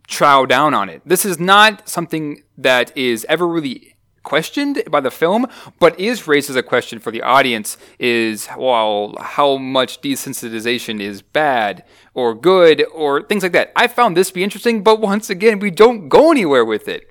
chow 0.07 0.45
down 0.45 0.73
on 0.73 0.89
it. 0.89 1.01
This 1.05 1.25
is 1.25 1.39
not 1.39 1.89
something 1.89 2.43
that 2.57 2.95
is 2.95 3.25
ever 3.27 3.47
really 3.47 3.94
questioned 4.25 4.83
by 4.89 4.99
the 4.99 5.11
film, 5.11 5.47
but 5.79 5.97
is 5.97 6.27
raised 6.27 6.49
as 6.49 6.57
a 6.57 6.63
question 6.63 6.99
for 6.99 7.11
the 7.11 7.21
audience 7.21 7.77
is, 7.99 8.49
well, 8.57 9.15
how 9.19 9.55
much 9.55 10.01
desensitization 10.01 10.99
is 10.99 11.21
bad 11.21 11.85
or 12.13 12.35
good 12.35 12.85
or 12.93 13.23
things 13.23 13.43
like 13.43 13.53
that. 13.53 13.71
I 13.75 13.87
found 13.87 14.17
this 14.17 14.27
to 14.27 14.33
be 14.33 14.43
interesting, 14.43 14.83
but 14.83 14.99
once 14.99 15.29
again, 15.29 15.59
we 15.59 15.71
don't 15.71 16.09
go 16.09 16.31
anywhere 16.31 16.65
with 16.65 16.87
it. 16.89 17.09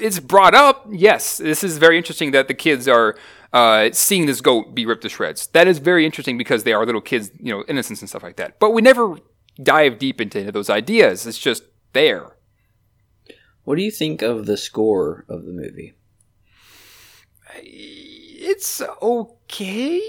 It's 0.00 0.18
brought 0.18 0.54
up, 0.54 0.86
yes, 0.90 1.36
this 1.36 1.62
is 1.62 1.78
very 1.78 1.96
interesting 1.98 2.32
that 2.32 2.48
the 2.48 2.54
kids 2.54 2.88
are 2.88 3.16
uh, 3.52 3.90
seeing 3.92 4.26
this 4.26 4.40
goat 4.40 4.74
be 4.74 4.86
ripped 4.86 5.02
to 5.02 5.08
shreds. 5.08 5.46
That 5.48 5.68
is 5.68 5.78
very 5.78 6.04
interesting 6.04 6.38
because 6.38 6.64
they 6.64 6.72
are 6.72 6.84
little 6.84 7.00
kids, 7.00 7.30
you 7.38 7.52
know, 7.52 7.64
innocence 7.68 8.00
and 8.00 8.08
stuff 8.08 8.22
like 8.22 8.36
that. 8.36 8.58
But 8.58 8.70
we 8.70 8.82
never 8.82 9.16
dive 9.62 9.98
deep 9.98 10.20
into 10.20 10.50
those 10.50 10.70
ideas. 10.70 11.26
It's 11.26 11.38
just 11.38 11.64
there. 11.92 12.36
What 13.64 13.76
do 13.76 13.82
you 13.82 13.90
think 13.90 14.22
of 14.22 14.46
the 14.46 14.56
score 14.56 15.26
of 15.28 15.44
the 15.44 15.52
movie? 15.52 15.94
It's 17.54 18.82
okay. 19.02 20.00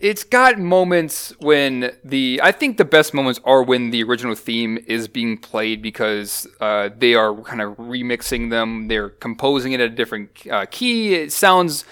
It's 0.00 0.24
got 0.24 0.58
moments 0.58 1.34
when 1.38 1.92
the 2.02 2.40
I 2.42 2.52
think 2.52 2.76
the 2.76 2.84
best 2.84 3.14
moments 3.14 3.40
are 3.44 3.62
when 3.62 3.90
the 3.90 4.02
original 4.02 4.34
theme 4.34 4.78
is 4.86 5.06
being 5.08 5.38
played 5.38 5.82
because 5.82 6.46
uh, 6.60 6.90
they 6.96 7.14
are 7.14 7.34
kind 7.42 7.60
of 7.60 7.76
remixing 7.76 8.50
them. 8.50 8.88
They're 8.88 9.10
composing 9.10 9.72
it 9.72 9.80
at 9.80 9.92
a 9.92 9.94
different 9.94 10.30
uh, 10.50 10.66
key. 10.70 11.14
It 11.14 11.32
sounds 11.32 11.84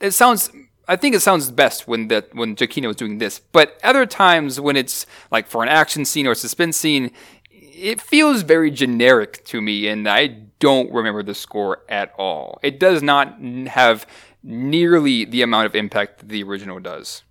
it 0.00 0.12
sounds 0.12 0.50
I 0.86 0.96
think 0.96 1.14
it 1.14 1.20
sounds 1.20 1.50
best 1.50 1.88
when 1.88 2.08
that 2.08 2.34
when 2.34 2.56
Giacchino 2.56 2.90
is 2.90 2.96
doing 2.96 3.18
this. 3.18 3.40
But 3.40 3.78
other 3.82 4.06
times 4.06 4.60
when 4.60 4.76
it's 4.76 5.06
like 5.30 5.48
for 5.48 5.62
an 5.62 5.68
action 5.68 6.04
scene 6.04 6.26
or 6.26 6.32
a 6.32 6.36
suspense 6.36 6.76
scene, 6.76 7.10
it 7.50 8.00
feels 8.00 8.42
very 8.42 8.70
generic 8.70 9.44
to 9.46 9.60
me, 9.60 9.88
and 9.88 10.08
I 10.08 10.26
don't 10.58 10.92
remember 10.92 11.22
the 11.22 11.34
score 11.34 11.82
at 11.88 12.12
all. 12.18 12.58
It 12.62 12.80
does 12.80 13.02
not 13.02 13.40
have 13.68 14.06
nearly 14.42 15.24
the 15.24 15.42
amount 15.42 15.66
of 15.66 15.74
impact 15.74 16.18
that 16.18 16.28
the 16.28 16.42
original 16.42 16.80
does. 16.80 17.22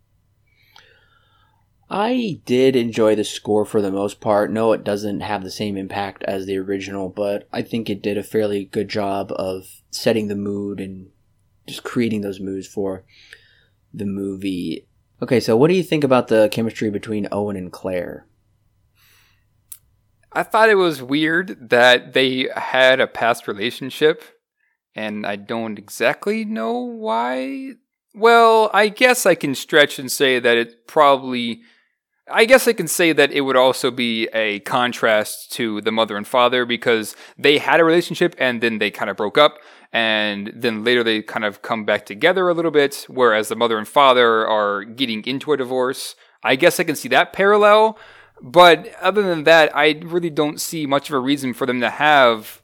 I 1.89 2.41
did 2.45 2.75
enjoy 2.75 3.15
the 3.15 3.23
score 3.23 3.63
for 3.63 3.81
the 3.81 3.91
most 3.91 4.19
part. 4.19 4.51
No, 4.51 4.73
it 4.73 4.83
doesn't 4.83 5.21
have 5.21 5.43
the 5.43 5.51
same 5.51 5.77
impact 5.77 6.21
as 6.23 6.45
the 6.45 6.57
original, 6.57 7.07
but 7.07 7.47
I 7.53 7.61
think 7.61 7.89
it 7.89 8.01
did 8.01 8.17
a 8.17 8.23
fairly 8.23 8.65
good 8.65 8.89
job 8.89 9.31
of 9.37 9.81
setting 9.89 10.27
the 10.27 10.35
mood 10.35 10.81
and 10.81 11.11
just 11.65 11.83
creating 11.83 12.21
those 12.21 12.41
moods 12.41 12.67
for 12.67 13.05
the 13.93 14.05
movie. 14.05 14.85
Okay, 15.21 15.39
so 15.39 15.55
what 15.55 15.69
do 15.69 15.75
you 15.75 15.83
think 15.83 16.03
about 16.03 16.27
the 16.27 16.49
chemistry 16.51 16.89
between 16.89 17.27
Owen 17.31 17.55
and 17.55 17.71
Claire? 17.71 18.27
I 20.33 20.43
thought 20.43 20.69
it 20.69 20.75
was 20.75 21.01
weird 21.01 21.69
that 21.69 22.13
they 22.13 22.49
had 22.55 22.99
a 22.99 23.07
past 23.07 23.47
relationship, 23.47 24.23
and 24.97 25.25
I 25.25 25.35
don't 25.35 25.77
exactly 25.77 26.43
know 26.43 26.73
why. 26.73 27.73
Well, 28.15 28.71
I 28.73 28.89
guess 28.89 29.27
I 29.27 29.35
can 29.35 29.53
stretch 29.53 29.99
and 29.99 30.11
say 30.11 30.39
that 30.39 30.57
it 30.57 30.87
probably 30.87 31.61
I 32.29 32.43
guess 32.43 32.67
I 32.67 32.73
can 32.73 32.89
say 32.89 33.13
that 33.13 33.31
it 33.31 33.41
would 33.41 33.55
also 33.55 33.89
be 33.89 34.27
a 34.33 34.59
contrast 34.61 35.53
to 35.53 35.79
the 35.79 35.93
mother 35.93 36.17
and 36.17 36.27
father 36.27 36.65
because 36.65 37.15
they 37.37 37.57
had 37.57 37.79
a 37.79 37.85
relationship 37.85 38.35
and 38.37 38.59
then 38.59 38.79
they 38.79 38.91
kind 38.91 39.09
of 39.09 39.15
broke 39.15 39.37
up 39.37 39.59
and 39.93 40.51
then 40.53 40.83
later 40.83 41.05
they 41.05 41.21
kind 41.21 41.45
of 41.45 41.61
come 41.61 41.85
back 41.85 42.05
together 42.05 42.49
a 42.49 42.53
little 42.53 42.71
bit 42.71 43.05
whereas 43.07 43.47
the 43.47 43.55
mother 43.55 43.77
and 43.77 43.87
father 43.87 44.45
are 44.45 44.83
getting 44.83 45.23
into 45.25 45.53
a 45.53 45.57
divorce. 45.57 46.15
I 46.43 46.57
guess 46.57 46.81
I 46.81 46.83
can 46.83 46.97
see 46.97 47.07
that 47.09 47.31
parallel, 47.31 47.97
but 48.41 48.93
other 48.99 49.21
than 49.21 49.45
that 49.45 49.73
I 49.73 50.01
really 50.03 50.29
don't 50.29 50.59
see 50.59 50.85
much 50.85 51.09
of 51.09 51.15
a 51.15 51.19
reason 51.19 51.53
for 51.53 51.65
them 51.65 51.79
to 51.79 51.89
have 51.89 52.61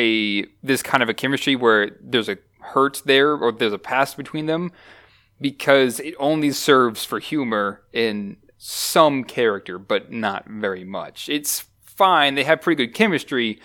a 0.00 0.46
this 0.62 0.82
kind 0.82 1.02
of 1.02 1.08
a 1.08 1.14
chemistry 1.14 1.54
where 1.54 1.96
there's 2.00 2.28
a 2.28 2.38
hurt 2.60 3.02
there 3.04 3.34
or 3.34 3.52
there's 3.52 3.72
a 3.72 3.78
past 3.78 4.16
between 4.16 4.46
them 4.46 4.72
because 5.40 6.00
it 6.00 6.14
only 6.18 6.50
serves 6.50 7.04
for 7.04 7.18
humor 7.18 7.82
in 7.92 8.36
some 8.58 9.24
character, 9.24 9.78
but 9.78 10.12
not 10.12 10.46
very 10.48 10.84
much. 10.84 11.28
It's 11.28 11.66
fine. 11.82 12.34
They 12.34 12.44
have 12.44 12.60
pretty 12.60 12.86
good 12.86 12.94
chemistry, 12.94 13.60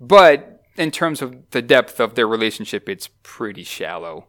but 0.00 0.62
in 0.76 0.90
terms 0.90 1.20
of 1.20 1.50
the 1.50 1.62
depth 1.62 2.00
of 2.00 2.14
their 2.14 2.28
relationship, 2.28 2.88
it's 2.88 3.08
pretty 3.22 3.64
shallow. 3.64 4.28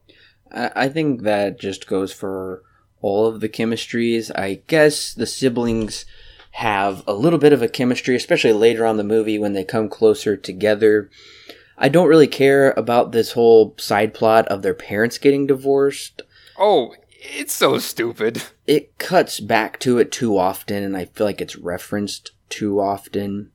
I 0.52 0.90
think 0.90 1.22
that 1.24 1.60
just 1.60 1.88
goes 1.88 2.12
for 2.12 2.64
all 3.02 3.28
of 3.28 3.40
the 3.40 3.50
chemistries. 3.50 4.32
I 4.36 4.62
guess 4.68 5.14
the 5.14 5.28
siblings 5.28 6.06
have 6.60 7.04
a 7.08 7.14
little 7.14 7.40
bit 7.40 7.54
of 7.54 7.62
a 7.62 7.70
chemistry, 7.70 8.16
especially 8.16 8.52
later 8.52 8.86
on 8.86 8.98
the 8.98 9.04
movie 9.04 9.40
when 9.40 9.54
they 9.54 9.64
come 9.64 9.88
closer 9.88 10.36
together. 10.36 11.10
I 11.78 11.88
don't 11.88 12.10
really 12.10 12.28
care 12.28 12.72
about 12.72 13.14
this 13.14 13.32
whole 13.32 13.76
side 13.78 14.14
plot 14.14 14.46
of 14.50 14.62
their 14.62 14.74
parents 14.74 15.18
getting 15.18 15.48
divorced. 15.48 16.22
Oh, 16.58 16.94
it's 17.12 17.54
so 17.54 17.78
stupid. 17.80 18.44
It 18.68 18.98
cuts 18.98 19.40
back 19.40 19.80
to 19.80 20.00
it 20.00 20.12
too 20.12 20.38
often, 20.38 20.84
and 20.84 20.98
I 20.98 21.06
feel 21.06 21.26
like 21.26 21.40
it's 21.40 21.56
referenced 21.56 22.32
too 22.50 22.82
often. 22.82 23.52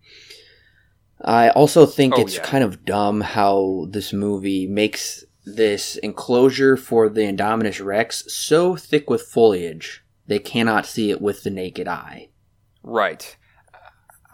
I 1.21 1.51
also 1.51 1.85
think 1.85 2.15
oh, 2.17 2.23
it's 2.23 2.37
yeah. 2.37 2.43
kind 2.43 2.65
of 2.65 2.87
dumb 2.87 3.21
how 3.21 3.87
this 3.91 4.13
movie 4.13 4.67
makes 4.67 5.25
this 5.45 5.97
enclosure 5.97 6.77
for 6.79 7.11
the 7.11 7.21
Indominus 7.21 7.85
Rex 7.85 8.25
so 8.33 8.77
thick 8.77 9.11
with 9.11 9.23
foliage 9.23 10.03
they 10.27 10.39
cannot 10.39 10.87
see 10.87 11.11
it 11.11 11.21
with 11.21 11.43
the 11.43 11.51
naked 11.51 11.87
eye. 11.87 12.29
Right. 12.85 13.37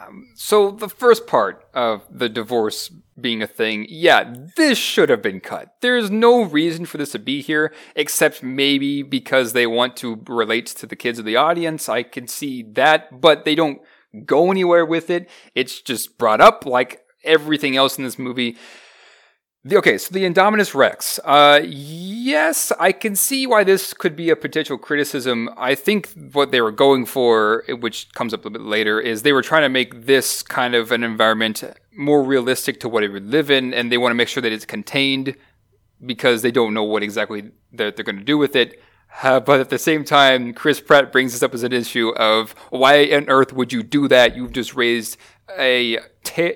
Um, 0.00 0.28
so 0.34 0.70
the 0.70 0.88
first 0.88 1.26
part 1.26 1.66
of 1.72 2.02
the 2.10 2.28
divorce 2.28 2.90
being 3.20 3.42
a 3.42 3.46
thing, 3.46 3.86
yeah, 3.88 4.34
this 4.56 4.76
should 4.76 5.08
have 5.08 5.22
been 5.22 5.40
cut. 5.40 5.76
There's 5.80 6.10
no 6.10 6.42
reason 6.42 6.86
for 6.86 6.98
this 6.98 7.12
to 7.12 7.18
be 7.18 7.42
here, 7.42 7.72
except 7.94 8.42
maybe 8.42 9.02
because 9.02 9.52
they 9.52 9.66
want 9.66 9.96
to 9.98 10.22
relate 10.26 10.66
to 10.66 10.86
the 10.86 10.96
kids 10.96 11.18
of 11.18 11.24
the 11.24 11.36
audience. 11.36 11.88
I 11.88 12.02
can 12.02 12.26
see 12.28 12.62
that, 12.72 13.20
but 13.20 13.44
they 13.44 13.54
don't 13.54 13.80
go 14.24 14.50
anywhere 14.50 14.84
with 14.84 15.10
it. 15.10 15.28
It's 15.54 15.80
just 15.80 16.18
brought 16.18 16.40
up 16.40 16.66
like 16.66 17.04
everything 17.22 17.76
else 17.76 17.98
in 17.98 18.04
this 18.04 18.18
movie. 18.18 18.56
The, 19.62 19.76
okay, 19.76 19.98
so 19.98 20.14
the 20.14 20.24
Indominus 20.24 20.74
Rex. 20.74 21.20
Uh, 21.22 21.60
yes, 21.62 22.72
I 22.80 22.92
can 22.92 23.14
see 23.14 23.46
why 23.46 23.62
this 23.62 23.92
could 23.92 24.16
be 24.16 24.30
a 24.30 24.36
potential 24.36 24.78
criticism. 24.78 25.50
I 25.54 25.74
think 25.74 26.08
what 26.32 26.50
they 26.50 26.62
were 26.62 26.72
going 26.72 27.04
for, 27.04 27.64
which 27.68 28.10
comes 28.14 28.32
up 28.32 28.46
a 28.46 28.50
bit 28.50 28.62
later, 28.62 28.98
is 28.98 29.20
they 29.20 29.34
were 29.34 29.42
trying 29.42 29.62
to 29.62 29.68
make 29.68 30.06
this 30.06 30.42
kind 30.42 30.74
of 30.74 30.92
an 30.92 31.04
environment 31.04 31.62
more 31.94 32.22
realistic 32.22 32.80
to 32.80 32.88
what 32.88 33.02
it 33.02 33.10
would 33.10 33.26
live 33.26 33.50
in, 33.50 33.74
and 33.74 33.92
they 33.92 33.98
want 33.98 34.12
to 34.12 34.14
make 34.14 34.28
sure 34.28 34.42
that 34.42 34.50
it's 34.50 34.64
contained 34.64 35.36
because 36.06 36.40
they 36.40 36.50
don't 36.50 36.72
know 36.72 36.84
what 36.84 37.02
exactly 37.02 37.50
they're, 37.70 37.90
they're 37.90 38.04
going 38.04 38.18
to 38.18 38.24
do 38.24 38.38
with 38.38 38.56
it. 38.56 38.80
Uh, 39.22 39.40
but 39.40 39.60
at 39.60 39.68
the 39.68 39.78
same 39.78 40.04
time, 40.04 40.54
Chris 40.54 40.80
Pratt 40.80 41.12
brings 41.12 41.32
this 41.32 41.42
up 41.42 41.52
as 41.52 41.64
an 41.64 41.72
issue 41.74 42.10
of 42.10 42.52
why 42.70 43.04
on 43.12 43.28
earth 43.28 43.52
would 43.52 43.74
you 43.74 43.82
do 43.82 44.08
that? 44.08 44.36
You've 44.36 44.52
just 44.52 44.74
raised 44.74 45.18
a 45.58 45.98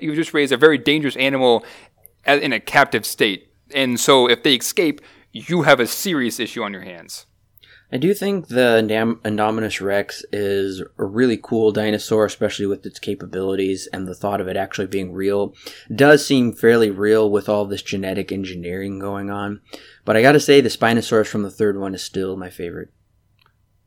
you've 0.01 0.15
just 0.15 0.33
raised 0.33 0.51
a 0.51 0.57
very 0.57 0.77
dangerous 0.77 1.15
animal 1.17 1.65
in 2.25 2.53
a 2.53 2.59
captive 2.59 3.05
state. 3.05 3.51
And 3.73 3.99
so 3.99 4.29
if 4.29 4.43
they 4.43 4.55
escape, 4.55 5.01
you 5.31 5.63
have 5.63 5.79
a 5.79 5.87
serious 5.87 6.39
issue 6.39 6.63
on 6.63 6.73
your 6.73 6.83
hands. 6.83 7.25
I 7.91 7.97
do 7.97 8.13
think 8.13 8.47
the 8.47 8.81
Indominus 9.23 9.79
Rex 9.79 10.25
is 10.31 10.81
a 10.97 11.05
really 11.05 11.37
cool 11.41 11.71
dinosaur, 11.71 12.25
especially 12.25 12.65
with 12.65 12.85
its 12.85 12.99
capabilities 12.99 13.87
and 13.93 14.07
the 14.07 14.15
thought 14.15 14.41
of 14.41 14.47
it 14.47 14.57
actually 14.57 14.87
being 14.87 15.13
real. 15.13 15.53
It 15.89 15.97
does 15.97 16.25
seem 16.25 16.53
fairly 16.53 16.89
real 16.89 17.29
with 17.29 17.47
all 17.47 17.65
this 17.65 17.83
genetic 17.83 18.31
engineering 18.31 18.97
going 18.97 19.29
on. 19.29 19.61
But 20.03 20.17
I 20.17 20.23
gotta 20.23 20.39
say, 20.39 20.61
the 20.61 20.69
Spinosaurus 20.69 21.27
from 21.27 21.43
the 21.43 21.51
third 21.51 21.79
one 21.79 21.93
is 21.93 22.01
still 22.01 22.35
my 22.35 22.49
favorite. 22.49 22.89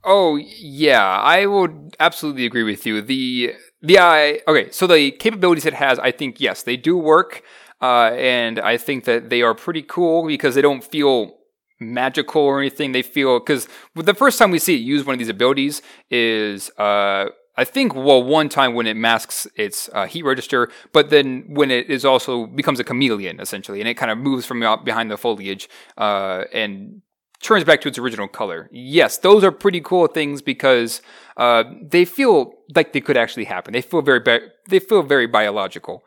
Oh 0.04 0.36
yeah, 0.36 1.04
I 1.04 1.46
would 1.46 1.96
absolutely 1.98 2.46
agree 2.46 2.62
with 2.62 2.86
you. 2.86 3.02
The 3.02 3.54
the 3.82 3.98
I 3.98 4.40
okay, 4.46 4.70
so 4.70 4.86
the 4.86 5.10
capabilities 5.10 5.66
it 5.66 5.74
has, 5.74 5.98
I 5.98 6.12
think 6.12 6.40
yes, 6.40 6.62
they 6.62 6.76
do 6.76 6.96
work. 6.96 7.42
Uh, 7.80 8.10
and 8.14 8.58
I 8.58 8.76
think 8.76 9.04
that 9.04 9.30
they 9.30 9.42
are 9.42 9.54
pretty 9.54 9.82
cool 9.82 10.26
because 10.26 10.54
they 10.54 10.62
don't 10.62 10.82
feel 10.82 11.36
magical 11.80 12.42
or 12.42 12.60
anything. 12.60 12.92
They 12.92 13.02
feel 13.02 13.38
because 13.38 13.68
the 13.94 14.14
first 14.14 14.38
time 14.38 14.50
we 14.50 14.58
see 14.58 14.74
it 14.74 14.80
use 14.80 15.04
one 15.04 15.14
of 15.14 15.18
these 15.18 15.28
abilities 15.28 15.80
is 16.10 16.70
uh, 16.78 17.26
I 17.56 17.64
think 17.64 17.94
well 17.94 18.22
one 18.22 18.48
time 18.48 18.74
when 18.74 18.86
it 18.86 18.94
masks 18.94 19.46
its 19.56 19.88
uh, 19.92 20.06
heat 20.06 20.24
register, 20.24 20.70
but 20.92 21.10
then 21.10 21.44
when 21.48 21.70
it 21.70 21.90
is 21.90 22.04
also 22.04 22.46
becomes 22.46 22.80
a 22.80 22.84
chameleon 22.84 23.40
essentially, 23.40 23.80
and 23.80 23.88
it 23.88 23.94
kind 23.94 24.10
of 24.10 24.18
moves 24.18 24.46
from 24.46 24.60
behind 24.84 25.10
the 25.10 25.16
foliage 25.16 25.68
uh, 25.96 26.44
and 26.52 27.02
turns 27.40 27.64
back 27.64 27.80
to 27.80 27.88
its 27.88 27.98
original 27.98 28.28
color. 28.28 28.68
Yes, 28.72 29.18
those 29.18 29.44
are 29.44 29.52
pretty 29.52 29.80
cool 29.80 30.06
things 30.06 30.42
because 30.42 31.02
uh, 31.36 31.64
they 31.82 32.04
feel 32.04 32.54
like 32.74 32.92
they 32.92 33.00
could 33.00 33.16
actually 33.16 33.44
happen. 33.44 33.72
They 33.72 33.82
feel 33.82 34.02
very 34.02 34.20
bi- 34.20 34.48
they 34.68 34.78
feel 34.78 35.02
very 35.02 35.26
biological. 35.26 36.04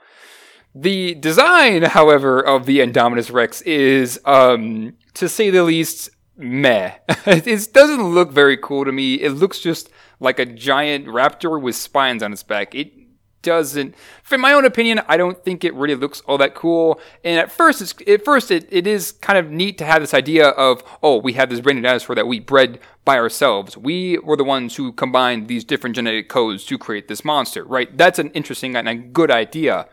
The 0.73 1.15
design, 1.15 1.83
however, 1.83 2.39
of 2.39 2.65
the 2.65 2.79
Indominus 2.79 3.31
Rex 3.31 3.61
is, 3.63 4.19
um, 4.25 4.93
to 5.15 5.27
say 5.27 5.49
the 5.49 5.63
least, 5.63 6.11
meh. 6.37 6.93
it 7.25 7.73
doesn't 7.73 8.03
look 8.03 8.31
very 8.31 8.57
cool 8.57 8.85
to 8.85 8.91
me. 8.91 9.15
It 9.15 9.31
looks 9.31 9.59
just 9.59 9.89
like 10.19 10.39
a 10.39 10.45
giant 10.45 11.07
raptor 11.07 11.61
with 11.61 11.75
spines 11.75 12.23
on 12.23 12.31
its 12.31 12.43
back. 12.43 12.73
It 12.73 12.93
doesn't, 13.41 13.95
for 14.23 14.37
my 14.37 14.53
own 14.53 14.65
opinion, 14.65 15.01
I 15.07 15.17
don't 15.17 15.43
think 15.43 15.63
it 15.63 15.73
really 15.73 15.95
looks 15.95 16.21
all 16.21 16.37
that 16.37 16.55
cool. 16.55 17.01
And 17.23 17.39
at 17.39 17.51
first, 17.51 17.81
it's, 17.81 17.93
at 18.07 18.23
first 18.23 18.51
it, 18.51 18.67
it 18.71 18.87
is 18.87 19.11
kind 19.13 19.39
of 19.39 19.51
neat 19.51 19.77
to 19.79 19.85
have 19.85 20.01
this 20.01 20.13
idea 20.13 20.49
of, 20.49 20.83
oh, 21.01 21.17
we 21.17 21.33
have 21.33 21.49
this 21.49 21.59
brand 21.59 21.79
new 21.79 21.83
dinosaur 21.83 22.15
that 22.15 22.27
we 22.27 22.39
bred 22.39 22.79
by 23.03 23.17
ourselves. 23.17 23.75
We 23.75 24.19
were 24.19 24.37
the 24.37 24.43
ones 24.43 24.75
who 24.75 24.93
combined 24.93 25.47
these 25.47 25.63
different 25.63 25.95
genetic 25.95 26.29
codes 26.29 26.63
to 26.65 26.77
create 26.77 27.07
this 27.07 27.25
monster, 27.25 27.63
right? 27.63 27.95
That's 27.97 28.19
an 28.19 28.29
interesting 28.31 28.75
and 28.75 28.87
a 28.87 28.95
good 28.95 29.31
idea. 29.31 29.87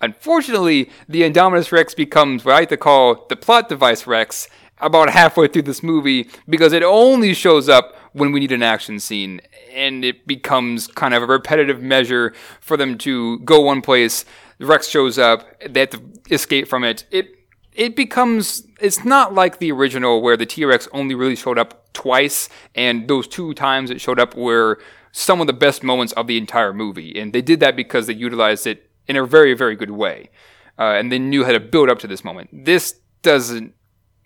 Unfortunately, 0.00 0.90
the 1.08 1.22
Indominus 1.22 1.72
Rex 1.72 1.94
becomes 1.94 2.44
what 2.44 2.54
I 2.54 2.60
like 2.60 2.68
to 2.70 2.76
call 2.76 3.26
the 3.28 3.36
plot 3.36 3.68
device 3.68 4.06
Rex 4.06 4.48
about 4.80 5.10
halfway 5.10 5.48
through 5.48 5.62
this 5.62 5.82
movie 5.82 6.28
because 6.48 6.72
it 6.72 6.82
only 6.82 7.34
shows 7.34 7.68
up 7.68 7.94
when 8.12 8.32
we 8.32 8.40
need 8.40 8.52
an 8.52 8.62
action 8.62 8.98
scene. 8.98 9.40
And 9.72 10.04
it 10.04 10.26
becomes 10.26 10.86
kind 10.86 11.14
of 11.14 11.22
a 11.22 11.26
repetitive 11.26 11.82
measure 11.82 12.32
for 12.60 12.76
them 12.76 12.98
to 12.98 13.38
go 13.40 13.60
one 13.60 13.82
place. 13.82 14.24
The 14.58 14.66
rex 14.66 14.88
shows 14.88 15.18
up 15.18 15.46
they 15.60 15.80
have 15.80 15.90
to 15.90 16.02
escape 16.30 16.68
from 16.68 16.84
it. 16.84 17.04
It 17.10 17.28
it 17.72 17.94
becomes 17.94 18.66
it's 18.80 19.04
not 19.04 19.34
like 19.34 19.58
the 19.58 19.70
original 19.70 20.20
where 20.22 20.36
the 20.36 20.46
t-rex 20.46 20.88
only 20.92 21.14
really 21.14 21.36
showed 21.36 21.58
up 21.58 21.92
twice 21.92 22.48
and 22.74 23.06
those 23.06 23.28
two 23.28 23.54
times 23.54 23.90
it 23.90 24.00
showed 24.00 24.18
up 24.18 24.34
were 24.34 24.80
some 25.12 25.40
of 25.40 25.46
the 25.46 25.52
best 25.52 25.82
moments 25.82 26.12
of 26.14 26.26
the 26.26 26.38
entire 26.38 26.72
movie. 26.72 27.18
And 27.18 27.32
they 27.32 27.42
did 27.42 27.60
that 27.60 27.76
because 27.76 28.06
they 28.06 28.14
utilized 28.14 28.66
it 28.66 28.89
in 29.10 29.16
a 29.16 29.26
very, 29.26 29.54
very 29.54 29.74
good 29.74 29.90
way. 29.90 30.30
Uh, 30.78 30.92
and 30.92 31.10
they 31.10 31.18
knew 31.18 31.44
how 31.44 31.50
to 31.50 31.58
build 31.58 31.90
up 31.90 31.98
to 31.98 32.06
this 32.06 32.24
moment. 32.24 32.48
This 32.52 33.00
doesn't, 33.22 33.74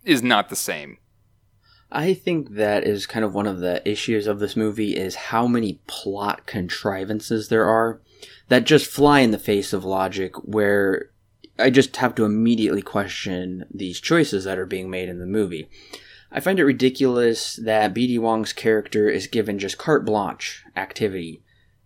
is 0.05 0.23
not 0.23 0.51
the 0.51 0.56
same. 0.56 0.98
I 1.90 2.12
think 2.12 2.51
that 2.56 2.85
is 2.85 3.06
kind 3.06 3.24
of 3.24 3.35
one 3.35 3.47
of 3.47 3.61
the 3.61 3.89
issues 3.89 4.27
of 4.27 4.40
this 4.40 4.56
movie 4.56 4.94
is 4.94 5.15
how 5.15 5.47
many 5.47 5.81
plot 5.86 6.47
contrivances 6.47 7.48
there 7.48 7.65
are 7.65 8.01
that 8.48 8.65
just 8.65 8.86
fly 8.86 9.20
in 9.20 9.31
the 9.31 9.39
face 9.39 9.73
of 9.73 9.85
logic 9.85 10.35
where 10.44 11.11
I 11.59 11.70
just 11.70 11.97
have 11.97 12.15
to 12.16 12.24
immediately 12.24 12.82
question 12.82 13.65
these 13.73 14.01
choices 14.01 14.44
that 14.44 14.59
are 14.59 14.66
being 14.66 14.90
made 14.90 15.09
in 15.09 15.20
the 15.20 15.27
movie. 15.27 15.70
I 16.31 16.40
find 16.40 16.59
it 16.59 16.65
ridiculous 16.65 17.56
that 17.56 17.94
BD 17.94 18.19
Wong's 18.19 18.52
character 18.52 19.09
is 19.09 19.28
given 19.28 19.59
just 19.59 19.78
carte 19.78 20.05
blanche 20.05 20.65
activity 20.77 21.43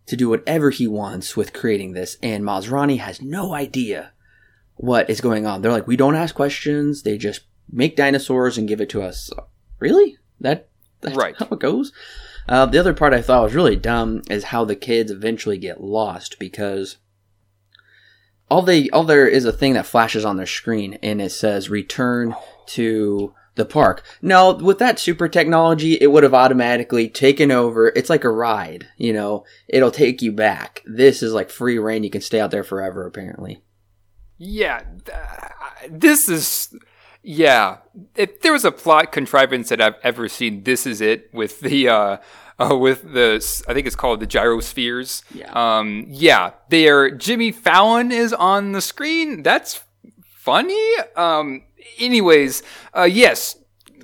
to 0.09 0.17
do 0.17 0.29
whatever 0.29 0.71
he 0.71 0.87
wants 0.87 1.37
with 1.37 1.53
creating 1.53 1.93
this, 1.93 2.17
and 2.23 2.45
Masrani 2.45 2.99
has 2.99 3.23
no 3.23 3.55
idea 3.55 4.13
what 4.77 5.09
is 5.11 5.21
going 5.21 5.47
on. 5.47 5.63
They're 5.63 5.73
like, 5.73 5.87
we 5.87 5.97
don't 5.97 6.17
ask 6.17 6.35
questions, 6.35 7.03
they 7.03 7.17
just 7.19 7.43
make 7.71 7.97
dinosaurs 7.97 8.57
and 8.59 8.67
give 8.69 8.81
it 8.81 8.89
to 8.91 9.03
us. 9.03 9.31
Really? 9.79 10.17
That 10.41 10.69
that's 11.01 11.17
Right. 11.17 11.35
how 11.39 11.47
it 11.53 11.61
goes? 11.61 11.93
Uh, 12.49 12.67
the 12.67 12.79
other 12.79 12.95
part 12.95 13.13
I 13.13 13.21
thought 13.23 13.43
was 13.43 13.55
really 13.55 13.77
dumb 13.77 14.23
is 14.31 14.45
how 14.45 14.65
the 14.65 14.75
kids 14.77 15.11
eventually 15.11 15.59
get 15.59 15.83
lost 15.83 16.39
because 16.39 16.97
all 18.51 18.63
they 18.63 18.89
all 18.91 19.05
there 19.05 19.29
is 19.29 19.45
a 19.45 19.53
thing 19.53 19.75
that 19.75 19.87
flashes 19.87 20.25
on 20.25 20.37
their 20.39 20.47
screen 20.47 20.99
and 21.03 21.21
it 21.21 21.31
says 21.31 21.69
return 21.69 22.35
to 22.69 23.35
the 23.59 23.67
park. 23.67 24.03
Now, 24.23 24.53
with 24.55 24.79
that 24.79 24.99
super 24.99 25.29
technology, 25.29 25.99
it 26.01 26.07
would 26.07 26.23
have 26.23 26.33
automatically 26.33 27.09
taken 27.11 27.51
over. 27.51 27.89
It's 27.89 28.09
like 28.09 28.25
a 28.25 28.31
ride, 28.31 28.89
you 28.97 29.13
know. 29.13 29.45
It'll 29.69 29.91
take 29.91 30.23
you 30.23 30.33
back. 30.33 30.83
This 30.87 31.23
is 31.23 31.35
like 31.35 31.51
free 31.51 31.79
reign. 31.79 32.05
You 32.05 32.11
can 32.11 32.23
stay 32.23 32.41
out 32.41 32.51
there 32.51 32.65
forever, 32.65 33.07
apparently. 33.07 33.63
Yeah, 34.39 34.83
th- 35.05 35.91
this 35.91 36.29
is. 36.31 36.75
Yeah, 37.23 37.79
if 38.15 38.41
there 38.41 38.53
was 38.53 38.65
a 38.65 38.71
plot 38.73 39.13
contrivance 39.13 39.69
that 39.69 39.81
I've 39.83 39.97
ever 40.03 40.29
seen, 40.29 40.63
this 40.63 40.87
is 40.87 41.01
it 41.01 41.29
with 41.35 41.61
the 41.61 41.89
uh, 41.89 42.17
uh 42.59 42.77
with 42.77 43.13
the 43.13 43.35
I 43.69 43.75
think 43.75 43.87
it's 43.87 43.97
called 43.97 44.21
the 44.21 44.27
gyrospheres. 44.27 45.23
Yeah. 45.35 45.51
Um. 45.53 46.07
Yeah, 46.09 46.53
They 46.71 46.89
are 46.89 47.11
Jimmy 47.11 47.53
Fallon 47.53 48.13
is 48.13 48.33
on 48.33 48.73
the 48.73 48.81
screen. 48.81 49.43
That's 49.43 49.83
funny. 50.23 50.95
Um. 51.17 51.65
Anyways, 51.99 52.63
uh, 52.97 53.03
yes, 53.03 53.57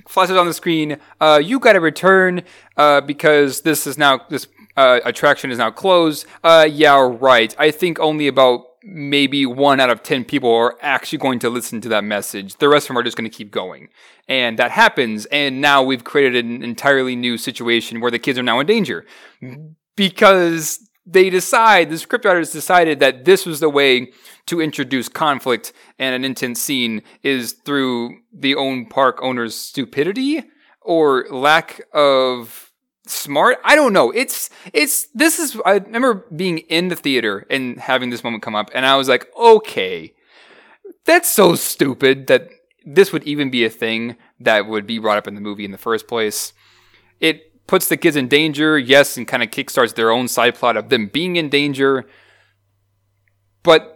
flashes 0.07 0.37
on 0.37 0.47
the 0.47 0.55
screen. 0.55 0.99
Uh, 1.21 1.41
you 1.43 1.59
got 1.59 1.75
to 1.75 1.81
return. 1.81 2.43
Uh, 2.77 3.01
because 3.01 3.61
this 3.61 3.87
is 3.87 3.97
now 3.97 4.21
this 4.29 4.49
uh, 4.77 5.01
attraction 5.05 5.51
is 5.51 5.59
now 5.59 5.71
closed. 5.71 6.27
Uh, 6.43 6.67
yeah, 6.69 7.09
right. 7.21 7.55
I 7.59 7.71
think 7.71 8.01
only 8.01 8.27
about 8.27 8.67
maybe 8.83 9.47
one 9.47 9.81
out 9.81 9.91
of 9.91 10.03
10 10.03 10.25
people 10.25 10.53
are 10.53 10.77
actually 10.83 11.19
going 11.19 11.39
to 11.39 11.49
listen 11.49 11.81
to 11.81 11.89
that 11.89 12.05
message. 12.05 12.57
The 12.57 12.69
rest 12.69 12.85
of 12.85 12.89
them 12.89 12.99
are 12.99 13.03
just 13.03 13.17
going 13.17 13.31
to 13.31 13.35
keep 13.35 13.51
going. 13.51 13.89
And 14.29 14.59
that 14.59 14.73
happens. 14.73 15.27
And 15.27 15.61
now 15.61 15.83
we've 15.83 16.05
created 16.05 16.45
an 16.45 16.63
entirely 16.63 17.17
new 17.17 17.39
situation 17.39 18.01
where 18.01 18.11
the 18.11 18.19
kids 18.19 18.39
are 18.39 18.43
now 18.43 18.61
in 18.61 18.67
danger 18.67 19.07
because 19.97 20.91
they 21.07 21.31
decide, 21.31 21.91
the 21.91 21.99
script 21.99 22.25
writers 22.25 22.51
decided 22.51 23.01
that 23.01 23.25
this 23.25 23.47
was 23.47 23.61
the 23.61 23.71
way 23.71 24.13
to 24.47 24.61
introduce 24.61 25.09
conflict 25.09 25.73
and 25.99 26.15
an 26.15 26.25
intense 26.25 26.61
scene 26.61 27.03
is 27.23 27.53
through 27.53 28.19
the 28.33 28.55
own 28.55 28.87
park 28.87 29.19
owner's 29.23 29.55
stupidity 29.55 30.45
or 30.81 31.27
lack 31.31 31.81
of 31.93 32.73
smart. 33.07 33.59
I 33.65 33.75
don't 33.75 33.93
know. 33.93 34.11
It's 34.11 34.51
it's 34.73 35.07
this 35.15 35.39
is 35.39 35.61
I 35.65 35.75
remember 35.75 36.27
being 36.35 36.59
in 36.59 36.89
the 36.89 36.97
theater 36.97 37.47
and 37.51 37.79
having 37.79 38.11
this 38.11 38.25
moment 38.25 38.43
come 38.43 38.55
up 38.55 38.71
and 38.75 38.87
I 38.87 38.97
was 38.97 39.09
like, 39.09 39.27
"Okay. 39.37 40.15
That's 41.05 41.29
so 41.29 41.55
stupid 41.55 42.27
that 42.29 42.49
this 42.85 43.13
would 43.13 43.25
even 43.25 43.51
be 43.51 43.65
a 43.65 43.71
thing 43.71 44.17
that 44.41 44.67
would 44.67 44.87
be 44.87 44.99
brought 44.99 45.19
up 45.19 45.27
in 45.27 45.35
the 45.35 45.41
movie 45.41 45.65
in 45.65 45.71
the 45.71 45.79
first 45.79 46.07
place." 46.07 46.53
It 47.21 47.67
puts 47.67 47.89
the 47.89 47.97
kids 47.97 48.17
in 48.17 48.29
danger, 48.29 48.79
yes, 48.79 49.17
and 49.17 49.27
kind 49.27 49.43
of 49.43 49.51
kickstarts 49.51 49.95
their 49.95 50.11
own 50.11 50.29
side 50.29 50.55
plot 50.55 50.77
of 50.77 50.91
them 50.91 51.07
being 51.07 51.37
in 51.37 51.49
danger. 51.49 52.05
But 53.63 53.94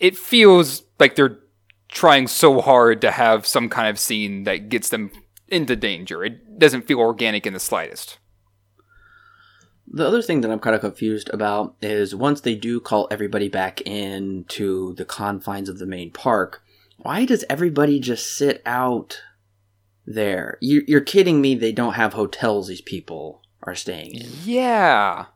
it 0.00 0.16
feels 0.16 0.82
like 0.98 1.14
they're 1.14 1.38
trying 1.88 2.26
so 2.26 2.60
hard 2.60 3.00
to 3.00 3.10
have 3.10 3.46
some 3.46 3.68
kind 3.68 3.88
of 3.88 3.98
scene 3.98 4.44
that 4.44 4.68
gets 4.68 4.88
them 4.88 5.10
into 5.48 5.76
danger. 5.76 6.24
It 6.24 6.58
doesn't 6.58 6.86
feel 6.86 6.98
organic 6.98 7.46
in 7.46 7.52
the 7.52 7.60
slightest. 7.60 8.18
The 9.86 10.06
other 10.06 10.22
thing 10.22 10.40
that 10.40 10.50
I'm 10.50 10.58
kind 10.58 10.74
of 10.74 10.80
confused 10.80 11.30
about 11.32 11.76
is 11.80 12.14
once 12.14 12.40
they 12.40 12.54
do 12.54 12.80
call 12.80 13.06
everybody 13.10 13.48
back 13.48 13.80
into 13.82 14.94
the 14.94 15.04
confines 15.04 15.68
of 15.68 15.78
the 15.78 15.86
main 15.86 16.10
park, 16.10 16.62
why 16.96 17.24
does 17.24 17.44
everybody 17.48 18.00
just 18.00 18.36
sit 18.36 18.62
out 18.66 19.22
there? 20.06 20.58
You, 20.60 20.82
you're 20.88 21.00
kidding 21.00 21.40
me, 21.40 21.54
they 21.54 21.72
don't 21.72 21.94
have 21.94 22.14
hotels 22.14 22.66
these 22.66 22.80
people 22.80 23.42
are 23.62 23.74
staying 23.74 24.14
in. 24.14 24.26
Yeah. 24.42 25.26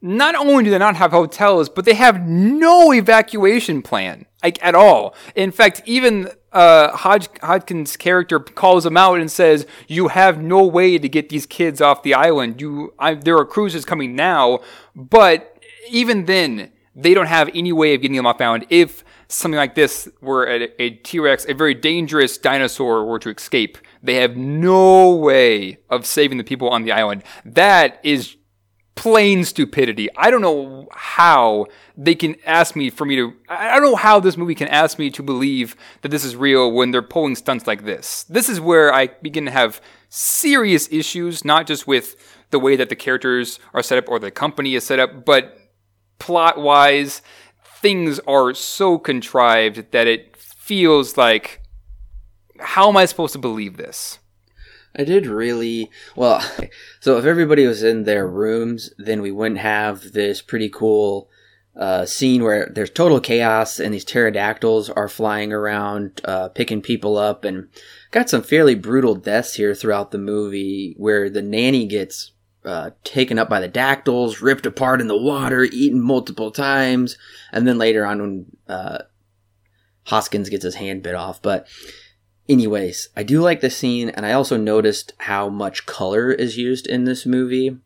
Not 0.00 0.34
only 0.36 0.64
do 0.64 0.70
they 0.70 0.78
not 0.78 0.96
have 0.96 1.10
hotels, 1.10 1.68
but 1.68 1.84
they 1.84 1.94
have 1.94 2.26
no 2.26 2.92
evacuation 2.92 3.82
plan, 3.82 4.26
like 4.44 4.62
at 4.64 4.74
all. 4.74 5.14
In 5.34 5.50
fact, 5.50 5.82
even 5.86 6.30
uh, 6.52 6.96
Hodg- 6.96 7.40
Hodgkin's 7.42 7.96
character 7.96 8.38
calls 8.38 8.84
them 8.84 8.96
out 8.96 9.18
and 9.18 9.30
says, 9.30 9.66
"You 9.88 10.08
have 10.08 10.40
no 10.40 10.64
way 10.64 10.98
to 10.98 11.08
get 11.08 11.30
these 11.30 11.46
kids 11.46 11.80
off 11.80 12.04
the 12.04 12.14
island. 12.14 12.60
You, 12.60 12.94
I, 12.98 13.14
there 13.14 13.36
are 13.36 13.44
cruises 13.44 13.84
coming 13.84 14.14
now, 14.14 14.60
but 14.94 15.58
even 15.90 16.26
then, 16.26 16.70
they 16.94 17.12
don't 17.12 17.26
have 17.26 17.50
any 17.54 17.72
way 17.72 17.94
of 17.94 18.02
getting 18.02 18.16
them 18.16 18.26
off 18.26 18.40
island. 18.40 18.66
If 18.70 19.04
something 19.28 19.58
like 19.58 19.74
this 19.74 20.08
were 20.20 20.46
a, 20.46 20.68
a 20.80 20.90
T-Rex, 20.90 21.46
a 21.48 21.54
very 21.54 21.74
dangerous 21.74 22.38
dinosaur, 22.38 23.04
were 23.04 23.18
to 23.18 23.30
escape, 23.30 23.78
they 24.02 24.14
have 24.14 24.36
no 24.36 25.10
way 25.14 25.78
of 25.90 26.06
saving 26.06 26.38
the 26.38 26.44
people 26.44 26.68
on 26.70 26.84
the 26.84 26.92
island. 26.92 27.24
That 27.44 28.00
is 28.02 28.36
plain 28.98 29.44
stupidity. 29.44 30.08
I 30.16 30.28
don't 30.28 30.40
know 30.40 30.88
how 30.90 31.66
they 31.96 32.16
can 32.16 32.34
ask 32.44 32.74
me 32.74 32.90
for 32.90 33.04
me 33.04 33.14
to. 33.14 33.32
I 33.48 33.74
don't 33.74 33.84
know 33.84 33.94
how 33.94 34.18
this 34.18 34.36
movie 34.36 34.56
can 34.56 34.66
ask 34.66 34.98
me 34.98 35.08
to 35.10 35.22
believe 35.22 35.76
that 36.02 36.08
this 36.08 36.24
is 36.24 36.34
real 36.34 36.72
when 36.72 36.90
they're 36.90 37.00
pulling 37.00 37.36
stunts 37.36 37.68
like 37.68 37.84
this. 37.84 38.24
This 38.24 38.48
is 38.48 38.60
where 38.60 38.92
I 38.92 39.06
begin 39.06 39.44
to 39.44 39.52
have 39.52 39.80
serious 40.08 40.88
issues, 40.90 41.44
not 41.44 41.68
just 41.68 41.86
with 41.86 42.16
the 42.50 42.58
way 42.58 42.74
that 42.74 42.88
the 42.88 42.96
characters 42.96 43.60
are 43.72 43.84
set 43.84 43.98
up 43.98 44.08
or 44.08 44.18
the 44.18 44.32
company 44.32 44.74
is 44.74 44.82
set 44.82 44.98
up, 44.98 45.24
but 45.24 45.56
plot 46.18 46.58
wise, 46.58 47.22
things 47.80 48.18
are 48.26 48.52
so 48.52 48.98
contrived 48.98 49.92
that 49.92 50.08
it 50.08 50.36
feels 50.36 51.16
like, 51.16 51.62
how 52.58 52.88
am 52.88 52.96
I 52.96 53.04
supposed 53.04 53.34
to 53.34 53.38
believe 53.38 53.76
this? 53.76 54.18
I 54.98 55.04
did 55.04 55.26
really 55.26 55.90
well. 56.16 56.44
So 57.00 57.16
if 57.16 57.24
everybody 57.24 57.64
was 57.64 57.84
in 57.84 58.02
their 58.02 58.26
rooms, 58.26 58.90
then 58.98 59.22
we 59.22 59.30
wouldn't 59.30 59.60
have 59.60 60.12
this 60.12 60.42
pretty 60.42 60.68
cool 60.68 61.30
uh, 61.76 62.04
scene 62.04 62.42
where 62.42 62.70
there's 62.74 62.90
total 62.90 63.20
chaos 63.20 63.78
and 63.78 63.94
these 63.94 64.04
pterodactyls 64.04 64.90
are 64.90 65.08
flying 65.08 65.52
around, 65.52 66.20
uh, 66.24 66.48
picking 66.48 66.82
people 66.82 67.16
up, 67.16 67.44
and 67.44 67.68
got 68.10 68.28
some 68.28 68.42
fairly 68.42 68.74
brutal 68.74 69.14
deaths 69.14 69.54
here 69.54 69.74
throughout 69.74 70.10
the 70.10 70.18
movie 70.18 70.94
where 70.98 71.30
the 71.30 71.40
nanny 71.40 71.86
gets 71.86 72.32
uh, 72.64 72.90
taken 73.04 73.38
up 73.38 73.48
by 73.48 73.60
the 73.60 73.68
dactyls, 73.68 74.42
ripped 74.42 74.66
apart 74.66 75.00
in 75.00 75.06
the 75.06 75.16
water, 75.16 75.62
eaten 75.62 76.02
multiple 76.02 76.50
times, 76.50 77.16
and 77.52 77.66
then 77.66 77.78
later 77.78 78.04
on 78.04 78.20
when 78.20 78.46
uh, 78.68 78.98
Hoskins 80.06 80.48
gets 80.48 80.64
his 80.64 80.74
hand 80.74 81.04
bit 81.04 81.14
off, 81.14 81.40
but. 81.40 81.68
Anyways, 82.48 83.08
I 83.14 83.24
do 83.24 83.40
like 83.40 83.60
the 83.60 83.68
scene, 83.68 84.08
and 84.08 84.24
I 84.24 84.32
also 84.32 84.56
noticed 84.56 85.12
how 85.18 85.48
much 85.48 85.84
color 85.84 86.32
is 86.32 86.56
used 86.56 86.86
in 86.86 87.04
this 87.04 87.26
movie, 87.26 87.76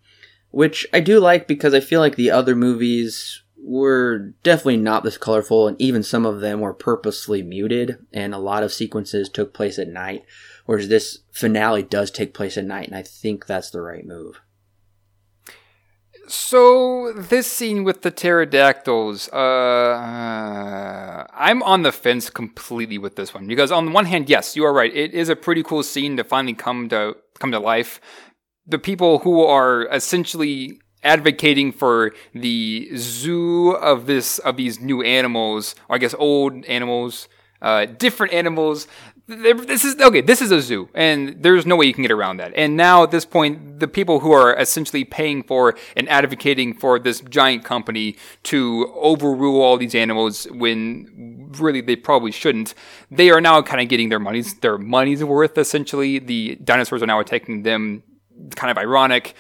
which 0.51 0.87
I 0.93 1.01
do 1.01 1.19
like 1.19 1.49
because 1.49 1.75
I 1.75 1.81
feel 1.81 2.01
like 2.01 2.15
the 2.15 2.31
other 2.31 2.55
movies 2.55 3.43
were 3.57 4.19
definitely 4.43 4.77
not 4.77 5.03
this 5.03 5.19
colorful, 5.19 5.67
and 5.67 5.81
even 5.81 6.03
some 6.03 6.25
of 6.25 6.41
them 6.41 6.61
were 6.61 6.75
purposely 6.75 7.43
muted, 7.43 7.99
and 8.13 8.35
a 8.35 8.39
lot 8.39 8.63
of 8.63 8.73
sequences 8.73 9.29
took 9.29 9.53
place 9.53 9.79
at 9.79 9.89
night, 9.89 10.25
whereas 10.67 10.89
this 10.89 11.19
finale 11.33 11.83
does 11.83 12.11
take 12.11 12.35
place 12.35 12.57
at 12.57 12.65
night, 12.65 12.87
and 12.87 12.97
I 12.97 13.03
think 13.03 13.47
that's 13.47 13.71
the 13.71 13.81
right 13.81 14.07
move. 14.07 14.41
So 16.29 17.13
this 17.13 17.51
scene 17.51 17.85
with 17.85 18.03
the 18.03 18.11
pterodactyls, 18.11 19.29
uh, 19.31 19.97
I'm 21.33 21.63
on 21.63 21.83
the 21.83 21.93
fence 21.93 22.31
completely 22.31 22.99
with 22.99 23.17
this 23.17 23.35
one 23.35 23.47
because 23.47 23.73
on 23.73 23.87
the 23.87 23.93
one 23.93 24.07
hand, 24.07 24.31
yes, 24.31 24.57
you 24.57 24.65
are 24.65 24.73
right. 24.73 24.95
It 24.95 25.15
is 25.15 25.29
a 25.29 25.37
pretty 25.37 25.63
cool 25.63 25.83
scene 25.83 26.17
to 26.17 26.25
finally 26.25 26.55
come 26.55 26.89
to 26.91 27.17
come 27.39 27.51
to 27.53 27.59
life. 27.59 28.01
The 28.67 28.79
people 28.79 29.19
who 29.21 29.43
are 29.43 29.87
essentially 29.89 30.79
advocating 31.03 31.73
for 31.73 32.13
the 32.33 32.91
zoo 32.97 33.71
of 33.73 34.07
this 34.07 34.39
of 34.39 34.57
these 34.57 34.81
new 34.81 35.03
animals, 35.03 35.75
or 35.89 35.97
I 35.97 35.99
guess 35.99 36.15
old 36.19 36.65
animals, 36.67 37.29
uh, 37.61 37.87
different 37.87 38.33
animals. 38.33 38.87
This 39.29 39.85
is 39.85 40.01
okay. 40.01 40.21
This 40.21 40.43
is 40.43 40.51
a 40.51 40.61
zoo, 40.61 40.89
and 40.95 41.43
there's 41.43 41.65
no 41.65 41.77
way 41.77 41.87
you 41.87 41.95
can 41.95 42.03
get 42.03 42.11
around 42.11 42.39
that. 42.39 42.53
And 42.57 42.77
now 42.77 43.05
at 43.05 43.13
this 43.13 43.25
point, 43.25 43.79
the 43.79 43.87
people 43.89 44.21
who 44.21 44.33
are 44.33 44.55
essentially 44.57 45.05
paying 45.05 45.43
for 45.45 45.77
and 45.97 46.09
advocating 46.09 46.75
for 46.75 46.99
this 46.99 47.21
giant 47.21 47.65
company 47.65 48.17
to 48.45 48.93
overrule 48.97 49.63
all 49.63 49.79
these 49.79 49.95
animals 49.95 50.45
when 50.51 51.51
really 51.59 51.81
they 51.81 51.97
probably 51.97 52.33
shouldn't, 52.33 52.75
they 53.11 53.31
are 53.31 53.41
now 53.41 53.63
kind 53.63 53.81
of 53.81 53.89
getting 53.89 54.09
their 54.09 54.19
money's 54.19 54.55
their 54.55 54.77
money's 54.77 55.23
worth. 55.23 55.57
Essentially, 55.57 56.19
the 56.19 56.57
dinosaurs 56.57 57.03
are 57.03 57.07
now 57.07 57.21
attacking 57.21 57.63
them. 57.63 58.03
Kind 58.57 58.71
of 58.71 58.79
ironic 58.79 59.35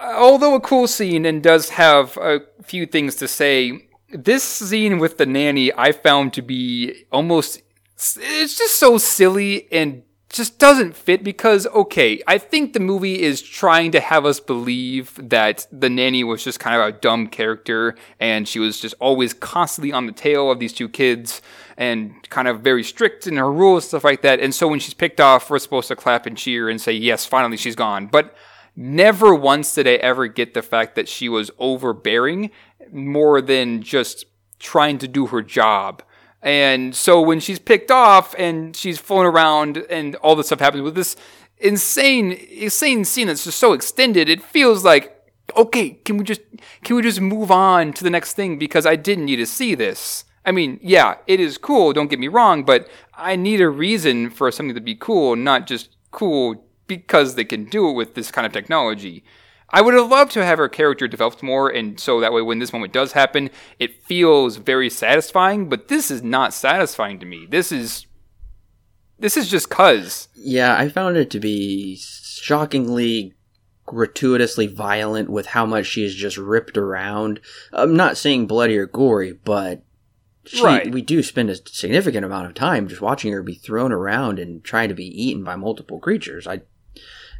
although 0.00 0.54
a 0.54 0.60
cool 0.60 0.86
scene 0.86 1.26
and 1.26 1.42
does 1.42 1.70
have 1.70 2.16
a 2.18 2.40
few 2.62 2.86
things 2.86 3.16
to 3.16 3.28
say, 3.28 3.88
this 4.10 4.42
scene 4.42 4.98
with 4.98 5.18
the 5.18 5.26
nanny 5.26 5.72
I 5.74 5.92
found 5.92 6.32
to 6.34 6.42
be 6.42 7.04
almost 7.12 7.62
it's 7.98 8.56
just 8.56 8.76
so 8.76 8.96
silly 8.98 9.70
and 9.72 10.02
just 10.30 10.58
doesn't 10.58 10.94
fit 10.94 11.24
because 11.24 11.66
okay, 11.68 12.22
I 12.26 12.38
think 12.38 12.72
the 12.72 12.80
movie 12.80 13.22
is 13.22 13.40
trying 13.40 13.92
to 13.92 14.00
have 14.00 14.26
us 14.26 14.40
believe 14.40 15.18
that 15.22 15.66
the 15.72 15.88
nanny 15.88 16.22
was 16.22 16.44
just 16.44 16.60
kind 16.60 16.80
of 16.80 16.86
a 16.86 16.92
dumb 16.92 17.28
character 17.28 17.96
and 18.20 18.46
she 18.46 18.58
was 18.58 18.78
just 18.78 18.94
always 19.00 19.32
constantly 19.32 19.92
on 19.92 20.06
the 20.06 20.12
tail 20.12 20.50
of 20.50 20.58
these 20.58 20.72
two 20.72 20.88
kids 20.88 21.40
and 21.76 22.28
kind 22.28 22.46
of 22.46 22.60
very 22.60 22.84
strict 22.84 23.26
in 23.26 23.36
her 23.36 23.50
rules 23.50 23.88
stuff 23.88 24.04
like 24.04 24.22
that. 24.22 24.38
And 24.38 24.54
so 24.54 24.68
when 24.68 24.80
she's 24.80 24.94
picked 24.94 25.20
off, 25.20 25.48
we're 25.48 25.58
supposed 25.58 25.88
to 25.88 25.96
clap 25.96 26.26
and 26.26 26.36
cheer 26.36 26.68
and 26.68 26.80
say, 26.80 26.92
"Yes, 26.92 27.24
finally 27.24 27.56
she's 27.56 27.76
gone." 27.76 28.06
But 28.06 28.36
never 28.76 29.34
once 29.34 29.74
did 29.74 29.88
I 29.88 29.94
ever 29.94 30.26
get 30.26 30.54
the 30.54 30.62
fact 30.62 30.94
that 30.94 31.08
she 31.08 31.28
was 31.28 31.50
overbearing 31.58 32.50
more 32.92 33.40
than 33.40 33.82
just 33.82 34.26
trying 34.58 34.98
to 34.98 35.08
do 35.08 35.26
her 35.26 35.42
job 35.42 36.02
and 36.42 36.94
so 36.94 37.20
when 37.20 37.40
she's 37.40 37.58
picked 37.58 37.90
off 37.90 38.34
and 38.38 38.76
she's 38.76 38.98
flown 38.98 39.26
around 39.26 39.78
and 39.90 40.14
all 40.16 40.36
this 40.36 40.46
stuff 40.46 40.60
happens 40.60 40.82
with 40.82 40.94
this 40.94 41.16
insane, 41.58 42.32
insane 42.50 43.04
scene 43.04 43.26
that's 43.26 43.44
just 43.44 43.58
so 43.58 43.72
extended, 43.72 44.28
it 44.28 44.42
feels 44.42 44.84
like, 44.84 45.14
okay, 45.56 45.90
can 45.90 46.16
we 46.16 46.24
just, 46.24 46.42
can 46.84 46.96
we 46.96 47.02
just 47.02 47.20
move 47.20 47.50
on 47.50 47.92
to 47.94 48.04
the 48.04 48.10
next 48.10 48.34
thing? 48.34 48.58
Because 48.58 48.86
I 48.86 48.96
didn't 48.96 49.24
need 49.24 49.36
to 49.36 49.46
see 49.46 49.74
this. 49.74 50.24
I 50.44 50.52
mean, 50.52 50.78
yeah, 50.82 51.16
it 51.26 51.40
is 51.40 51.58
cool, 51.58 51.92
don't 51.92 52.08
get 52.08 52.20
me 52.20 52.28
wrong, 52.28 52.64
but 52.64 52.88
I 53.14 53.36
need 53.36 53.60
a 53.60 53.68
reason 53.68 54.30
for 54.30 54.50
something 54.50 54.74
to 54.74 54.80
be 54.80 54.94
cool, 54.94 55.36
not 55.36 55.66
just 55.66 55.96
cool 56.10 56.64
because 56.86 57.34
they 57.34 57.44
can 57.44 57.64
do 57.64 57.90
it 57.90 57.92
with 57.92 58.14
this 58.14 58.30
kind 58.30 58.46
of 58.46 58.52
technology. 58.52 59.24
I 59.70 59.82
would 59.82 59.94
have 59.94 60.08
loved 60.08 60.32
to 60.32 60.44
have 60.44 60.58
her 60.58 60.68
character 60.68 61.06
developed 61.06 61.42
more, 61.42 61.68
and 61.68 62.00
so 62.00 62.20
that 62.20 62.32
way, 62.32 62.40
when 62.40 62.58
this 62.58 62.72
moment 62.72 62.92
does 62.92 63.12
happen, 63.12 63.50
it 63.78 64.02
feels 64.04 64.56
very 64.56 64.88
satisfying. 64.88 65.68
But 65.68 65.88
this 65.88 66.10
is 66.10 66.22
not 66.22 66.54
satisfying 66.54 67.18
to 67.20 67.26
me. 67.26 67.46
This 67.48 67.70
is 67.70 68.06
this 69.18 69.36
is 69.36 69.50
just 69.50 69.68
cuz. 69.68 70.28
Yeah, 70.34 70.76
I 70.76 70.88
found 70.88 71.16
it 71.16 71.30
to 71.30 71.40
be 71.40 71.96
shockingly 72.00 73.34
gratuitously 73.86 74.66
violent 74.66 75.30
with 75.30 75.46
how 75.46 75.66
much 75.66 75.86
she 75.86 76.04
is 76.04 76.14
just 76.14 76.36
ripped 76.36 76.76
around. 76.76 77.40
I'm 77.72 77.96
not 77.96 78.16
saying 78.16 78.46
bloody 78.46 78.76
or 78.76 78.86
gory, 78.86 79.32
but 79.32 79.82
she, 80.44 80.62
right. 80.62 80.90
we 80.90 81.02
do 81.02 81.22
spend 81.22 81.50
a 81.50 81.56
significant 81.56 82.24
amount 82.24 82.46
of 82.46 82.54
time 82.54 82.88
just 82.88 83.00
watching 83.00 83.32
her 83.32 83.42
be 83.42 83.54
thrown 83.54 83.92
around 83.92 84.38
and 84.38 84.62
trying 84.62 84.88
to 84.88 84.94
be 84.94 85.06
eaten 85.06 85.42
by 85.42 85.56
multiple 85.56 85.98
creatures. 85.98 86.46
I 86.46 86.62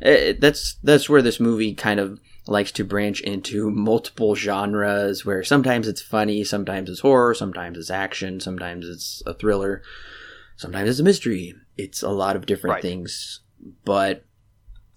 it, 0.01 0.37
eh, 0.37 0.39
that's 0.39 0.77
that's 0.83 1.09
where 1.09 1.23
this 1.23 1.41
movie 1.41 1.75
kind 1.75 2.01
of 2.01 2.20
likes 2.47 2.73
to 2.73 2.85
branch 2.85 3.20
into 3.20 3.70
multiple 3.70 4.35
genres 4.35 5.25
where 5.25 5.45
sometimes 5.45 5.87
it's 5.87 6.01
funny, 6.01 6.43
sometimes 6.45 6.89
it's 6.89 7.01
horror, 7.01 7.35
sometimes 7.35 7.77
it's 7.77 7.91
action, 7.91 8.41
sometimes 8.41 8.89
it's 8.89 9.23
a 9.27 9.35
thriller, 9.35 9.83
sometimes 10.57 10.89
it's 10.89 10.99
a 10.99 11.05
mystery. 11.05 11.55
It's 11.77 12.03
a 12.03 12.11
lot 12.11 12.37
of 12.37 12.47
different 12.47 12.75
right. 12.75 12.83
things. 12.83 13.41
But 13.85 14.25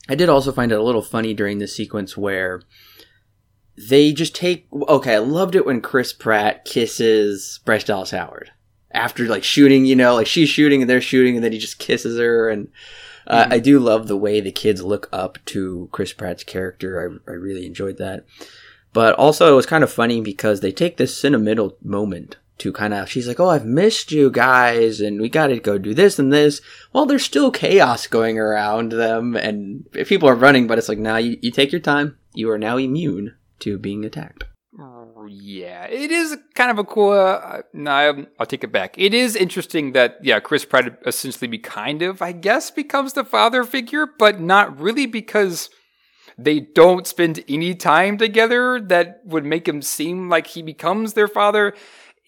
I 0.09 0.15
did 0.15 0.29
also 0.29 0.51
find 0.51 0.71
it 0.71 0.79
a 0.79 0.83
little 0.83 1.01
funny 1.01 1.33
during 1.33 1.59
the 1.59 1.67
sequence 1.67 2.17
where 2.17 2.61
they 3.77 4.11
just 4.11 4.35
take 4.35 4.67
okay, 4.73 5.15
I 5.15 5.19
loved 5.19 5.55
it 5.55 5.65
when 5.65 5.81
Chris 5.81 6.13
Pratt 6.13 6.65
kisses 6.65 7.59
Bryce 7.65 7.83
Dallas 7.83 8.11
Howard. 8.11 8.51
After 8.93 9.25
like 9.25 9.43
shooting, 9.43 9.85
you 9.85 9.95
know, 9.95 10.15
like 10.15 10.27
she's 10.27 10.49
shooting 10.49 10.81
and 10.81 10.89
they're 10.89 10.99
shooting 10.99 11.35
and 11.35 11.43
then 11.43 11.53
he 11.53 11.59
just 11.59 11.79
kisses 11.79 12.19
her 12.19 12.49
and 12.49 12.67
uh, 13.27 13.43
mm-hmm. 13.43 13.53
I 13.53 13.59
do 13.59 13.79
love 13.79 14.07
the 14.07 14.17
way 14.17 14.39
the 14.39 14.51
kids 14.51 14.83
look 14.83 15.09
up 15.11 15.37
to 15.45 15.89
Chris 15.91 16.13
Pratt's 16.13 16.43
character. 16.43 17.19
I, 17.27 17.31
I 17.31 17.35
really 17.35 17.65
enjoyed 17.65 17.97
that. 17.97 18.25
But 18.93 19.15
also, 19.15 19.51
it 19.51 19.55
was 19.55 19.65
kind 19.65 19.83
of 19.83 19.91
funny 19.91 20.21
because 20.21 20.59
they 20.59 20.71
take 20.71 20.97
this 20.97 21.17
sentimental 21.17 21.77
moment 21.81 22.37
to 22.57 22.73
kind 22.73 22.93
of, 22.93 23.09
she's 23.09 23.27
like, 23.27 23.39
Oh, 23.39 23.49
I've 23.49 23.65
missed 23.65 24.11
you 24.11 24.29
guys, 24.29 24.99
and 24.99 25.21
we 25.21 25.29
got 25.29 25.47
to 25.47 25.59
go 25.59 25.77
do 25.77 25.93
this 25.93 26.19
and 26.19 26.31
this. 26.31 26.61
Well, 26.93 27.05
there's 27.05 27.23
still 27.23 27.51
chaos 27.51 28.07
going 28.07 28.37
around 28.37 28.91
them, 28.91 29.35
and 29.35 29.89
people 29.91 30.27
are 30.27 30.35
running, 30.35 30.67
but 30.67 30.77
it's 30.77 30.89
like, 30.89 30.99
now 30.99 31.13
nah, 31.13 31.17
you, 31.17 31.37
you 31.41 31.51
take 31.51 31.71
your 31.71 31.81
time. 31.81 32.17
You 32.33 32.51
are 32.51 32.57
now 32.57 32.77
immune 32.77 33.35
to 33.59 33.77
being 33.77 34.03
attacked 34.03 34.45
yeah, 35.27 35.85
it 35.85 36.11
is 36.11 36.37
kind 36.55 36.71
of 36.71 36.77
a 36.77 36.83
cool. 36.83 37.11
Uh, 37.11 37.61
no, 37.73 38.25
I'll 38.39 38.45
take 38.45 38.63
it 38.63 38.71
back. 38.71 38.97
It 38.97 39.13
is 39.13 39.35
interesting 39.35 39.93
that 39.93 40.17
yeah, 40.21 40.39
Chris 40.39 40.65
Pratt 40.65 40.99
essentially 41.05 41.47
be 41.47 41.57
kind 41.57 42.01
of, 42.01 42.21
I 42.21 42.31
guess, 42.31 42.71
becomes 42.71 43.13
the 43.13 43.23
father 43.23 43.63
figure, 43.63 44.07
but 44.17 44.39
not 44.39 44.79
really 44.79 45.05
because 45.05 45.69
they 46.37 46.59
don't 46.59 47.07
spend 47.07 47.43
any 47.47 47.75
time 47.75 48.17
together 48.17 48.79
that 48.79 49.21
would 49.25 49.45
make 49.45 49.67
him 49.67 49.81
seem 49.81 50.29
like 50.29 50.47
he 50.47 50.61
becomes 50.61 51.13
their 51.13 51.27
father. 51.27 51.73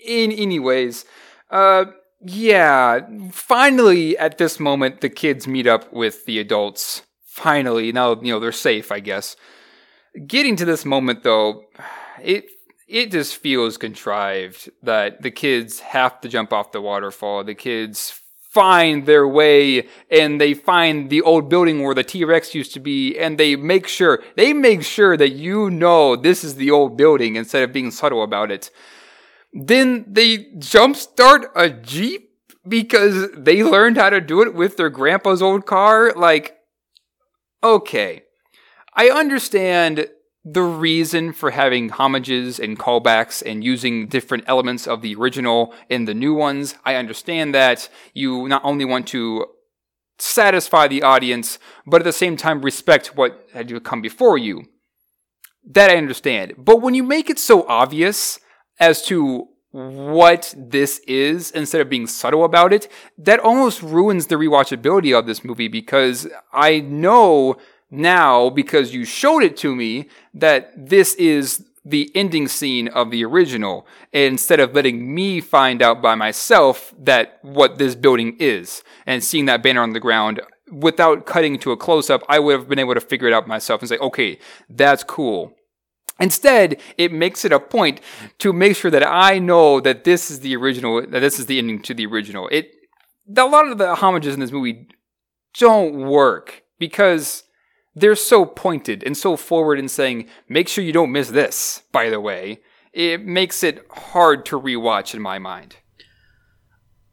In 0.05 0.33
any 0.33 0.59
ways, 0.59 1.05
uh, 1.49 1.85
yeah. 2.21 2.99
Finally, 3.31 4.17
at 4.17 4.37
this 4.37 4.59
moment, 4.59 4.99
the 4.99 5.09
kids 5.09 5.47
meet 5.47 5.65
up 5.65 5.93
with 5.93 6.25
the 6.25 6.39
adults. 6.39 7.03
Finally, 7.25 7.91
now 7.93 8.19
you 8.21 8.33
know 8.33 8.39
they're 8.39 8.51
safe. 8.51 8.91
I 8.91 8.99
guess. 8.99 9.37
Getting 10.27 10.55
to 10.57 10.65
this 10.65 10.85
moment, 10.85 11.23
though, 11.23 11.63
it 12.21 12.45
it 12.87 13.11
just 13.11 13.37
feels 13.37 13.77
contrived 13.77 14.69
that 14.81 15.21
the 15.21 15.31
kids 15.31 15.79
have 15.79 16.19
to 16.21 16.29
jump 16.29 16.51
off 16.51 16.71
the 16.71 16.81
waterfall. 16.81 17.43
The 17.43 17.55
kids 17.55 18.19
find 18.53 19.07
their 19.07 19.27
way 19.27 19.87
and 20.11 20.39
they 20.39 20.53
find 20.53 21.09
the 21.09 21.21
old 21.21 21.49
building 21.49 21.81
where 21.81 21.95
the 21.95 22.03
T-Rex 22.03 22.53
used 22.53 22.71
to 22.73 22.79
be 22.79 23.17
and 23.17 23.37
they 23.37 23.55
make 23.55 23.87
sure, 23.87 24.21
they 24.35 24.53
make 24.53 24.83
sure 24.83 25.17
that 25.17 25.31
you 25.31 25.71
know 25.71 26.15
this 26.15 26.43
is 26.43 26.55
the 26.55 26.69
old 26.69 26.95
building 26.95 27.35
instead 27.35 27.63
of 27.63 27.73
being 27.73 27.89
subtle 27.89 28.21
about 28.21 28.51
it. 28.51 28.69
Then 29.53 30.05
they 30.07 30.45
jumpstart 30.57 31.45
a 31.55 31.69
Jeep 31.69 32.29
because 32.67 33.31
they 33.35 33.63
learned 33.63 33.97
how 33.97 34.09
to 34.09 34.21
do 34.21 34.41
it 34.41 34.53
with 34.53 34.77
their 34.77 34.89
grandpa's 34.89 35.41
old 35.41 35.65
car. 35.65 36.13
Like, 36.15 36.57
okay. 37.63 38.23
I 38.95 39.09
understand 39.09 40.07
the 40.45 40.61
reason 40.61 41.31
for 41.31 41.51
having 41.51 41.89
homages 41.89 42.59
and 42.59 42.77
callbacks 42.77 43.41
and 43.45 43.63
using 43.63 44.07
different 44.07 44.43
elements 44.47 44.87
of 44.87 45.01
the 45.01 45.15
original 45.15 45.73
in 45.89 46.05
the 46.05 46.13
new 46.13 46.33
ones. 46.33 46.75
I 46.83 46.95
understand 46.95 47.55
that 47.55 47.89
you 48.13 48.47
not 48.49 48.63
only 48.65 48.83
want 48.83 49.07
to 49.09 49.45
satisfy 50.19 50.87
the 50.87 51.01
audience, 51.01 51.59
but 51.85 52.01
at 52.01 52.05
the 52.05 52.13
same 52.13 52.35
time 52.35 52.61
respect 52.61 53.15
what 53.15 53.47
had 53.53 53.83
come 53.83 54.01
before 54.01 54.37
you. 54.37 54.65
That 55.65 55.89
I 55.89 55.95
understand. 55.95 56.55
But 56.57 56.81
when 56.81 56.93
you 56.93 57.03
make 57.03 57.29
it 57.29 57.39
so 57.39 57.65
obvious 57.67 58.39
as 58.79 59.01
to 59.05 59.47
what 59.71 60.53
this 60.55 60.99
is 61.07 61.49
instead 61.51 61.81
of 61.81 61.89
being 61.89 62.05
subtle 62.05 62.43
about 62.43 62.73
it, 62.73 62.91
that 63.17 63.39
almost 63.39 63.81
ruins 63.81 64.27
the 64.27 64.35
rewatchability 64.35 65.17
of 65.17 65.25
this 65.25 65.43
movie 65.43 65.69
because 65.69 66.27
I 66.51 66.81
know 66.81 67.57
now 67.93 68.49
because 68.49 68.93
you 68.93 69.05
showed 69.05 69.43
it 69.43 69.55
to 69.57 69.75
me 69.75 70.09
that 70.33 70.73
this 70.75 71.13
is 71.15 71.63
the 71.85 72.11
ending 72.15 72.47
scene 72.47 72.87
of 72.87 73.11
the 73.11 73.23
original 73.23 73.85
instead 74.11 74.59
of 74.59 74.73
letting 74.73 75.13
me 75.13 75.39
find 75.39 75.81
out 75.81 76.01
by 76.01 76.15
myself 76.15 76.93
that 76.97 77.39
what 77.41 77.77
this 77.77 77.93
building 77.93 78.35
is 78.39 78.83
and 79.05 79.23
seeing 79.23 79.45
that 79.45 79.61
banner 79.61 79.81
on 79.81 79.93
the 79.93 79.99
ground 79.99 80.41
without 80.71 81.25
cutting 81.25 81.59
to 81.59 81.71
a 81.71 81.77
close 81.77 82.09
up 82.09 82.23
i 82.29 82.39
would 82.39 82.53
have 82.57 82.69
been 82.69 82.79
able 82.79 82.93
to 82.93 83.01
figure 83.01 83.27
it 83.27 83.33
out 83.33 83.47
myself 83.47 83.81
and 83.81 83.89
say 83.89 83.97
okay 83.97 84.39
that's 84.69 85.03
cool 85.03 85.53
Instead, 86.19 86.79
it 86.97 87.11
makes 87.11 87.43
it 87.43 87.51
a 87.51 87.59
point 87.59 87.99
to 88.37 88.53
make 88.53 88.75
sure 88.75 88.91
that 88.91 89.05
I 89.05 89.39
know 89.39 89.79
that 89.79 90.03
this 90.03 90.29
is 90.29 90.41
the 90.41 90.55
original, 90.55 91.01
that 91.01 91.19
this 91.19 91.39
is 91.39 91.47
the 91.47 91.57
ending 91.57 91.81
to 91.81 91.93
the 91.93 92.05
original. 92.05 92.47
It, 92.49 92.71
a 93.35 93.45
lot 93.45 93.67
of 93.67 93.79
the 93.79 93.95
homages 93.95 94.35
in 94.35 94.39
this 94.39 94.51
movie 94.51 94.87
don't 95.57 96.05
work 96.05 96.63
because 96.77 97.42
they're 97.95 98.15
so 98.15 98.45
pointed 98.45 99.03
and 99.03 99.15
so 99.15 99.37
forward 99.37 99.79
in 99.79 99.87
saying, 99.87 100.27
make 100.49 100.67
sure 100.67 100.83
you 100.83 100.93
don't 100.93 101.11
miss 101.11 101.29
this, 101.29 101.83
by 101.91 102.09
the 102.09 102.19
way. 102.19 102.61
It 102.91 103.25
makes 103.25 103.63
it 103.63 103.85
hard 103.89 104.45
to 104.47 104.59
rewatch 104.59 105.13
in 105.13 105.21
my 105.21 105.39
mind. 105.39 105.77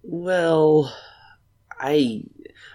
Well, 0.02 0.94
I 1.78 2.24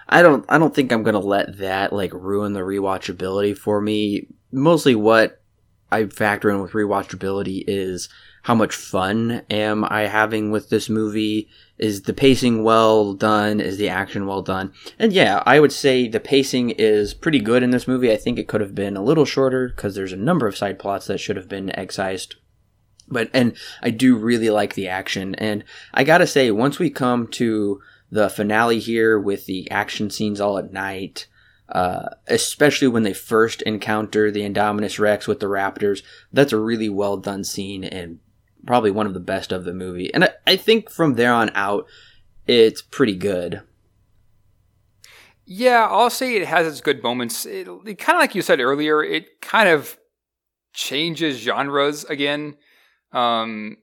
I 0.08 0.22
don't 0.22 0.44
I 0.48 0.58
don't 0.58 0.74
think 0.74 0.92
I'm 0.92 1.02
going 1.02 1.14
to 1.14 1.20
let 1.20 1.58
that 1.58 1.92
like 1.92 2.12
ruin 2.12 2.52
the 2.52 2.60
rewatchability 2.60 3.56
for 3.56 3.80
me. 3.80 4.28
Mostly 4.52 4.94
what 4.94 5.42
I 5.90 6.06
factor 6.06 6.50
in 6.50 6.60
with 6.60 6.72
rewatchability 6.72 7.64
is 7.66 8.08
how 8.46 8.54
much 8.54 8.76
fun 8.76 9.42
am 9.50 9.84
I 9.84 10.02
having 10.02 10.52
with 10.52 10.70
this 10.70 10.88
movie? 10.88 11.48
Is 11.78 12.02
the 12.02 12.14
pacing 12.14 12.62
well 12.62 13.12
done? 13.12 13.58
Is 13.58 13.76
the 13.76 13.88
action 13.88 14.24
well 14.24 14.40
done? 14.40 14.72
And 15.00 15.12
yeah, 15.12 15.42
I 15.44 15.58
would 15.58 15.72
say 15.72 16.06
the 16.06 16.20
pacing 16.20 16.70
is 16.70 17.12
pretty 17.12 17.40
good 17.40 17.64
in 17.64 17.70
this 17.70 17.88
movie. 17.88 18.12
I 18.12 18.16
think 18.16 18.38
it 18.38 18.46
could 18.46 18.60
have 18.60 18.72
been 18.72 18.96
a 18.96 19.02
little 19.02 19.24
shorter 19.24 19.70
because 19.70 19.96
there's 19.96 20.12
a 20.12 20.16
number 20.16 20.46
of 20.46 20.56
side 20.56 20.78
plots 20.78 21.08
that 21.08 21.18
should 21.18 21.34
have 21.34 21.48
been 21.48 21.76
excised. 21.76 22.36
But, 23.08 23.30
and 23.34 23.56
I 23.82 23.90
do 23.90 24.14
really 24.16 24.50
like 24.50 24.74
the 24.74 24.86
action. 24.86 25.34
And 25.34 25.64
I 25.92 26.04
gotta 26.04 26.28
say, 26.28 26.52
once 26.52 26.78
we 26.78 26.88
come 26.88 27.26
to 27.32 27.80
the 28.12 28.30
finale 28.30 28.78
here 28.78 29.18
with 29.18 29.46
the 29.46 29.68
action 29.72 30.08
scenes 30.08 30.40
all 30.40 30.56
at 30.56 30.72
night, 30.72 31.26
uh, 31.68 32.10
especially 32.28 32.86
when 32.86 33.02
they 33.02 33.12
first 33.12 33.60
encounter 33.62 34.30
the 34.30 34.48
Indominus 34.48 35.00
Rex 35.00 35.26
with 35.26 35.40
the 35.40 35.46
Raptors. 35.46 36.04
That's 36.32 36.52
a 36.52 36.60
really 36.60 36.88
well 36.88 37.16
done 37.16 37.42
scene 37.42 37.82
and 37.82 38.20
probably 38.66 38.90
one 38.90 39.06
of 39.06 39.14
the 39.14 39.20
best 39.20 39.52
of 39.52 39.64
the 39.64 39.72
movie. 39.72 40.12
And 40.12 40.24
I, 40.24 40.30
I 40.46 40.56
think 40.56 40.90
from 40.90 41.14
there 41.14 41.32
on 41.32 41.50
out, 41.54 41.86
it's 42.46 42.82
pretty 42.82 43.16
good. 43.16 43.62
Yeah, 45.44 45.86
I'll 45.88 46.10
say 46.10 46.34
it 46.34 46.46
has 46.48 46.66
its 46.66 46.80
good 46.80 47.02
moments. 47.02 47.46
It, 47.46 47.68
it 47.86 47.98
kind 47.98 48.16
of 48.16 48.20
like 48.20 48.34
you 48.34 48.42
said 48.42 48.60
earlier, 48.60 49.02
it 49.02 49.40
kind 49.40 49.68
of 49.68 49.96
changes 50.72 51.38
genres 51.38 52.04
again. 52.04 52.56
Um, 53.12 53.78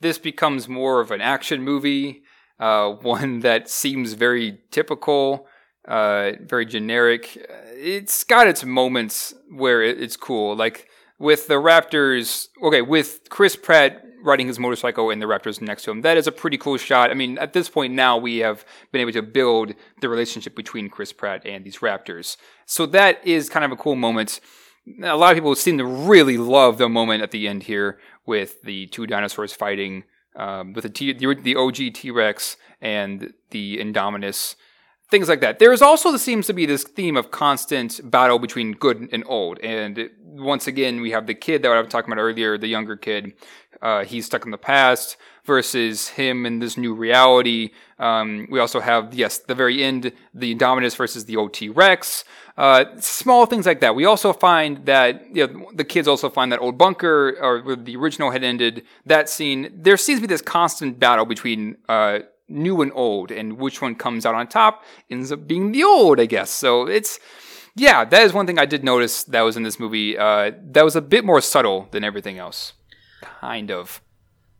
this 0.00 0.18
becomes 0.18 0.68
more 0.68 1.00
of 1.00 1.10
an 1.10 1.20
action 1.20 1.62
movie, 1.62 2.22
uh, 2.58 2.90
one 3.02 3.40
that 3.40 3.68
seems 3.68 4.14
very 4.14 4.60
typical, 4.70 5.46
uh, 5.86 6.32
very 6.40 6.64
generic. 6.64 7.36
It's 7.74 8.24
got 8.24 8.46
its 8.46 8.64
moments 8.64 9.34
where 9.50 9.82
it's 9.82 10.16
cool, 10.16 10.56
like 10.56 10.88
with 11.18 11.48
the 11.48 11.54
Raptors. 11.54 12.48
Okay, 12.62 12.80
with 12.80 13.28
Chris 13.28 13.56
Pratt 13.56 14.04
riding 14.24 14.48
his 14.48 14.58
motorcycle 14.58 15.10
and 15.10 15.20
the 15.20 15.26
Raptors 15.26 15.60
next 15.60 15.84
to 15.84 15.90
him. 15.90 16.00
That 16.00 16.16
is 16.16 16.26
a 16.26 16.32
pretty 16.32 16.56
cool 16.56 16.78
shot. 16.78 17.10
I 17.10 17.14
mean, 17.14 17.38
at 17.38 17.52
this 17.52 17.68
point 17.68 17.92
now 17.92 18.16
we 18.16 18.38
have 18.38 18.64
been 18.90 19.02
able 19.02 19.12
to 19.12 19.22
build 19.22 19.74
the 20.00 20.08
relationship 20.08 20.56
between 20.56 20.88
Chris 20.88 21.12
Pratt 21.12 21.46
and 21.46 21.64
these 21.64 21.78
Raptors. 21.78 22.36
So 22.64 22.86
that 22.86 23.24
is 23.24 23.48
kind 23.48 23.64
of 23.64 23.70
a 23.70 23.76
cool 23.76 23.94
moment. 23.94 24.40
A 25.02 25.16
lot 25.16 25.32
of 25.32 25.36
people 25.36 25.54
seem 25.54 25.78
to 25.78 25.84
really 25.84 26.38
love 26.38 26.78
the 26.78 26.88
moment 26.88 27.22
at 27.22 27.30
the 27.30 27.46
end 27.46 27.64
here 27.64 27.98
with 28.26 28.62
the 28.62 28.86
two 28.86 29.06
dinosaurs 29.06 29.52
fighting, 29.52 30.04
um, 30.36 30.72
with 30.72 30.82
the, 30.82 30.90
T- 30.90 31.12
the, 31.12 31.56
OG 31.56 31.94
T 31.94 32.10
Rex 32.10 32.56
and 32.80 33.32
the 33.50 33.78
Indominus 33.78 34.56
things 35.10 35.28
like 35.28 35.40
that. 35.40 35.58
There 35.58 35.72
is 35.72 35.82
also 35.82 36.10
the 36.10 36.18
seems 36.18 36.46
to 36.48 36.52
be 36.52 36.66
this 36.66 36.82
theme 36.82 37.16
of 37.16 37.30
constant 37.30 38.00
battle 38.10 38.38
between 38.38 38.72
good 38.72 39.08
and 39.12 39.22
old. 39.26 39.60
And 39.60 40.10
once 40.18 40.66
again, 40.66 41.00
we 41.00 41.12
have 41.12 41.26
the 41.26 41.34
kid 41.34 41.62
that 41.62 41.70
I 41.70 41.80
was 41.80 41.90
talking 41.90 42.12
about 42.12 42.20
earlier, 42.20 42.58
the 42.58 42.66
younger 42.66 42.96
kid. 42.96 43.34
Uh, 43.82 44.04
he's 44.04 44.26
stuck 44.26 44.44
in 44.44 44.50
the 44.50 44.58
past 44.58 45.16
versus 45.44 46.08
him 46.08 46.46
in 46.46 46.58
this 46.58 46.76
new 46.76 46.94
reality. 46.94 47.70
Um, 47.98 48.46
we 48.50 48.58
also 48.58 48.80
have, 48.80 49.14
yes, 49.14 49.38
the 49.38 49.54
very 49.54 49.82
end, 49.82 50.12
the 50.32 50.54
Indominus 50.54 50.96
versus 50.96 51.26
the 51.26 51.36
OT 51.36 51.68
Rex. 51.68 52.24
Uh, 52.56 52.84
small 52.98 53.46
things 53.46 53.66
like 53.66 53.80
that. 53.80 53.94
We 53.94 54.04
also 54.04 54.32
find 54.32 54.84
that 54.86 55.34
you 55.34 55.46
know, 55.46 55.70
the 55.74 55.84
kids 55.84 56.08
also 56.08 56.30
find 56.30 56.52
that 56.52 56.60
old 56.60 56.78
bunker, 56.78 57.36
or 57.40 57.60
where 57.62 57.76
the 57.76 57.96
original 57.96 58.30
had 58.30 58.44
ended, 58.44 58.84
that 59.06 59.28
scene. 59.28 59.70
There 59.74 59.96
seems 59.96 60.20
to 60.20 60.22
be 60.22 60.32
this 60.32 60.42
constant 60.42 60.98
battle 60.98 61.26
between 61.26 61.76
uh, 61.88 62.20
new 62.48 62.80
and 62.80 62.92
old, 62.94 63.30
and 63.30 63.58
which 63.58 63.82
one 63.82 63.94
comes 63.94 64.24
out 64.24 64.34
on 64.34 64.46
top 64.46 64.84
ends 65.10 65.32
up 65.32 65.46
being 65.46 65.72
the 65.72 65.82
old, 65.82 66.20
I 66.20 66.26
guess. 66.26 66.50
So 66.50 66.86
it's, 66.86 67.18
yeah, 67.74 68.04
that 68.04 68.22
is 68.22 68.32
one 68.32 68.46
thing 68.46 68.58
I 68.58 68.66
did 68.66 68.84
notice 68.84 69.24
that 69.24 69.42
was 69.42 69.56
in 69.56 69.62
this 69.62 69.80
movie. 69.80 70.16
Uh, 70.16 70.52
that 70.70 70.84
was 70.84 70.94
a 70.96 71.02
bit 71.02 71.24
more 71.24 71.40
subtle 71.40 71.88
than 71.90 72.04
everything 72.04 72.38
else. 72.38 72.74
Kind 73.40 73.70
of. 73.70 74.00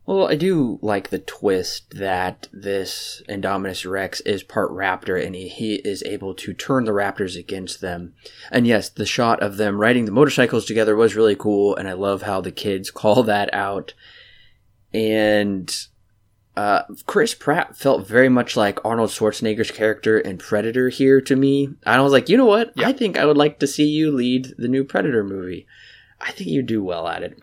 Well, 0.05 0.27
I 0.27 0.35
do 0.35 0.77
like 0.83 1.09
the 1.09 1.19
twist 1.19 1.95
that 1.97 2.47
this 2.53 3.23
Indominus 3.27 3.89
Rex 3.89 4.21
is 4.21 4.43
part 4.43 4.69
raptor 4.71 5.23
and 5.23 5.33
he, 5.33 5.47
he, 5.47 5.75
is 5.75 6.03
able 6.03 6.35
to 6.35 6.53
turn 6.53 6.85
the 6.85 6.91
raptors 6.91 7.37
against 7.37 7.81
them. 7.81 8.13
And 8.51 8.67
yes, 8.67 8.87
the 8.89 9.05
shot 9.05 9.41
of 9.41 9.57
them 9.57 9.79
riding 9.79 10.05
the 10.05 10.11
motorcycles 10.11 10.65
together 10.65 10.95
was 10.95 11.15
really 11.15 11.35
cool, 11.35 11.75
and 11.75 11.87
I 11.87 11.93
love 11.93 12.21
how 12.21 12.39
the 12.39 12.51
kids 12.51 12.91
call 12.91 13.23
that 13.23 13.51
out. 13.51 13.95
And 14.93 15.75
uh, 16.55 16.83
Chris 17.07 17.33
Pratt 17.33 17.75
felt 17.75 18.07
very 18.07 18.29
much 18.29 18.55
like 18.55 18.83
Arnold 18.85 19.09
Schwarzenegger's 19.09 19.71
character 19.71 20.19
in 20.19 20.37
Predator 20.37 20.89
here 20.89 21.19
to 21.21 21.35
me. 21.35 21.65
And 21.65 21.77
I 21.83 22.01
was 22.01 22.13
like, 22.13 22.29
you 22.29 22.37
know 22.37 22.45
what? 22.45 22.73
Yeah. 22.75 22.87
I 22.87 22.93
think 22.93 23.17
I 23.17 23.25
would 23.25 23.37
like 23.37 23.57
to 23.59 23.67
see 23.67 23.87
you 23.87 24.11
lead 24.11 24.53
the 24.57 24.67
new 24.67 24.83
Predator 24.83 25.23
movie. 25.23 25.65
I 26.21 26.31
think 26.31 26.49
you 26.49 26.61
do 26.61 26.83
well 26.83 27.07
at 27.07 27.23
it. 27.23 27.41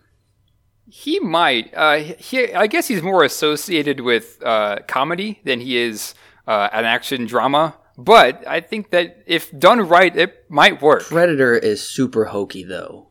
He 0.95 1.19
might. 1.21 1.73
Uh, 1.75 1.97
he, 2.19 2.53
I 2.53 2.67
guess 2.67 2.87
he's 2.87 3.01
more 3.01 3.25
associated 3.25 4.01
with 4.01 4.37
uh, 4.45 4.81
comedy 4.87 5.41
than 5.43 5.61
he 5.61 5.79
is 5.79 6.13
uh, 6.47 6.69
an 6.71 6.85
action 6.85 7.25
drama. 7.25 7.77
But 7.97 8.47
I 8.47 8.61
think 8.61 8.91
that 8.91 9.25
if 9.27 9.59
done 9.59 9.81
right, 9.81 10.15
it 10.15 10.45
might 10.51 10.83
work. 10.83 11.05
Predator 11.05 11.57
is 11.57 11.81
super 11.83 12.27
hokey, 12.27 12.63
though. 12.63 13.09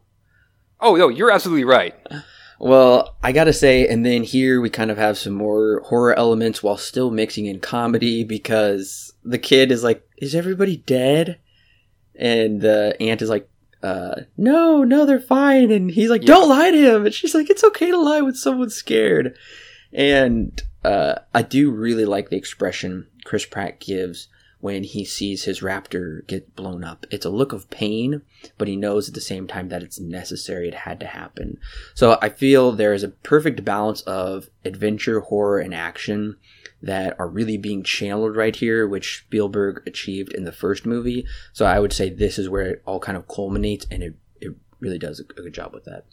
Oh 0.79 0.95
no, 0.95 1.09
you're 1.09 1.31
absolutely 1.31 1.63
right. 1.63 1.95
Well, 2.59 3.17
I 3.23 3.31
gotta 3.31 3.51
say, 3.51 3.87
and 3.87 4.05
then 4.05 4.21
here 4.21 4.61
we 4.61 4.69
kind 4.69 4.91
of 4.91 4.99
have 4.99 5.17
some 5.17 5.33
more 5.33 5.81
horror 5.87 6.13
elements 6.13 6.61
while 6.61 6.77
still 6.77 7.09
mixing 7.09 7.47
in 7.47 7.61
comedy 7.61 8.23
because 8.23 9.11
the 9.23 9.39
kid 9.39 9.71
is 9.71 9.83
like, 9.83 10.07
"Is 10.19 10.35
everybody 10.35 10.77
dead?" 10.77 11.39
And 12.13 12.61
the 12.61 12.95
aunt 12.99 13.23
is 13.23 13.29
like, 13.29 13.49
uh, 13.83 14.21
"No, 14.37 14.83
no, 14.83 15.05
they're 15.05 15.19
fine." 15.19 15.71
And 15.71 15.91
he's 15.91 16.09
like, 16.09 16.23
"Don't 16.23 16.49
lie 16.49 16.71
to 16.71 16.95
him." 16.95 17.05
And 17.05 17.13
she's 17.13 17.35
like, 17.35 17.49
"It's 17.49 17.63
okay 17.63 17.91
to 17.91 17.97
lie 17.97 18.21
when 18.21 18.35
someone's 18.35 18.75
scared." 18.75 19.35
And 19.93 20.61
uh, 20.83 21.15
I 21.33 21.41
do 21.41 21.71
really 21.71 22.05
like 22.05 22.29
the 22.29 22.37
expression 22.37 23.07
Chris 23.23 23.45
Pratt 23.45 23.79
gives 23.79 24.27
when 24.61 24.83
he 24.83 25.03
sees 25.03 25.43
his 25.43 25.61
raptor 25.61 26.25
get 26.27 26.55
blown 26.55 26.83
up. 26.83 27.05
It's 27.09 27.25
a 27.25 27.29
look 27.29 27.51
of 27.51 27.69
pain, 27.69 28.21
but 28.57 28.67
he 28.67 28.75
knows 28.75 29.07
at 29.07 29.15
the 29.15 29.21
same 29.21 29.47
time 29.47 29.69
that 29.69 29.81
it's 29.83 29.99
necessary. 29.99 30.67
It 30.67 30.73
had 30.73 30.99
to 30.99 31.07
happen. 31.07 31.57
So 31.95 32.17
I 32.21 32.29
feel 32.29 32.71
there 32.71 32.93
is 32.93 33.03
a 33.03 33.09
perfect 33.09 33.65
balance 33.65 34.01
of 34.01 34.49
adventure, 34.63 35.21
horror, 35.21 35.59
and 35.59 35.73
action 35.73 36.37
that 36.81 37.15
are 37.19 37.27
really 37.27 37.57
being 37.57 37.83
channeled 37.83 38.35
right 38.35 38.55
here, 38.55 38.87
which 38.87 39.23
Spielberg 39.25 39.83
achieved 39.87 40.33
in 40.33 40.43
the 40.43 40.51
first 40.51 40.85
movie. 40.85 41.25
So 41.53 41.65
I 41.65 41.79
would 41.79 41.93
say 41.93 42.09
this 42.09 42.39
is 42.39 42.49
where 42.49 42.63
it 42.63 42.81
all 42.85 42.99
kind 42.99 43.17
of 43.17 43.27
culminates, 43.27 43.85
and 43.91 44.01
it, 44.03 44.15
it 44.39 44.55
really 44.79 44.99
does 44.99 45.19
a 45.19 45.23
good 45.23 45.53
job 45.53 45.73
with 45.73 45.85
that. 45.85 46.05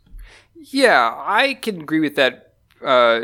Yeah, 0.54 1.14
I 1.16 1.54
can 1.54 1.80
agree 1.80 2.00
with 2.00 2.16
that. 2.16 2.54
Uh, 2.84 3.20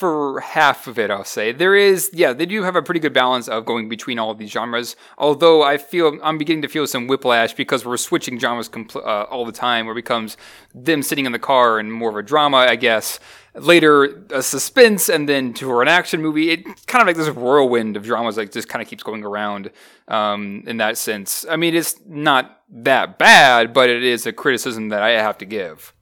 for 0.00 0.40
half 0.40 0.86
of 0.86 0.98
it, 0.98 1.10
I'll 1.10 1.24
say. 1.24 1.52
There 1.52 1.74
is, 1.74 2.08
yeah, 2.14 2.32
they 2.32 2.46
do 2.46 2.62
have 2.62 2.74
a 2.74 2.80
pretty 2.80 3.00
good 3.00 3.12
balance 3.12 3.48
of 3.48 3.66
going 3.66 3.90
between 3.90 4.18
all 4.18 4.30
of 4.30 4.38
these 4.38 4.50
genres. 4.50 4.96
Although 5.18 5.62
I 5.62 5.76
feel, 5.76 6.18
I'm 6.22 6.38
beginning 6.38 6.62
to 6.62 6.68
feel 6.68 6.86
some 6.86 7.06
whiplash 7.06 7.52
because 7.52 7.84
we're 7.84 7.98
switching 7.98 8.38
genres 8.38 8.70
compl- 8.70 9.04
uh, 9.04 9.24
all 9.24 9.44
the 9.44 9.52
time, 9.52 9.84
where 9.84 9.92
it 9.92 9.96
becomes 9.96 10.38
them 10.74 11.02
sitting 11.02 11.26
in 11.26 11.32
the 11.32 11.38
car 11.38 11.78
and 11.78 11.92
more 11.92 12.08
of 12.08 12.16
a 12.16 12.22
drama, 12.22 12.56
I 12.56 12.76
guess. 12.76 13.20
Later, 13.54 14.24
a 14.30 14.42
suspense, 14.42 15.08
and 15.08 15.28
then 15.28 15.52
to 15.54 15.80
an 15.80 15.88
action 15.88 16.22
movie. 16.22 16.50
It 16.50 16.64
kind 16.86 17.02
of 17.02 17.06
like 17.06 17.16
this 17.16 17.34
whirlwind 17.34 17.96
of 17.96 18.04
dramas, 18.04 18.36
like 18.36 18.52
just 18.52 18.68
kind 18.68 18.80
of 18.80 18.88
keeps 18.88 19.02
going 19.02 19.24
around 19.24 19.70
um, 20.06 20.62
in 20.66 20.76
that 20.76 20.96
sense. 20.96 21.44
I 21.50 21.56
mean, 21.56 21.74
it's 21.74 21.96
not 22.06 22.62
that 22.70 23.18
bad, 23.18 23.72
but 23.72 23.90
it 23.90 24.04
is 24.04 24.24
a 24.26 24.32
criticism 24.32 24.90
that 24.90 25.02
I 25.02 25.10
have 25.10 25.36
to 25.38 25.44
give. 25.44 25.92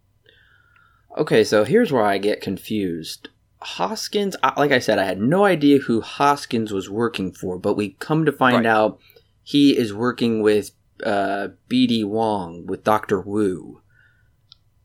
Okay, 1.17 1.43
so 1.43 1.65
here's 1.65 1.91
where 1.91 2.05
I 2.05 2.19
get 2.19 2.43
confused 2.43 3.29
Hoskins, 3.61 4.37
like 4.57 4.71
I 4.71 4.79
said, 4.79 4.99
I 4.99 5.05
had 5.05 5.21
no 5.21 5.45
idea 5.45 5.79
who 5.79 6.01
Hoskins 6.01 6.73
was 6.73 6.89
working 6.89 7.33
for, 7.33 7.59
but 7.59 7.75
we 7.75 7.91
come 7.99 8.25
to 8.25 8.33
find 8.33 8.65
right. 8.65 8.67
out 8.67 9.01
he 9.43 9.77
is 9.77 9.93
working 9.93 10.43
with 10.43 10.71
uh, 11.05 11.49
BD 11.69 12.05
Wong, 12.05 12.67
with 12.67 12.85
Dr. 12.85 13.21
Wu. 13.21 13.81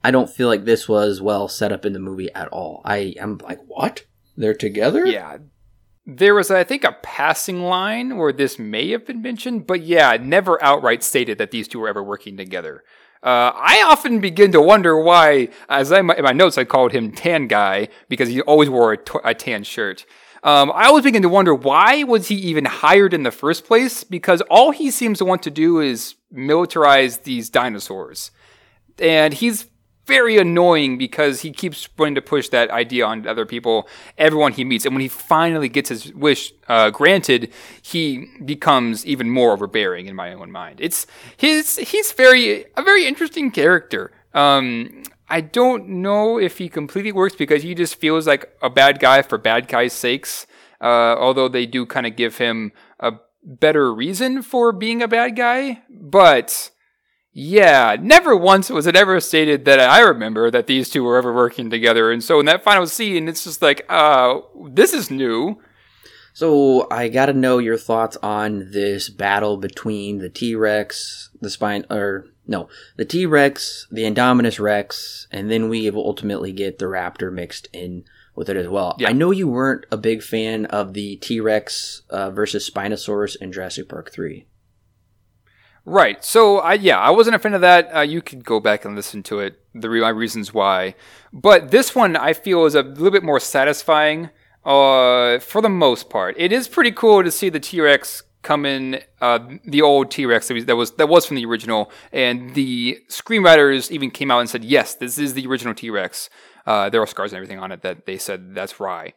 I 0.03 0.11
don't 0.11 0.29
feel 0.29 0.47
like 0.47 0.65
this 0.65 0.89
was 0.89 1.21
well 1.21 1.47
set 1.47 1.71
up 1.71 1.85
in 1.85 1.93
the 1.93 1.99
movie 1.99 2.31
at 2.33 2.49
all. 2.49 2.81
I 2.83 3.15
am 3.17 3.37
like, 3.37 3.59
what? 3.67 4.05
They're 4.35 4.53
together? 4.53 5.05
Yeah. 5.05 5.37
There 6.05 6.35
was, 6.35 6.51
I 6.51 6.65
think, 6.65 6.83
a 6.83 6.97
passing 7.01 7.63
line 7.63 8.17
where 8.17 8.33
this 8.33 8.59
may 8.59 8.89
have 8.91 9.05
been 9.05 9.21
mentioned, 9.21 9.65
but 9.65 9.83
yeah, 9.83 10.17
never 10.19 10.61
outright 10.61 11.01
stated 11.01 11.37
that 11.37 11.51
these 11.51 11.67
two 11.67 11.79
were 11.79 11.87
ever 11.87 12.03
working 12.03 12.35
together. 12.35 12.83
Uh, 13.23 13.53
I 13.55 13.81
often 13.87 14.19
begin 14.19 14.51
to 14.51 14.61
wonder 14.61 14.99
why, 14.99 15.47
as 15.69 15.93
I, 15.93 15.99
in 15.99 16.07
my 16.07 16.33
notes, 16.33 16.57
I 16.57 16.65
called 16.65 16.91
him 16.91 17.13
Tan 17.13 17.47
Guy 17.47 17.87
because 18.09 18.27
he 18.27 18.41
always 18.41 18.69
wore 18.69 18.91
a, 18.91 18.97
t- 18.97 19.19
a 19.23 19.33
tan 19.33 19.63
shirt. 19.63 20.05
Um, 20.43 20.73
I 20.75 20.87
always 20.87 21.05
begin 21.05 21.21
to 21.21 21.29
wonder 21.29 21.55
why 21.55 22.03
was 22.03 22.27
he 22.27 22.35
even 22.35 22.65
hired 22.65 23.13
in 23.13 23.23
the 23.23 23.31
first 23.31 23.63
place? 23.63 24.03
Because 24.03 24.41
all 24.49 24.71
he 24.71 24.91
seems 24.91 25.19
to 25.19 25.25
want 25.25 25.41
to 25.43 25.51
do 25.51 25.79
is 25.79 26.15
militarize 26.33 27.23
these 27.23 27.49
dinosaurs, 27.49 28.31
and 28.99 29.33
he's 29.33 29.67
very 30.05 30.37
annoying 30.37 30.97
because 30.97 31.41
he 31.41 31.51
keeps 31.51 31.87
wanting 31.97 32.15
to 32.15 32.21
push 32.21 32.49
that 32.49 32.69
idea 32.71 33.05
on 33.05 33.25
other 33.27 33.45
people, 33.45 33.87
everyone 34.17 34.51
he 34.53 34.63
meets. 34.63 34.85
And 34.85 34.93
when 34.93 35.01
he 35.01 35.07
finally 35.07 35.69
gets 35.69 35.89
his 35.89 36.13
wish 36.13 36.53
uh, 36.67 36.89
granted, 36.89 37.51
he 37.81 38.27
becomes 38.43 39.05
even 39.05 39.29
more 39.29 39.51
overbearing 39.51 40.07
in 40.07 40.15
my 40.15 40.33
own 40.33 40.51
mind. 40.51 40.79
It's 40.81 41.07
his 41.37 41.77
he's 41.77 42.11
very 42.11 42.65
a 42.75 42.81
very 42.81 43.05
interesting 43.05 43.51
character. 43.51 44.11
Um, 44.33 45.03
I 45.29 45.41
don't 45.41 45.87
know 45.87 46.37
if 46.37 46.57
he 46.57 46.69
completely 46.69 47.11
works 47.11 47.35
because 47.35 47.63
he 47.63 47.73
just 47.73 47.95
feels 47.95 48.27
like 48.27 48.51
a 48.61 48.69
bad 48.69 48.99
guy 48.99 49.21
for 49.21 49.37
bad 49.37 49.67
guys' 49.67 49.93
sakes. 49.93 50.45
Uh, 50.81 51.15
although 51.17 51.47
they 51.47 51.65
do 51.65 51.85
kind 51.85 52.05
of 52.05 52.17
give 52.17 52.37
him 52.39 52.73
a 52.99 53.13
better 53.41 53.93
reason 53.93 54.41
for 54.41 54.73
being 54.73 55.01
a 55.01 55.07
bad 55.07 55.35
guy, 55.35 55.81
but 55.89 56.71
yeah, 57.33 57.97
never 57.99 58.35
once 58.35 58.69
was 58.69 58.85
it 58.85 58.95
ever 58.95 59.19
stated 59.19 59.65
that 59.65 59.79
I 59.79 60.01
remember 60.01 60.51
that 60.51 60.67
these 60.67 60.89
two 60.89 61.03
were 61.03 61.17
ever 61.17 61.33
working 61.33 61.71
together. 61.71 62.11
And 62.11 62.23
so 62.23 62.39
in 62.39 62.45
that 62.45 62.63
final 62.63 62.85
scene, 62.85 63.27
it's 63.27 63.43
just 63.43 63.61
like, 63.61 63.83
uh, 63.89 64.39
this 64.69 64.93
is 64.93 65.09
new. 65.09 65.59
So 66.33 66.87
I 66.91 67.09
got 67.09 67.27
to 67.27 67.33
know 67.33 67.57
your 67.57 67.77
thoughts 67.77 68.17
on 68.21 68.71
this 68.71 69.09
battle 69.09 69.57
between 69.57 70.19
the 70.19 70.29
T 70.29 70.55
Rex, 70.55 71.31
the 71.41 71.49
spine, 71.49 71.85
or 71.89 72.27
no, 72.47 72.69
the 72.97 73.05
T 73.05 73.25
Rex, 73.25 73.87
the 73.91 74.03
Indominus 74.03 74.59
Rex, 74.59 75.27
and 75.31 75.49
then 75.49 75.69
we 75.69 75.89
will 75.89 76.05
ultimately 76.05 76.51
get 76.51 76.77
the 76.77 76.85
Raptor 76.85 77.31
mixed 77.31 77.67
in 77.73 78.05
with 78.35 78.49
it 78.49 78.57
as 78.57 78.67
well. 78.67 78.95
Yeah. 78.99 79.09
I 79.09 79.13
know 79.13 79.31
you 79.31 79.47
weren't 79.47 79.85
a 79.91 79.97
big 79.97 80.21
fan 80.23 80.65
of 80.65 80.93
the 80.93 81.17
T 81.17 81.39
Rex 81.39 82.03
uh, 82.09 82.31
versus 82.31 82.69
Spinosaurus 82.69 83.35
in 83.39 83.51
Jurassic 83.51 83.89
Park 83.89 84.11
3. 84.11 84.45
Right. 85.85 86.23
So, 86.23 86.59
I 86.59 86.75
yeah, 86.75 86.97
I 86.99 87.09
wasn't 87.09 87.35
a 87.35 87.39
fan 87.39 87.53
of 87.53 87.61
that. 87.61 87.93
Uh, 87.93 88.01
you 88.01 88.21
could 88.21 88.45
go 88.45 88.59
back 88.59 88.85
and 88.85 88.95
listen 88.95 89.21
to 89.23 89.39
it. 89.39 89.59
The 89.75 89.89
re- 89.89 90.01
my 90.01 90.09
reasons 90.09 90.53
why, 90.53 90.95
but 91.33 91.71
this 91.71 91.93
one 91.93 92.15
I 92.15 92.33
feel 92.33 92.65
is 92.65 92.75
a 92.75 92.83
little 92.83 93.11
bit 93.11 93.23
more 93.23 93.39
satisfying. 93.39 94.29
Uh, 94.63 95.39
for 95.39 95.61
the 95.61 95.69
most 95.69 96.09
part, 96.09 96.35
it 96.37 96.53
is 96.53 96.69
pretty 96.69 96.91
cool 96.91 97.21
to 97.21 97.29
see 97.29 97.49
the 97.49 97.59
T 97.59 97.81
Rex 97.81 98.23
come 98.43 98.65
in. 98.65 99.01
Uh, 99.19 99.39
the 99.65 99.81
old 99.81 100.09
T 100.09 100.25
Rex 100.25 100.47
that 100.47 100.75
was, 100.75 100.91
that 100.91 101.09
was 101.09 101.25
from 101.25 101.35
the 101.35 101.45
original, 101.45 101.91
and 102.13 102.53
the 102.53 102.99
screenwriters 103.09 103.91
even 103.91 104.09
came 104.09 104.31
out 104.31 104.39
and 104.39 104.49
said, 104.49 104.63
"Yes, 104.63 104.95
this 104.95 105.17
is 105.17 105.33
the 105.33 105.45
original 105.47 105.73
T 105.73 105.89
Rex." 105.89 106.29
Uh, 106.65 106.89
there 106.89 107.01
are 107.01 107.07
scars 107.07 107.33
and 107.33 107.37
everything 107.37 107.59
on 107.59 107.73
it 107.73 107.81
that 107.81 108.05
they 108.05 108.17
said 108.17 108.55
that's 108.55 108.79
Rye. 108.79 109.13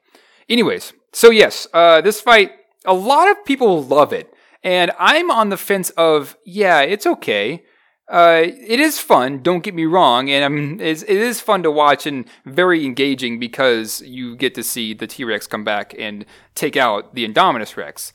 Anyways, 0.49 0.95
so 1.13 1.31
yes, 1.31 1.69
uh, 1.73 2.01
this 2.01 2.21
fight, 2.21 2.53
a 2.85 2.95
lot 2.95 3.31
of 3.31 3.45
people 3.45 3.85
love 3.85 4.13
it. 4.13 4.33
And 4.63 4.91
I'm 4.99 5.31
on 5.31 5.49
the 5.49 5.57
fence 5.57 5.91
of, 5.91 6.37
yeah, 6.45 6.81
it's 6.81 7.07
okay. 7.07 7.65
Uh, 8.09 8.43
it 8.45 8.79
is 8.79 9.01
fun, 9.01 9.43
don't 9.43 9.65
get 9.65 9.75
me 9.75 9.85
wrong, 9.85 10.31
and 10.31 10.45
I'm, 10.45 10.81
it's, 10.81 11.03
it 11.03 11.17
is 11.17 11.41
fun 11.41 11.65
to 11.65 11.73
watch 11.73 12.07
and 12.07 12.25
very 12.45 12.87
engaging 12.87 13.41
because 13.41 14.01
you 14.03 14.37
get 14.37 14.55
to 14.55 14.63
see 14.63 14.95
the 14.95 15.09
T 15.09 15.25
Rex 15.25 15.49
come 15.49 15.65
back 15.65 15.93
and 15.99 16.25
take 16.55 16.77
out 16.77 17.17
the 17.17 17.27
Indominus 17.27 17.77
Rex. 17.77 18.13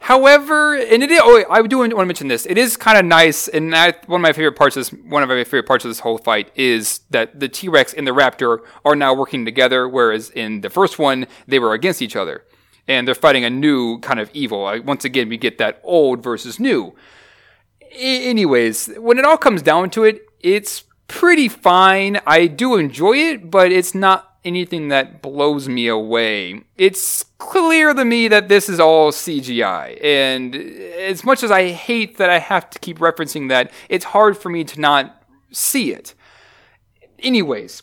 However, 0.00 0.74
and 0.74 1.04
it 1.04 1.12
is, 1.12 1.20
oh, 1.22 1.44
I 1.48 1.62
do 1.62 1.78
want 1.78 1.92
to 1.92 2.04
mention 2.04 2.26
this. 2.26 2.46
It 2.46 2.58
is 2.58 2.76
kind 2.76 2.98
of 2.98 3.04
nice, 3.04 3.46
and 3.46 3.72
I, 3.76 3.94
one 4.06 4.20
of 4.20 4.22
my 4.22 4.32
favorite 4.32 4.56
parts 4.56 4.76
of 4.76 4.80
this, 4.80 5.00
one 5.04 5.22
of 5.22 5.28
my 5.28 5.44
favorite 5.44 5.66
parts 5.68 5.84
of 5.84 5.90
this 5.90 6.00
whole 6.00 6.18
fight 6.18 6.50
is 6.56 7.02
that 7.10 7.38
the 7.38 7.48
T 7.48 7.68
Rex 7.68 7.94
and 7.94 8.04
the 8.04 8.10
Raptor 8.10 8.58
are 8.84 8.96
now 8.96 9.14
working 9.14 9.44
together, 9.44 9.88
whereas 9.88 10.30
in 10.30 10.62
the 10.62 10.70
first 10.70 10.98
one 10.98 11.28
they 11.46 11.60
were 11.60 11.74
against 11.74 12.02
each 12.02 12.16
other 12.16 12.44
and 12.88 13.06
they're 13.06 13.14
fighting 13.14 13.44
a 13.44 13.50
new 13.50 13.98
kind 14.00 14.20
of 14.20 14.30
evil. 14.32 14.62
Once 14.84 15.04
again, 15.04 15.28
we 15.28 15.36
get 15.36 15.58
that 15.58 15.80
old 15.82 16.22
versus 16.22 16.58
new. 16.58 16.94
I- 17.82 18.22
anyways, 18.24 18.90
when 18.96 19.18
it 19.18 19.24
all 19.24 19.36
comes 19.36 19.62
down 19.62 19.90
to 19.90 20.04
it, 20.04 20.22
it's 20.40 20.84
pretty 21.08 21.48
fine. 21.48 22.20
I 22.26 22.46
do 22.46 22.76
enjoy 22.76 23.16
it, 23.16 23.50
but 23.50 23.70
it's 23.70 23.94
not 23.94 24.36
anything 24.44 24.88
that 24.88 25.22
blows 25.22 25.68
me 25.68 25.86
away. 25.86 26.62
It's 26.76 27.24
clear 27.38 27.94
to 27.94 28.04
me 28.04 28.28
that 28.28 28.48
this 28.48 28.68
is 28.68 28.80
all 28.80 29.12
CGI. 29.12 29.98
And 30.02 30.54
as 30.54 31.24
much 31.24 31.42
as 31.42 31.50
I 31.50 31.68
hate 31.70 32.16
that 32.16 32.30
I 32.30 32.38
have 32.38 32.68
to 32.70 32.78
keep 32.78 32.98
referencing 32.98 33.48
that, 33.50 33.70
it's 33.88 34.06
hard 34.06 34.36
for 34.36 34.48
me 34.48 34.64
to 34.64 34.80
not 34.80 35.22
see 35.52 35.92
it. 35.92 36.14
Anyways, 37.20 37.82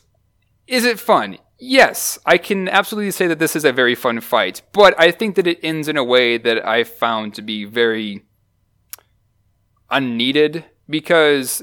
is 0.67 0.84
it 0.84 0.99
fun? 0.99 1.38
Yes, 1.60 2.18
I 2.26 2.38
can 2.38 2.69
absolutely 2.69 3.11
say 3.11 3.27
that 3.27 3.40
this 3.40 3.56
is 3.56 3.65
a 3.65 3.73
very 3.73 3.94
fun 3.94 4.22
fight, 4.22 4.61
but 4.72 4.98
I 4.98 5.11
think 5.11 5.36
that 5.36 5.45
it 5.45 5.60
ends 5.61 5.90
in 5.90 5.98
a 5.98 6.03
way 6.03 6.38
that 6.38 6.65
I 6.65 6.86
found 6.86 7.34
to 7.36 7.41
be 7.41 7.65
very 7.65 8.23
unneeded 9.91 10.64
because 10.90 11.61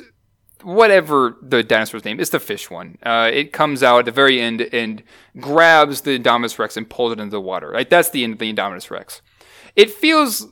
whatever 0.62 1.36
the 1.43 1.62
dinosaur's 1.62 2.05
name 2.05 2.20
is 2.20 2.31
the 2.31 2.40
fish 2.40 2.70
one. 2.70 2.98
Uh, 3.05 3.31
it 3.32 3.52
comes 3.52 3.82
out 3.82 4.01
at 4.01 4.05
the 4.05 4.10
very 4.10 4.40
end 4.40 4.60
and 4.60 5.02
grabs 5.39 6.02
the 6.02 6.18
Indominus 6.18 6.59
Rex 6.59 6.77
and 6.77 6.89
pulls 6.89 7.12
it 7.12 7.20
into 7.20 7.31
the 7.31 7.40
water. 7.40 7.73
Like 7.73 7.89
that's 7.89 8.10
the 8.10 8.24
end 8.24 8.35
of 8.35 8.39
the 8.39 8.52
Indominus 8.52 8.90
Rex. 8.90 9.23
It 9.77 9.90
feels 9.90 10.48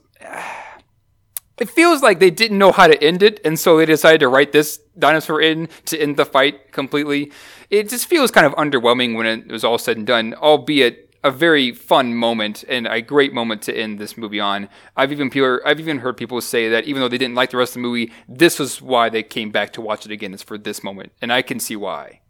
it 1.57 1.69
feels 1.69 2.01
like 2.01 2.19
they 2.19 2.31
didn't 2.31 2.57
know 2.57 2.71
how 2.71 2.87
to 2.87 3.01
end 3.03 3.23
it, 3.23 3.39
and 3.45 3.59
so 3.59 3.77
they 3.77 3.85
decided 3.85 4.19
to 4.19 4.27
write 4.27 4.51
this 4.51 4.79
dinosaur 4.97 5.41
in 5.41 5.69
to 5.85 5.97
end 5.99 6.17
the 6.17 6.25
fight 6.25 6.71
completely. 6.71 7.31
It 7.69 7.89
just 7.89 8.07
feels 8.07 8.31
kind 8.31 8.45
of 8.45 8.53
underwhelming 8.55 9.15
when 9.15 9.25
it 9.25 9.51
was 9.51 9.63
all 9.63 9.77
said 9.77 9.97
and 9.97 10.07
done, 10.07 10.33
albeit 10.35 11.01
a 11.23 11.31
very 11.31 11.71
fun 11.71 12.13
moment 12.13 12.63
and 12.69 12.85
a 12.85 13.01
great 13.01 13.33
moment 13.33 13.63
to 13.63 13.75
end 13.75 13.97
this 13.97 14.15
movie 14.15 14.39
on. 14.39 14.69
I've 14.95 15.11
even 15.11 15.31
people, 15.31 15.59
I've 15.65 15.79
even 15.79 15.99
heard 15.99 16.17
people 16.17 16.39
say 16.39 16.69
that 16.69 16.85
even 16.85 17.01
though 17.01 17.07
they 17.07 17.17
didn't 17.17 17.35
like 17.35 17.49
the 17.49 17.57
rest 17.57 17.71
of 17.71 17.81
the 17.81 17.87
movie, 17.87 18.11
this 18.29 18.59
was 18.59 18.79
why 18.79 19.09
they 19.09 19.23
came 19.23 19.49
back 19.49 19.73
to 19.73 19.81
watch 19.81 20.05
it 20.05 20.11
again. 20.11 20.35
It's 20.35 20.43
for 20.43 20.59
this 20.59 20.83
moment, 20.83 21.13
and 21.21 21.33
I 21.33 21.41
can 21.41 21.59
see 21.59 21.75
why. 21.75 22.21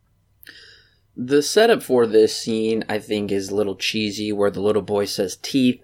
The 1.18 1.42
setup 1.42 1.84
for 1.84 2.08
this 2.08 2.38
scene, 2.38 2.86
I 2.88 3.00
think, 3.00 3.32
is 3.32 3.50
a 3.50 3.56
little 3.56 3.76
cheesy, 3.76 4.32
where 4.32 4.52
the 4.52 4.62
little 4.62 4.82
boy 4.82 5.06
says, 5.06 5.36
"Teeth. 5.36 5.82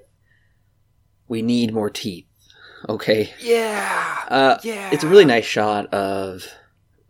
We 1.28 1.42
need 1.42 1.74
more 1.74 1.90
teeth." 1.90 2.28
Okay. 2.90 3.34
Yeah. 3.40 4.26
Uh, 4.28 4.58
yeah. 4.64 4.90
It's 4.91 5.03
a 5.03 5.08
really 5.08 5.26
nice 5.26 5.45
shot 5.45 5.94
of 5.94 6.48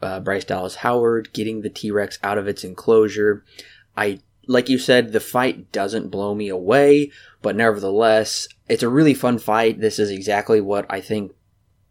uh, 0.02 0.20
Bryce 0.20 0.46
Dallas 0.46 0.76
Howard 0.76 1.32
getting 1.34 1.62
the 1.62 1.70
T 1.70 1.92
Rex 1.92 2.20
out 2.24 2.38
of 2.38 2.48
its 2.48 2.64
enclosure. 2.64 3.44
I, 3.96 4.20
like 4.48 4.70
you 4.70 4.78
said, 4.78 5.12
the 5.12 5.20
fight 5.20 5.72
doesn't 5.72 6.10
blow 6.10 6.34
me 6.36 6.50
away, 6.50 7.12
but 7.42 7.56
nevertheless, 7.56 8.48
it's 8.68 8.84
a 8.84 8.90
really 8.90 9.14
fun 9.14 9.38
fight. 9.38 9.80
This 9.80 10.00
is 10.00 10.10
exactly 10.10 10.62
what 10.62 10.86
I 10.90 11.02
think 11.02 11.34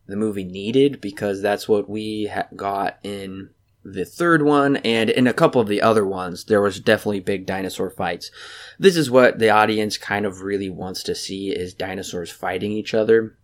the 0.06 0.16
movie 0.16 0.44
needed 0.44 1.00
because 1.00 1.40
that's 1.40 1.68
what 1.68 1.88
we 1.88 2.26
ha- 2.26 2.48
got 2.56 2.98
in 3.02 3.50
the 3.84 4.04
third 4.04 4.42
one 4.42 4.76
and 4.78 5.08
in 5.08 5.26
a 5.26 5.32
couple 5.32 5.60
of 5.60 5.68
the 5.68 5.80
other 5.80 6.04
ones 6.04 6.44
there 6.44 6.60
was 6.60 6.80
definitely 6.80 7.20
big 7.20 7.46
dinosaur 7.46 7.88
fights 7.88 8.30
this 8.78 8.94
is 8.94 9.10
what 9.10 9.38
the 9.38 9.48
audience 9.48 9.96
kind 9.96 10.26
of 10.26 10.42
really 10.42 10.68
wants 10.68 11.02
to 11.02 11.14
see 11.14 11.48
is 11.50 11.72
dinosaurs 11.72 12.30
fighting 12.30 12.72
each 12.72 12.92
other 12.92 13.38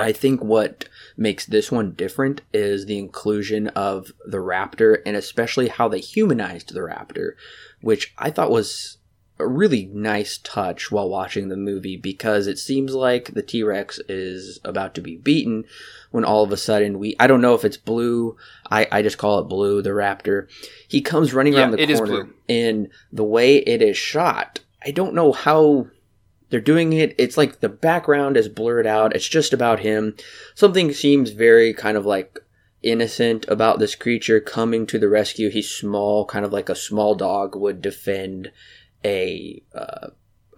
I 0.00 0.12
think 0.12 0.42
what 0.42 0.88
makes 1.16 1.46
this 1.46 1.70
one 1.70 1.92
different 1.92 2.40
is 2.52 2.86
the 2.86 2.98
inclusion 2.98 3.68
of 3.68 4.12
the 4.24 4.38
raptor 4.38 5.02
and 5.06 5.16
especially 5.16 5.68
how 5.68 5.88
they 5.88 6.00
humanized 6.00 6.72
the 6.72 6.80
raptor, 6.80 7.32
which 7.80 8.14
I 8.18 8.30
thought 8.30 8.50
was 8.50 8.98
a 9.38 9.46
really 9.46 9.86
nice 9.86 10.38
touch 10.38 10.92
while 10.92 11.08
watching 11.08 11.48
the 11.48 11.56
movie 11.56 11.96
because 11.96 12.46
it 12.46 12.58
seems 12.58 12.94
like 12.94 13.32
the 13.34 13.42
T 13.42 13.62
Rex 13.64 13.98
is 14.08 14.60
about 14.62 14.94
to 14.94 15.00
be 15.00 15.16
beaten 15.16 15.64
when 16.12 16.24
all 16.24 16.44
of 16.44 16.52
a 16.52 16.56
sudden 16.56 16.98
we 16.98 17.16
I 17.18 17.26
don't 17.26 17.40
know 17.40 17.54
if 17.54 17.64
it's 17.64 17.78
blue, 17.78 18.36
I, 18.70 18.86
I 18.92 19.02
just 19.02 19.18
call 19.18 19.40
it 19.40 19.44
blue, 19.44 19.82
the 19.82 19.90
raptor. 19.90 20.48
He 20.86 21.00
comes 21.00 21.34
running 21.34 21.54
Yeah, 21.54 21.60
around 21.62 21.70
the 21.72 21.82
it 21.82 21.90
is 21.90 21.98
corner 21.98 22.24
blue. 22.24 22.34
and 22.48 22.88
the 23.10 23.24
way 23.24 23.56
it 23.56 23.82
is 23.82 23.96
shot, 23.96 24.60
I 24.84 24.90
don't 24.92 25.14
know 25.14 25.32
how 25.32 25.88
they're 26.52 26.60
doing 26.60 26.92
it. 26.92 27.14
It's 27.16 27.38
like 27.38 27.60
the 27.60 27.70
background 27.70 28.36
is 28.36 28.46
blurred 28.46 28.86
out. 28.86 29.16
It's 29.16 29.26
just 29.26 29.54
about 29.54 29.80
him. 29.80 30.14
Something 30.54 30.92
seems 30.92 31.30
very 31.30 31.72
kind 31.72 31.96
of 31.96 32.04
like 32.04 32.38
innocent 32.82 33.46
about 33.48 33.78
this 33.78 33.94
creature 33.94 34.38
coming 34.38 34.86
to 34.88 34.98
the 34.98 35.08
rescue. 35.08 35.48
He's 35.48 35.70
small 35.70 36.26
kind 36.26 36.44
of 36.44 36.52
like 36.52 36.68
a 36.68 36.74
small 36.74 37.14
dog 37.14 37.56
would 37.56 37.80
defend 37.80 38.52
a 39.02 39.62
uh, 39.74 40.08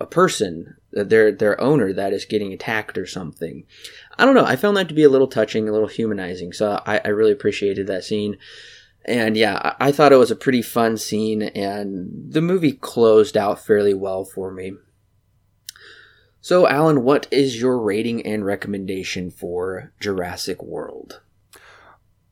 a 0.01 0.07
person 0.07 0.75
their 0.91 1.31
their 1.31 1.61
owner 1.61 1.93
that 1.93 2.13
is 2.13 2.25
getting 2.25 2.53
attacked 2.53 2.99
or 2.99 3.07
something. 3.07 3.65
I 4.19 4.25
don't 4.25 4.35
know. 4.35 4.45
I 4.45 4.57
found 4.57 4.77
that 4.77 4.89
to 4.89 4.95
be 4.95 5.05
a 5.05 5.09
little 5.09 5.29
touching 5.29 5.69
a 5.69 5.73
little 5.73 5.87
humanizing 5.87 6.53
so 6.53 6.83
i, 6.87 7.01
I 7.05 7.09
really 7.11 7.31
appreciated 7.31 7.87
that 7.87 8.03
scene. 8.03 8.37
And 9.05 9.37
yeah 9.37 9.61
I, 9.79 9.89
I 9.89 9.93
thought 9.93 10.13
it 10.13 10.17
was 10.17 10.33
a 10.33 10.37
pretty 10.37 10.63
fun 10.63 10.97
scene 10.97 11.43
and 11.43 12.33
the 12.33 12.43
movie 12.43 12.73
closed 12.73 13.37
out 13.37 13.65
fairly 13.65 13.95
well 13.95 14.25
for 14.25 14.51
me 14.51 14.73
so, 16.45 16.69
Alan, 16.69 17.05
what 17.05 17.27
is 17.31 17.59
your 17.59 17.79
rating 17.79 18.21
and 18.27 18.45
recommendation 18.45 19.31
for 19.31 19.95
Jurassic 19.99 20.63
World? 20.63 21.23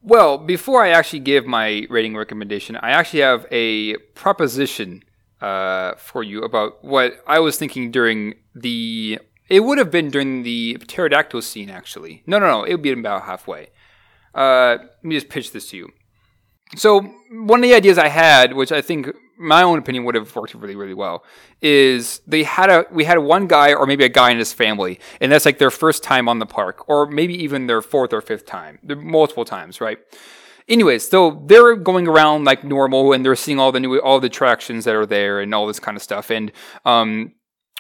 Well, 0.03 0.37
before 0.37 0.85
I 0.85 0.91
actually 0.91 1.21
give 1.21 1.47
my 1.47 1.87
rating 1.89 2.15
recommendation, 2.15 2.77
I 2.77 2.91
actually 2.91 3.21
have 3.21 3.47
a 3.51 3.97
proposition 4.15 5.03
uh, 5.41 5.95
for 5.95 6.23
you 6.23 6.43
about 6.43 6.85
what 6.85 7.25
I 7.27 7.39
was 7.39 7.57
thinking 7.57 7.91
during 7.91 8.35
the. 8.55 9.19
It 9.49 9.61
would 9.61 9.79
have 9.79 9.91
been 9.91 10.11
during 10.11 10.43
the 10.43 10.77
pterodactyl 10.87 11.41
scene, 11.41 11.71
actually. 11.71 12.23
No, 12.27 12.39
no, 12.39 12.49
no. 12.49 12.65
It 12.65 12.73
would 12.73 12.83
be 12.83 12.93
about 12.93 13.23
halfway. 13.23 13.71
Uh, 14.35 14.77
let 14.79 15.05
me 15.05 15.15
just 15.15 15.31
pitch 15.31 15.53
this 15.53 15.71
to 15.71 15.79
you. 15.79 15.89
So, 16.77 17.01
one 17.31 17.61
of 17.61 17.63
the 17.63 17.75
ideas 17.75 17.97
I 17.97 18.09
had, 18.09 18.53
which 18.53 18.73
I 18.73 18.83
think 18.83 19.09
my 19.43 19.63
own 19.63 19.79
opinion 19.79 20.05
would 20.05 20.15
have 20.15 20.35
worked 20.35 20.55
really, 20.55 20.77
really 20.77 20.95
well, 20.95 21.25
is 21.61 22.21
they 22.27 22.45
had 22.45 22.71
a 22.71 22.87
we 22.91 23.05
had 23.05 23.19
one 23.19 23.47
guy 23.47 23.75
or 23.75 23.87
maybe 23.87 24.05
a 24.05 24.09
guy 24.09 24.31
in 24.31 24.39
his 24.39 24.53
family, 24.53 25.01
and 25.21 25.31
that's 25.31 25.45
like 25.45 25.59
their 25.59 25.71
first 25.71 26.03
time 26.03 26.29
on 26.29 26.39
the 26.39 26.47
park, 26.47 26.89
or 26.89 27.07
maybe 27.07 27.35
even 27.35 27.67
their 27.67 27.83
fourth 27.83 28.13
or 28.13 28.21
fifth 28.21 28.47
time, 28.47 28.79
multiple 28.83 29.45
times, 29.45 29.81
right? 29.81 29.99
Anyways, 30.69 31.09
so 31.09 31.43
they're 31.47 31.75
going 31.75 32.07
around 32.07 32.45
like 32.45 32.65
normal, 32.65 33.13
and 33.13 33.25
they're 33.25 33.37
seeing 33.37 33.59
all 33.59 33.73
the 33.73 33.81
new 33.81 34.01
all 34.01 34.21
the 34.21 34.29
attractions 34.29 34.85
that 34.85 34.95
are 34.95 35.07
there 35.07 35.41
and 35.41 35.55
all 35.55 35.67
this 35.67 35.81
kind 35.81 35.97
of 35.97 36.03
stuff, 36.03 36.31
and 36.31 36.53
um, 36.85 37.33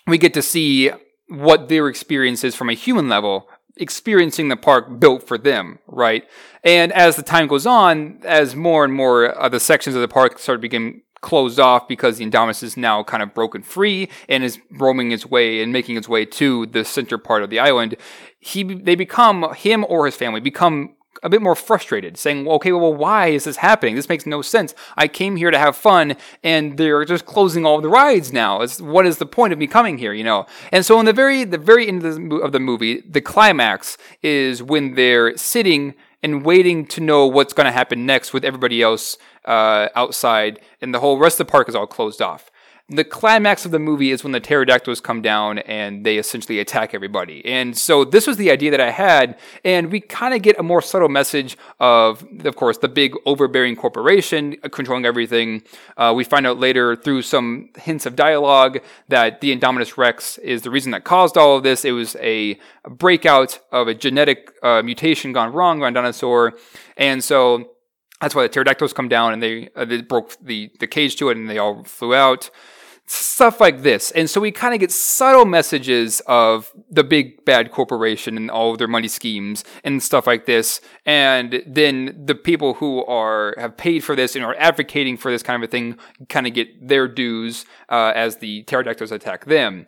we 0.06 0.18
get 0.18 0.34
to 0.34 0.43
see 0.43 0.90
what 1.28 1.68
their 1.68 1.89
experience 1.89 2.44
is 2.44 2.55
from 2.55 2.68
a 2.68 2.74
human 2.74 3.09
level 3.09 3.48
experiencing 3.76 4.48
the 4.48 4.56
park 4.56 5.01
built 5.01 5.26
for 5.26 5.39
them, 5.39 5.78
right? 5.86 6.24
And 6.62 6.93
as 6.93 7.16
the 7.16 7.22
time 7.22 7.47
goes 7.47 7.66
on, 7.66 8.20
as 8.24 8.55
more 8.55 8.84
and 8.84 8.93
more 8.93 9.26
of 9.26 9.52
the 9.52 9.60
sections 9.60 9.97
of 9.97 10.02
the 10.02 10.09
park 10.09 10.39
start 10.39 10.59
to 10.59 10.60
begin 10.60 11.02
closed 11.23 11.59
off 11.59 11.89
because 11.89 12.19
the 12.19 12.27
Indominus 12.27 12.62
is 12.62 12.77
now 12.77 13.03
kind 13.03 13.23
of 13.23 13.32
broken 13.32 13.62
free 13.62 14.11
and 14.28 14.44
is 14.44 14.59
roaming 14.70 15.12
its 15.12 15.24
way 15.24 15.62
and 15.62 15.73
making 15.73 15.97
its 15.97 16.09
way 16.09 16.27
to 16.27 16.66
the 16.66 16.85
center 16.85 17.16
part 17.16 17.43
of 17.43 17.49
the 17.49 17.59
island, 17.59 17.97
he 18.39 18.62
they 18.62 18.94
become 18.94 19.55
him 19.55 19.86
or 19.89 20.05
his 20.05 20.16
family 20.16 20.40
become 20.40 20.94
a 21.23 21.28
bit 21.28 21.40
more 21.40 21.55
frustrated, 21.55 22.16
saying, 22.16 22.44
well, 22.44 22.57
okay, 22.57 22.73
well, 22.73 22.93
why 22.93 23.28
is 23.28 23.44
this 23.44 23.57
happening? 23.57 23.94
This 23.94 24.09
makes 24.09 24.27
no 24.27 24.43
sense. 24.43 24.74
I 24.97 25.07
came 25.07 25.36
here 25.36 25.53
to 25.53 25.59
have 25.59 25.77
fun, 25.77 26.16
and 26.43 26.77
they're 26.77 27.05
just 27.05 27.27
closing 27.27 27.65
all 27.65 27.81
the 27.81 27.89
rides 27.89 28.32
now. 28.32 28.62
It's, 28.62 28.81
what 28.81 29.07
is 29.07 29.19
the 29.19 29.27
point 29.27 29.53
of 29.53 29.59
me 29.59 29.69
coming 29.69 29.99
here, 29.99 30.12
you 30.12 30.24
know? 30.24 30.47
And 30.73 30.85
so, 30.85 30.99
in 30.99 31.07
the 31.07 31.12
very 31.12 31.44
the 31.44 31.59
very 31.59 31.86
end 31.86 32.05
of 32.05 32.16
the, 32.16 32.36
of 32.36 32.53
the 32.53 32.59
movie, 32.59 33.03
the 33.03 33.20
climax 33.20 33.97
is 34.23 34.62
when 34.62 34.94
they're 34.94 35.36
sitting 35.36 35.94
and 36.23 36.44
waiting 36.44 36.86
to 36.86 37.01
know 37.01 37.27
what's 37.27 37.53
going 37.53 37.66
to 37.66 37.73
happen 37.73 38.07
next 38.07 38.32
with 38.32 38.44
everybody 38.44 38.82
else 38.82 39.16
uh, 39.44 39.89
outside, 39.94 40.61
and 40.81 40.94
the 40.94 41.01
whole 41.01 41.19
rest 41.19 41.40
of 41.40 41.47
the 41.47 41.51
park 41.51 41.69
is 41.69 41.74
all 41.74 41.86
closed 41.86 42.23
off 42.23 42.52
the 42.88 43.04
climax 43.04 43.64
of 43.64 43.70
the 43.70 43.78
movie 43.78 44.10
is 44.10 44.22
when 44.22 44.32
the 44.32 44.40
pterodactyls 44.40 45.00
come 45.00 45.22
down 45.22 45.59
and 45.60 46.04
they 46.04 46.18
essentially 46.18 46.59
attack 46.59 46.94
everybody. 46.94 47.44
And 47.46 47.76
so 47.76 48.04
this 48.04 48.26
was 48.26 48.36
the 48.36 48.50
idea 48.50 48.70
that 48.70 48.80
I 48.80 48.90
had, 48.90 49.38
and 49.64 49.90
we 49.90 50.00
kind 50.00 50.34
of 50.34 50.42
get 50.42 50.59
a 50.59 50.62
more 50.62 50.82
subtle 50.82 51.09
message 51.09 51.56
of, 51.80 52.24
of 52.44 52.56
course, 52.56 52.78
the 52.78 52.88
big 52.88 53.14
overbearing 53.24 53.76
corporation 53.76 54.56
controlling 54.70 55.06
everything. 55.06 55.62
Uh, 55.96 56.12
we 56.14 56.24
find 56.24 56.46
out 56.46 56.59
later 56.59 56.94
through 56.94 57.22
some 57.22 57.70
hints 57.78 58.04
of 58.04 58.14
dialogue 58.16 58.80
that 59.09 59.40
the 59.40 59.56
Indominus 59.56 59.96
Rex 59.96 60.38
is 60.38 60.62
the 60.62 60.70
reason 60.70 60.92
that 60.92 61.04
caused 61.04 61.38
all 61.38 61.56
of 61.56 61.62
this. 61.62 61.84
It 61.84 61.92
was 61.92 62.16
a 62.16 62.59
breakout 62.88 63.59
of 63.70 63.88
a 63.88 63.94
genetic 63.94 64.52
uh, 64.62 64.82
mutation 64.82 65.32
gone 65.32 65.52
wrong 65.52 65.82
on 65.82 65.92
dinosaur, 65.92 66.54
and 66.96 67.24
so 67.24 67.70
that's 68.20 68.36
why 68.36 68.42
the 68.42 68.48
pterodactyls 68.48 68.92
come 68.92 69.09
down 69.09 69.32
and 69.32 69.42
they, 69.42 69.68
uh, 69.74 69.84
they 69.84 70.00
broke 70.00 70.36
the, 70.40 70.70
the 70.78 70.86
cage 70.86 71.16
to 71.16 71.30
it 71.30 71.36
and 71.36 71.50
they 71.50 71.59
all 71.59 71.82
flew 71.82 72.14
out 72.14 72.50
stuff 73.12 73.60
like 73.60 73.82
this. 73.82 74.10
And 74.12 74.28
so 74.28 74.40
we 74.40 74.51
kind 74.51 74.74
of 74.74 74.80
get 74.80 74.90
subtle 74.90 75.44
messages 75.44 76.22
of 76.26 76.72
the 76.90 77.05
big 77.05 77.44
bad 77.44 77.70
corporation 77.70 78.36
and 78.36 78.51
all 78.51 78.72
of 78.72 78.78
their 78.78 78.89
money 78.89 79.09
schemes 79.09 79.64
and 79.84 80.02
stuff 80.02 80.26
like 80.26 80.47
this. 80.47 80.80
And 81.05 81.62
then 81.66 82.22
the 82.24 82.34
people 82.34 82.74
who 82.74 83.05
are 83.06 83.55
have 83.59 83.76
paid 83.76 84.01
for 84.05 84.16
this 84.16 84.34
and 84.34 84.44
are 84.44 84.56
advocating 84.59 85.16
for 85.16 85.30
this 85.30 85.43
kind 85.43 85.62
of 85.62 85.68
a 85.68 85.70
thing 85.70 85.98
kind 86.28 86.47
of 86.47 86.55
get 86.55 86.89
their 86.89 87.06
dues 87.06 87.66
uh, 87.89 88.12
as 88.14 88.39
the 88.39 88.62
pterodactyls 88.64 89.12
attack 89.12 89.44
them. 89.44 89.86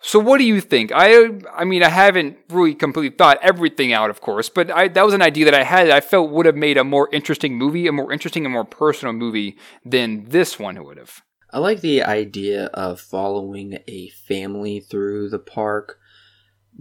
So 0.00 0.18
what 0.18 0.38
do 0.38 0.44
you 0.44 0.60
think? 0.60 0.92
I 0.94 1.40
I 1.54 1.64
mean 1.64 1.82
I 1.82 1.88
haven't 1.88 2.36
really 2.50 2.74
completely 2.74 3.16
thought 3.16 3.38
everything 3.42 3.92
out, 3.92 4.10
of 4.10 4.20
course, 4.20 4.48
but 4.48 4.70
I, 4.70 4.88
that 4.88 5.04
was 5.04 5.14
an 5.14 5.22
idea 5.22 5.44
that 5.46 5.54
I 5.54 5.62
had 5.62 5.86
that 5.86 5.96
I 5.96 6.00
felt 6.00 6.30
would 6.30 6.46
have 6.46 6.56
made 6.56 6.76
a 6.76 6.84
more 6.84 7.08
interesting 7.12 7.56
movie, 7.56 7.86
a 7.86 7.92
more 7.92 8.12
interesting 8.12 8.44
and 8.44 8.52
more 8.52 8.64
personal 8.64 9.12
movie 9.12 9.56
than 9.84 10.24
this 10.24 10.58
one 10.58 10.82
would 10.84 10.98
have. 10.98 11.22
I 11.56 11.58
like 11.58 11.80
the 11.80 12.02
idea 12.02 12.66
of 12.74 13.00
following 13.00 13.78
a 13.88 14.10
family 14.10 14.78
through 14.78 15.30
the 15.30 15.38
park, 15.38 15.98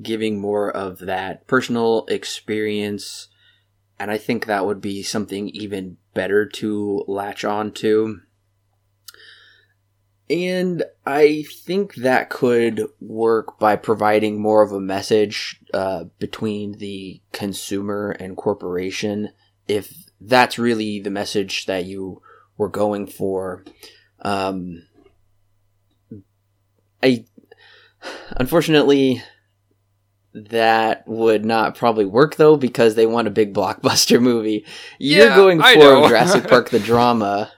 giving 0.01 0.37
more 0.37 0.69
of 0.69 0.99
that 0.99 1.47
personal 1.47 2.05
experience, 2.09 3.29
and 3.97 4.11
I 4.11 4.17
think 4.17 4.47
that 4.47 4.65
would 4.65 4.81
be 4.81 5.01
something 5.01 5.47
even 5.47 5.95
better 6.13 6.45
to 6.45 7.05
latch 7.07 7.45
on 7.45 7.71
to. 7.75 8.19
And 10.29 10.83
I 11.05 11.45
think 11.63 11.95
that 11.95 12.29
could 12.29 12.85
work 12.99 13.57
by 13.57 13.77
providing 13.77 14.41
more 14.41 14.61
of 14.61 14.73
a 14.73 14.81
message 14.81 15.61
uh, 15.73 16.03
between 16.19 16.79
the 16.79 17.21
consumer 17.31 18.09
and 18.19 18.35
corporation, 18.35 19.29
if 19.69 20.09
that's 20.19 20.59
really 20.59 20.99
the 20.99 21.11
message 21.11 21.65
that 21.65 21.85
you 21.85 22.21
were 22.57 22.67
going 22.67 23.07
for. 23.07 23.63
Um, 24.25 24.81
I 27.03 27.25
unfortunately 28.37 29.21
that 30.33 31.07
would 31.07 31.45
not 31.45 31.75
probably 31.75 32.05
work 32.05 32.35
though 32.35 32.57
because 32.57 32.95
they 32.95 33.05
want 33.05 33.27
a 33.27 33.31
big 33.31 33.53
blockbuster 33.53 34.21
movie. 34.21 34.65
You're 34.99 35.27
Yeah, 35.27 35.35
going 35.35 35.59
for. 35.61 36.07
Jurassic 36.07 36.47
Park 36.49 36.69
the 36.71 36.79
drama, 36.79 37.51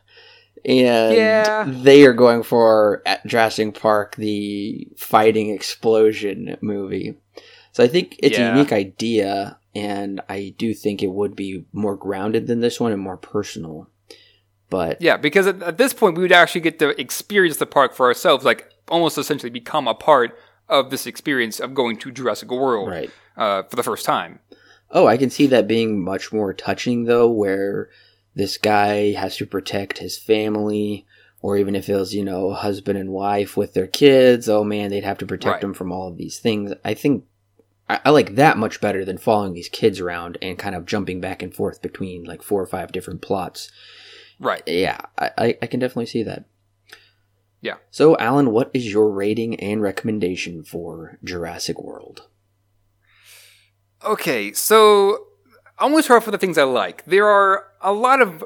and 0.65 1.15
Yeah. 1.15 1.65
they 1.67 2.05
are 2.05 2.13
going 2.13 2.43
for 2.43 3.01
Jurassic 3.25 3.79
Park 3.79 4.15
the 4.17 4.87
fighting 4.97 5.49
explosion 5.49 6.57
movie. 6.61 7.15
So 7.71 7.83
I 7.83 7.87
think 7.87 8.17
it's 8.19 8.37
Yeah. 8.37 8.47
a 8.47 8.49
unique 8.57 8.73
idea, 8.73 9.57
and 9.73 10.21
I 10.27 10.53
do 10.57 10.73
think 10.73 11.01
it 11.01 11.11
would 11.11 11.35
be 11.35 11.65
more 11.71 11.95
grounded 11.95 12.47
than 12.47 12.59
this 12.59 12.79
one 12.79 12.91
and 12.91 13.01
more 13.01 13.17
personal. 13.17 13.89
But 14.69 15.01
Yeah, 15.01 15.17
because 15.17 15.47
at, 15.47 15.61
at 15.63 15.77
this 15.77 15.93
point 15.93 16.15
we 16.15 16.23
would 16.23 16.31
actually 16.31 16.61
get 16.61 16.79
to 16.79 16.99
experience 16.99 17.57
the 17.57 17.65
park 17.65 17.93
for 17.93 18.07
ourselves, 18.07 18.43
like 18.45 18.69
almost 18.89 19.17
essentially 19.17 19.49
become 19.49 19.87
a 19.87 19.93
part 19.93 20.37
of 20.69 20.89
this 20.89 21.07
experience 21.07 21.59
of 21.59 21.73
going 21.73 21.97
to 21.97 22.11
Jurassic 22.11 22.51
World 22.51 22.89
right. 22.89 23.09
uh, 23.37 23.63
for 23.63 23.75
the 23.75 23.83
first 23.83 24.05
time. 24.05 24.39
Oh, 24.91 25.07
I 25.07 25.17
can 25.17 25.29
see 25.29 25.47
that 25.47 25.67
being 25.67 26.03
much 26.03 26.31
more 26.31 26.53
touching 26.53 27.05
though, 27.05 27.29
where 27.29 27.89
this 28.35 28.57
guy 28.57 29.13
has 29.13 29.37
to 29.37 29.45
protect 29.45 29.97
his 29.97 30.17
family, 30.17 31.05
or 31.41 31.57
even 31.57 31.75
if 31.75 31.89
it 31.89 31.95
was, 31.95 32.13
you 32.13 32.23
know, 32.23 32.51
husband 32.51 32.97
and 32.97 33.11
wife 33.11 33.57
with 33.57 33.73
their 33.73 33.87
kids, 33.87 34.49
oh 34.49 34.63
man, 34.63 34.89
they'd 34.89 35.03
have 35.03 35.17
to 35.19 35.25
protect 35.25 35.53
Right. 35.53 35.61
them 35.61 35.73
from 35.73 35.91
all 35.91 36.07
of 36.07 36.17
these 36.17 36.39
things. 36.39 36.73
I 36.83 36.93
think 36.93 37.25
I, 37.89 37.99
I 38.05 38.09
like 38.09 38.35
that 38.35 38.57
much 38.57 38.81
better 38.81 39.05
than 39.05 39.17
following 39.17 39.53
these 39.53 39.69
kids 39.69 39.99
around 39.99 40.37
and 40.41 40.57
kind 40.57 40.75
of 40.75 40.85
jumping 40.85 41.21
back 41.21 41.41
and 41.41 41.53
forth 41.53 41.81
between 41.81 42.23
like 42.23 42.41
four 42.41 42.61
or 42.61 42.67
five 42.67 42.91
different 42.91 43.21
plots. 43.21 43.71
Right. 44.39 44.63
Yeah, 44.67 44.99
I, 45.17 45.57
I, 45.61 45.65
can 45.65 45.79
definitely 45.79 46.05
see 46.05 46.23
that. 46.23 46.45
Yeah. 47.61 47.75
So, 47.89 48.15
Alan, 48.17 48.51
what 48.51 48.69
is 48.73 48.91
your 48.91 49.09
rating 49.09 49.59
and 49.59 49.81
recommendation 49.81 50.63
for 50.63 51.17
Jurassic 51.23 51.81
World? 51.81 52.27
Okay, 54.05 54.53
so 54.53 55.27
I'm 55.79 55.91
going 55.91 56.01
to 56.01 56.03
start 56.03 56.21
off 56.21 56.27
with 56.27 56.33
the 56.33 56.37
things 56.37 56.57
I 56.57 56.63
like. 56.63 57.03
There 57.05 57.27
are 57.27 57.65
a 57.81 57.91
lot 57.91 58.21
of 58.21 58.43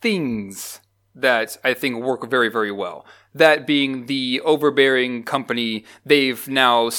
things 0.00 0.80
that 1.14 1.56
I 1.64 1.74
think 1.74 2.02
work 2.02 2.28
very, 2.30 2.48
very 2.48 2.72
well. 2.72 3.04
That 3.34 3.66
being 3.66 4.06
the 4.06 4.40
overbearing 4.44 5.24
company, 5.24 5.84
they've 6.04 6.46
now 6.48 6.90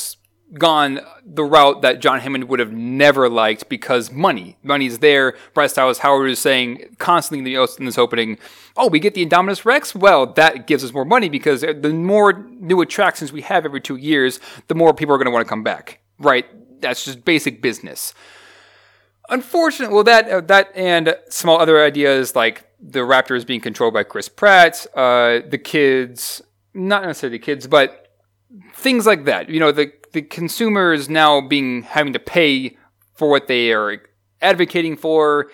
gone 0.53 0.99
the 1.25 1.43
route 1.43 1.81
that 1.81 1.99
John 1.99 2.19
Hammond 2.19 2.45
would 2.45 2.59
have 2.59 2.71
never 2.71 3.29
liked 3.29 3.67
because 3.67 4.11
money. 4.11 4.57
Money's 4.63 4.99
there. 4.99 5.35
Bryce 5.53 5.73
Dallas 5.73 5.99
Howard 5.99 6.29
is 6.29 6.39
saying 6.39 6.95
constantly 6.99 7.55
in, 7.55 7.85
this 7.85 7.97
opening, 7.97 8.37
oh, 8.77 8.87
we 8.87 8.99
get 8.99 9.15
the 9.15 9.25
Indominus 9.25 9.65
Rex? 9.65 9.95
Well, 9.95 10.27
that 10.33 10.67
gives 10.67 10.83
us 10.83 10.93
more 10.93 11.05
money 11.05 11.29
because 11.29 11.61
the 11.61 11.91
more 11.93 12.33
new 12.33 12.81
attractions 12.81 13.31
we 13.31 13.41
have 13.41 13.65
every 13.65 13.81
two 13.81 13.95
years, 13.95 14.39
the 14.67 14.75
more 14.75 14.93
people 14.93 15.13
are 15.15 15.17
going 15.17 15.25
to 15.25 15.31
want 15.31 15.45
to 15.45 15.49
come 15.49 15.63
back. 15.63 15.99
Right? 16.19 16.45
That's 16.81 17.03
just 17.03 17.25
basic 17.25 17.61
business. 17.61 18.13
Unfortunately, 19.29 19.93
well, 19.93 20.03
that 20.03 20.29
uh, 20.29 20.41
that 20.41 20.71
and 20.75 21.15
small 21.29 21.59
other 21.59 21.83
ideas 21.83 22.35
like 22.35 22.63
the 22.79 22.99
Raptors 22.99 23.45
being 23.45 23.59
controlled 23.59 23.95
by 23.95 24.03
Chris 24.03 24.29
Pratt, 24.29 24.85
uh, 24.95 25.39
the 25.47 25.57
kids, 25.57 26.43
not 26.75 27.03
necessarily 27.03 27.39
the 27.39 27.43
kids, 27.43 27.65
but 27.65 28.13
things 28.75 29.07
like 29.07 29.25
that. 29.25 29.49
You 29.49 29.59
know, 29.59 29.71
the 29.71 29.91
the 30.15 30.23
consumers 30.23 31.07
now 31.09 31.41
being 31.41 31.83
having 31.83 32.13
to 32.13 32.19
pay 32.19 32.77
for 33.13 33.29
what 33.29 33.47
they 33.47 33.71
are 33.71 34.01
advocating 34.41 34.95
for. 34.95 35.51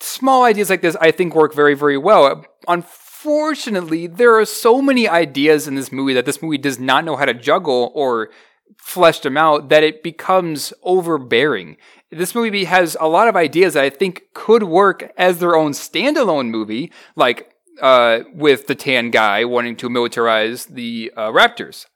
Small 0.00 0.44
ideas 0.44 0.68
like 0.68 0.82
this, 0.82 0.96
I 1.00 1.12
think, 1.12 1.34
work 1.34 1.54
very, 1.54 1.74
very 1.74 1.96
well. 1.96 2.44
Unfortunately, 2.68 4.06
there 4.06 4.36
are 4.38 4.44
so 4.44 4.82
many 4.82 5.08
ideas 5.08 5.68
in 5.68 5.76
this 5.76 5.92
movie 5.92 6.14
that 6.14 6.26
this 6.26 6.42
movie 6.42 6.58
does 6.58 6.78
not 6.78 7.04
know 7.04 7.16
how 7.16 7.24
to 7.24 7.34
juggle 7.34 7.92
or 7.94 8.30
flesh 8.76 9.20
them 9.20 9.36
out 9.36 9.68
that 9.68 9.82
it 9.82 10.02
becomes 10.02 10.72
overbearing. 10.82 11.76
This 12.10 12.34
movie 12.34 12.64
has 12.64 12.96
a 12.98 13.08
lot 13.08 13.28
of 13.28 13.36
ideas 13.36 13.74
that 13.74 13.84
I 13.84 13.90
think 13.90 14.22
could 14.34 14.64
work 14.64 15.12
as 15.16 15.38
their 15.38 15.54
own 15.54 15.72
standalone 15.72 16.48
movie, 16.48 16.90
like 17.14 17.52
uh, 17.80 18.20
with 18.34 18.66
the 18.66 18.74
tan 18.74 19.10
guy 19.10 19.44
wanting 19.44 19.76
to 19.76 19.88
militarize 19.88 20.66
the 20.66 21.12
uh, 21.16 21.30
Raptors, 21.30 21.86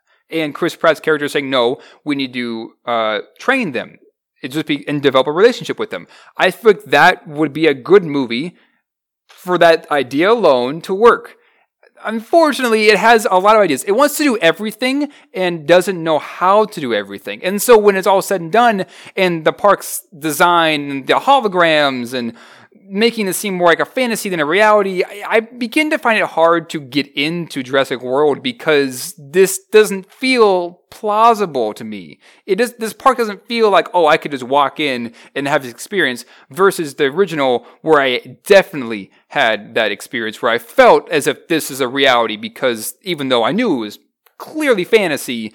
and 0.43 0.55
Chris 0.55 0.77
Pratt's 0.77 1.01
character 1.01 1.29
saying, 1.29 1.49
"No, 1.49 1.79
we 2.05 2.15
need 2.15 2.33
to 2.35 2.75
uh, 2.85 3.21
train 3.39 3.73
them, 3.73 3.99
it 4.43 4.49
just 4.49 4.67
be 4.67 4.87
and 4.89 5.03
develop 5.03 5.27
a 5.27 5.33
relationship 5.33 5.79
with 5.79 5.91
them." 5.91 6.07
I 6.37 6.51
think 6.51 6.85
that 6.85 7.27
would 7.27 7.53
be 7.53 7.67
a 7.67 7.75
good 7.75 8.05
movie 8.05 8.57
for 9.29 9.59
that 9.59 9.91
idea 9.91 10.31
alone 10.31 10.81
to 10.83 10.95
work. 10.95 11.37
Unfortunately, 12.05 12.89
it 12.89 12.99
has 12.99 13.27
a 13.31 13.39
lot 13.39 13.57
of 13.57 13.63
ideas. 13.63 13.85
It 13.85 13.93
wants 13.93 14.19
to 14.19 14.25
do 14.25 14.37
everything 14.39 15.11
and 15.33 15.67
doesn't 15.67 16.03
know 16.03 16.19
how 16.19 16.67
to 16.67 16.81
do 16.81 16.93
everything. 16.93 17.43
And 17.43 17.63
so 17.63 17.79
when 17.79 17.97
it's 17.97 18.07
all 18.07 18.21
said 18.21 18.43
and 18.43 18.53
done, 18.53 18.85
and 19.17 19.45
the 19.45 19.53
park's 19.53 20.07
design, 20.19 20.91
and 20.91 21.07
the 21.07 21.15
holograms, 21.15 22.13
and 22.13 22.35
making 22.87 23.27
it 23.27 23.35
seem 23.35 23.55
more 23.55 23.69
like 23.69 23.81
a 23.81 23.85
fantasy 23.85 24.29
than 24.29 24.41
a 24.41 24.45
reality, 24.45 25.03
I, 25.05 25.25
I 25.29 25.41
begin 25.41 25.91
to 25.91 25.99
find 25.99 26.19
it 26.19 26.27
hard 26.27 26.69
to 26.71 26.81
get 26.81 27.07
into 27.15 27.63
Jurassic 27.63 28.03
World 28.03 28.43
because 28.43 29.15
this 29.19 29.65
doesn't 29.67 30.11
feel 30.11 30.83
plausible 30.91 31.75
to 31.75 31.85
me. 31.85 32.19
It 32.47 32.57
does, 32.57 32.75
this 32.75 32.93
park 32.93 33.19
doesn't 33.19 33.47
feel 33.47 33.71
like, 33.71 33.89
oh, 33.95 34.07
I 34.07 34.17
could 34.17 34.31
just 34.31 34.45
walk 34.45 34.79
in 34.79 35.13
and 35.35 35.49
have 35.49 35.63
this 35.63 35.73
experience 35.73 36.25
versus 36.51 36.95
the 36.95 37.05
original 37.05 37.67
where 37.83 38.01
I 38.01 38.39
definitely 38.45 39.11
had 39.29 39.75
that 39.75 39.91
experience 39.91 40.41
where 40.41 40.53
I 40.53 40.59
felt 40.59 41.09
as 41.11 41.27
if 41.27 41.49
this 41.49 41.71
is 41.71 41.81
a 41.81 41.89
reality 41.89 42.37
because 42.37 42.95
even 43.03 43.29
though 43.29 43.45
I 43.45 43.53
knew 43.53 43.75
it 43.75 43.81
was 43.81 43.99
clearly 44.39 44.85
fantasy, 44.85 45.53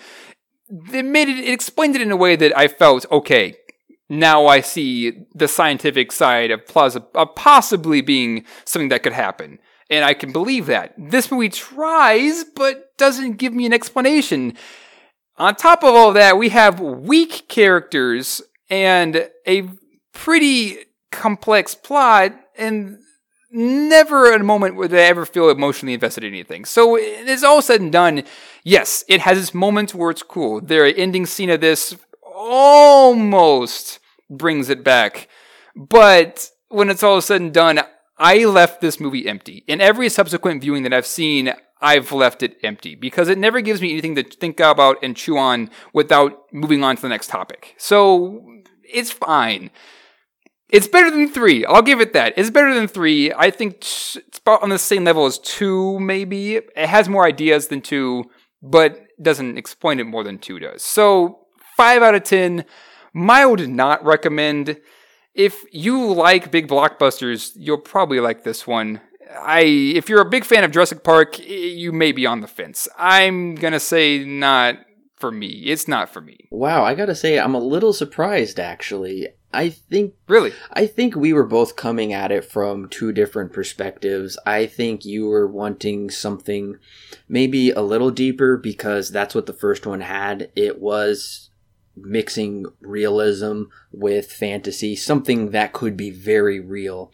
it 0.93 1.05
made 1.05 1.29
it, 1.29 1.39
it 1.39 1.53
explained 1.53 1.95
it 1.95 2.01
in 2.01 2.11
a 2.11 2.17
way 2.17 2.35
that 2.35 2.57
I 2.57 2.67
felt, 2.67 3.05
okay, 3.11 3.55
now 4.09 4.47
I 4.47 4.61
see 4.61 5.25
the 5.33 5.47
scientific 5.47 6.11
side 6.11 6.51
of, 6.51 6.65
plaza- 6.65 7.05
of 7.13 7.35
possibly 7.35 8.01
being 8.01 8.45
something 8.65 8.89
that 8.89 9.03
could 9.03 9.13
happen. 9.13 9.59
And 9.89 10.03
I 10.03 10.13
can 10.13 10.31
believe 10.31 10.65
that. 10.67 10.93
This 10.97 11.31
movie 11.31 11.49
tries, 11.49 12.43
but 12.43 12.95
doesn't 12.97 13.37
give 13.37 13.53
me 13.53 13.65
an 13.65 13.73
explanation. 13.73 14.55
On 15.37 15.55
top 15.55 15.83
of 15.83 15.95
all 15.95 16.13
that, 16.13 16.37
we 16.37 16.49
have 16.49 16.79
weak 16.79 17.47
characters 17.47 18.41
and 18.69 19.29
a 19.47 19.69
pretty 20.11 20.77
complex 21.11 21.73
plot, 21.73 22.33
and 22.57 22.99
never 23.51 24.31
a 24.31 24.43
moment 24.43 24.75
where 24.75 24.87
they 24.87 25.07
ever 25.07 25.25
feel 25.25 25.49
emotionally 25.49 25.93
invested 25.93 26.23
in 26.23 26.33
anything. 26.33 26.65
So 26.65 26.95
it's 26.95 27.43
all 27.43 27.61
said 27.61 27.81
and 27.81 27.91
done. 27.91 28.23
Yes, 28.63 29.03
it 29.07 29.21
has 29.21 29.39
its 29.39 29.53
moments 29.53 29.95
where 29.95 30.11
it's 30.11 30.21
cool. 30.21 30.61
The 30.61 30.93
ending 30.95 31.25
scene 31.25 31.49
of 31.49 31.61
this 31.61 31.95
almost 32.21 33.98
brings 34.29 34.69
it 34.69 34.83
back. 34.83 35.27
But 35.75 36.49
when 36.69 36.89
it's 36.89 37.03
all 37.03 37.21
said 37.21 37.41
and 37.41 37.53
done, 37.53 37.81
I 38.17 38.45
left 38.45 38.81
this 38.81 38.99
movie 38.99 39.27
empty. 39.27 39.63
In 39.67 39.81
every 39.81 40.09
subsequent 40.09 40.61
viewing 40.61 40.83
that 40.83 40.93
I've 40.93 41.05
seen, 41.05 41.53
I've 41.81 42.11
left 42.11 42.43
it 42.43 42.57
empty 42.63 42.95
because 42.95 43.29
it 43.29 43.37
never 43.37 43.61
gives 43.61 43.81
me 43.81 43.91
anything 43.91 44.15
to 44.15 44.23
think 44.23 44.59
about 44.59 44.97
and 45.01 45.15
chew 45.15 45.37
on 45.37 45.69
without 45.93 46.51
moving 46.51 46.83
on 46.83 46.97
to 46.97 47.01
the 47.01 47.09
next 47.09 47.27
topic. 47.27 47.75
So 47.77 48.45
it's 48.83 49.11
fine. 49.11 49.71
It's 50.69 50.87
better 50.87 51.09
than 51.09 51.29
three. 51.29 51.65
I'll 51.65 51.81
give 51.81 52.01
it 52.01 52.13
that. 52.13 52.33
It's 52.37 52.51
better 52.51 52.73
than 52.73 52.87
three. 52.87 53.33
I 53.33 53.49
think 53.49 53.75
it's 53.75 54.17
about 54.37 54.61
on 54.61 54.69
the 54.69 54.77
same 54.77 55.03
level 55.03 55.25
as 55.25 55.39
two, 55.39 55.99
maybe. 55.99 56.57
It 56.57 56.71
has 56.75 57.09
more 57.09 57.25
ideas 57.25 57.69
than 57.69 57.81
two, 57.81 58.25
but 58.61 58.99
doesn't 59.21 59.57
explain 59.57 59.99
it 59.99 60.05
more 60.05 60.23
than 60.23 60.37
two 60.37 60.59
does. 60.59 60.83
So, 60.83 61.47
five 61.75 62.03
out 62.03 62.13
of 62.13 62.23
ten. 62.23 62.65
Mild 63.13 63.67
not 63.67 64.03
recommend. 64.03 64.79
If 65.33 65.63
you 65.71 66.11
like 66.11 66.51
big 66.51 66.67
blockbusters, 66.67 67.51
you'll 67.55 67.77
probably 67.77 68.19
like 68.19 68.43
this 68.43 68.67
one. 68.67 69.01
I, 69.39 69.61
if 69.61 70.09
you're 70.09 70.21
a 70.21 70.29
big 70.29 70.43
fan 70.43 70.63
of 70.63 70.71
Jurassic 70.71 71.03
Park, 71.03 71.39
you 71.39 71.91
may 71.91 72.11
be 72.11 72.25
on 72.25 72.41
the 72.41 72.47
fence. 72.47 72.87
I'm 72.97 73.55
gonna 73.55 73.79
say 73.79 74.23
not 74.23 74.77
for 75.17 75.31
me. 75.31 75.47
It's 75.65 75.87
not 75.87 76.09
for 76.09 76.21
me. 76.21 76.47
Wow, 76.49 76.83
I 76.83 76.95
gotta 76.95 77.15
say, 77.15 77.37
I'm 77.37 77.55
a 77.55 77.59
little 77.59 77.93
surprised 77.93 78.59
actually. 78.59 79.27
I 79.51 79.69
think 79.69 80.13
really, 80.27 80.53
I 80.73 80.85
think 80.85 81.15
we 81.15 81.33
were 81.33 81.45
both 81.45 81.75
coming 81.75 82.13
at 82.13 82.31
it 82.31 82.45
from 82.45 82.87
two 82.87 83.11
different 83.11 83.51
perspectives. 83.51 84.37
I 84.45 84.67
think 84.67 85.05
you 85.05 85.27
were 85.27 85.47
wanting 85.47 86.09
something 86.11 86.77
maybe 87.27 87.71
a 87.71 87.81
little 87.81 88.11
deeper 88.11 88.57
because 88.57 89.11
that's 89.11 89.33
what 89.33 89.47
the 89.47 89.53
first 89.53 89.87
one 89.87 90.01
had. 90.01 90.51
It 90.55 90.79
was 90.79 91.49
mixing 92.03 92.65
realism 92.81 93.63
with 93.91 94.31
fantasy, 94.31 94.95
something 94.95 95.51
that 95.51 95.73
could 95.73 95.97
be 95.97 96.09
very 96.09 96.59
real. 96.59 97.11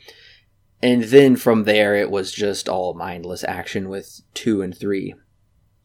And 0.81 1.05
then 1.05 1.35
from 1.35 1.63
there, 1.63 1.95
it 1.95 2.11
was 2.11 2.31
just 2.31 2.69
all 2.69 2.93
mindless 2.93 3.43
action 3.43 3.89
with 3.89 4.21
two 4.33 4.61
and 4.61 4.77
three. 4.77 5.15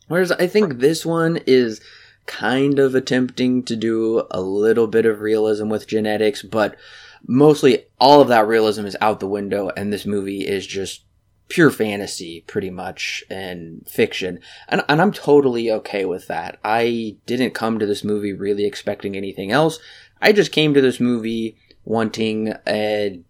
Whereas 0.09 0.32
I 0.32 0.47
think 0.47 0.78
this 0.78 1.06
one 1.06 1.39
is 1.47 1.81
kind 2.27 2.78
of 2.78 2.94
attempting 2.94 3.62
to 3.64 3.77
do 3.77 4.27
a 4.31 4.40
little 4.40 4.86
bit 4.86 5.06
of 5.06 5.20
realism 5.20 5.68
with 5.68 5.86
genetics, 5.86 6.43
but 6.43 6.77
mostly 7.27 7.86
all 7.98 8.20
of 8.20 8.28
that 8.28 8.47
realism 8.47 8.86
is 8.86 8.97
out 9.01 9.20
the 9.20 9.27
window, 9.27 9.70
and 9.77 9.93
this 9.93 10.06
movie 10.06 10.47
is 10.47 10.66
just 10.66 11.05
pure 11.51 11.70
fantasy, 11.70 12.43
pretty 12.47 12.70
much, 12.70 13.22
and 13.28 13.86
fiction. 13.86 14.40
And, 14.68 14.82
and 14.89 15.02
I'm 15.02 15.12
totally 15.12 15.70
okay 15.70 16.06
with 16.06 16.28
that. 16.28 16.59
I 16.64 17.16
didn't 17.27 17.52
come 17.52 17.78
to 17.78 17.86
this 17.86 18.02
movie 18.02 18.32
really 18.32 18.64
expecting 18.64 19.16
anything 19.16 19.51
else. 19.51 19.78
I 20.22 20.32
just 20.32 20.52
came 20.52 20.72
to 20.72 20.81
this 20.81 21.01
movie 21.01 21.59
wanting 21.85 22.55
a, 22.66 23.20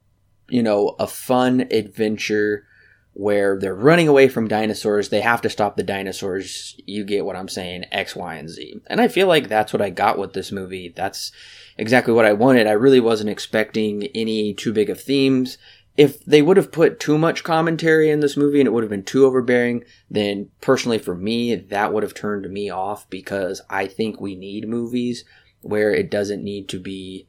you 0.49 0.63
know, 0.63 0.95
a 1.01 1.07
fun 1.07 1.67
adventure 1.73 2.67
where 3.13 3.59
they're 3.59 3.75
running 3.75 4.07
away 4.07 4.29
from 4.29 4.49
dinosaurs. 4.49 5.09
They 5.09 5.21
have 5.21 5.41
to 5.43 5.51
stop 5.51 5.77
the 5.77 5.83
dinosaurs. 5.83 6.77
You 6.87 7.05
get 7.05 7.25
what 7.25 7.37
I'm 7.37 7.49
saying, 7.49 7.87
X, 7.91 8.15
Y, 8.15 8.35
and 8.37 8.49
Z. 8.49 8.83
And 8.87 9.01
I 9.01 9.09
feel 9.09 9.27
like 9.27 9.49
that's 9.49 9.73
what 9.73 9.83
I 9.83 9.91
got 9.91 10.19
with 10.19 10.33
this 10.33 10.53
movie. 10.53 10.93
That's 10.95 11.33
exactly 11.77 12.15
what 12.15 12.25
I 12.25 12.33
wanted. 12.33 12.67
I 12.67 12.73
really 12.73 13.01
wasn't 13.01 13.31
expecting 13.31 14.05
any 14.15 14.55
too 14.55 14.73
big 14.73 14.91
of 14.91 15.01
themes. 15.01 15.59
If 15.97 16.25
they 16.25 16.41
would 16.41 16.57
have 16.57 16.73
put 16.73 17.01
too 17.01 17.19
much 17.19 17.45
commentary 17.45 18.11
in 18.11 18.21
this 18.21 18.37
movie 18.37 18.61
and 18.61 18.67
it 18.67 18.71
would 18.71 18.83
have 18.83 18.91
been 18.91 19.03
too 19.03 19.27
overbearing, 19.27 19.85
then 20.11 20.51
personally 20.61 20.99
for 20.99 21.15
me, 21.15 21.55
that 21.55 21.93
would 21.93 22.03
have 22.03 22.15
turned 22.15 22.51
me 22.51 22.71
off 22.71 23.09
because 23.11 23.61
I 23.69 23.87
think 23.87 24.21
we 24.21 24.35
need 24.35 24.69
movies 24.69 25.25
where 25.61 25.93
it 25.93 26.11
doesn't 26.11 26.43
need 26.43 26.69
to 26.71 26.79
be 26.79 27.27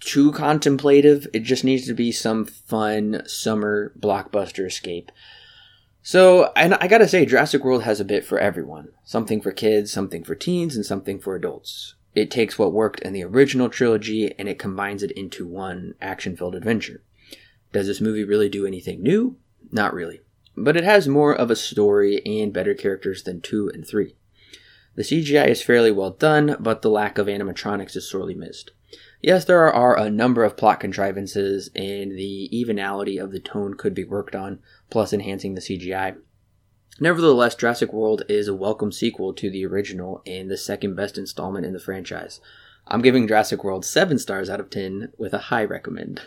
too 0.00 0.32
contemplative. 0.32 1.26
It 1.32 1.40
just 1.40 1.64
needs 1.64 1.86
to 1.86 1.94
be 1.94 2.12
some 2.12 2.44
fun 2.44 3.22
summer 3.26 3.92
blockbuster 3.98 4.66
escape. 4.66 5.10
So, 6.02 6.52
and 6.54 6.74
I 6.74 6.86
gotta 6.86 7.08
say, 7.08 7.26
Jurassic 7.26 7.64
World 7.64 7.82
has 7.82 8.00
a 8.00 8.04
bit 8.04 8.24
for 8.24 8.38
everyone. 8.38 8.88
Something 9.04 9.40
for 9.40 9.50
kids, 9.50 9.92
something 9.92 10.24
for 10.24 10.34
teens, 10.34 10.76
and 10.76 10.86
something 10.86 11.18
for 11.18 11.34
adults. 11.34 11.96
It 12.14 12.30
takes 12.30 12.58
what 12.58 12.72
worked 12.72 13.00
in 13.00 13.12
the 13.12 13.24
original 13.24 13.68
trilogy 13.68 14.34
and 14.38 14.48
it 14.48 14.58
combines 14.58 15.02
it 15.02 15.10
into 15.12 15.46
one 15.46 15.94
action 16.00 16.36
filled 16.36 16.54
adventure. 16.54 17.02
Does 17.72 17.86
this 17.86 18.00
movie 18.00 18.24
really 18.24 18.48
do 18.48 18.66
anything 18.66 19.02
new? 19.02 19.36
Not 19.70 19.92
really. 19.92 20.20
But 20.56 20.76
it 20.76 20.84
has 20.84 21.06
more 21.06 21.34
of 21.34 21.50
a 21.50 21.56
story 21.56 22.24
and 22.24 22.52
better 22.52 22.74
characters 22.74 23.22
than 23.22 23.40
2 23.40 23.70
and 23.74 23.86
3. 23.86 24.14
The 24.94 25.02
CGI 25.02 25.46
is 25.48 25.62
fairly 25.62 25.92
well 25.92 26.10
done, 26.10 26.56
but 26.58 26.82
the 26.82 26.90
lack 26.90 27.18
of 27.18 27.28
animatronics 27.28 27.94
is 27.94 28.10
sorely 28.10 28.34
missed. 28.34 28.72
Yes, 29.22 29.44
there 29.44 29.72
are 29.72 29.98
a 29.98 30.10
number 30.10 30.44
of 30.44 30.56
plot 30.56 30.80
contrivances, 30.80 31.70
and 31.76 32.12
the 32.12 32.48
evenality 32.58 33.18
of 33.18 33.30
the 33.30 33.40
tone 33.40 33.74
could 33.74 33.94
be 33.94 34.04
worked 34.04 34.34
on, 34.34 34.60
plus 34.90 35.12
enhancing 35.12 35.54
the 35.54 35.60
CGI. 35.60 36.16
Nevertheless, 37.00 37.54
Jurassic 37.54 37.92
World 37.92 38.22
is 38.28 38.48
a 38.48 38.54
welcome 38.54 38.90
sequel 38.90 39.32
to 39.34 39.50
the 39.50 39.64
original 39.66 40.22
and 40.26 40.50
the 40.50 40.56
second 40.56 40.96
best 40.96 41.16
installment 41.16 41.66
in 41.66 41.74
the 41.74 41.78
franchise. 41.78 42.40
I'm 42.88 43.02
giving 43.02 43.28
Jurassic 43.28 43.62
World 43.62 43.84
7 43.84 44.18
stars 44.18 44.50
out 44.50 44.58
of 44.58 44.70
10 44.70 45.12
with 45.16 45.32
a 45.32 45.38
high 45.38 45.64
recommend. 45.64 46.22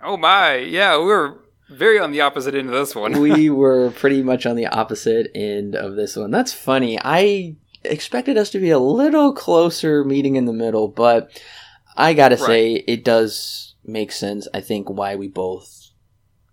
Oh 0.00 0.16
my, 0.16 0.56
yeah, 0.56 0.96
we 0.98 1.04
were 1.04 1.40
very 1.68 1.98
on 1.98 2.12
the 2.12 2.20
opposite 2.20 2.54
end 2.54 2.68
of 2.68 2.74
this 2.74 2.94
one. 2.94 3.20
we 3.20 3.50
were 3.50 3.90
pretty 3.90 4.22
much 4.22 4.46
on 4.46 4.56
the 4.56 4.66
opposite 4.66 5.30
end 5.34 5.74
of 5.74 5.96
this 5.96 6.16
one. 6.16 6.30
That's 6.30 6.52
funny. 6.52 6.98
I 7.02 7.56
expected 7.84 8.36
us 8.36 8.50
to 8.50 8.58
be 8.58 8.70
a 8.70 8.78
little 8.78 9.32
closer 9.32 10.04
meeting 10.04 10.36
in 10.36 10.46
the 10.46 10.52
middle, 10.52 10.88
but 10.88 11.30
I 11.96 12.14
gotta 12.14 12.36
right. 12.36 12.46
say, 12.46 12.72
it 12.74 13.04
does 13.04 13.74
make 13.84 14.12
sense. 14.12 14.48
I 14.54 14.60
think 14.60 14.88
why 14.88 15.16
we 15.16 15.28
both 15.28 15.90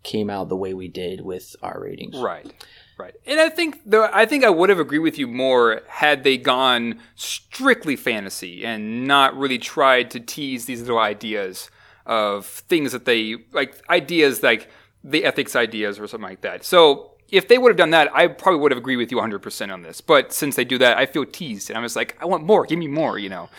came 0.04 0.30
out 0.30 0.50
the 0.50 0.56
way 0.56 0.74
we 0.74 0.88
did 0.88 1.22
with 1.22 1.56
our 1.62 1.82
ratings. 1.82 2.18
Right. 2.18 2.52
Right. 2.98 3.14
And 3.26 3.42
I 3.42 3.50
think 3.50 3.82
though 3.86 4.10
I 4.14 4.26
think 4.26 4.46
I 4.46 4.50
would 4.50 4.70
have 4.70 4.80
agreed 4.80 5.00
with 5.00 5.20
you 5.20 5.28
more 5.28 5.82
had 5.88 6.24
they 6.24 6.38
gone 6.38 7.02
strictly 7.16 7.98
fantasy 7.98 8.66
and 8.66 9.06
not 9.06 9.36
really 9.36 9.58
tried 9.58 10.12
to 10.12 10.22
tease 10.22 10.66
these 10.66 10.80
little 10.80 11.00
ideas 11.00 11.70
of 12.06 12.46
things 12.46 12.92
that 12.92 13.06
they 13.06 13.36
like 13.52 13.82
ideas 13.90 14.44
like 14.44 14.70
the 15.04 15.26
ethics 15.26 15.56
ideas 15.56 16.00
or 16.00 16.08
something 16.08 16.30
like 16.30 16.42
that. 16.42 16.64
So 16.64 17.12
if 17.30 17.48
they 17.48 17.58
would 17.58 17.70
have 17.70 17.78
done 17.78 17.90
that, 17.92 18.14
I 18.16 18.28
probably 18.28 18.60
would 18.60 18.72
have 18.72 18.78
agreed 18.78 18.98
with 18.98 19.12
you 19.12 19.18
100% 19.18 19.74
on 19.74 19.82
this. 19.82 20.02
But 20.02 20.32
since 20.32 20.56
they 20.56 20.66
do 20.66 20.78
that, 20.78 20.98
I 20.98 21.06
feel 21.06 21.26
teased. 21.26 21.70
And 21.70 21.78
I'm 21.78 21.84
just 21.84 21.96
like, 21.96 22.16
I 22.22 22.26
want 22.26 22.44
more. 22.44 22.66
Give 22.66 22.78
me 22.78 22.88
more, 22.88 23.18
you 23.18 23.30
know. 23.30 23.50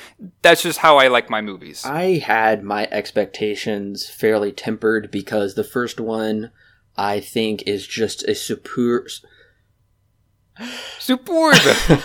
That's 0.42 0.62
just 0.62 0.78
how 0.78 0.98
I 0.98 1.08
like 1.08 1.28
my 1.28 1.40
movies. 1.40 1.84
I 1.84 2.18
had 2.18 2.62
my 2.62 2.88
expectations 2.90 4.08
fairly 4.08 4.52
tempered 4.52 5.10
because 5.10 5.54
the 5.54 5.64
first 5.64 6.00
one, 6.00 6.52
I 6.96 7.20
think, 7.20 7.62
is 7.66 7.86
just 7.86 8.22
a 8.24 8.34
super. 8.34 9.06
Superb! 10.98 11.56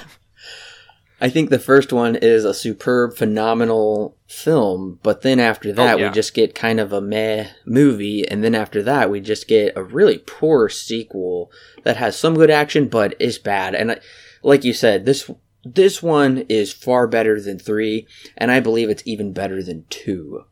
I 1.23 1.29
think 1.29 1.51
the 1.51 1.59
first 1.59 1.93
one 1.93 2.15
is 2.15 2.43
a 2.43 2.53
superb, 2.53 3.15
phenomenal 3.15 4.17
film, 4.25 4.99
but 5.03 5.21
then 5.21 5.39
after 5.39 5.69
oh, 5.69 5.73
that, 5.73 5.95
oh, 5.95 5.97
yeah. 5.99 6.07
we 6.07 6.13
just 6.13 6.33
get 6.33 6.55
kind 6.55 6.79
of 6.79 6.91
a 6.91 6.99
meh 6.99 7.47
movie, 7.63 8.27
and 8.27 8.43
then 8.43 8.55
after 8.55 8.81
that, 8.81 9.11
we 9.11 9.19
just 9.19 9.47
get 9.47 9.77
a 9.77 9.83
really 9.83 10.17
poor 10.17 10.67
sequel 10.67 11.51
that 11.83 11.97
has 11.97 12.17
some 12.17 12.33
good 12.33 12.49
action, 12.49 12.87
but 12.87 13.13
is 13.19 13.37
bad. 13.37 13.75
And 13.75 14.01
like 14.41 14.63
you 14.63 14.73
said, 14.73 15.05
this 15.05 15.29
this 15.63 16.01
one 16.01 16.39
is 16.49 16.73
far 16.73 17.05
better 17.05 17.39
than 17.39 17.59
three, 17.59 18.07
and 18.35 18.49
I 18.49 18.59
believe 18.59 18.89
it's 18.89 19.03
even 19.05 19.31
better 19.31 19.61
than 19.61 19.85
two. 19.91 20.45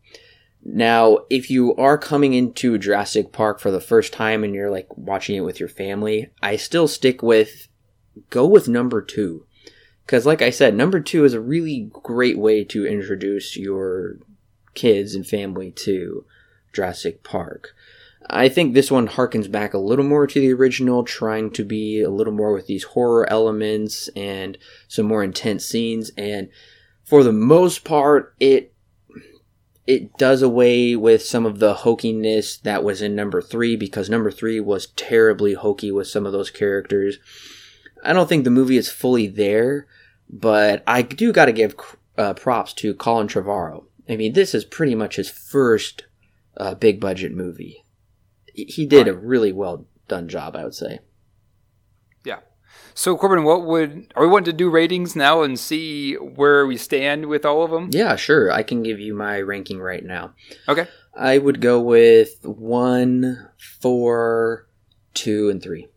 Now, 0.63 1.19
if 1.31 1.49
you 1.49 1.75
are 1.77 1.97
coming 1.97 2.33
into 2.33 2.77
Jurassic 2.77 3.31
Park 3.31 3.59
for 3.59 3.71
the 3.71 3.81
first 3.81 4.13
time 4.13 4.43
and 4.43 4.53
you're 4.53 4.69
like 4.69 4.95
watching 4.95 5.35
it 5.35 5.41
with 5.41 5.59
your 5.59 5.69
family, 5.69 6.29
I 6.43 6.57
still 6.57 6.87
stick 6.87 7.23
with 7.23 7.69
go 8.29 8.45
with 8.45 8.67
number 8.67 9.01
two 9.01 9.45
because, 10.09 10.25
like 10.25 10.41
I 10.41 10.49
said, 10.49 10.73
number 10.73 10.99
two 10.99 11.23
is 11.23 11.35
a 11.35 11.39
really 11.39 11.91
great 11.93 12.39
way 12.39 12.63
to 12.63 12.87
introduce 12.87 13.55
your 13.55 14.17
kids 14.73 15.13
and 15.13 15.23
family 15.23 15.69
to 15.83 16.25
Jurassic 16.73 17.23
Park. 17.23 17.75
I 18.27 18.49
think 18.49 18.73
this 18.73 18.89
one 18.89 19.07
harkens 19.07 19.51
back 19.51 19.75
a 19.75 19.77
little 19.77 20.03
more 20.03 20.25
to 20.25 20.39
the 20.39 20.51
original, 20.51 21.03
trying 21.03 21.51
to 21.51 21.63
be 21.63 22.01
a 22.01 22.09
little 22.09 22.33
more 22.33 22.51
with 22.53 22.65
these 22.65 22.85
horror 22.85 23.29
elements 23.29 24.09
and 24.15 24.57
some 24.87 25.05
more 25.05 25.23
intense 25.23 25.63
scenes. 25.63 26.09
And 26.17 26.49
for 27.03 27.23
the 27.23 27.31
most 27.31 27.83
part, 27.83 28.33
it 28.39 28.73
it 29.85 30.17
does 30.17 30.41
away 30.41 30.95
with 30.95 31.21
some 31.21 31.45
of 31.45 31.59
the 31.59 31.75
hokiness 31.75 32.59
that 32.63 32.83
was 32.83 33.03
in 33.03 33.13
number 33.13 33.43
three 33.43 33.75
because 33.75 34.09
number 34.09 34.31
three 34.31 34.59
was 34.59 34.87
terribly 34.95 35.53
hokey 35.53 35.91
with 35.91 36.07
some 36.07 36.25
of 36.25 36.31
those 36.31 36.49
characters. 36.49 37.19
I 38.03 38.13
don't 38.13 38.27
think 38.27 38.43
the 38.43 38.49
movie 38.49 38.77
is 38.77 38.89
fully 38.89 39.27
there, 39.27 39.85
but 40.29 40.83
I 40.85 41.01
do 41.01 41.31
got 41.33 41.45
to 41.45 41.51
give 41.51 41.75
uh, 42.17 42.33
props 42.33 42.73
to 42.73 42.93
Colin 42.93 43.27
Trevorrow. 43.27 43.85
I 44.07 44.15
mean, 44.15 44.33
this 44.33 44.53
is 44.53 44.65
pretty 44.65 44.95
much 44.95 45.15
his 45.15 45.29
first 45.29 46.05
uh, 46.57 46.75
big 46.75 46.99
budget 46.99 47.33
movie. 47.33 47.83
He 48.53 48.85
did 48.85 49.07
a 49.07 49.13
really 49.13 49.51
well 49.51 49.85
done 50.07 50.27
job, 50.27 50.55
I 50.55 50.63
would 50.63 50.75
say. 50.75 50.99
Yeah. 52.25 52.39
So 52.93 53.15
Corbin, 53.15 53.43
what 53.43 53.65
would 53.65 54.11
are 54.15 54.23
we 54.23 54.29
wanting 54.29 54.51
to 54.51 54.53
do 54.53 54.69
ratings 54.69 55.15
now 55.15 55.43
and 55.43 55.57
see 55.57 56.15
where 56.15 56.65
we 56.65 56.75
stand 56.75 57.27
with 57.27 57.45
all 57.45 57.63
of 57.63 57.71
them? 57.71 57.89
Yeah, 57.91 58.15
sure. 58.15 58.51
I 58.51 58.63
can 58.63 58.83
give 58.83 58.99
you 58.99 59.13
my 59.13 59.39
ranking 59.39 59.79
right 59.79 60.03
now. 60.03 60.33
Okay. 60.67 60.87
I 61.15 61.37
would 61.37 61.61
go 61.61 61.79
with 61.79 62.43
one, 62.43 63.49
four, 63.81 64.67
two, 65.13 65.49
and 65.49 65.61
three. 65.61 65.87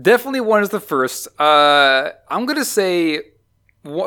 Definitely 0.00 0.40
one 0.40 0.62
is 0.62 0.68
the 0.68 0.80
first. 0.80 1.28
Uh, 1.40 2.10
I'm 2.28 2.46
gonna 2.46 2.64
say 2.64 3.22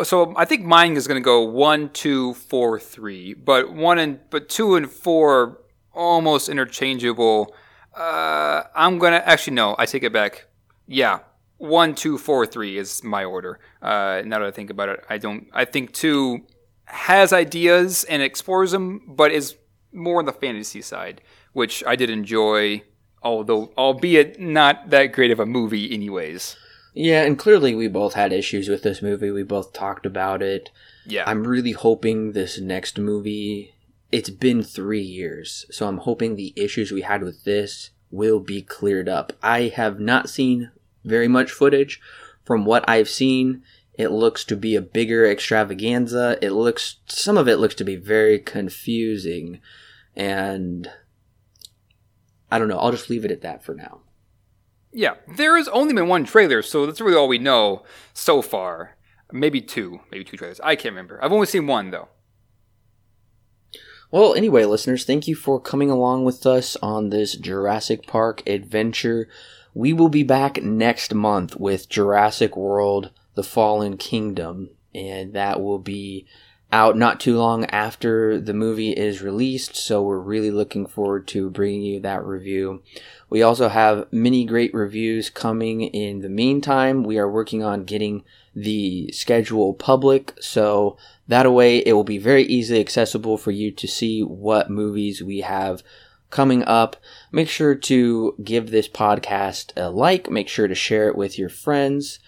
so 0.03 0.33
I 0.35 0.45
think 0.45 0.63
mine 0.63 0.95
is 0.95 1.07
going 1.07 1.21
to 1.21 1.25
go 1.25 1.41
one, 1.43 1.89
two, 1.89 2.33
four, 2.35 2.79
three, 2.79 3.33
but 3.33 3.73
one 3.73 3.99
and 3.99 4.19
but 4.29 4.49
two 4.49 4.75
and 4.75 4.89
four 4.89 5.61
almost 5.93 6.49
interchangeable. 6.49 7.55
Uh, 7.95 8.63
I'm 8.75 8.99
gonna 8.99 9.21
actually 9.25 9.55
no, 9.55 9.75
I 9.77 9.85
take 9.85 10.03
it 10.03 10.13
back. 10.13 10.47
Yeah, 10.87 11.19
one, 11.57 11.95
two, 11.95 12.17
four, 12.17 12.45
three 12.45 12.77
is 12.77 13.03
my 13.03 13.23
order. 13.23 13.59
Uh, 13.81 14.21
now 14.25 14.39
that 14.39 14.47
I 14.47 14.51
think 14.51 14.69
about 14.69 14.89
it, 14.89 15.03
I 15.09 15.17
don't. 15.17 15.47
I 15.53 15.65
think 15.65 15.93
two 15.93 16.45
has 16.85 17.33
ideas 17.33 18.03
and 18.03 18.21
explores 18.21 18.71
them, 18.71 19.01
but 19.07 19.31
is 19.31 19.55
more 19.93 20.19
on 20.19 20.25
the 20.25 20.33
fantasy 20.33 20.81
side, 20.81 21.21
which 21.53 21.83
I 21.85 21.95
did 21.95 22.09
enjoy, 22.09 22.83
although 23.21 23.71
albeit 23.77 24.39
not 24.39 24.89
that 24.89 25.07
great 25.07 25.31
of 25.31 25.39
a 25.39 25.45
movie, 25.45 25.93
anyways. 25.93 26.55
Yeah, 26.93 27.23
and 27.23 27.39
clearly 27.39 27.73
we 27.73 27.87
both 27.87 28.13
had 28.13 28.33
issues 28.33 28.67
with 28.67 28.83
this 28.83 29.01
movie. 29.01 29.31
We 29.31 29.43
both 29.43 29.73
talked 29.73 30.05
about 30.05 30.41
it. 30.41 30.69
Yeah. 31.05 31.23
I'm 31.25 31.47
really 31.47 31.71
hoping 31.71 32.33
this 32.33 32.59
next 32.59 32.99
movie. 32.99 33.73
It's 34.11 34.29
been 34.29 34.61
three 34.61 35.01
years, 35.01 35.65
so 35.71 35.87
I'm 35.87 35.99
hoping 35.99 36.35
the 36.35 36.53
issues 36.57 36.91
we 36.91 37.01
had 37.01 37.23
with 37.23 37.45
this 37.45 37.91
will 38.11 38.41
be 38.41 38.61
cleared 38.61 39.07
up. 39.07 39.31
I 39.41 39.71
have 39.75 39.99
not 39.99 40.29
seen 40.29 40.71
very 41.05 41.29
much 41.29 41.51
footage. 41.51 42.01
From 42.43 42.65
what 42.65 42.83
I've 42.89 43.07
seen, 43.07 43.63
it 43.93 44.09
looks 44.09 44.43
to 44.45 44.57
be 44.57 44.75
a 44.75 44.81
bigger 44.81 45.25
extravaganza. 45.25 46.37
It 46.41 46.51
looks, 46.51 46.97
some 47.07 47.37
of 47.37 47.47
it 47.47 47.57
looks 47.57 47.75
to 47.75 47.85
be 47.85 47.95
very 47.95 48.37
confusing. 48.39 49.61
And 50.13 50.91
I 52.51 52.59
don't 52.59 52.67
know. 52.67 52.77
I'll 52.77 52.91
just 52.91 53.09
leave 53.09 53.25
it 53.25 53.31
at 53.31 53.41
that 53.41 53.63
for 53.63 53.73
now. 53.73 54.01
Yeah, 54.91 55.15
there 55.35 55.57
has 55.57 55.69
only 55.69 55.93
been 55.93 56.09
one 56.09 56.25
trailer, 56.25 56.61
so 56.61 56.85
that's 56.85 56.99
really 56.99 57.15
all 57.15 57.29
we 57.29 57.39
know 57.39 57.83
so 58.13 58.41
far. 58.41 58.97
Maybe 59.31 59.61
two, 59.61 60.01
maybe 60.11 60.25
two 60.25 60.35
trailers. 60.35 60.59
I 60.61 60.75
can't 60.75 60.91
remember. 60.93 61.23
I've 61.23 61.31
only 61.31 61.47
seen 61.47 61.65
one 61.65 61.91
though. 61.91 62.09
Well, 64.11 64.33
anyway, 64.33 64.65
listeners, 64.65 65.05
thank 65.05 65.29
you 65.29 65.35
for 65.35 65.61
coming 65.61 65.89
along 65.89 66.25
with 66.25 66.45
us 66.45 66.75
on 66.83 67.09
this 67.09 67.35
Jurassic 67.35 68.05
Park 68.05 68.45
adventure. 68.45 69.29
We 69.73 69.93
will 69.93 70.09
be 70.09 70.23
back 70.23 70.61
next 70.61 71.13
month 71.13 71.55
with 71.55 71.87
Jurassic 71.87 72.57
World 72.57 73.11
The 73.35 73.43
Fallen 73.43 73.95
Kingdom, 73.95 74.71
and 74.93 75.31
that 75.31 75.61
will 75.61 75.79
be 75.79 76.27
out 76.71 76.97
not 76.97 77.19
too 77.19 77.37
long 77.37 77.65
after 77.65 78.39
the 78.39 78.53
movie 78.53 78.91
is 78.91 79.21
released, 79.21 79.75
so 79.75 80.01
we're 80.01 80.19
really 80.19 80.51
looking 80.51 80.85
forward 80.85 81.27
to 81.29 81.49
bringing 81.49 81.81
you 81.81 81.99
that 81.99 82.23
review. 82.23 82.81
We 83.29 83.41
also 83.41 83.69
have 83.69 84.11
many 84.11 84.45
great 84.45 84.73
reviews 84.73 85.29
coming 85.29 85.81
in 85.81 86.21
the 86.21 86.29
meantime. 86.29 87.03
We 87.03 87.17
are 87.17 87.29
working 87.29 87.63
on 87.63 87.85
getting 87.85 88.23
the 88.55 89.11
schedule 89.11 89.73
public, 89.73 90.33
so 90.39 90.97
that 91.27 91.51
way 91.51 91.79
it 91.79 91.93
will 91.93 92.03
be 92.03 92.17
very 92.17 92.43
easily 92.43 92.79
accessible 92.79 93.37
for 93.37 93.51
you 93.51 93.71
to 93.71 93.87
see 93.87 94.21
what 94.21 94.69
movies 94.69 95.21
we 95.21 95.41
have 95.41 95.83
coming 96.29 96.63
up. 96.63 96.95
Make 97.31 97.49
sure 97.49 97.75
to 97.75 98.35
give 98.43 98.71
this 98.71 98.87
podcast 98.87 99.71
a 99.75 99.89
like, 99.89 100.29
make 100.29 100.47
sure 100.47 100.67
to 100.67 100.75
share 100.75 101.07
it 101.07 101.15
with 101.15 101.37
your 101.37 101.49
friends, 101.49 102.19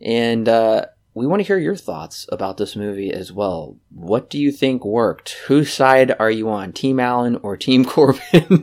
and 0.00 0.48
uh, 0.48 0.86
we 1.14 1.26
want 1.26 1.40
to 1.40 1.46
hear 1.46 1.58
your 1.58 1.76
thoughts 1.76 2.26
about 2.30 2.56
this 2.56 2.76
movie 2.76 3.12
as 3.12 3.32
well. 3.32 3.76
What 3.90 4.30
do 4.30 4.38
you 4.38 4.52
think 4.52 4.84
worked? 4.84 5.30
Whose 5.46 5.72
side 5.72 6.14
are 6.20 6.30
you 6.30 6.48
on, 6.48 6.72
Team 6.72 7.00
Allen 7.00 7.36
or 7.42 7.56
Team 7.56 7.84
Corbin 7.86 8.62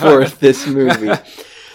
for 0.00 0.24
this 0.40 0.66
movie? 0.66 1.12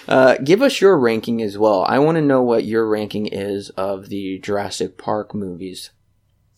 Uh, 0.07 0.35
give 0.43 0.61
us 0.61 0.81
your 0.81 0.97
ranking 0.97 1.41
as 1.41 1.57
well. 1.57 1.85
I 1.87 1.99
want 1.99 2.15
to 2.15 2.21
know 2.21 2.41
what 2.41 2.65
your 2.65 2.87
ranking 2.87 3.27
is 3.27 3.69
of 3.71 4.09
the 4.09 4.39
Jurassic 4.39 4.97
Park 4.97 5.33
movies. 5.33 5.91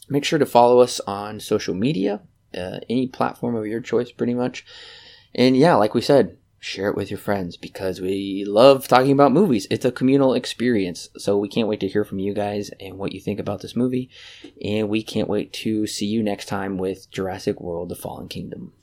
Make 0.09 0.25
sure 0.25 0.39
to 0.39 0.45
follow 0.45 0.79
us 0.79 0.99
on 1.01 1.39
social 1.39 1.75
media, 1.75 2.21
uh, 2.57 2.79
any 2.89 3.07
platform 3.07 3.55
of 3.55 3.67
your 3.67 3.81
choice, 3.81 4.11
pretty 4.11 4.33
much. 4.33 4.65
And 5.35 5.55
yeah, 5.55 5.75
like 5.75 5.93
we 5.93 6.01
said, 6.01 6.37
share 6.61 6.89
it 6.89 6.95
with 6.95 7.09
your 7.09 7.17
friends 7.17 7.57
because 7.57 7.99
we 7.99 8.45
love 8.45 8.87
talking 8.87 9.11
about 9.11 9.31
movies. 9.31 9.65
It's 9.71 9.83
a 9.83 9.91
communal 9.91 10.35
experience. 10.35 11.09
So 11.17 11.37
we 11.37 11.49
can't 11.49 11.67
wait 11.67 11.79
to 11.79 11.87
hear 11.87 12.05
from 12.05 12.19
you 12.19 12.35
guys 12.35 12.69
and 12.79 12.99
what 12.99 13.13
you 13.13 13.19
think 13.19 13.39
about 13.39 13.61
this 13.61 13.75
movie. 13.75 14.11
And 14.63 14.87
we 14.87 15.01
can't 15.01 15.27
wait 15.27 15.51
to 15.53 15.87
see 15.87 16.05
you 16.05 16.21
next 16.21 16.45
time 16.45 16.77
with 16.77 17.09
Jurassic 17.09 17.59
World 17.59 17.89
The 17.89 17.95
Fallen 17.95 18.27
Kingdom. 18.27 18.73